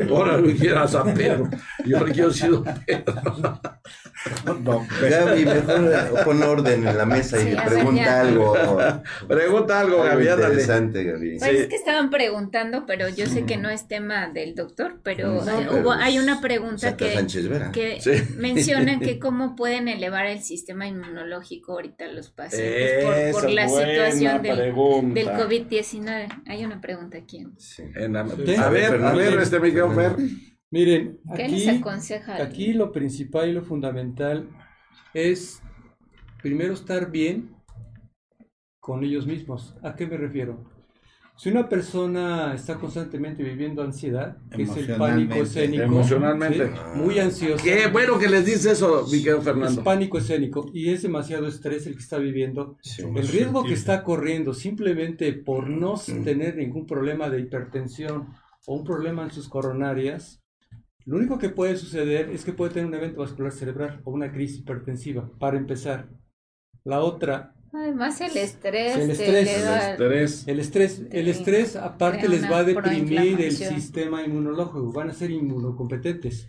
Ahora 0.10 0.38
me 0.38 0.56
quiero 0.56 0.80
a 0.80 0.88
San 0.88 1.14
Pedro. 1.14 1.50
Yo 1.86 2.04
le 2.06 2.12
quiero 2.12 2.30
decir 2.30 2.52
don 2.52 2.64
Pedro. 2.64 3.14
Gaby, 4.66 5.46
mejor 5.46 6.24
pon 6.24 6.44
orden 6.44 6.88
en 6.88 6.98
la 6.98 7.06
mesa 7.06 7.38
y 7.38 7.44
Sí, 7.44 7.50
ver, 7.56 7.66
pregunta 7.66 8.04
ya. 8.04 8.22
algo. 8.22 8.54
Pregunta 9.28 9.80
algo, 9.80 10.04
algo 10.04 10.24
Gaby, 10.26 10.28
interesante, 10.42 11.04
Gaby. 11.04 11.40
Pues 11.40 11.52
es 11.52 11.68
que 11.68 11.76
estaban 11.76 12.10
preguntando, 12.10 12.86
pero 12.86 13.08
yo 13.10 13.26
sé 13.28 13.44
que 13.46 13.58
no 13.58 13.70
es 13.70 13.88
tema 13.88 14.28
del 14.28 14.56
doctor, 14.56 15.00
pero 15.04 15.28
No, 15.28 15.42
eh, 15.42 15.66
pero 15.70 15.82
hubo, 15.82 15.92
hay 15.92 16.20
una 16.20 16.42
pregunta 16.42 16.96
que, 16.98 17.14
que 17.74 18.00
Sí. 18.02 18.12
mencionan 18.38 19.00
que 19.00 19.20
cómo 19.20 19.56
pueden 19.56 19.88
elevar 19.88 20.26
el 20.26 20.42
sistema 20.42 20.88
inmunológico 20.88 21.74
ahorita 21.74 22.08
los 22.08 22.30
pacientes 22.30 23.04
por, 23.06 23.14
Esa 23.16 23.32
por 23.42 23.50
la 23.52 23.68
buena 23.68 24.12
situación 24.12 24.42
del, 24.42 24.58
del 25.14 25.28
COVID-19. 25.28 26.44
Hay 26.48 26.66
una 26.66 26.82
pregunta 26.82 27.18
aquí. 27.18 27.46
Sí. 27.58 27.84
En 27.96 28.14
la- 28.14 28.26
Sí. 28.26 28.56
A 28.56 28.70
ver, 28.70 29.04
a 29.04 29.14
ver, 29.14 29.40
este 29.40 29.60
Miguel 29.60 29.92
Fer. 29.96 30.16
Miren, 30.76 31.22
¿Qué 31.38 31.48
les 31.48 31.70
aquí, 31.70 31.78
aconseja? 31.80 32.44
aquí 32.44 32.74
lo 32.74 32.92
principal 32.92 33.48
y 33.48 33.54
lo 33.54 33.62
fundamental 33.62 34.50
es 35.14 35.62
primero 36.44 36.74
estar 36.74 37.10
bien 37.12 37.56
con 38.82 39.02
ellos 39.06 39.26
mismos. 39.26 39.74
¿A 39.84 39.96
qué 39.96 40.06
me 40.06 40.18
refiero? 40.18 40.66
Si 41.38 41.50
una 41.50 41.70
persona 41.70 42.54
está 42.54 42.76
constantemente 42.76 43.42
viviendo 43.42 43.84
ansiedad, 43.84 44.36
que 44.52 44.64
es 44.64 44.76
el 44.76 44.98
pánico 44.98 45.36
escénico, 45.36 45.84
Emocionalmente. 45.84 46.68
¿sí? 46.68 46.74
muy 46.96 47.20
ansioso. 47.20 47.64
Qué 47.64 47.88
bueno 47.88 48.20
que 48.20 48.28
les 48.28 48.46
dices 48.46 48.66
eso, 48.66 49.06
mi 49.10 49.20
querido 49.20 49.38
Es 49.38 49.44
Fernando. 49.46 49.82
pánico 49.82 50.18
escénico 50.18 50.70
y 50.74 50.90
es 50.90 51.04
demasiado 51.04 51.48
estrés 51.48 51.88
el 51.88 51.94
que 51.94 52.02
está 52.02 52.18
viviendo. 52.18 52.78
Sí. 52.82 53.02
El 53.02 53.28
riesgo 53.30 53.64
que 53.64 53.74
está 53.74 54.04
corriendo 54.04 54.54
simplemente 54.54 55.32
por 55.32 55.70
no 55.70 55.96
tener 56.26 56.58
ningún 56.58 56.86
problema 56.86 57.30
de 57.30 57.40
hipertensión 57.40 58.28
o 58.66 58.76
un 58.76 58.84
problema 58.84 59.24
en 59.24 59.32
sus 59.32 59.48
coronarias, 59.48 60.42
lo 61.06 61.18
único 61.18 61.38
que 61.38 61.50
puede 61.50 61.78
suceder 61.78 62.30
es 62.32 62.44
que 62.46 62.54
puede 62.54 62.74
tener 62.74 62.88
un 62.88 62.96
evento 62.96 63.22
vascular 63.22 63.52
cerebral 63.52 64.02
o 64.04 64.12
una 64.12 64.32
crisis 64.32 64.60
hipertensiva, 64.60 65.30
para 65.40 65.58
empezar. 65.58 66.10
La 66.84 67.00
otra, 67.02 67.52
Además 67.74 68.22
el 68.22 68.38
estrés, 68.38 68.96
El 68.96 69.10
estrés. 69.12 69.50
eleva- 69.50 69.90
Estrés. 69.92 70.48
el 70.48 70.60
estrés. 70.62 71.02
El 71.12 71.28
estrés 71.28 71.76
aparte 71.76 72.30
les 72.30 72.50
va 72.50 72.60
a 72.60 72.64
deprimir 72.64 73.42
el 73.42 73.52
sistema 73.52 74.24
inmunológico, 74.24 74.94
van 74.94 75.10
a 75.10 75.14
ser 75.14 75.30
inmunocompetentes. 75.32 76.48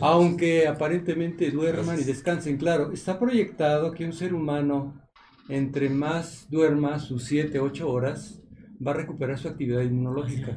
Aunque 0.00 0.66
aparentemente 0.68 1.50
duerman 1.50 1.98
y 1.98 2.04
descansen, 2.04 2.58
claro, 2.58 2.92
está 2.92 3.18
proyectado 3.18 3.92
que 3.92 4.04
un 4.04 4.12
ser 4.12 4.34
humano, 4.34 5.00
entre 5.48 5.88
más 5.88 6.46
duerma 6.50 6.98
sus 6.98 7.24
7, 7.24 7.58
8 7.60 7.90
horas, 7.90 8.42
va 8.86 8.90
a 8.90 8.94
recuperar 8.94 9.38
su 9.38 9.48
actividad 9.48 9.80
inmunológica. 9.80 10.54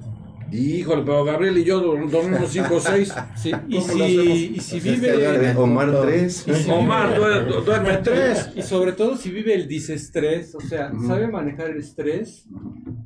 Híjole, 0.52 1.04
pero 1.04 1.24
Gabriel 1.24 1.58
y 1.58 1.64
yo 1.64 1.80
dormimos 1.80 2.50
5 2.50 2.76
o 2.76 2.80
6. 2.80 3.14
Sí, 3.36 3.52
y, 3.70 3.80
¿Cómo 3.80 3.94
lo 3.96 4.06
si, 4.06 4.56
y 4.76 4.80
vive, 4.80 5.54
Omar 5.56 5.86
juntos. 5.88 6.06
3. 6.08 6.46
y 6.48 6.54
si 6.56 6.72
Omar, 6.72 7.16
duerme 7.66 7.98
3. 8.04 8.50
y 8.56 8.62
sobre 8.62 8.92
todo 8.92 9.16
si 9.18 9.32
vive 9.32 9.54
el 9.54 9.68
disestrés, 9.68 10.54
o 10.56 10.60
sea, 10.60 10.92
sabe 11.08 11.28
manejar 11.28 11.70
el 11.70 11.78
estrés, 11.78 12.46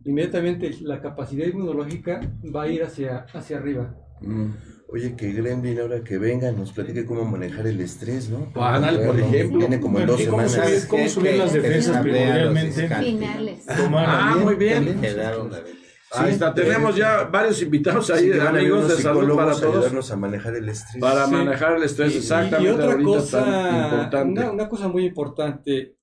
inmediatamente 0.03 0.71
la 0.81 1.01
capacidad 1.01 1.45
inmunológica 1.45 2.19
va 2.55 2.63
a 2.63 2.67
ir 2.67 2.83
hacia, 2.83 3.25
hacia 3.33 3.57
arriba. 3.57 3.95
Oye, 4.87 5.15
que 5.15 5.31
Gremlin 5.33 5.79
ahora 5.79 6.03
que 6.03 6.17
venga 6.17 6.51
nos 6.51 6.71
platique 6.71 7.05
cómo 7.05 7.25
manejar 7.25 7.65
el 7.67 7.81
estrés, 7.81 8.29
¿no? 8.29 8.51
Por 8.53 9.19
ejemplo. 9.19 9.59
Viene 9.59 9.79
como 9.79 9.99
en 9.99 10.05
dos 10.07 10.21
¿Y 10.21 10.25
cómo 10.27 10.47
semanas. 10.47 10.71
subir- 10.71 10.87
cómo 10.87 11.09
subir 11.09 11.35
las 11.37 11.53
defensas 11.53 12.01
primordialmente? 12.03 12.87
finales. 12.87 13.65
Tomar 13.65 14.05
Ah, 14.07 14.37
muy 14.41 14.55
bien. 14.55 14.75
También 14.85 15.01
quedaron 15.01 15.49
de 15.51 15.61
ver. 15.61 15.84
Ahí 16.17 16.33
está, 16.33 16.53
tenemos 16.53 16.95
ya 16.95 17.23
varios 17.25 17.61
invitados 17.61 18.09
ahí, 18.11 18.31
Sí, 18.31 18.39
amigos 18.39 18.87
de 18.89 18.95
salud 18.95 19.35
para 19.35 19.51
todos, 19.53 19.75
ayudarnos 19.75 20.11
a 20.11 20.15
manejar 20.15 20.55
el 20.55 20.69
estrés. 20.69 21.01
para 21.01 21.25
Sí. 21.25 21.31
manejar 21.31 21.77
el 21.77 21.83
estrés, 21.83 22.13
Y- 22.13 22.17
exactamente. 22.17 22.69
Y, 22.69 22.73
otra 22.73 23.03
cosa, 23.03 23.85
importante. 23.85 24.41
una, 24.41 24.51
una 24.51 24.69
cosa 24.69 24.87
muy 24.87 25.05
importante, 25.05 25.95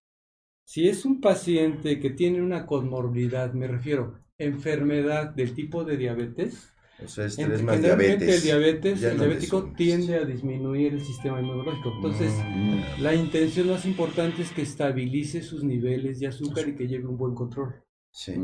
si 0.65 0.89
es 0.89 1.05
un 1.05 1.21
paciente 1.21 1.99
que 2.01 2.11
tiene 2.11 2.41
una 2.43 2.67
conmorbidad, 2.67 3.53
me 3.53 3.67
refiero, 3.69 4.19
enfermedad 4.39 5.31
del 5.31 5.55
tipo 5.55 5.85
de 5.85 5.97
diabetes, 5.97 6.69
O 7.05 7.09
sea, 7.09 7.27
estrés 7.27 7.63
más 7.63 7.81
diabetes. 7.81 8.37
el 8.37 8.43
diabetes, 8.43 9.01
Ya 9.01 9.11
el 9.11 9.17
no 9.19 9.25
diabético 9.25 9.73
tiende 9.77 10.15
a 10.17 10.25
disminuir 10.25 10.93
el 10.95 11.01
sistema 11.05 11.41
inmunológico. 11.41 11.93
Entonces, 11.97 12.33
Mm. 12.55 13.03
la 13.03 13.15
intención 13.15 13.69
más 13.71 13.85
importante 13.87 14.43
es 14.43 14.51
que 14.53 14.63
estabilice 14.63 15.43
sus 15.43 15.65
niveles 15.65 16.21
de 16.21 16.29
azúcar 16.29 16.69
y 16.69 16.75
que 16.77 16.87
lleve 16.87 17.07
un 17.09 17.17
buen 17.19 17.35
control. 17.35 17.75
Sí. 18.15 18.35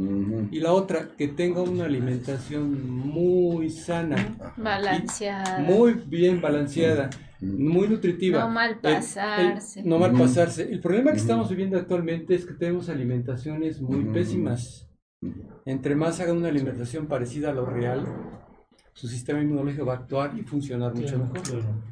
Y 0.51 0.61
la 0.61 0.73
otra, 0.73 1.11
que 1.16 1.28
tenga 1.28 1.61
una 1.61 1.85
alimentación 1.85 2.90
muy 2.90 3.69
sana, 3.69 4.35
Balanceada. 4.57 5.59
muy 5.59 5.93
bien 5.93 6.40
balanceada, 6.40 7.11
muy 7.43 7.86
nutritiva. 7.86 8.40
No 8.45 8.49
mal 8.49 8.70
El- 8.82 8.90
el- 8.90 8.97
pasarse. 8.97 9.82
no 9.85 9.99
mal 9.99 10.12
Ujú. 10.12 10.23
pasarse. 10.23 10.73
El 10.73 10.81
problema 10.81 11.11
que 11.12 11.19
estamos 11.19 11.51
viviendo 11.51 11.77
actualmente 11.77 12.35
es 12.35 12.47
que 12.47 12.55
tenemos 12.55 12.89
alimentaciones 12.89 13.82
muy 13.82 14.05
pésimas. 14.07 14.89
Entre 15.66 15.95
más 15.95 16.19
hagan 16.20 16.39
una 16.39 16.49
alimentación 16.49 17.07
parecida 17.07 17.51
a 17.51 17.53
lo 17.53 17.66
real, 17.66 18.07
su 18.95 19.07
sistema 19.07 19.40
inmunológico 19.43 19.85
va 19.85 19.95
a 19.95 19.97
actuar 19.99 20.32
y 20.39 20.43
funcionar 20.45 20.95
mucho 20.95 21.19
mejor. 21.19 21.43
Claro. 21.43 21.82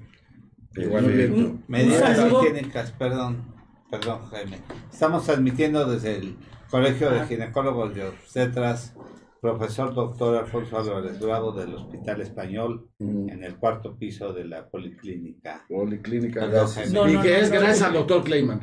Saludo. 1.68 2.42
higiénicas, 2.42 2.90
perdón, 2.92 3.44
perdón 3.90 4.20
Jaime. 4.30 4.58
Estamos 4.92 5.24
transmitiendo 5.26 5.90
desde 5.90 6.16
el 6.16 6.36
Colegio 6.70 7.10
de 7.10 7.26
Ginecólogos 7.26 7.96
y 7.96 8.00
Obstetras, 8.00 8.94
profesor 9.40 9.94
doctor 9.94 10.36
Alfonso 10.36 10.78
Álvarez 10.78 11.20
Bravo 11.20 11.52
del 11.52 11.74
Hospital 11.74 12.20
Español, 12.20 12.88
Ujú. 12.98 13.28
en 13.30 13.44
el 13.44 13.56
cuarto 13.56 13.96
piso 13.96 14.32
de 14.32 14.44
la 14.44 14.68
Policlínica. 14.68 15.64
Policlínica. 15.68 16.46
Gracias. 16.46 16.92
No, 16.92 17.08
y 17.08 17.14
no, 17.14 17.22
que 17.22 17.30
no, 17.30 17.36
es 17.36 17.50
no, 17.50 17.56
gracias 17.60 17.80
no. 17.80 17.86
al 17.86 17.92
doctor 17.94 18.24
Clayman. 18.24 18.60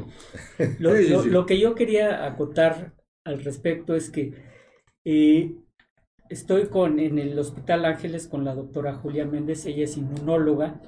Lo, 0.80 0.96
Sí, 0.96 1.04
sí, 1.06 1.10
lo- 1.12 1.24
sí. 1.24 1.30
lo 1.30 1.46
que 1.46 1.60
yo 1.60 1.76
quería 1.76 2.26
acotar 2.26 2.94
al 3.26 3.44
respecto 3.44 3.96
es 3.96 4.10
que 4.10 4.34
eh, 5.06 5.56
estoy 6.30 6.68
con, 6.68 7.00
en 7.00 7.20
el 7.20 7.38
Hospital 7.40 7.86
Ángeles 7.86 8.28
con 8.28 8.44
la 8.44 8.54
doctora 8.56 8.96
Julia 8.96 9.26
Méndez, 9.26 9.66
ella 9.66 9.84
es 9.86 9.96
inmunóloga, 9.98 10.82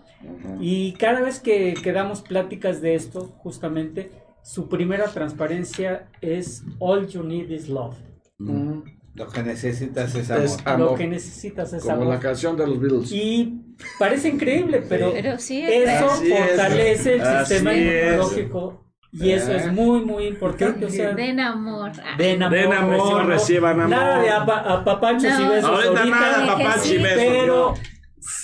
y 0.59 0.93
cada 0.93 1.21
vez 1.21 1.39
que, 1.39 1.75
que 1.83 1.91
damos 1.91 2.21
pláticas 2.21 2.81
de 2.81 2.95
esto, 2.95 3.27
justamente, 3.37 4.09
su 4.45 4.69
primera 4.69 5.05
transparencia 5.05 6.07
es 6.21 6.63
All 6.77 7.07
You 7.07 7.23
Need 7.23 7.49
Is 7.49 7.67
Love. 7.67 7.95
Lo 8.37 9.27
que 9.29 9.41
necesitas 9.41 10.13
es 10.13 10.29
amor. 10.29 10.43
Es 10.45 10.63
Lo 10.65 10.71
amor. 10.71 10.97
que 10.97 11.07
necesitas 11.07 11.73
es 11.73 11.81
Como 11.81 11.95
amor. 11.95 12.07
la 12.13 12.19
canción 12.19 12.55
de 12.55 12.67
los 12.67 12.79
Beatles. 12.79 13.11
Y 13.11 13.59
parece 13.97 14.29
increíble, 14.29 14.83
pero 14.87 15.11
Pero 15.13 15.39
sí, 15.39 15.63
eso 15.63 16.05
Así 16.11 16.31
es. 16.31 16.37
fortalece 16.47 17.15
el 17.15 17.21
Así 17.21 17.53
sistema 17.53 17.73
es. 17.73 18.05
inmunológico 18.05 18.85
y 19.13 19.31
eso 19.31 19.53
es 19.53 19.71
muy, 19.71 20.01
muy 20.03 20.25
importante. 20.27 20.85
O 20.85 20.89
sea, 20.89 21.13
Den 21.15 21.39
amor. 21.39 21.91
Ah, 22.03 22.15
Den 22.17 22.43
amor, 22.43 22.57
Den 22.59 22.73
amor, 22.73 23.25
reciban 23.25 23.79
amor. 23.79 23.89
Nada 23.89 24.21
de 24.21 24.29
apa- 24.29 24.59
apapachos 24.73 25.23
y 25.23 25.43
No. 25.43 25.49
besos 25.51 25.69
Ahorita 25.71 26.05
nada, 26.05 26.45
papá, 26.47 26.75
y 26.85 26.97
besos. 26.97 27.44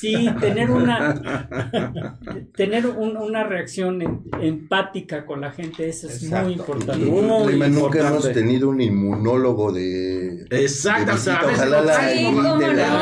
Sí 0.01 0.29
tener 0.39 0.71
una 0.71 1.21
tener 2.55 2.87
un- 2.87 3.17
una 3.17 3.43
reacción 3.43 4.01
en- 4.01 4.21
empática 4.41 5.25
con 5.25 5.41
la 5.41 5.51
gente, 5.51 5.87
eso 5.87 6.07
es 6.07 6.23
Exacto. 6.23 6.45
muy 6.45 6.53
importante. 6.53 7.05
Y, 7.05 7.09
Muy 7.09 7.21
nunca 7.23 7.65
importante. 7.67 8.07
hemos 8.07 8.31
tenido 8.33 8.69
un 8.69 8.81
inmunólogo 8.81 9.71
de. 9.71 10.45
Exacto, 10.49 11.05
de 11.05 11.11
o 11.13 11.17
sea, 11.17 11.35
a 11.35 11.45
visita. 11.45 11.47
veces 11.47 11.61
Ojalá 11.61 11.79
no 11.81 11.85
la 11.85 12.09
Sí. 12.11 12.25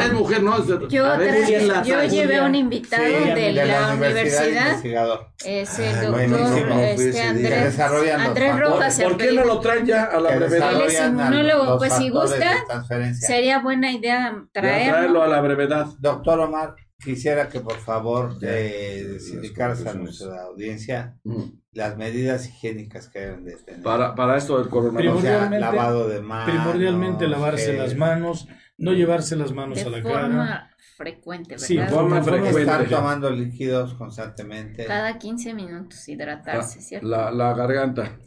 Es 0.10 0.14
mujer, 0.14 0.44
¿no? 0.44 0.60
De- 0.60 0.88
Yo, 0.90 1.06
a 1.06 1.18
ver, 1.18 1.36
tra- 1.36 1.44
Julia, 1.44 1.62
la- 1.64 1.84
yo 1.84 2.04
llevé 2.04 2.36
a 2.38 2.46
un 2.46 2.56
invitado 2.56 3.04
Sí, 3.06 3.12
de, 3.34 3.52
la 3.54 3.94
universidad, 3.94 4.68
investigador. 4.72 5.28
es 5.46 5.80
el 5.80 5.86
Ay, 5.86 6.06
doctor 6.28 6.72
este. 6.80 7.22
Andrés, 7.22 7.80
Andrés. 7.80 8.60
Rojas. 8.60 9.00
¿Por 9.02 9.18
qué 9.18 9.32
no 9.32 9.46
lo 9.46 9.60
traen 9.60 9.86
ya 9.86 10.04
a 10.06 10.20
la 10.20 10.36
brevedad? 10.36 10.74
Él 10.74 10.82
es 10.88 11.00
inmunólogo, 11.02 11.78
pues, 11.78 11.94
si 11.94 12.10
gusta, 12.10 12.56
de. 12.90 13.14
Sería 13.16 13.60
buena 13.60 13.92
idea 13.92 14.44
traerlo. 14.52 14.92
traerlo 14.94 15.24
a 15.24 15.28
la 15.28 15.42
brevedad. 15.42 15.88
Doctor 16.00 16.40
Omar, 16.42 16.76
quisiera 17.04 17.48
que 17.50 17.60
por 17.62 17.78
favor 17.78 18.38
eh, 18.42 19.18
indicaras 19.34 19.86
a 19.86 19.94
nuestra 19.94 20.44
audiencia 20.44 21.16
Mm. 21.24 21.44
las 21.74 21.98
medidas 21.98 22.48
higiénicas 22.48 23.08
que 23.10 23.20
deben 23.20 23.46
de 23.46 23.56
tener. 23.58 23.82
Para, 23.84 24.16
para 24.16 24.38
esto 24.38 24.58
del 24.58 24.68
o 24.68 24.70
coronavirus. 24.70 25.22
sea, 25.22 25.40
Primordialmente- 25.48 25.60
lavado 25.78 26.08
de 26.10 26.22
manos. 26.22 26.56
Primordialmente 26.56 27.28
lavarse 27.28 27.74
las 27.74 27.96
manos, 27.96 28.48
no 28.78 28.94
llevarse 28.94 29.36
las 29.36 29.52
manos 29.54 29.78
de 29.78 29.84
a 29.84 29.90
la 29.90 30.02
forma 30.02 30.48
cara. 30.48 30.70
frecuente, 30.98 31.50
¿verdad? 31.52 31.66
Sí, 31.68 31.78
de 31.78 31.88
forma 31.88 32.22
forma 32.22 32.24
frecuente. 32.24 32.62
Estar 32.62 32.88
tomando 32.90 33.30
líquidos 33.30 33.94
constantemente. 33.94 34.86
Cada 34.86 35.18
15 35.18 35.54
minutos 35.54 36.08
hidratarse, 36.10 36.82
¿cierto? 36.82 37.08
La, 37.08 37.32
la 37.32 37.54
garganta. 37.54 38.18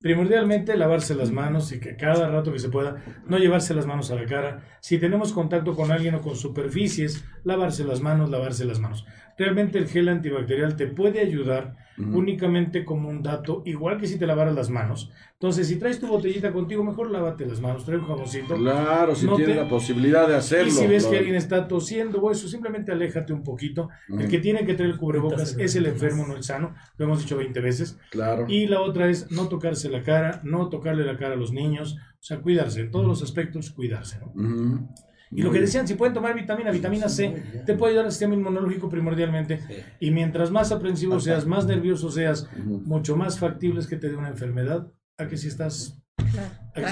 Primordialmente 0.00 0.78
lavarse 0.78 1.14
las 1.14 1.30
manos 1.30 1.72
y 1.72 1.78
que 1.78 1.94
cada 1.94 2.30
rato 2.30 2.50
que 2.50 2.58
se 2.58 2.70
pueda 2.70 3.04
no 3.26 3.36
llevarse 3.36 3.74
las 3.74 3.84
manos 3.84 4.10
a 4.10 4.14
la 4.14 4.24
cara. 4.24 4.62
Si 4.80 4.96
tenemos 4.96 5.34
contacto 5.34 5.76
con 5.76 5.92
alguien 5.92 6.14
o 6.14 6.22
con 6.22 6.36
superficies, 6.36 7.22
lavarse 7.44 7.84
las 7.84 8.00
manos, 8.00 8.30
lavarse 8.30 8.64
las 8.64 8.80
manos. 8.80 9.04
Realmente 9.40 9.78
el 9.78 9.88
gel 9.88 10.10
antibacterial 10.10 10.76
te 10.76 10.86
puede 10.86 11.18
ayudar 11.20 11.74
Ujú. 11.96 12.18
únicamente 12.18 12.84
como 12.84 13.08
un 13.08 13.22
dato, 13.22 13.62
igual 13.64 13.96
que 13.98 14.06
si 14.06 14.18
te 14.18 14.26
lavaras 14.26 14.54
las 14.54 14.68
manos. 14.68 15.10
Entonces, 15.32 15.66
si 15.66 15.76
traes 15.78 15.98
tu 15.98 16.06
botellita 16.08 16.52
contigo, 16.52 16.84
mejor 16.84 17.10
lávate 17.10 17.46
las 17.46 17.58
manos, 17.62 17.86
trae 17.86 17.96
un 17.96 18.04
jaboncito. 18.06 18.54
Claro, 18.56 19.14
si 19.14 19.24
No 19.24 19.36
tienes 19.36 19.56
te- 19.56 19.62
la 19.62 19.68
posibilidad 19.68 20.28
de 20.28 20.36
hacerlo. 20.36 20.68
Y 20.68 20.70
si 20.72 20.86
ves 20.86 21.04
lo- 21.04 21.10
que 21.10 21.16
alguien 21.18 21.36
está 21.36 21.66
tosiendo 21.68 22.20
o 22.20 22.30
eso, 22.30 22.48
simplemente 22.48 22.92
aléjate 22.92 23.32
un 23.32 23.42
poquito. 23.42 23.88
Ujú. 24.10 24.20
El 24.20 24.28
que 24.28 24.40
tiene 24.40 24.66
que 24.66 24.74
traer 24.74 24.90
el 24.92 24.98
cubrebocas 24.98 25.56
es 25.58 25.74
el 25.74 25.86
enfermo, 25.86 26.26
no 26.26 26.36
el 26.36 26.42
sano. 26.42 26.74
Lo 26.98 27.06
hemos 27.06 27.20
dicho 27.20 27.38
20 27.38 27.60
veces. 27.60 27.98
Claro. 28.10 28.44
Y 28.46 28.66
la 28.66 28.82
otra 28.82 29.08
es 29.08 29.30
no 29.30 29.48
tocarse 29.48 29.88
la 29.88 30.02
cara, 30.02 30.42
no 30.44 30.68
tocarle 30.68 31.04
la 31.06 31.16
cara 31.16 31.32
a 31.32 31.38
los 31.38 31.50
niños. 31.52 31.96
O 31.96 32.22
sea, 32.22 32.40
cuidarse. 32.40 32.82
En 32.82 32.90
todos 32.90 33.06
los 33.06 33.22
aspectos, 33.22 33.70
cuidarse. 33.70 34.18
¿no? 34.20 34.32
Ujú. 34.34 34.88
Y 35.32 35.42
lo 35.42 35.52
que 35.52 35.60
decían, 35.60 35.86
si 35.86 35.94
pueden 35.94 36.12
tomar 36.12 36.34
vitamina, 36.34 36.70
vitamina 36.72 37.08
C, 37.08 37.62
te 37.64 37.74
puede 37.74 37.92
ayudar 37.92 38.06
al 38.06 38.12
sistema 38.12 38.34
inmunológico 38.34 38.88
primordialmente. 38.88 39.60
Y 40.00 40.10
mientras 40.10 40.50
más 40.50 40.72
aprensivo 40.72 41.20
seas, 41.20 41.46
más 41.46 41.66
nervioso 41.66 42.10
seas, 42.10 42.48
mucho 42.64 43.16
más 43.16 43.38
factible 43.38 43.78
es 43.80 43.86
que 43.86 43.96
te 43.96 44.08
dé 44.08 44.16
una 44.16 44.28
enfermedad 44.28 44.88
a 45.18 45.28
que 45.28 45.36
si 45.36 45.48
estás... 45.48 45.96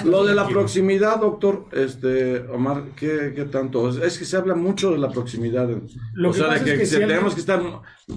Lo 0.05 0.25
de 0.25 0.35
la 0.35 0.47
proximidad, 0.47 1.19
doctor, 1.19 1.67
este, 1.71 2.39
Omar, 2.47 2.89
¿qué, 2.95 3.31
qué 3.35 3.45
tanto? 3.45 3.89
Es, 3.89 3.95
es 3.97 4.19
que 4.19 4.25
se 4.25 4.35
habla 4.35 4.53
mucho 4.55 4.91
de 4.91 4.97
la 4.97 5.09
proximidad. 5.09 5.69
Lo 6.13 6.29
o 6.29 6.31
que 6.33 6.37
sea, 6.39 6.47
de 6.47 6.53
pasa 6.53 6.65
que, 6.65 6.73
es 6.73 6.79
que 6.79 6.85
si 6.85 6.95
alguien- 6.95 7.09
tenemos 7.09 7.33
que 7.35 7.39
estar 7.41 7.61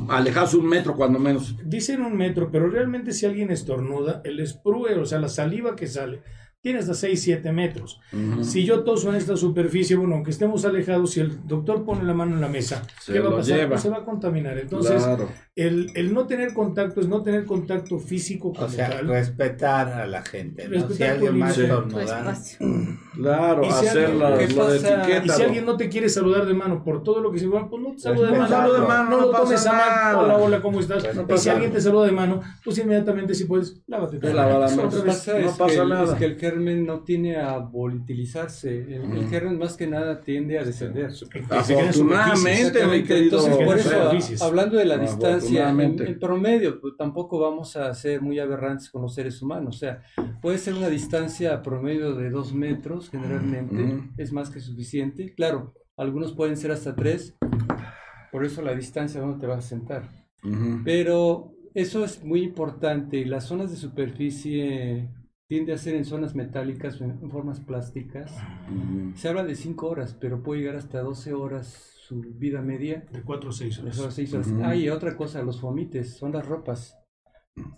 alejados 0.09 0.55
un 0.55 0.67
metro 0.69 0.97
cuando 0.97 1.19
menos. 1.19 1.55
Dicen 1.65 2.03
un 2.03 2.17
metro, 2.17 2.51
pero 2.51 2.69
realmente 2.69 3.13
si 3.13 3.27
alguien 3.27 3.51
estornuda, 3.51 4.21
el 4.25 4.45
sprue, 4.47 4.95
o 4.95 5.07
sea, 5.07 5.21
la 5.21 5.29
saliva 5.29 5.77
que 5.77 5.87
sale, 5.87 6.23
tiene 6.63 6.79
hasta 6.79 6.95
6, 6.95 7.21
7 7.21 7.53
metros. 7.53 8.01
Si 8.43 8.65
yo 8.65 8.85
toso 8.85 9.11
en 9.11 9.17
esta 9.17 9.37
superficie, 9.37 9.97
bueno, 9.97 10.15
aunque 10.15 10.31
estemos 10.31 10.65
alejados, 10.65 11.11
si 11.11 11.21
el 11.21 11.45
doctor 11.47 11.85
pone 11.85 12.05
la 12.05 12.15
mano 12.15 12.37
en 12.37 12.41
la 12.41 12.49
mesa, 12.49 12.83
Se 13.01 13.13
¿qué 13.13 13.19
va 13.19 13.31
a 13.31 13.37
pasar? 13.37 13.69
Pues 13.69 13.81
se 13.81 13.89
va 13.91 13.99
a 13.99 14.05
contaminar. 14.05 14.57
Entonces, 14.57 15.03
Claro. 15.03 15.29
El, 15.55 15.91
el 15.97 16.15
no 16.15 16.27
tener 16.27 16.55
contacto 16.55 16.99
es 17.03 17.09
no 17.09 17.23
tener 17.23 17.45
contacto 17.45 17.99
físico 17.99 18.55
como 18.55 18.65
O 18.65 18.71
sea, 18.71 18.89
tal. 18.89 19.07
respetar 19.09 19.89
a 19.89 20.07
la 20.07 20.23
gente. 20.23 20.67
¿no? 20.67 20.89
Si 20.89 21.03
alguien 21.03 21.39
más 21.39 21.59
estornuda. 21.59 22.35
Claro, 23.15 23.63
si 23.65 23.69
hacer 23.87 24.07
alguien- 24.07 24.19
la, 24.19 24.43
etiqueta. 24.43 25.23
Y 25.27 25.29
si 25.29 25.43
alguien 25.43 25.67
no 25.67 25.77
te 25.77 25.91
quiere 25.91 26.09
saludar 26.09 26.47
de 26.47 26.55
mano 26.55 26.83
por 26.83 27.03
todo 27.03 27.21
lo 27.21 27.31
que 27.31 27.39
se 27.39 27.47
va, 27.49 27.69
pues 27.69 27.83
no 27.83 27.93
te 27.93 27.99
saluda 27.99 28.29
de 28.31 28.39
mano. 28.39 28.49
saluda 28.49 28.81
de 28.81 28.87
mano, 28.87 29.11
no 29.11 29.21
no 29.21 29.27
lo 29.27 29.31
tomes 29.31 29.67
a 29.67 29.73
nada. 29.73 30.19
Hola, 30.21 30.37
hola, 30.39 30.63
¿cómo 30.63 30.81
estás? 30.81 31.15
No 31.15 31.27
y 31.35 31.39
si 31.39 31.51
alguien 31.51 31.71
te 31.71 31.83
saluda 31.83 32.07
de 32.07 32.13
mano, 32.13 32.41
pues 32.65 32.79
inmediatamente 32.79 33.35
si 33.35 33.45
puedes, 33.45 33.83
lávate. 33.87 34.19
Te 34.21 34.33
lava 34.33 34.59
la 34.59 34.67
Otra 34.69 34.77
mano. 34.77 34.89
Que 34.91 34.97
vez. 35.03 35.27
no 35.45 35.57
pasa 35.59 35.83
que 35.83 35.87
nada. 35.87 36.05
es 36.15 36.19
que 36.19 36.25
el 36.25 36.37
germen 36.39 36.87
no 36.87 37.01
tiene 37.01 37.37
a 37.37 37.59
volatilizarse. 37.59 38.79
El, 38.79 39.19
el 39.19 39.29
germen 39.29 39.59
más 39.59 39.77
que 39.77 39.87
nada 39.87 40.23
tiende 40.23 40.59
a 40.59 40.65
descender. 40.65 41.11
Afortunadamente, 41.51 42.87
mi 42.87 43.05
querido. 43.05 43.47
Entonces, 43.47 43.67
por 43.67 43.79
eso, 43.79 44.45
hablando 44.47 44.79
de 44.79 44.87
la 44.87 44.97
distancia, 44.97 45.42
en, 45.49 46.19
promedio, 46.19 46.81
pues, 46.81 46.95
tampoco 46.97 47.39
vamos 47.39 47.77
a 47.77 47.93
ser 47.95 48.21
muy 48.23 48.39
aberrantes 48.39 48.91
con 48.91 49.03
los 49.03 49.15
seres 49.15 49.41
humanos. 49.43 49.77
O 49.77 49.79
sea, 49.79 50.03
puede 50.41 50.59
ser 50.59 50.75
una 50.75 50.89
distancia 50.89 51.63
promedio 51.63 52.15
de 52.15 52.31
dos 52.31 52.53
metros, 52.53 53.11
generalmente, 53.11 54.11
es 54.17 54.33
más 54.33 54.51
que 54.51 54.61
suficiente. 54.61 55.35
Claro, 55.35 55.75
algunos 55.97 56.33
pueden 56.33 56.57
ser 56.57 56.73
hasta 56.73 56.95
tres, 56.95 57.37
por 58.31 58.45
eso 58.45 58.63
la 58.63 58.75
distancia 58.75 59.21
donde 59.21 59.41
te 59.41 59.47
vas 59.47 59.65
a 59.65 59.69
sentar. 59.69 60.11
Pero 60.85 61.53
eso 61.75 62.05
es 62.05 62.25
muy 62.25 62.43
importante. 62.43 63.25
Las 63.25 63.45
zonas 63.45 63.71
de 63.71 63.77
superficie 63.77 65.09
tiende 65.49 65.75
a 65.75 65.79
ser 65.79 65.95
en 65.95 66.05
zonas 66.05 66.35
metálicas 66.35 67.01
en 67.01 67.31
formas 67.31 67.61
plásticas. 67.61 68.35
Se 69.15 69.29
habla 69.29 69.45
de 69.45 69.55
5 69.55 69.87
horas, 69.87 70.17
pero 70.19 70.43
puede 70.43 70.61
llegar 70.61 70.77
hasta 70.77 71.01
12 71.01 71.35
horas 71.35 71.92
su 72.13 72.21
vida 72.39 72.61
media. 72.61 73.05
De 73.11 73.23
4 73.23 73.49
o 73.51 73.53
6 73.53 73.77
De 73.77 73.83
horas. 73.83 74.15
seis 74.15 74.33
horas. 74.35 74.49
Ujú. 74.49 74.61
Ah, 74.65 74.77
y 74.77 74.89
otra 74.91 75.17
cosa, 75.17 75.43
los 75.43 75.61
fomites, 75.61 76.17
son 76.17 76.33
las 76.33 76.47
ropas. 76.47 76.99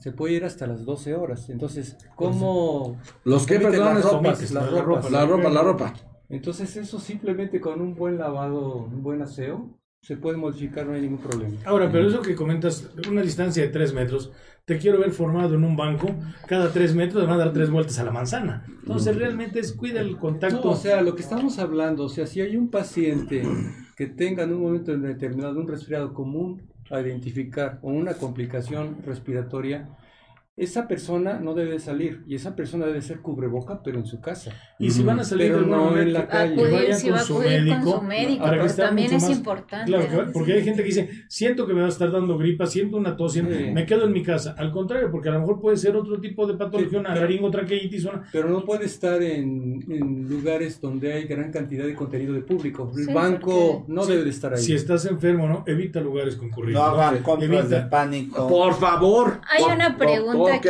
Se 0.00 0.12
puede 0.12 0.34
ir 0.34 0.44
hasta 0.44 0.66
las 0.66 0.84
12 0.84 1.14
horas. 1.14 1.48
Entonces, 1.50 1.96
¿cómo...? 2.16 3.00
Los 3.24 3.46
que, 3.46 3.58
perdón, 3.58 3.94
las 3.94 4.04
ropas, 4.04 4.10
fomites, 4.12 4.52
las 4.52 4.72
la 4.72 4.80
ropas. 4.82 5.04
ropa, 5.04 5.10
la 5.10 5.26
ropa, 5.26 5.50
la 5.50 5.62
ropa. 5.62 5.94
Entonces, 6.28 6.76
eso 6.76 6.98
simplemente 6.98 7.60
con 7.60 7.80
un 7.80 7.94
buen 7.94 8.18
lavado, 8.18 8.76
un 8.76 9.02
buen 9.02 9.22
aseo, 9.22 9.78
se 10.02 10.16
puede 10.16 10.36
modificar, 10.36 10.86
no 10.86 10.92
hay 10.94 11.02
ningún 11.02 11.18
problema. 11.18 11.56
Ahora, 11.64 11.90
pero 11.90 12.08
eso 12.08 12.22
que 12.22 12.34
comentas, 12.34 12.88
una 13.08 13.22
distancia 13.22 13.62
de 13.62 13.68
3 13.68 13.94
metros, 13.94 14.32
te 14.64 14.78
quiero 14.78 14.98
ver 14.98 15.12
formado 15.12 15.54
en 15.54 15.64
un 15.64 15.76
banco, 15.76 16.14
cada 16.46 16.72
3 16.72 16.94
metros 16.94 17.22
te 17.22 17.28
van 17.28 17.38
a 17.38 17.44
dar 17.44 17.52
3 17.52 17.70
vueltas 17.70 17.98
a 17.98 18.04
la 18.04 18.10
manzana. 18.10 18.64
Entonces, 18.66 19.16
realmente 19.16 19.60
es 19.60 19.72
cuida 19.72 20.00
el 20.00 20.16
contacto. 20.16 20.62
No, 20.64 20.70
o 20.70 20.76
sea, 20.76 21.02
lo 21.02 21.14
que 21.14 21.22
estamos 21.22 21.58
hablando, 21.58 22.04
o 22.04 22.08
sea, 22.08 22.26
si 22.26 22.40
hay 22.40 22.56
un 22.56 22.68
paciente 22.68 23.42
que 23.96 24.06
tenga 24.06 24.44
en 24.44 24.54
un 24.54 24.62
momento 24.62 24.96
determinado 24.96 25.60
un 25.60 25.68
resfriado 25.68 26.14
común 26.14 26.62
a 26.90 27.00
identificar 27.00 27.78
o 27.82 27.90
una 27.90 28.14
complicación 28.14 28.96
respiratoria, 29.04 29.88
esa 30.56 30.86
persona 30.86 31.40
no 31.40 31.52
debe 31.52 31.80
salir 31.80 32.22
y 32.28 32.36
esa 32.36 32.54
persona 32.54 32.86
debe 32.86 33.02
ser 33.02 33.18
cubreboca, 33.20 33.82
pero 33.82 33.98
en 33.98 34.06
su 34.06 34.20
casa. 34.20 34.52
y 34.78 34.88
si 34.90 35.02
van 35.02 35.18
a 35.18 35.24
salir 35.24 35.50
Pero 35.50 35.66
no 35.66 35.96
en 35.98 36.12
la 36.12 36.28
calle. 36.28 36.54
Acudir, 36.54 36.72
vayan 36.72 36.96
si 36.98 37.08
con 37.08 37.16
va 37.16 37.20
a 37.20 37.24
su 37.24 37.32
acudir 37.40 37.56
con 37.58 37.64
médico, 37.66 37.90
su 37.98 38.02
médico, 38.02 38.44
para 38.44 38.62
pero 38.62 38.74
también 38.74 39.12
es 39.14 39.22
más- 39.22 39.30
importante. 39.36 39.92
Porque 40.32 40.52
hay 40.52 40.62
gente 40.62 40.82
que 40.82 40.88
dice, 40.88 41.10
siento 41.28 41.66
que 41.66 41.74
me 41.74 41.80
va 41.80 41.86
a 41.86 41.90
estar 41.90 42.10
dando 42.12 42.38
gripa, 42.38 42.66
siento 42.66 42.96
una 42.96 43.16
tos, 43.16 43.32
siento- 43.32 43.52
Sí. 43.52 43.70
me 43.72 43.84
quedo 43.84 44.04
en 44.04 44.12
mi 44.12 44.22
casa. 44.22 44.54
Al 44.56 44.70
contrario, 44.70 45.10
porque 45.10 45.28
a 45.28 45.32
lo 45.32 45.40
mejor 45.40 45.60
puede 45.60 45.76
ser 45.76 45.96
otro 45.96 46.20
tipo 46.20 46.46
de 46.46 46.54
patología, 46.54 47.00
una 47.00 47.16
laringotraqueitis, 47.16 48.04
una... 48.04 48.22
Pero 48.30 48.48
no 48.48 48.64
puede 48.64 48.84
estar 48.84 49.20
en, 49.22 49.84
en 49.90 50.28
lugares 50.28 50.80
donde 50.80 51.12
hay 51.14 51.24
gran 51.24 51.50
cantidad 51.50 51.84
de 51.84 51.94
contenido 51.96 52.32
de 52.32 52.42
público. 52.42 52.92
El 52.96 53.06
Sí, 53.06 53.12
banco 53.12 53.78
porque- 53.86 53.92
no 53.92 54.06
debe 54.06 54.22
de 54.22 54.30
estar 54.30 54.54
ahí. 54.54 54.62
Si 54.62 54.72
estás 54.74 55.04
enfermo, 55.06 55.48
¿no? 55.48 55.64
Evita 55.66 56.00
lugares 56.00 56.36
concurridos. 56.36 56.80
no 56.80 57.00
hagan 57.00 57.22
compras 57.24 57.50
Evita. 57.50 57.82
de 57.82 57.88
pánico. 57.90 58.46
Por 58.48 58.74
favor. 58.74 59.40
Hay 59.52 59.62
por- 59.64 59.72
una 59.74 59.96
pregunta 59.96 60.43
aquí 60.48 60.68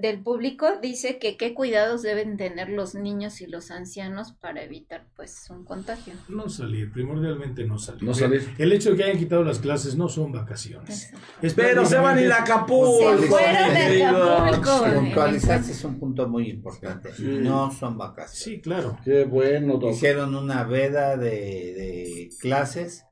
del- 0.00 0.22
público. 0.22 0.66
Dice 0.82 1.18
que 1.18 1.36
qué 1.36 1.54
cuidados 1.54 2.02
deben 2.02 2.36
tener 2.36 2.68
los 2.68 2.94
niños 2.94 3.40
y 3.40 3.46
los 3.46 3.70
ancianos 3.70 4.32
para 4.32 4.62
evitar 4.62 5.06
pues 5.16 5.48
un 5.50 5.64
contagio. 5.64 6.14
No 6.28 6.48
salir, 6.48 6.92
primordialmente 6.92 7.64
no 7.64 7.78
salir. 7.78 8.02
No 8.04 8.14
salir. 8.14 8.48
El 8.58 8.72
hecho 8.72 8.90
de 8.90 8.96
que 8.96 9.04
hayan 9.04 9.18
quitado 9.18 9.42
las 9.44 9.58
clases 9.58 9.96
no 9.96 10.08
son 10.08 10.32
vacaciones. 10.32 11.12
Es 11.42 11.54
Pero 11.54 11.84
se 11.86 11.96
van 11.96 12.18
a 12.18 12.22
ir 12.22 12.32
a 12.32 12.42
Acapulco. 12.42 13.18
Se 13.18 13.26
fueron 13.26 13.74
de 13.74 13.80
querido. 13.80 14.38
Acapulco. 14.38 14.94
Puntualizarse 14.94 15.72
es 15.72 15.84
un 15.84 15.98
punto 15.98 16.28
muy 16.28 16.48
importante. 16.50 17.10
No 17.18 17.70
son 17.72 17.98
vacaciones. 17.98 18.38
Sí, 18.38 18.60
claro. 18.60 18.98
Qué 19.04 19.24
bueno, 19.24 19.72
doctor. 19.74 19.92
Hicieron 19.92 20.34
una 20.34 20.64
veda 20.64 21.16
de, 21.16 21.30
de 21.30 22.28
clases 22.40 23.04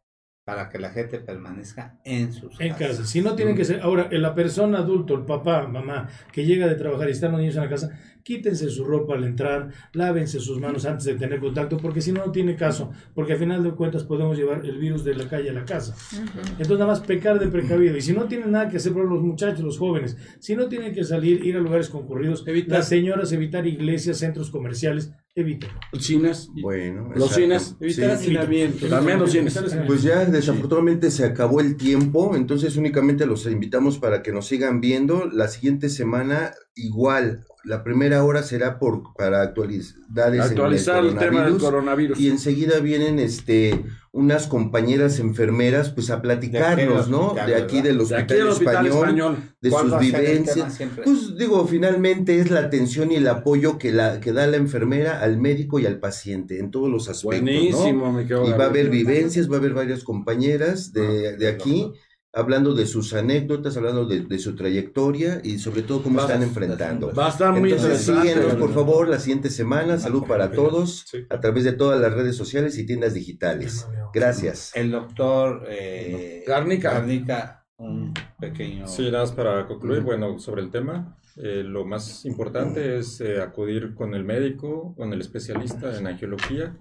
para 0.45 0.69
que 0.69 0.79
la 0.79 0.91
gente 0.91 1.21
permanezca 1.21 1.99
en 2.05 2.33
sus 2.33 2.61
En 2.61 2.71
casas. 2.73 2.89
casa. 2.99 3.05
Si 3.07 3.21
no 3.21 3.35
tienen 3.37 3.55
que 3.57 3.65
ser. 3.65 3.81
Ahora, 3.81 4.09
la 4.11 4.35
persona 4.35 4.79
adulto, 4.79 5.15
el 5.15 5.25
papá, 5.25 5.69
mamá, 5.69 6.09
que 6.33 6.45
llega 6.45 6.67
de 6.67 6.75
trabajar 6.75 7.09
y 7.09 7.13
están 7.13 7.31
los 7.31 7.41
niños 7.41 7.55
en 7.57 7.63
la 7.63 7.69
casa, 7.69 7.91
quítense 8.25 8.69
su 8.69 8.85
ropa 8.85 9.15
al 9.15 9.23
entrar, 9.23 9.71
lávense 9.93 10.41
sus 10.41 10.59
manos 10.59 10.85
antes 10.85 11.05
de 11.05 11.15
tener 11.15 11.39
contacto, 11.39 11.77
porque 11.77 12.01
si 12.01 12.11
no, 12.11 12.27
no 12.27 12.33
tiene 12.33 12.57
caso. 12.57 12.91
Porque 13.15 13.35
al 13.35 13.39
final 13.39 13.63
de 13.63 13.71
cuentas 13.73 14.03
podemos 14.03 14.37
llevar 14.37 14.65
el 14.67 14.79
virus 14.79 15.05
de 15.05 15.15
la 15.15 15.29
calle 15.29 15.51
a 15.51 15.53
la 15.53 15.65
casa. 15.65 15.95
Entonces, 16.13 16.71
nada 16.71 16.87
más 16.87 17.01
pecar 17.01 17.39
de 17.39 17.47
precavido. 17.47 17.97
Y 17.97 18.01
si 18.01 18.13
no 18.13 18.25
tienen 18.25 18.51
nada 18.51 18.69
que 18.69 18.79
hacer, 18.79 18.93
por 18.93 19.05
los 19.09 19.23
muchachos, 19.23 19.61
los 19.61 19.79
jóvenes, 19.79 20.17
si 20.41 20.57
no 20.57 20.67
tienen 20.69 20.93
que 20.93 21.05
salir, 21.05 21.45
ir 21.47 21.57
a 21.57 21.61
lugares 21.61 21.89
concurridos, 21.89 22.45
Evitar. 22.49 22.79
las 22.79 22.89
señoras, 22.89 23.31
evitar 23.33 23.65
iglesias, 23.67 24.19
centros 24.19 24.51
comerciales, 24.51 25.13
evítenlo. 25.35 25.79
Cines. 25.99 26.49
Bueno, 26.61 27.11
Los 27.15 27.37
exacto. 27.37 27.41
cines. 27.41 27.77
Evitar 27.81 28.19
Sí. 28.19 28.25
hacinamientos. 28.25 28.91
También 28.91 29.19
los 29.19 29.33
cines. 29.33 29.59
Pues 29.87 30.03
ya 30.03 30.25
desafortunadamente 30.25 31.11
se 31.11 31.25
acabó 31.25 31.61
el 31.61 31.77
tiempo, 31.77 32.37
entonces 32.37 32.77
únicamente 32.77 33.27
los 33.27 33.47
invitamos 33.47 33.99
para 33.99 34.23
que 34.23 34.33
nos 34.33 34.47
sigan 34.47 34.81
viendo. 34.81 35.27
La 35.33 35.49
siguiente 35.49 35.89
semana 35.89 36.53
igual, 36.75 37.45
la 37.65 37.83
primera 37.85 38.25
hora 38.25 38.43
será 38.43 38.79
por 38.79 39.03
para 39.17 39.43
actualizar 39.43 39.97
Actualizar 40.43 41.05
el 41.05 41.17
tema 41.17 41.45
del 41.45 41.59
coronavirus. 41.59 42.19
y 42.21 42.29
enseguida 42.29 42.81
vienen 42.81 43.19
este 43.19 43.83
unas 44.15 44.47
compañeras 44.47 45.19
enfermeras 45.19 45.89
pues 45.89 46.11
a 46.11 46.21
platicarnos, 46.21 47.09
¿no? 47.09 47.35
De 47.35 47.55
aquí 47.55 47.77
¿verdad? 47.77 47.83
del 47.83 47.97
De 47.97 48.03
Hospital, 48.03 48.23
aquí 48.23 48.35
del 48.35 48.49
Hospital 48.49 48.87
Español, 48.87 49.09
Español. 49.09 49.37
de 49.61 49.71
¿Cuál 49.71 49.91
sus 49.91 49.99
vivencias. 49.99 50.79
Pues 51.03 51.39
digo, 51.39 51.67
finalmente 51.67 52.39
es 52.39 52.51
la 52.51 52.61
atención 52.61 53.11
y 53.11 53.17
el 53.17 53.27
apoyo 53.27 53.79
que 53.79 53.91
la 53.91 54.21
que 54.21 54.33
da 54.33 54.47
la 54.47 54.59
enfermera 54.59 55.21
al 55.21 55.39
médico 55.39 55.79
y 55.79 55.87
al 55.87 55.99
paciente 55.99 56.59
en 56.59 56.71
todos 56.71 56.91
los 56.91 57.09
aspectos, 57.09 57.41
¿no? 57.41 57.51
Buenísimo, 57.53 58.13
me 58.13 58.27
quedo 58.27 58.47
Y 58.47 58.53
va 58.53 58.65
a 58.65 58.69
haber 58.69 58.91
vivencias, 58.91 59.51
va 59.51 59.57
a 59.57 59.59
haber 59.59 59.73
varias 59.73 60.05
compañeras 60.05 60.93
de, 60.93 61.39
de 61.39 61.49
aquí 61.49 61.91
hablando 62.35 62.75
de 62.75 62.87
sus 62.87 63.13
anécdotas, 63.15 63.77
hablando 63.77 64.07
de, 64.07 64.21
de 64.21 64.39
su 64.39 64.55
trayectoria 64.57 65.41
y 65.45 65.59
sobre 65.59 65.83
todo 65.83 66.03
cómo 66.03 66.17
Va- 66.19 66.25
están 66.25 66.43
enfrentando. 66.43 67.13
Va 67.13 67.27
a 67.27 67.31
estar 67.31 67.53
muy 67.53 67.71
Entonces 67.71 68.09
interesante. 68.09 68.33
síguenos 68.33 68.55
por 68.57 68.73
favor 68.73 69.09
la 69.09 69.19
siguiente 69.19 69.51
semana, 69.51 69.99
salud 69.99 70.25
para 70.27 70.51
todos 70.51 71.05
Sí. 71.11 71.27
a 71.29 71.41
través 71.41 71.65
de 71.65 71.73
todas 71.73 72.01
las 72.01 72.13
redes 72.15 72.35
sociales 72.37 72.79
y 72.79 72.87
tiendas 72.87 73.15
digitales. 73.15 73.87
Gracias. 74.15 74.73
El 74.75 74.91
doctor 74.91 75.65
eh, 75.69 76.43
Garnica. 76.47 76.93
Garnica, 76.95 77.67
un 77.77 78.15
pequeño... 78.41 78.87
Sí, 78.87 79.11
nada 79.11 79.25
más 79.25 79.33
para 79.33 79.67
concluir, 79.67 80.01
bueno, 80.03 80.39
sobre 80.39 80.63
el 80.63 80.71
tema, 80.71 81.19
eh, 81.37 81.63
lo 81.65 81.85
más 81.85 82.25
importante 82.25 82.99
es 82.99 83.21
eh, 83.21 83.41
acudir 83.43 83.95
con 83.95 84.15
el 84.15 84.25
médico, 84.25 84.95
con 84.97 85.13
el 85.13 85.21
especialista 85.21 85.99
en 85.99 86.07
angiología, 86.07 86.77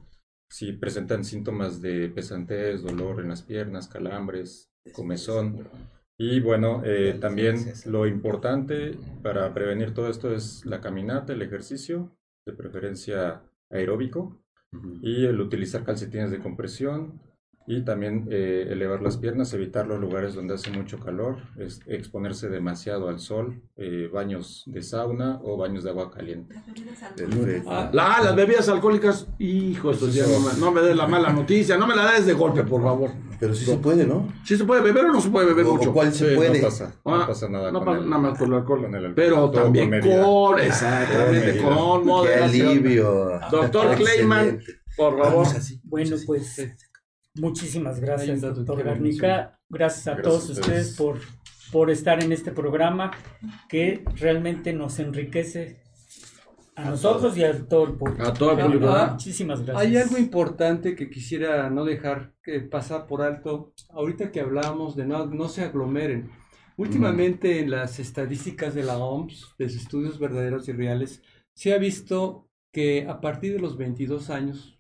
si 0.49 0.73
presentan 0.73 1.23
síntomas 1.26 1.82
de 1.82 2.10
pesantez, 2.10 2.82
dolor 2.82 3.19
en 3.22 3.30
las 3.30 3.41
piernas, 3.41 3.88
calambres, 3.88 4.70
comezón. 4.93 5.67
Y 6.17 6.39
bueno, 6.39 6.83
eh, 6.85 7.17
también 7.19 7.73
lo 7.85 8.05
importante 8.05 8.97
para 9.23 9.53
prevenir 9.53 9.93
todo 9.93 10.09
esto 10.09 10.33
es 10.33 10.65
la 10.65 10.81
caminata, 10.81 11.33
el 11.33 11.41
ejercicio, 11.41 12.15
de 12.45 12.53
preferencia 12.53 13.41
aeróbico, 13.69 14.37
y 15.01 15.25
el 15.25 15.41
utilizar 15.41 15.83
calcetines 15.83 16.31
de 16.31 16.39
compresión 16.39 17.19
y 17.67 17.83
también 17.85 18.27
eh, 18.31 18.67
elevar 18.69 19.01
las 19.01 19.17
piernas, 19.17 19.53
evitar 19.53 19.88
los 19.88 19.99
lugares 19.99 20.33
donde 20.33 20.55
hace 20.55 20.71
mucho 20.71 20.99
calor, 20.99 21.38
es- 21.57 21.79
exponerse 21.85 22.49
demasiado 22.49 23.07
al 23.07 23.19
sol, 23.19 23.61
eh, 23.77 24.09
baños 24.11 24.63
de 24.65 24.81
sauna 24.81 25.39
o 25.43 25.57
baños 25.57 25.83
de 25.83 25.89
agua 25.91 26.11
caliente. 26.11 26.55
Perfecto. 27.15 27.69
Ah, 27.71 27.89
La- 27.93 28.19
las 28.23 28.35
bebidas 28.35 28.67
alcohólicas, 28.69 29.27
hijo, 29.39 29.91
eso 29.91 30.07
ya 30.09 30.25
no, 30.27 30.39
me, 30.39 30.53
no 30.59 30.71
me 30.71 30.81
des 30.81 30.95
la 30.95 31.07
mala 31.07 31.31
noticia, 31.31 31.77
no 31.77 31.88
me 31.88 31.95
la 31.95 32.11
des 32.13 32.25
de 32.25 32.33
golpe, 32.33 32.63
por 32.63 32.81
favor. 32.81 33.11
Pero 33.39 33.55
sí 33.55 33.65
se 33.65 33.77
puede, 33.77 34.05
¿no? 34.05 34.31
¿Sí 34.45 34.55
se 34.57 34.65
puede 34.65 34.81
beber 34.81 35.05
o 35.05 35.13
no 35.13 35.21
se 35.21 35.29
puede 35.29 35.47
beber 35.47 35.65
O- 35.65 35.75
mucho? 35.75 35.91
cuál 35.93 36.13
se 36.13 36.29
Sí, 36.29 36.35
puede. 36.35 36.59
No 36.61 36.65
pasa, 36.67 36.95
no 37.05 37.15
Ah, 37.15 37.27
pasa 37.27 37.49
nada. 37.49 37.71
No 37.71 37.79
con 37.79 37.85
pasa 37.88 37.99
el- 38.03 38.09
nada 38.09 38.21
más 38.21 38.38
con 38.38 38.47
el 38.51 38.57
alcohol. 38.59 38.81
con 38.81 38.89
el 38.95 39.05
alcohol. 39.05 39.13
Pero 39.15 39.51
también 39.51 39.89
con 39.89 40.01
con, 40.21 40.59
exactamente, 40.59 41.57
con 41.61 42.01
Qué 42.01 42.07
moderación. 42.07 42.67
alivio. 42.69 43.39
Doctor 43.51 43.95
Kleiman, 43.95 44.39
Excelente. 44.49 44.73
por 44.95 45.11
favor. 45.17 45.25
Vamos 45.31 45.55
así. 45.55 45.79
Bueno, 45.83 46.15
pues 46.25 46.55
muchísimas 47.35 47.99
gracias, 47.99 48.41
doctor 48.41 48.83
Garnica. 48.83 49.59
Gracias 49.69 50.07
a 50.07 50.15
Gracias 50.15 50.23
todos 50.23 50.49
a 50.49 50.51
ustedes 50.59 50.89
ustedes. 50.91 50.97
por, 50.97 51.19
por 51.71 51.89
estar 51.89 52.23
en 52.23 52.31
este 52.31 52.51
programa 52.51 53.11
que 53.69 54.03
realmente 54.15 54.73
nos 54.73 54.99
enriquece 54.99 55.81
A 56.75 56.89
nosotros 56.89 57.37
y 57.37 57.43
a 57.43 57.67
todo 57.67 57.85
el 57.85 57.93
público. 57.93 58.23
A 58.23 58.29
el 58.29 58.33
público, 58.33 58.85
¿verdad? 58.85 59.11
Muchísimas 59.11 59.65
gracias. 59.65 59.85
Hay 59.85 59.97
algo 59.97 60.17
importante 60.17 60.95
que 60.95 61.09
quisiera 61.09 61.69
no 61.69 61.85
dejar 61.85 62.33
que 62.43 62.59
pasar 62.61 63.07
por 63.07 63.21
alto. 63.21 63.73
Ahorita 63.89 64.31
que 64.31 64.41
hablábamos 64.41 64.95
de 64.95 65.05
no, 65.05 65.25
no 65.25 65.47
se 65.47 65.63
aglomeren. 65.63 66.29
Últimamente 66.77 67.59
en 67.59 67.69
las 67.69 67.99
estadísticas 67.99 68.73
de 68.73 68.83
la 68.83 68.97
OMS, 68.97 69.55
de 69.59 69.65
estudios 69.65 70.17
verdaderos 70.17 70.67
y 70.67 70.71
reales, 70.71 71.21
se 71.53 71.73
ha 71.73 71.77
visto 71.77 72.49
que 72.73 73.07
a 73.07 73.21
partir 73.21 73.53
de 73.53 73.59
los 73.59 73.77
22 73.77 74.29
años, 74.29 74.77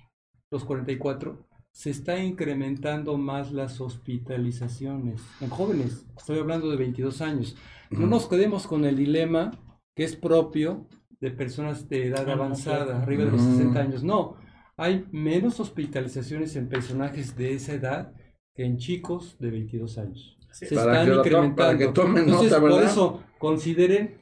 los 0.49 0.63
44, 0.63 1.47
se 1.73 1.89
está 1.89 2.21
incrementando 2.21 3.17
más 3.17 3.51
las 3.51 3.79
hospitalizaciones 3.81 5.21
en 5.39 5.49
jóvenes. 5.49 6.05
Estoy 6.17 6.39
hablando 6.39 6.69
de 6.69 6.77
22 6.77 7.21
años. 7.21 7.55
No 7.89 8.07
nos 8.07 8.27
quedemos 8.27 8.67
con 8.67 8.85
el 8.85 8.95
dilema 8.97 9.51
que 9.95 10.03
es 10.03 10.15
propio 10.15 10.87
de 11.19 11.31
personas 11.31 11.87
de 11.89 12.07
edad 12.07 12.29
avanzada, 12.29 13.01
arriba 13.01 13.25
de 13.25 13.31
los 13.31 13.41
Ujú. 13.41 13.51
60 13.57 13.79
años. 13.79 14.03
No, 14.03 14.35
hay 14.77 15.05
menos 15.11 15.59
hospitalizaciones 15.59 16.55
en 16.55 16.67
personajes 16.69 17.35
de 17.35 17.53
esa 17.53 17.73
edad 17.73 18.13
que 18.55 18.65
en 18.65 18.77
chicos 18.77 19.37
de 19.39 19.51
22 19.51 19.97
años. 19.97 20.37
Se 20.51 20.67
Para 20.75 21.01
están 21.03 21.05
que 21.07 21.15
incrementando. 21.19 21.55
para 21.55 21.77
que 21.77 21.87
tomen 21.89 22.23
Entonces, 22.25 22.51
nota, 22.51 22.61
por 22.61 22.83
eso, 22.83 23.23
consideren 23.37 24.17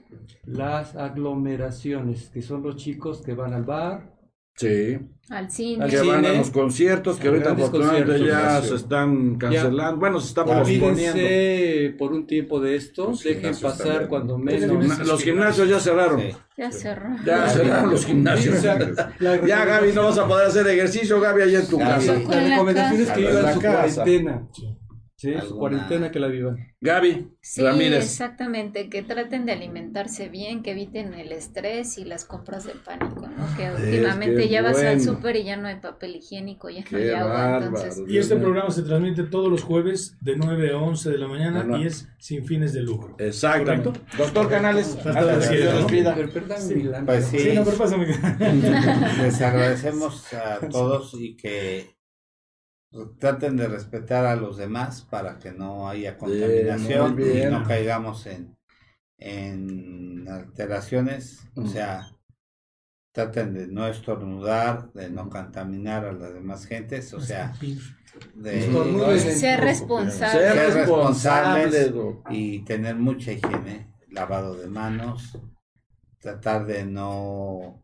las 0.46 0.96
aglomeraciones, 0.96 2.30
que 2.30 2.42
son 2.42 2.62
los 2.64 2.76
chicos 2.76 3.22
que 3.22 3.34
van 3.34 3.54
al 3.54 3.64
bar, 3.64 4.19
Sí. 4.60 5.00
Al 5.30 5.50
cine. 5.52 5.84
Al 5.86 5.90
Que 5.92 6.02
van 6.02 6.26
a 6.26 6.34
los 6.34 6.50
conciertos, 6.50 7.18
que 7.18 7.28
A 7.28 7.32
ahorita 7.32 7.52
afortunadamente 7.52 8.26
ya 8.26 8.62
se 8.64 8.76
están 8.76 9.36
cancelando. 9.38 9.98
Bueno, 9.98 10.20
se 10.20 10.30
están 10.30 10.46
posponiendo. 10.46 11.98
por 12.00 12.14
un 12.14 12.26
tiempo 12.26 12.60
de 12.60 12.76
esto, 12.76 13.10
Los 13.12 13.24
dejen 13.24 13.56
pasar 13.56 14.08
cuando 14.08 14.38
Los 14.38 14.44
menos. 14.44 14.70
gimnasios. 14.72 15.08
Los 15.08 15.24
gimnasios 15.24 15.70
ya 15.70 15.80
cerraron. 15.80 16.20
Sí. 16.20 16.30
Ya 16.58 16.72
cerró. 16.72 17.10
Ya 17.26 17.48
cerraron 17.48 17.92
los 17.92 18.06
gimnasios. 18.06 18.56
Sí, 18.56 18.60
o 18.60 18.62
sea, 18.62 19.12
la 19.20 19.46
Ya, 19.46 19.66
Gaby, 19.66 19.94
no 19.94 20.04
vas 20.06 20.18
a 20.18 20.28
poder 20.28 20.48
hacer 20.48 20.68
ejercicio, 20.68 21.22
Gaby, 21.22 21.42
allá 21.44 21.60
en 21.60 21.68
tu 21.68 21.78
Gaby. 21.78 21.92
casa. 22.08 22.20
La 22.28 22.50
recomendación 22.50 23.02
es 23.02 23.10
que 23.12 23.22
la 23.22 23.54
su 23.54 23.60
casa. 23.62 23.96
cuarentena. 24.04 24.48
Sí, 24.52 24.68
Alguna- 25.28 25.60
cuarentena 25.60 26.12
que 26.12 26.20
la 26.20 26.28
vivan. 26.28 26.58
Gaby 26.82 27.28
Sí, 27.42 27.62
Ramírez. 27.62 28.06
exactamente, 28.06 28.90
que 28.90 29.02
traten 29.04 29.46
de 29.46 29.52
alimentarse 29.52 30.30
bien, 30.30 30.64
que 30.64 30.72
eviten 30.72 31.14
el 31.14 31.32
estrés 31.34 31.98
y 31.98 32.06
las 32.06 32.24
compras 32.26 32.64
de 32.66 32.74
pánico, 32.74 33.28
¿no? 33.28 33.58
Que 33.58 33.70
últimamente 33.70 34.48
ya 34.48 34.62
vas 34.62 34.78
al 34.78 34.98
bueno. 34.98 35.02
súper 35.14 35.36
y 35.36 35.44
ya 35.44 35.58
no 35.58 35.68
hay 35.68 35.76
papel 35.76 36.16
higiénico, 36.16 36.70
ya 36.70 36.80
no 36.82 36.86
Qué 36.90 36.96
hay 36.96 37.10
agua, 37.10 37.34
bárbaro. 37.34 37.66
entonces... 37.68 38.04
Y 38.08 38.18
este 38.18 38.38
programa 38.38 38.72
se 38.72 38.84
transmite 38.84 39.24
todos 39.24 39.50
los 39.50 39.62
jueves 39.64 40.18
de 40.22 40.38
9 40.38 40.72
a 40.72 40.78
11 40.78 41.10
de 41.10 41.18
la 41.18 41.28
mañana 41.28 41.64
Bueno. 41.64 41.84
y 41.84 41.88
es 41.88 42.08
sin 42.18 42.46
fines 42.46 42.72
de 42.74 42.82
lucro. 42.82 43.18
¿Correcto? 43.18 43.94
Doctor 44.18 44.50
Canales, 44.50 44.98
antes 45.06 45.50
de 45.50 45.58
que 45.58 46.04
¿no? 46.04 46.32
perdón, 46.32 46.68
Milán, 46.78 47.06
Pues 47.06 47.26
sí. 47.26 47.40
Sí, 47.40 47.52
no, 47.56 47.64
pero. 47.66 47.86
Les 49.22 49.42
agradecemos 49.42 50.34
a 50.34 50.60
todos 50.70 51.14
y 51.20 51.36
que 51.36 51.99
traten 53.20 53.56
de 53.58 53.68
respetar 53.68 54.26
a 54.26 54.36
los 54.36 54.58
demás 54.58 55.02
para 55.04 55.38
que 55.40 55.52
no 55.52 55.88
haya 55.90 56.18
contaminación 56.18 57.18
y 57.22 57.46
no 57.46 57.64
caigamos 57.64 58.26
en, 58.26 58.58
en 59.18 60.28
alteraciones. 60.28 61.40
O 61.56 61.62
Mm. 61.62 61.68
sea, 61.68 62.12
traten 63.12 63.54
de 63.54 63.68
no 63.68 63.88
estornudar, 63.88 64.92
de 64.94 65.10
no 65.10 65.30
contaminar 65.30 66.06
a 66.06 66.14
las 66.14 66.34
demás 66.34 66.66
gentes. 66.66 67.14
O 67.14 67.22
sea, 67.22 67.54
de. 68.36 68.62
Ser 69.20 69.60
responsable. 69.62 70.40
Ser 70.40 70.54
Ser 70.54 70.74
responsable. 70.76 71.64
responsables. 71.66 71.94
y 72.30 72.60
tener 72.66 72.96
mucha 72.96 73.32
higiene, 73.32 73.94
lavado 74.10 74.56
de 74.56 74.68
manos, 74.68 75.38
tratar 76.20 76.66
de 76.66 76.86
no 76.86 77.84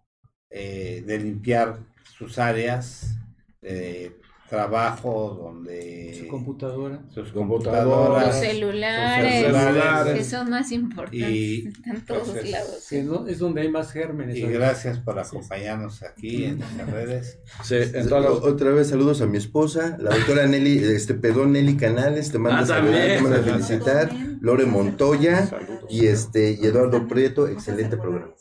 eh, 0.49 1.03
de 1.05 1.19
limpiar 1.19 1.79
sus 2.17 2.39
áreas 2.39 3.17
de 3.61 4.19
trabajo 4.49 5.39
donde 5.41 6.15
Su 6.19 6.27
computadora. 6.27 7.01
sus 7.13 7.31
Computadora, 7.31 7.83
computadoras, 7.83 8.25
Los 8.27 8.35
sus 8.35 8.45
celulares, 8.45 9.45
celulares, 9.45 10.13
que 10.17 10.23
son 10.23 10.49
más 10.49 10.71
importantes, 10.71 11.29
Y, 11.29 11.67
están 11.67 12.05
todos 12.05 12.29
pues, 12.29 12.45
es- 12.45 12.51
lados. 12.51 12.87
Que 12.89 13.03
no- 13.03 13.27
es 13.27 13.39
donde 13.39 13.61
hay 13.61 13.69
más 13.69 13.91
gérmenes. 13.91 14.37
y 14.37 14.41
¿sabes? 14.41 14.55
gracias 14.55 14.99
por 14.99 15.17
acompañarnos 15.19 16.03
aquí 16.03 16.45
en 16.45 16.59
las 16.77 16.89
redes. 16.91 17.39
Sí, 17.63 17.75
en 17.75 18.07
todas 18.07 18.23
las- 18.25 18.43
Otra 18.43 18.69
vez 18.71 18.87
saludos 18.89 19.21
a 19.21 19.25
mi 19.25 19.37
esposa, 19.37 19.97
la 19.99 20.15
doctora 20.15 20.45
Nelly, 20.45 20.77
este 20.93 21.15
perdón, 21.15 21.53
Nelly 21.53 21.75
Canales, 21.77 22.31
te 22.31 22.37
manda 22.37 22.59
Ah, 22.59 22.65
saludar, 22.65 23.07
te 23.07 23.21
manda 23.21 23.39
felicitar, 23.43 24.11
Lore 24.41 24.65
Montoya 24.65 25.49
y 25.89 26.05
este 26.05 26.51
y 26.61 26.65
Eduardo 26.65 27.07
Prieto, 27.07 27.47
excelente 27.47 27.97
programa. 27.97 28.33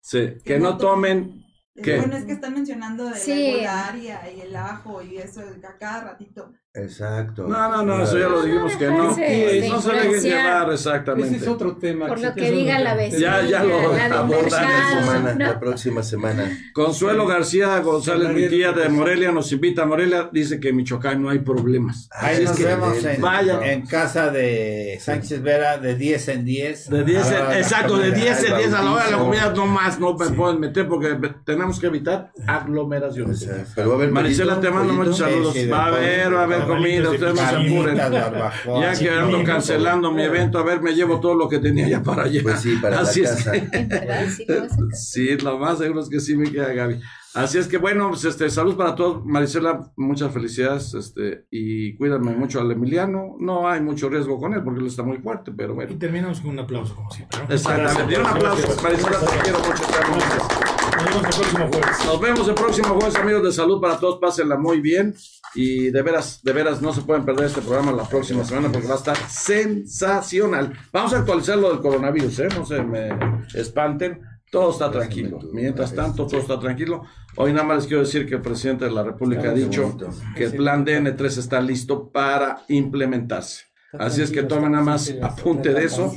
Sí, 0.00 0.34
que 0.44 0.58
no 0.58 0.76
tomen. 0.76 1.44
¿Qué? 1.82 1.96
Bueno, 1.98 2.16
es 2.16 2.24
que 2.24 2.32
están 2.32 2.54
mencionando 2.54 3.04
de 3.04 3.14
Sí. 3.16 3.60
la 3.62 3.88
y 4.36 4.40
el 4.40 4.56
ajo 4.56 5.02
y 5.02 5.18
eso 5.18 5.40
a 5.40 5.78
cada 5.78 6.00
ratito. 6.12 6.52
Exacto. 6.74 7.48
No, 7.48 7.70
no, 7.70 7.82
no, 7.82 8.02
eso 8.04 8.18
ya 8.18 8.28
lo 8.28 8.42
dijimos 8.42 8.76
que 8.76 8.86
no. 8.86 9.08
No 9.08 9.14
se 9.14 9.22
dejen 9.22 10.22
llevar 10.22 10.72
Ese 10.72 10.74
exactamente. 10.74 11.36
es 11.36 11.48
otro 11.48 11.76
tema. 11.76 12.06
Por 12.06 12.20
lo 12.20 12.28
ese 12.28 12.40
que 12.40 12.50
diga 12.50 12.78
la 12.78 12.94
vecina, 12.94 13.40
Ya, 13.42 13.48
ya 13.48 13.64
lo 13.64 13.78
abordan 13.78 15.38
La 15.38 15.58
próxima 15.58 16.02
semana. 16.02 16.50
Consuelo 16.74 17.26
García 17.26 17.78
González, 17.80 18.32
mi 18.32 18.48
tía 18.48 18.72
de 18.72 18.88
Morelia, 18.90 19.32
nos 19.32 19.50
invita 19.50 19.82
a 19.82 19.86
Morelia. 19.86 20.28
Dice 20.30 20.60
que 20.60 20.68
en 20.68 20.76
Michoacán 20.76 21.22
no 21.22 21.30
hay 21.30 21.38
problemas. 21.38 22.08
Ahí 22.12 22.44
nos 22.44 22.56
que 22.56 22.64
vemos 22.64 22.96
en, 23.04 23.86
casa 23.86 24.30
de 24.30 24.98
Sánchez 25.00 25.42
Vera 25.42 25.78
de 25.78 25.94
10 25.94 26.28
en 26.28 26.44
10. 26.44 26.90
De 26.90 27.04
10, 27.04 27.26
A 27.26 27.30
la 27.30 27.38
hora 27.38 27.54
de 27.54 27.60
exacto, 27.60 27.96
de 27.96 28.10
comer. 28.10 28.24
10 28.24 28.44
en 28.44 28.56
10 28.58 28.72
a 28.74 28.82
la 28.82 28.92
hora 28.92 29.04
de 29.06 29.10
la 29.10 29.18
comida, 29.18 29.52
no 29.54 29.66
más, 29.66 29.98
no 29.98 30.14
me 30.14 30.26
pueden 30.30 30.60
meter 30.60 30.86
porque 30.86 31.18
tenemos 31.44 31.80
que 31.80 31.86
evitar 31.86 32.30
aglomeraciones. 32.46 33.42
Exacto. 33.42 33.72
Pero 33.74 33.88
va 33.88 33.94
a 33.94 33.96
haber 33.98 34.12
Marisela, 34.12 34.54
pollito, 34.54 34.68
te 34.68 34.74
mando 34.74 34.92
muchos 34.92 35.18
saludos. 35.18 35.56
Va 35.72 35.84
a 35.84 35.86
haber, 35.86 36.34
va 36.34 36.40
a 36.40 36.44
haber 36.44 36.57
comida, 36.66 37.10
ustedes 37.10 37.34
no 37.34 37.40
se 37.48 37.56
apuren. 37.56 37.96
Ya 37.96 38.98
que 38.98 39.10
ando 39.10 39.44
cancelando 39.44 40.12
mi 40.12 40.22
evento, 40.22 40.58
a 40.58 40.62
ver, 40.64 40.80
me 40.82 40.92
llevo 40.94 41.20
todo 41.20 41.34
lo 41.34 41.48
que 41.48 41.58
tenía 41.58 41.88
ya 41.88 42.02
para 42.02 42.24
allá. 42.24 42.40
Pues 42.42 42.60
sí, 42.60 42.76
para 42.80 43.00
Así 43.00 43.22
la 43.22 43.30
es 43.30 43.36
casa. 43.36 43.52
que- 43.52 44.94
sí 44.94 45.36
lo 45.38 45.58
más 45.58 45.78
seguro 45.78 46.00
es 46.00 46.08
que 46.08 46.20
sí 46.20 46.36
me 46.36 46.50
queda 46.50 46.72
Gaby. 46.72 47.00
Así 47.34 47.58
es 47.58 47.68
que 47.68 47.76
bueno, 47.76 48.08
pues 48.08 48.24
este, 48.24 48.48
salud 48.50 48.74
para 48.76 48.94
todos. 48.94 49.24
Marisela, 49.24 49.92
muchas 49.96 50.32
felicidades, 50.32 50.94
este, 50.94 51.44
y 51.50 51.94
cuídame 51.96 52.32
mucho 52.32 52.60
al 52.60 52.70
Emiliano. 52.72 53.36
No 53.38 53.68
hay 53.68 53.80
mucho 53.80 54.08
riesgo 54.08 54.40
con 54.40 54.54
él 54.54 54.62
porque 54.64 54.80
él 54.80 54.86
está 54.86 55.02
muy 55.02 55.18
fuerte, 55.18 55.52
pero 55.56 55.72
Y 55.72 55.76
bueno. 55.76 55.98
terminamos 55.98 56.40
con 56.40 56.50
un 56.50 56.58
aplauso, 56.60 56.96
como 56.96 57.10
siempre. 57.10 57.38
¿no? 57.46 57.54
Exactamente. 57.54 58.18
Un 58.18 58.26
aplauso, 58.26 58.82
Marisela, 58.82 59.20
te 59.20 59.38
quiero 59.42 59.58
mucho. 59.58 59.70
mucho. 60.10 60.67
Nos 60.98 61.04
vemos 61.04 61.24
el 61.24 61.30
próximo 61.30 61.68
jueves. 61.68 62.04
Nos 62.06 62.20
vemos 62.20 62.48
el 62.48 62.54
próximo 62.54 62.88
jueves, 62.88 63.16
amigos 63.16 63.42
de 63.44 63.52
salud 63.52 63.80
para 63.80 63.98
todos. 63.98 64.18
Pásenla 64.18 64.56
muy 64.56 64.80
bien. 64.80 65.14
Y 65.54 65.90
de 65.90 66.02
veras, 66.02 66.40
de 66.42 66.52
veras, 66.52 66.82
no 66.82 66.92
se 66.92 67.02
pueden 67.02 67.24
perder 67.24 67.46
este 67.46 67.60
programa 67.60 67.92
la 67.92 68.04
próxima 68.04 68.44
semana 68.44 68.70
porque 68.70 68.88
va 68.88 68.94
a 68.94 68.98
estar 68.98 69.16
sensacional. 69.16 70.76
Vamos 70.92 71.12
a 71.14 71.18
actualizar 71.18 71.56
lo 71.56 71.70
del 71.70 71.80
coronavirus, 71.80 72.40
¿eh? 72.40 72.48
No 72.56 72.66
se 72.66 72.82
me 72.82 73.10
espanten. 73.54 74.22
Todo 74.50 74.70
está 74.70 74.90
tranquilo. 74.90 75.38
Mientras 75.52 75.94
tanto, 75.94 76.26
todo 76.26 76.40
está 76.40 76.58
tranquilo. 76.58 77.02
Hoy 77.36 77.52
nada 77.52 77.64
más 77.64 77.76
les 77.78 77.86
quiero 77.86 78.02
decir 78.02 78.26
que 78.26 78.36
el 78.36 78.42
presidente 78.42 78.86
de 78.86 78.90
la 78.90 79.04
República 79.04 79.50
ha 79.50 79.54
dicho 79.54 79.96
que 80.34 80.44
el 80.44 80.54
plan 80.54 80.84
DN3 80.84 81.38
está 81.38 81.60
listo 81.60 82.10
para 82.10 82.64
implementarse. 82.68 83.67
Así 83.92 84.20
es 84.20 84.30
que 84.30 84.42
tomen 84.42 84.72
nada 84.72 84.84
más 84.84 85.14
apunte 85.22 85.72
de 85.72 85.84
eso, 85.84 86.14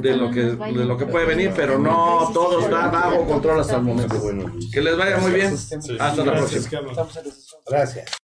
de 0.00 0.16
lo 0.16 0.30
que, 0.30 0.42
de 0.42 0.84
lo 0.84 0.98
que 0.98 1.06
puede 1.06 1.24
venir, 1.24 1.52
pero 1.56 1.78
no 1.78 2.30
todo 2.34 2.60
está 2.60 2.88
bajo 2.88 3.24
control 3.24 3.60
hasta 3.60 3.76
el 3.76 3.82
momento. 3.82 4.18
Bueno. 4.18 4.52
Que 4.72 4.82
les 4.82 4.96
vaya 4.96 5.18
muy 5.18 5.32
bien. 5.32 5.54
Hasta 5.54 6.24
la 6.24 6.32
próxima. 6.34 6.82
Gracias. 7.66 8.23